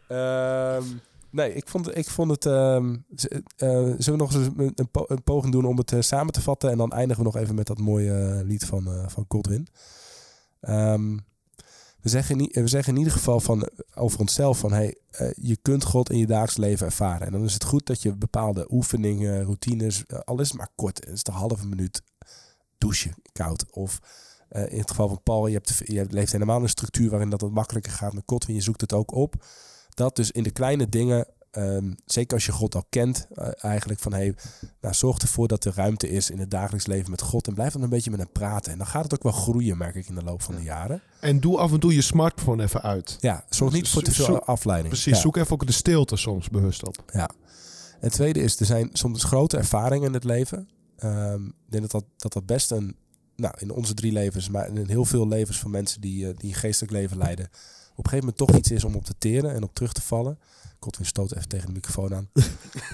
Ehm, 0.09 0.83
nee, 1.31 1.55
ik 1.55 1.69
vond, 1.69 1.97
ik 1.97 2.11
vond 2.11 2.31
het... 2.31 2.47
ehm, 2.47 2.97
z- 3.15 3.25
eh, 3.25 3.41
zullen 3.79 3.97
we 4.05 4.17
nog 4.17 4.35
eens 4.35 4.47
een, 4.47 4.73
een, 4.75 4.91
po- 4.91 5.05
een 5.09 5.23
poging 5.23 5.53
doen 5.53 5.65
om 5.65 5.77
het 5.77 5.93
eh, 5.93 6.01
samen 6.01 6.33
te 6.33 6.41
vatten? 6.43 6.71
En 6.71 6.79
dan 6.79 6.93
eindigen 6.93 7.25
we 7.25 7.31
nog 7.33 7.43
even 7.43 7.55
met 7.55 7.67
dat 7.67 7.79
mooie 7.79 8.13
eh, 8.13 8.45
lied 8.47 8.65
van, 8.65 8.87
eh, 8.93 9.09
van 9.09 9.25
Godwin. 9.29 9.67
Ehm, 10.61 11.17
we, 12.01 12.09
zeggen 12.09 12.39
in, 12.41 12.63
we 12.63 12.69
zeggen 12.69 12.93
in 12.93 12.99
ieder 12.99 13.13
geval 13.13 13.41
van, 13.41 13.69
over 13.95 14.21
onszelf 14.21 14.59
van... 14.59 14.73
Hey, 14.73 14.97
eh, 15.11 15.31
je 15.35 15.57
kunt 15.63 15.85
God 15.85 16.11
in 16.11 16.19
je 16.19 16.27
dagelijks 16.27 16.57
leven 16.57 16.87
ervaren. 16.87 17.27
En 17.27 17.33
dan 17.33 17.45
is 17.45 17.55
het 17.55 17.65
goed 17.65 17.87
dat 17.87 18.03
je 18.03 18.17
bepaalde 18.17 18.67
oefeningen, 18.71 19.43
routines... 19.43 20.07
eh, 20.07 20.19
al 20.19 20.41
is 20.41 20.49
het 20.49 20.57
maar 20.57 20.71
kort, 20.75 21.05
het 21.05 21.15
is 21.15 21.23
de 21.23 21.33
halve 21.33 21.67
minuut 21.67 22.03
douchen 22.79 23.15
koud. 23.33 23.71
Of 23.71 23.99
eh, 24.49 24.73
in 24.73 24.79
het 24.79 24.91
geval 24.91 25.09
van 25.09 25.23
Paul, 25.23 25.47
je, 25.47 25.55
hebt, 25.55 25.83
je 25.85 26.07
leeft 26.09 26.33
helemaal 26.33 26.63
een 26.63 26.69
structuur 26.69 27.11
waarin 27.11 27.31
dat 27.31 27.41
wat 27.41 27.51
makkelijker 27.51 27.93
gaat 27.93 28.13
met 28.13 28.23
Godwin. 28.27 28.55
Je 28.55 28.61
zoekt 28.63 28.81
het 28.81 28.93
ook 28.93 29.13
op. 29.15 29.35
Dat 30.01 30.17
dus 30.17 30.31
in 30.31 30.43
de 30.43 30.51
kleine 30.51 30.89
dingen, 30.89 31.27
ehm, 31.51 31.93
zeker 32.07 32.35
als 32.35 32.47
je 32.47 32.53
God 32.53 32.75
al 32.75 32.85
kent, 32.89 33.27
eh, 33.35 33.49
eigenlijk 33.65 34.01
van 34.01 34.13
hey, 34.13 34.35
nou, 34.81 34.95
zorg 34.95 35.19
ervoor 35.19 35.49
dat 35.49 35.65
er 35.65 35.73
ruimte 35.75 36.09
is 36.09 36.31
in 36.31 36.39
het 36.39 36.51
dagelijks 36.51 36.87
leven 36.87 37.11
met 37.11 37.21
God. 37.23 37.47
En 37.47 37.55
blijf 37.55 37.73
dan 37.73 37.83
een 37.83 37.89
beetje 37.89 38.11
met 38.11 38.21
hem 38.21 38.33
praten. 38.33 38.73
En 38.73 38.79
dan 38.79 38.87
gaat 38.87 39.03
het 39.03 39.15
ook 39.15 39.23
wel 39.23 39.33
groeien, 39.33 39.79
merk 39.79 39.95
ik 39.95 40.09
in 40.09 40.15
de 40.15 40.23
loop 40.23 40.43
van 40.43 40.55
de 40.55 40.63
jaren. 40.63 41.03
En 41.21 41.41
doe 41.41 41.59
af 41.59 41.73
en 41.73 41.81
toe 41.81 41.95
je 41.95 42.03
smartphone 42.03 42.63
even 42.63 42.83
uit. 42.83 43.17
Ja, 43.21 43.45
zorg 43.51 43.73
niet 43.73 43.89
voor 43.89 44.03
te 44.03 44.13
veel 44.13 44.25
Zo- 44.25 44.35
afleiding. 44.37 44.89
Precies, 44.89 45.15
Ja. 45.15 45.21
zoek 45.21 45.37
even 45.37 45.53
ook 45.53 45.67
de 45.67 45.73
stilte 45.73 46.17
soms 46.17 46.49
bewust 46.49 46.87
op. 46.87 47.05
Ja. 47.13 47.31
En 48.01 48.11
tweede 48.11 48.41
is, 48.41 48.61
er 48.61 48.67
zijn 48.67 48.89
soms 48.93 49.25
grote 49.25 49.57
ervaringen 49.57 50.07
in 50.07 50.15
het 50.15 50.25
leven. 50.25 50.69
Ehm, 50.97 51.45
ik 51.47 51.53
denk 51.71 51.83
dat 51.83 51.91
dat, 51.91 52.05
dat 52.17 52.33
dat 52.33 52.47
best 52.47 52.71
een, 52.71 52.97
nou 53.37 53.55
in 53.59 53.71
onze 53.71 53.95
drie 53.95 54.13
levens, 54.13 54.49
maar 54.49 54.69
in 54.69 54.89
heel 54.89 55.05
veel 55.05 55.29
levens 55.29 55.59
van 55.59 55.71
mensen 55.71 56.01
die, 56.01 56.29
eh, 56.29 56.35
die 56.37 56.49
een 56.51 56.57
geestelijk 56.59 56.93
leven 56.93 57.17
leiden, 57.19 57.49
op 58.01 58.05
een 58.05 58.11
gegeven 58.11 58.35
moment 58.37 58.37
toch 58.37 58.57
iets 58.57 58.71
is 58.71 58.85
om 58.85 58.95
op 58.95 59.05
te 59.05 59.15
teren 59.19 59.55
en 59.55 59.63
op 59.63 59.75
terug 59.75 59.93
te 59.93 60.03
vallen. 60.03 60.39
Godwin 60.81 61.07
stoot 61.07 61.33
even 61.35 61.49
tegen 61.49 61.67
de 61.67 61.73
microfoon 61.73 62.15
aan. 62.15 62.29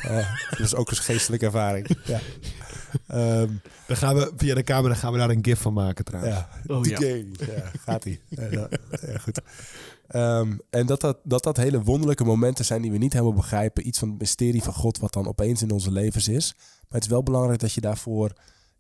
Eh, 0.03 0.31
dat 0.51 0.59
is 0.61 0.75
ook 0.75 0.91
een 0.91 0.97
geestelijke 0.97 1.45
ervaring. 1.47 1.89
Ja. 2.05 2.21
Ehm, 3.07 3.53
Dan 3.87 3.97
gaan 3.97 4.15
we 4.15 4.33
via 4.37 4.55
de 4.55 4.63
camera 4.63 4.95
gaan 4.95 5.13
we 5.13 5.19
daar 5.19 5.31
een 5.31 5.45
gif 5.45 5.61
van 5.61 5.73
maken 5.73 6.05
trouwens. 6.05 6.35
ja, 6.35 6.49
Oh, 6.67 6.83
die 6.83 7.01
ja. 7.01 7.25
Ja, 7.47 7.71
gaat 7.79 8.05
hij. 8.05 8.21
Ja, 8.29 8.47
ja, 8.51 8.69
ja, 9.07 9.19
goed. 9.19 9.41
Ehm, 10.09 10.53
en 10.71 10.87
dat 10.87 11.01
dat, 11.01 11.19
dat 11.23 11.43
dat 11.43 11.57
hele 11.57 11.83
wonderlijke 11.83 12.25
momenten 12.25 12.65
zijn 12.65 12.83
die 12.83 12.91
we 12.91 12.99
niet 12.99 13.13
helemaal 13.13 13.35
begrijpen. 13.35 13.87
Iets 13.87 13.99
van 13.99 14.09
het 14.09 14.19
mysterie 14.19 14.63
van 14.63 14.73
God 14.75 14.99
wat 14.99 15.13
dan 15.13 15.27
opeens 15.27 15.63
in 15.63 15.71
onze 15.71 15.93
levens 15.93 16.29
is. 16.29 16.55
Maar 16.57 16.85
het 17.01 17.05
is 17.05 17.09
wel 17.11 17.23
belangrijk 17.23 17.61
dat 17.61 17.73
je 17.73 17.81
daarvoor... 17.81 18.33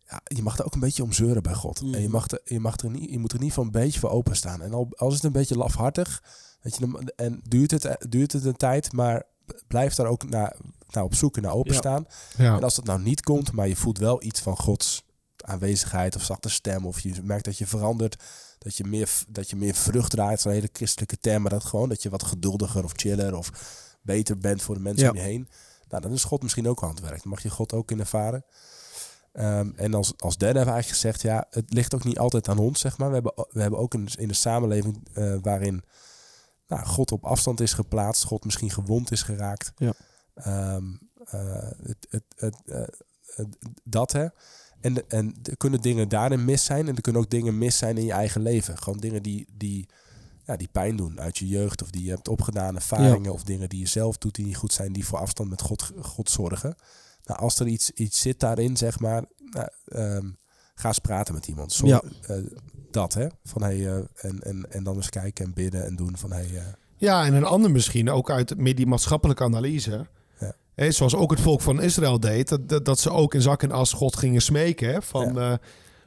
Ja, 0.08 0.20
je 0.24 0.42
mag 0.42 0.58
er 0.58 0.64
ook 0.64 0.74
een 0.74 0.80
beetje 0.80 1.02
om 1.02 1.12
zeuren 1.12 1.42
bij 1.42 1.54
God. 1.54 1.80
En 1.80 2.02
je, 2.02 2.08
mag 2.08 2.30
er, 2.30 2.40
je, 2.44 2.60
mag 2.60 2.76
er 2.76 2.90
niet, 2.90 3.10
je 3.10 3.18
moet 3.18 3.32
er 3.32 3.38
niet 3.38 3.52
van 3.52 3.64
een 3.64 3.70
beetje 3.70 4.00
voor 4.00 4.10
openstaan. 4.10 4.62
En 4.62 4.72
al, 4.72 4.88
als 4.96 5.14
het 5.14 5.24
een 5.24 5.32
beetje 5.32 5.56
lafhartig... 5.56 6.22
Weet 6.60 6.76
je, 6.76 7.12
en 7.16 7.40
duurt 7.48 7.70
het, 7.70 7.96
duurt 8.08 8.32
het 8.32 8.44
een 8.44 8.56
tijd, 8.56 8.92
maar 8.92 9.22
blijf 9.66 9.94
daar 9.94 10.06
ook 10.06 10.28
naar, 10.28 10.56
naar 10.90 11.04
op 11.04 11.14
zoek 11.14 11.36
en 11.36 11.42
naar 11.42 11.52
openstaan. 11.54 12.06
Ja. 12.36 12.56
En 12.56 12.62
als 12.62 12.74
dat 12.74 12.84
nou 12.84 13.00
niet 13.00 13.22
komt, 13.22 13.52
maar 13.52 13.68
je 13.68 13.76
voelt 13.76 13.98
wel 13.98 14.22
iets 14.22 14.40
van 14.40 14.56
Gods 14.56 15.04
aanwezigheid 15.36 16.16
of 16.16 16.22
zachte 16.22 16.48
stem, 16.48 16.86
of 16.86 17.00
je 17.00 17.14
merkt 17.22 17.44
dat 17.44 17.58
je 17.58 17.66
verandert, 17.66 18.22
dat 18.58 18.76
je 18.76 18.84
meer, 18.84 19.10
dat 19.28 19.50
je 19.50 19.56
meer 19.56 19.74
vrucht 19.74 20.10
draait, 20.10 20.40
zo'n 20.40 20.52
hele 20.52 20.68
christelijke 20.72 21.18
term, 21.18 21.42
maar 21.42 21.50
dat 21.50 21.64
gewoon 21.64 21.88
dat 21.88 22.02
je 22.02 22.10
wat 22.10 22.22
geduldiger 22.22 22.84
of 22.84 22.92
chiller 22.96 23.36
of 23.36 23.50
beter 24.02 24.38
bent 24.38 24.62
voor 24.62 24.74
de 24.74 24.80
mensen 24.80 25.04
Ja. 25.04 25.10
om 25.10 25.16
je 25.16 25.22
heen. 25.22 25.48
Nou, 25.88 26.02
dan 26.02 26.12
is 26.12 26.24
God 26.24 26.42
misschien 26.42 26.68
ook 26.68 26.82
aan 26.82 26.90
het 26.90 27.00
werk. 27.00 27.22
Dan 27.22 27.30
mag 27.30 27.42
je 27.42 27.50
God 27.50 27.72
ook 27.72 27.90
in 27.90 28.00
ervaren. 28.00 28.44
Ehm, 29.36 29.70
en 29.76 29.94
als, 29.94 30.12
als 30.18 30.36
derde 30.36 30.56
hebben 30.58 30.74
we 30.74 30.80
eigenlijk 30.80 31.02
gezegd, 31.02 31.22
ja, 31.22 31.46
het 31.50 31.72
ligt 31.72 31.94
ook 31.94 32.04
niet 32.04 32.18
altijd 32.18 32.48
aan 32.48 32.58
ons, 32.58 32.80
zeg 32.80 32.98
maar. 32.98 33.08
We 33.08 33.14
hebben, 33.14 33.32
we 33.50 33.60
hebben 33.60 33.78
ook 33.78 33.94
een, 33.94 34.08
in 34.18 34.28
een 34.28 34.34
samenleving 34.34 35.08
eh, 35.12 35.34
waarin 35.42 35.82
nou, 36.66 36.86
God 36.86 37.12
op 37.12 37.24
afstand 37.24 37.60
is 37.60 37.72
geplaatst, 37.72 38.24
God 38.24 38.44
misschien 38.44 38.70
gewond 38.70 39.10
is 39.12 39.22
geraakt. 39.22 39.72
Ja. 39.76 39.92
Ehm, 40.34 40.84
eh, 41.24 41.70
het, 41.82 42.06
het, 42.10 42.22
het, 42.36 42.56
eh, 42.66 42.80
het- 43.34 43.56
dat 43.84 44.12
hè. 44.12 44.26
En, 44.80 44.94
de- 44.94 45.04
en 45.08 45.34
er 45.42 45.56
kunnen 45.56 45.80
dingen 45.80 46.08
daarin 46.08 46.44
mis 46.44 46.64
zijn. 46.64 46.88
En 46.88 46.94
er 46.96 47.00
kunnen 47.02 47.22
ook 47.22 47.30
dingen 47.30 47.58
mis 47.58 47.78
zijn 47.78 47.98
in 47.98 48.04
je 48.04 48.12
eigen 48.12 48.40
leven. 48.42 48.78
Gewoon 48.78 48.98
dingen 48.98 49.22
die, 49.22 49.46
die, 49.52 49.88
ja, 50.44 50.56
die 50.56 50.68
pijn 50.72 50.96
doen 50.96 51.20
uit 51.20 51.38
je 51.38 51.46
jeugd. 51.48 51.82
Of 51.82 51.90
die 51.90 52.04
je 52.04 52.10
hebt 52.10 52.28
opgedaan, 52.28 52.74
ervaringen. 52.74 53.32
Of 53.32 53.42
dingen 53.42 53.68
die 53.68 53.80
je 53.80 53.86
zelf 53.86 54.18
doet 54.18 54.34
die 54.34 54.44
niet 54.44 54.56
goed 54.56 54.72
zijn. 54.72 54.92
Die 54.92 55.06
voor 55.06 55.18
afstand 55.18 55.50
met 55.50 55.62
God, 55.62 55.92
God 56.00 56.30
zorgen. 56.30 56.74
Nou, 57.26 57.40
als 57.40 57.58
er 57.58 57.66
iets, 57.66 57.90
iets 57.90 58.20
zit 58.20 58.40
daarin, 58.40 58.76
zeg 58.76 59.00
maar. 59.00 59.24
Nou, 59.50 59.68
ehm, 59.86 60.26
ga 60.74 60.88
eens 60.88 60.98
praten 60.98 61.34
met 61.34 61.46
iemand. 61.46 61.80
Ja. 61.84 62.02
eh, 62.26 62.36
dat 62.90 63.14
hè. 63.14 63.26
Van, 63.44 63.62
hey, 63.62 63.86
eh, 63.86 63.96
en, 64.16 64.40
en, 64.40 64.66
en 64.70 64.84
dan 64.84 64.96
eens 64.96 65.08
kijken 65.10 65.44
en 65.44 65.54
bidden 65.54 65.84
en 65.86 65.96
doen. 65.96 66.16
Van, 66.16 66.32
hey, 66.32 66.48
eh, 66.54 66.62
Ja, 66.96 67.24
en 67.24 67.34
een 67.34 67.44
ander 67.44 67.70
misschien, 67.70 68.10
ook 68.10 68.30
uit 68.30 68.58
meer 68.58 68.74
die 68.74 68.86
maatschappelijke 68.86 69.42
analyse. 69.44 70.06
Ja. 70.40 70.54
Hè, 70.74 70.90
zoals 70.90 71.14
ook 71.14 71.30
het 71.30 71.40
volk 71.40 71.60
van 71.60 71.82
Israël 71.82 72.20
deed. 72.20 72.48
Dat, 72.48 72.68
dat, 72.68 72.84
dat 72.84 72.98
ze 72.98 73.10
ook 73.10 73.34
in 73.34 73.42
zak 73.42 73.62
en 73.62 73.70
as 73.70 73.92
God 73.92 74.16
gingen 74.16 74.42
smeken. 74.42 74.92
Hè, 74.92 75.02
van, 75.02 75.58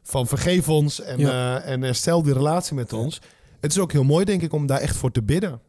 van 0.04 0.28
vergeef 0.28 0.70
ons 0.70 1.02
en, 1.02 1.20
Ja. 1.20 1.62
en 1.62 1.82
herstel 1.82 2.24
die 2.24 2.34
relatie 2.34 2.76
met 2.76 2.94
ons. 2.94 3.22
Het 3.60 3.72
is 3.72 3.80
ook 3.80 3.92
heel 3.92 4.04
mooi, 4.04 4.26
denk 4.26 4.42
ik, 4.42 4.54
om 4.54 4.68
daar 4.68 4.80
echt 4.80 4.96
voor 4.96 5.12
te 5.12 5.24
bidden. 5.24 5.62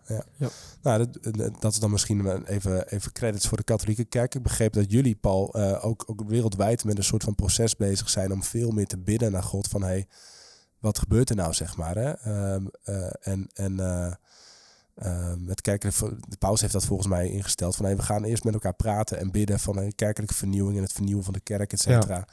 Nou, 0.82 1.06
dat, 1.20 1.60
dat 1.60 1.72
is 1.72 1.78
dan 1.78 1.90
misschien 1.90 2.44
even, 2.46 2.88
even 2.88 3.12
credits 3.12 3.48
voor 3.48 3.56
de 3.56 3.64
katholieke 3.64 4.04
kerk. 4.04 4.34
Ik 4.34 4.42
begreep 4.42 4.72
dat 4.72 4.90
jullie, 4.90 5.14
Paul, 5.14 5.54
eh, 5.54 5.84
ook, 5.84 6.04
ook 6.06 6.22
wereldwijd 6.26 6.84
met 6.84 6.98
een 6.98 7.04
soort 7.04 7.24
van 7.24 7.34
proces 7.34 7.76
bezig 7.76 8.08
zijn 8.08 8.32
om 8.32 8.42
veel 8.42 8.70
meer 8.70 8.86
te 8.86 8.98
bidden 8.98 9.32
naar 9.32 9.42
God. 9.42 9.68
Van 9.68 9.82
hey, 9.82 10.06
wat 10.78 10.98
gebeurt 10.98 11.30
er 11.30 11.36
nou, 11.36 11.52
zeg 11.52 11.76
maar. 11.76 11.96
Hè? 11.96 12.10
Ehm, 12.10 12.66
eh, 12.82 13.10
en 13.20 13.50
en 13.54 13.80
eh, 13.80 14.12
ehm, 14.94 15.46
het 15.46 15.60
kerkelijke, 15.60 16.16
de 16.28 16.36
paus 16.36 16.60
heeft 16.60 16.72
dat 16.72 16.84
volgens 16.84 17.08
mij 17.08 17.28
ingesteld. 17.28 17.76
Van 17.76 17.84
hey, 17.84 17.96
we 17.96 18.02
gaan 18.02 18.24
eerst 18.24 18.44
met 18.44 18.54
elkaar 18.54 18.74
praten 18.74 19.18
en 19.18 19.30
bidden 19.30 19.60
van 19.60 19.76
hey, 19.76 19.92
kerkelijke 19.96 20.34
vernieuwing 20.34 20.76
en 20.76 20.82
het 20.82 20.92
vernieuwen 20.92 21.24
van 21.24 21.32
de 21.32 21.40
kerk, 21.40 21.72
et 21.72 21.80
cetera. 21.80 22.26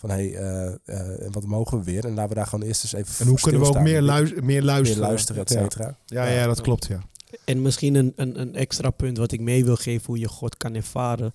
Van 0.00 0.10
hey, 0.10 0.34
eh, 0.34 0.66
eh, 0.84 1.22
en 1.24 1.32
wat 1.32 1.46
mogen 1.46 1.78
we 1.78 1.84
weer? 1.84 2.04
En 2.04 2.14
laten 2.14 2.28
we 2.28 2.34
daar 2.34 2.46
gewoon 2.46 2.66
eerst 2.66 2.82
eens 2.82 2.92
even 2.92 3.24
En 3.24 3.30
hoe 3.30 3.40
kunnen 3.40 3.60
we 3.60 3.66
ook 3.66 3.80
meer, 3.80 4.02
luis- 4.02 4.32
meer 4.34 4.44
meer 4.44 4.62
luisteren? 4.62 5.02
luisteren, 5.08 5.42
et 5.42 5.48
Ja. 5.52 5.60
cetera. 5.62 5.98
Ja, 6.06 6.26
ja, 6.26 6.46
dat 6.46 6.60
klopt, 6.60 6.86
ja. 6.86 7.00
En 7.44 7.62
misschien 7.62 7.94
een, 7.94 8.12
een, 8.16 8.40
een 8.40 8.54
extra 8.54 8.90
punt 8.90 9.16
wat 9.18 9.32
ik 9.32 9.40
mee 9.40 9.64
wil 9.64 9.76
geven 9.76 10.06
hoe 10.06 10.18
je 10.18 10.28
God 10.28 10.56
kan 10.56 10.74
ervaren, 10.74 11.32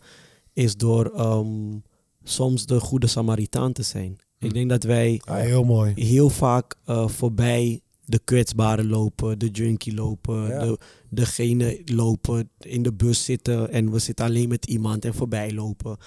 is 0.54 0.76
door 0.78 1.06
ehm, 1.16 1.78
soms 2.24 2.66
de 2.66 2.80
goede 2.80 3.08
Samaritaan 3.08 3.72
te 3.74 3.84
zijn. 3.84 4.18
Ik 4.40 4.54
denk 4.54 4.70
dat 4.70 4.84
wij 4.84 5.22
Ja, 5.26 5.36
heel 5.36 5.64
mooi. 5.64 5.94
heel 5.96 6.30
vaak 6.30 6.76
eh, 6.86 7.08
voorbij 7.08 7.80
de 8.06 8.20
kwetsbaren 8.24 8.88
lopen, 8.88 9.40
de 9.40 9.48
junkie 9.50 9.94
lopen, 9.94 10.48
Ja. 10.48 10.60
de, 10.66 10.80
degene 11.10 11.82
lopen, 11.86 12.50
in 12.60 12.84
de 12.84 12.94
bus 12.94 13.24
zitten 13.24 13.72
en 13.72 13.92
we 13.92 14.00
zitten 14.00 14.26
alleen 14.26 14.50
met 14.50 14.66
iemand 14.66 15.06
en 15.06 15.14
voorbij 15.14 15.54
lopen. 15.54 15.98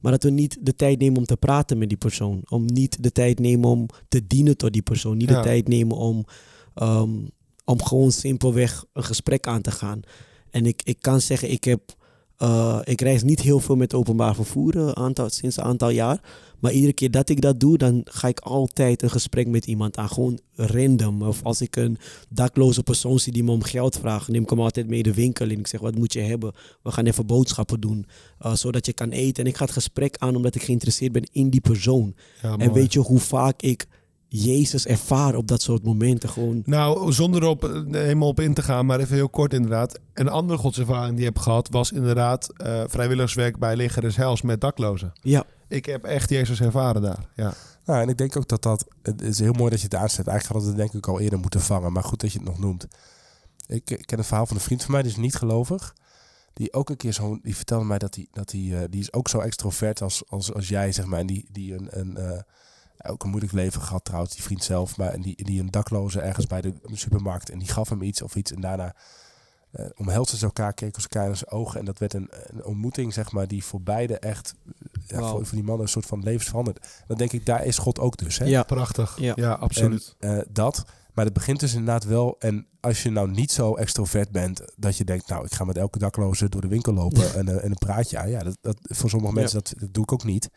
Maar 0.00 0.12
dat 0.12 0.22
we 0.22 0.30
niet 0.30 0.58
de 0.60 0.74
tijd 0.76 0.98
nemen 0.98 1.18
om 1.18 1.24
te 1.24 1.36
praten 1.36 1.78
met 1.78 1.88
die 1.88 1.98
persoon. 1.98 2.40
Om 2.48 2.64
niet 2.64 3.02
de 3.02 3.12
tijd 3.12 3.38
nemen 3.38 3.68
om 3.70 3.86
te 4.08 4.26
dienen 4.26 4.56
tot 4.56 4.72
die 4.72 4.82
persoon. 4.82 5.16
Niet 5.16 5.28
Ja. 5.28 5.36
de 5.36 5.42
tijd 5.48 5.68
nemen 5.68 5.96
om, 5.96 6.24
ehm, 6.74 7.10
om 7.64 7.82
gewoon 7.82 8.12
simpelweg 8.12 8.84
een 8.92 9.04
gesprek 9.04 9.46
aan 9.46 9.62
te 9.62 9.70
gaan. 9.70 10.00
En 10.50 10.66
ik, 10.66 10.82
ik 10.84 10.96
kan 11.00 11.20
zeggen, 11.20 11.50
ik 11.50 11.64
heb... 11.64 11.96
eh, 12.38 12.78
ik 12.84 13.00
reis 13.00 13.22
niet 13.22 13.40
heel 13.40 13.60
veel 13.60 13.76
met 13.76 13.94
openbaar 13.94 14.34
vervoer 14.34 14.76
eh, 14.76 14.88
aantal, 14.88 15.30
sinds 15.30 15.56
een 15.56 15.64
aantal 15.64 15.90
jaar. 15.90 16.20
Maar 16.58 16.72
iedere 16.72 16.92
keer 16.92 17.10
dat 17.10 17.28
ik 17.28 17.40
dat 17.40 17.60
doe, 17.60 17.78
dan 17.78 18.00
ga 18.04 18.28
ik 18.28 18.40
altijd 18.40 19.02
een 19.02 19.10
gesprek 19.10 19.46
met 19.46 19.66
iemand 19.66 19.96
aan. 19.96 20.08
Gewoon 20.08 20.38
random. 20.54 21.22
Of 21.22 21.42
als 21.42 21.60
ik 21.60 21.76
een 21.76 21.98
dakloze 22.28 22.82
persoon 22.82 23.18
zie 23.18 23.32
die 23.32 23.44
me 23.44 23.50
om 23.50 23.62
geld 23.62 23.98
vraagt, 23.98 24.28
neem 24.28 24.42
ik 24.42 24.50
hem 24.50 24.60
altijd 24.60 24.88
mee 24.88 25.02
de 25.02 25.14
winkel 25.14 25.48
in. 25.48 25.58
Ik 25.58 25.66
zeg, 25.66 25.80
wat 25.80 25.94
moet 25.94 26.12
je 26.12 26.20
hebben? 26.20 26.52
We 26.82 26.90
gaan 26.90 27.06
even 27.06 27.26
boodschappen 27.26 27.80
doen, 27.80 28.06
eh, 28.38 28.54
zodat 28.54 28.86
je 28.86 28.92
kan 28.92 29.10
eten. 29.10 29.44
En 29.44 29.50
ik 29.50 29.56
ga 29.56 29.64
het 29.64 29.72
gesprek 29.72 30.16
aan 30.18 30.36
omdat 30.36 30.54
ik 30.54 30.62
geïnteresseerd 30.62 31.12
ben 31.12 31.28
in 31.32 31.50
die 31.50 31.60
persoon. 31.60 32.14
Ja, 32.42 32.56
en 32.56 32.72
weet 32.72 32.92
je 32.92 33.00
hoe 33.00 33.18
vaak 33.20 33.62
ik 33.62 33.86
Jezus 34.28 34.86
ervaar 34.86 35.34
op 35.34 35.46
dat 35.46 35.62
soort 35.62 35.84
momenten? 35.84 36.28
Gewoon, 36.28 36.62
Nou, 36.64 37.12
zonder 37.12 37.42
erop 37.42 37.64
eh, 37.64 37.82
helemaal 37.90 38.28
op 38.28 38.40
in 38.40 38.54
te 38.54 38.62
gaan, 38.62 38.86
maar 38.86 39.00
even 39.00 39.14
heel 39.14 39.28
kort 39.28 39.52
inderdaad. 39.52 39.98
Een 40.14 40.28
andere 40.28 40.58
godservaring 40.58 41.16
die 41.16 41.26
ik 41.26 41.34
heb 41.34 41.38
gehad 41.38 41.68
was 41.70 41.92
inderdaad 41.92 42.52
eh, 42.56 42.82
vrijwilligerswerk 42.86 43.58
bij 43.58 43.76
Leger 43.76 44.02
des 44.02 44.16
Hels 44.16 44.42
met 44.42 44.60
daklozen. 44.60 45.12
ja, 45.20 45.44
Ik 45.68 45.86
heb 45.86 46.04
echt 46.04 46.30
Jezus 46.30 46.60
ervaren 46.60 47.02
daar. 47.02 47.28
Ja. 47.34 47.54
Nou, 47.84 48.02
en 48.02 48.08
ik 48.08 48.18
denk 48.18 48.36
ook 48.36 48.48
dat 48.48 48.62
dat... 48.62 48.84
Het 49.02 49.22
is 49.22 49.38
heel 49.38 49.52
mooi 49.52 49.70
dat 49.70 49.78
je 49.78 49.84
het 49.84 49.94
aanzet. 49.94 50.26
Eigenlijk 50.26 50.46
hadden 50.46 50.76
we 50.76 50.82
het 50.82 50.92
denk 50.92 51.04
ik 51.04 51.10
al 51.10 51.20
eerder 51.20 51.38
moeten 51.38 51.60
vangen. 51.60 51.92
Maar 51.92 52.04
goed 52.04 52.20
dat 52.20 52.32
je 52.32 52.38
het 52.38 52.48
nog 52.48 52.58
noemt. 52.58 52.86
Ik, 53.66 53.90
ik 53.90 54.06
ken 54.06 54.18
een 54.18 54.24
verhaal 54.24 54.46
van 54.46 54.56
een 54.56 54.62
vriend 54.62 54.82
van 54.82 54.92
mij, 54.92 55.02
die 55.02 55.10
is 55.10 55.16
niet 55.16 55.34
gelovig. 55.34 55.94
Die 56.52 56.72
ook 56.72 56.90
een 56.90 56.96
keer 56.96 57.12
zo... 57.12 57.38
Die 57.42 57.56
vertelde 57.56 57.84
mij 57.84 57.98
dat 57.98 58.14
hij... 58.14 58.26
Dat 58.32 58.50
hij 58.50 58.60
eh, 58.60 58.84
die 58.90 59.00
is 59.00 59.12
ook 59.12 59.28
zo 59.28 59.40
extrovert 59.40 60.02
als, 60.02 60.22
als, 60.28 60.54
als 60.54 60.68
jij, 60.68 60.92
zeg 60.92 61.04
maar. 61.04 61.18
En 61.18 61.26
die, 61.26 61.48
die 61.52 61.74
een... 61.74 61.88
een 61.90 62.16
eh, 62.16 62.40
ook 63.06 63.22
een 63.22 63.30
moeilijk 63.30 63.52
leven 63.52 63.82
gehad 63.82 64.04
trouwens, 64.04 64.34
die 64.34 64.42
vriend 64.42 64.64
zelf. 64.64 64.96
Maar 64.96 65.12
en 65.12 65.20
die, 65.22 65.44
die 65.44 65.60
een 65.60 65.70
dakloze 65.70 66.20
ergens 66.20 66.46
bij 66.46 66.60
de 66.60 66.74
supermarkt. 66.92 67.50
En 67.50 67.58
die 67.58 67.68
gaf 67.68 67.88
hem 67.88 68.02
iets 68.02 68.22
of 68.22 68.36
iets. 68.36 68.52
En 68.52 68.60
daarna 68.60 68.94
eh 69.70 69.86
omhelsten 69.96 70.38
ze 70.38 70.44
elkaar, 70.44 70.72
keken 70.72 71.02
ze 71.02 71.08
elkaar 71.10 71.28
in 71.28 71.36
zijn 71.36 71.50
ogen. 71.50 71.78
En 71.78 71.84
dat 71.84 71.98
werd 71.98 72.14
een, 72.14 72.30
een 72.30 72.64
ontmoeting, 72.64 73.12
zeg 73.12 73.32
maar, 73.32 73.48
die 73.48 73.64
voor 73.64 73.80
beide 73.80 74.18
echt 74.18 74.54
ja, 75.06 75.18
voor, 75.18 75.46
voor 75.46 75.54
die 75.54 75.64
mannen 75.64 75.82
een 75.82 75.92
soort 75.92 76.06
van 76.06 76.22
levensveranderd. 76.22 76.86
Dan 77.06 77.16
denk 77.16 77.32
ik, 77.32 77.46
daar 77.46 77.64
is 77.64 77.78
God 77.78 77.98
ook 77.98 78.16
dus. 78.16 78.38
Hè? 78.38 78.44
Ja. 78.44 78.62
Prachtig. 78.62 79.18
Ja. 79.18 79.32
Ja, 79.36 79.52
absoluut. 79.52 80.16
En, 80.18 80.38
eh, 80.38 80.44
dat. 80.50 80.84
Maar 81.14 81.24
het 81.24 81.34
begint 81.34 81.60
dus 81.60 81.72
inderdaad 81.72 82.04
wel. 82.04 82.36
En 82.38 82.66
als 82.80 83.02
je 83.02 83.10
nou 83.10 83.30
niet 83.30 83.52
zo 83.52 83.74
extrovert 83.74 84.30
bent, 84.30 84.62
dat 84.76 84.96
je 84.96 85.04
denkt, 85.04 85.28
nou, 85.28 85.44
ik 85.44 85.54
ga 85.54 85.64
met 85.64 85.76
elke 85.76 85.98
dakloze 85.98 86.48
door 86.48 86.60
de 86.60 86.68
winkel 86.68 86.92
lopen 86.92 87.34
en, 87.34 87.48
eh, 87.48 87.64
en 87.64 87.70
een 87.70 87.78
praatje 87.78 88.18
aan. 88.18 88.30
Ja, 88.30 88.42
dat, 88.42 88.58
dat, 88.60 88.76
voor 88.82 89.10
sommige 89.10 89.34
Ja. 89.34 89.40
mensen, 89.40 89.58
dat, 89.62 89.74
dat 89.76 89.94
doe 89.94 90.02
ik 90.02 90.12
ook 90.12 90.24
niet. 90.24 90.50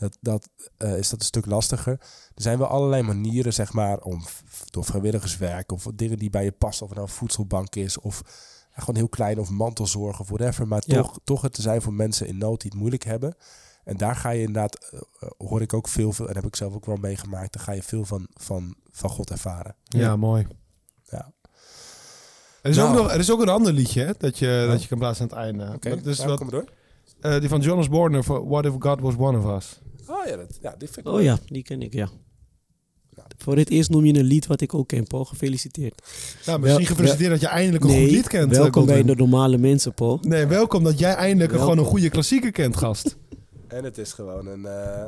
Dat, 0.00 0.16
dat 0.20 0.48
eh, 0.76 0.96
is 0.98 1.08
dat 1.10 1.18
een 1.20 1.24
stuk 1.26 1.46
lastiger. 1.46 1.92
Er 2.34 2.42
zijn 2.42 2.58
wel 2.58 2.66
allerlei 2.66 3.02
manieren, 3.02 3.52
zeg 3.52 3.72
maar, 3.72 3.98
om 3.98 4.24
door 4.70 4.84
vrijwilligerswerk 4.84 5.72
of 5.72 5.86
dingen 5.94 6.18
die 6.18 6.30
bij 6.30 6.44
je 6.44 6.52
passen, 6.52 6.82
of 6.82 6.88
het 6.88 6.98
nou 6.98 7.10
een 7.10 7.16
voedselbank 7.16 7.74
is 7.76 7.98
of 7.98 8.22
ja, 8.74 8.80
gewoon 8.82 8.96
heel 8.96 9.08
klein 9.08 9.38
of 9.38 9.50
mantelzorg 9.50 10.20
of 10.20 10.28
whatever. 10.28 10.68
Maar 10.68 10.82
Ja. 10.86 11.02
toch, 11.02 11.18
toch 11.24 11.42
het 11.42 11.52
te 11.52 11.62
zijn 11.62 11.82
voor 11.82 11.92
mensen 11.92 12.26
in 12.26 12.38
nood 12.38 12.60
die 12.60 12.70
het 12.70 12.78
moeilijk 12.80 13.04
hebben. 13.04 13.34
En 13.84 13.96
daar 13.96 14.16
ga 14.16 14.30
je 14.30 14.40
inderdaad, 14.40 14.74
eh, 14.90 15.00
eh, 15.20 15.28
hoor 15.38 15.60
ik 15.62 15.72
ook 15.74 15.88
veel, 15.88 16.12
veel, 16.12 16.28
en 16.28 16.34
heb 16.34 16.46
ik 16.46 16.56
zelf 16.56 16.74
ook 16.74 16.86
wel 16.86 16.96
meegemaakt, 16.96 17.52
daar 17.52 17.62
ga 17.62 17.72
je 17.72 17.82
veel 17.82 18.04
van, 18.04 18.26
van, 18.34 18.74
van 18.90 19.10
God 19.10 19.30
ervaren. 19.30 19.74
ja, 19.84 20.16
mooi. 20.16 20.46
Ja. 21.04 21.32
Er 22.62 22.70
is, 22.70 22.76
Nou. 22.76 22.88
ook 22.88 23.02
nog, 23.02 23.12
er 23.12 23.18
is 23.18 23.30
ook 23.30 23.40
een 23.40 23.48
ander 23.48 23.72
liedje 23.72 24.04
hè, 24.04 24.12
dat, 24.18 24.38
je, 24.38 24.66
dat 24.70 24.82
je 24.82 24.88
kan 24.88 24.98
plaatsen 24.98 25.30
aan 25.30 25.38
het 25.38 25.46
einde. 25.58 25.74
Oké, 25.74 25.88
nou, 25.88 26.02
wat, 26.16 26.38
kom 26.38 26.46
maar 26.50 26.60
door. 26.60 26.64
eh, 27.20 27.40
die 27.40 27.48
van 27.48 27.60
Jonas 27.60 27.88
Borner 27.88 28.24
voor 28.24 28.48
What 28.48 28.64
If 28.64 28.74
God 28.78 29.00
Was 29.00 29.14
One 29.16 29.38
of 29.38 29.56
Us. 29.56 29.80
Oh 30.10 30.26
ja, 30.26 30.36
dat, 30.36 30.58
ja 30.62 30.74
dit 30.78 30.90
vind 30.90 31.06
ik 31.06 31.12
Oh 31.12 31.22
ja, 31.22 31.38
die 31.46 31.62
ken 31.62 31.82
ik, 31.82 31.92
ja. 31.92 32.08
Voor 33.36 33.56
het 33.56 33.70
eerst 33.70 33.90
noem 33.90 34.04
je 34.04 34.14
een 34.18 34.24
lied 34.24 34.46
wat 34.46 34.60
ik 34.60 34.74
ook 34.74 34.88
ken, 34.88 35.06
Paul. 35.06 35.24
Gefeliciteerd. 35.24 36.02
Nou, 36.46 36.58
misschien 36.60 36.78
Wel- 36.84 36.88
gefeliciteerd 36.94 37.30
dat 37.30 37.40
je 37.40 37.46
eindelijk 37.46 37.84
een 37.84 37.90
goed 37.90 38.10
lied 38.10 38.28
kent. 38.28 38.52
eh, 38.52 38.58
welkom 38.58 38.86
bij 38.86 39.02
de 39.02 39.14
normale 39.14 39.58
mensen, 39.58 39.94
Paul. 39.94 40.18
Nee, 40.22 40.46
welkom 40.46 40.84
dat 40.84 40.98
jij 40.98 41.14
eindelijk 41.14 41.50
Welkom. 41.50 41.68
gewoon 41.68 41.84
een 41.84 41.90
goede 41.90 42.08
klassieker 42.10 42.50
kent, 42.52 42.76
gast. 42.76 43.16
En 43.68 43.84
het 43.84 43.98
is 43.98 44.12
gewoon 44.12 44.46
een... 44.46 44.66
eh, 44.66 45.04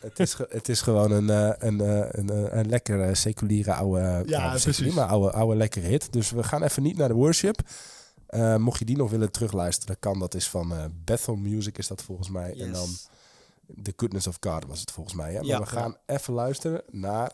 het, 0.00 0.18
is 0.18 0.34
ge- 0.34 0.46
het 0.50 0.68
is 0.68 0.80
gewoon 0.80 1.10
een, 1.10 1.30
eh, 1.30 1.52
een, 1.68 1.80
eh, 1.80 2.06
een, 2.10 2.58
een 2.58 2.68
lekkere 2.68 3.14
seculiere 3.14 3.72
oude... 3.74 4.22
Ja, 4.26 4.50
precies. 4.62 4.94
Maar 4.94 5.06
oude, 5.06 5.30
oude 5.30 5.56
lekkere 5.56 5.86
hit. 5.86 6.12
Dus 6.12 6.30
we 6.30 6.42
gaan 6.42 6.62
even 6.62 6.82
niet 6.82 6.96
naar 6.96 7.08
de 7.08 7.14
worship. 7.14 7.60
Eh, 8.26 8.56
mocht 8.56 8.78
je 8.78 8.84
die 8.84 8.96
nog 8.96 9.10
willen 9.10 9.30
terugluisteren, 9.32 9.96
kan. 9.98 10.18
Dat 10.18 10.34
is 10.34 10.48
van 10.48 10.72
eh, 10.72 10.84
Bethel 11.04 11.36
Music 11.36 11.78
is 11.78 11.86
dat 11.88 12.02
volgens 12.02 12.30
mij. 12.30 12.54
En 12.60 12.72
dan 12.72 12.88
The 13.82 13.92
Goodness 13.96 14.26
of 14.26 14.36
God 14.40 14.64
was 14.64 14.80
het 14.80 14.90
volgens 14.90 15.14
mij. 15.14 15.32
Hè? 15.32 15.38
Maar 15.38 15.44
Ja. 15.46 15.58
we 15.58 15.66
gaan 15.66 15.96
even 16.06 16.32
luisteren 16.34 16.82
naar 16.90 17.32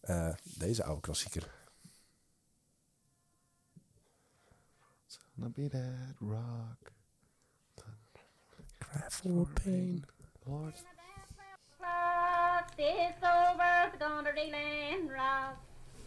eh, 0.00 0.28
deze 0.42 0.84
oude 0.84 1.00
klassieker. 1.00 1.50
be 5.34 5.68
that 5.68 6.14
rock. 6.20 6.92
Cry 8.78 9.10
for 9.10 9.46
pain. 9.64 10.04
Lord. 10.44 10.74
Is 12.76 13.14
over, 13.22 13.90
the 13.98 14.04
gonna 14.04 14.30
and 14.30 15.10
rock. 15.10 15.56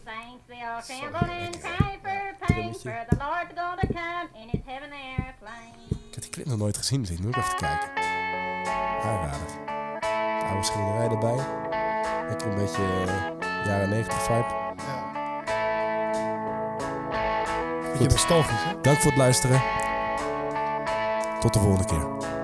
Saints 0.06 0.44
they 0.48 0.62
all 0.62 0.82
tremble 0.82 1.20
and 1.20 1.60
cry 1.62 2.00
for 2.04 2.36
pain, 2.48 2.74
for 2.74 3.06
the 3.10 3.16
Lord 3.18 3.56
gonna 3.56 3.88
come 3.88 4.30
in 4.42 4.50
his 4.50 4.62
heaven 4.66 4.92
airplane. 4.92 5.76
Ik 5.90 6.14
heb 6.14 6.22
die 6.24 6.30
clip 6.32 6.46
nog 6.46 6.58
nooit 6.58 6.78
gezien, 6.78 7.02
dus 7.02 7.10
ik 7.10 7.20
moet 7.20 7.36
even 7.38 7.50
te 7.50 7.56
kijken. 7.56 8.25
Aanrader. 9.04 9.48
De 10.40 10.46
oude 10.50 10.64
schilderij 10.64 11.08
erbij. 11.08 11.46
Lekker 12.30 12.48
een 12.48 12.56
beetje 12.56 12.82
eh, 12.82 13.66
jaren 13.66 13.90
90 13.90 14.22
vibe. 14.22 14.64
Beetje 17.92 18.08
nostalgisch, 18.08 18.64
hè? 18.64 18.82
Dank 18.82 18.98
voor 18.98 19.12
het 19.12 19.20
luisteren. 19.20 19.62
Tot 21.40 21.54
de 21.54 21.60
volgende 21.60 21.86
keer. 21.86 22.35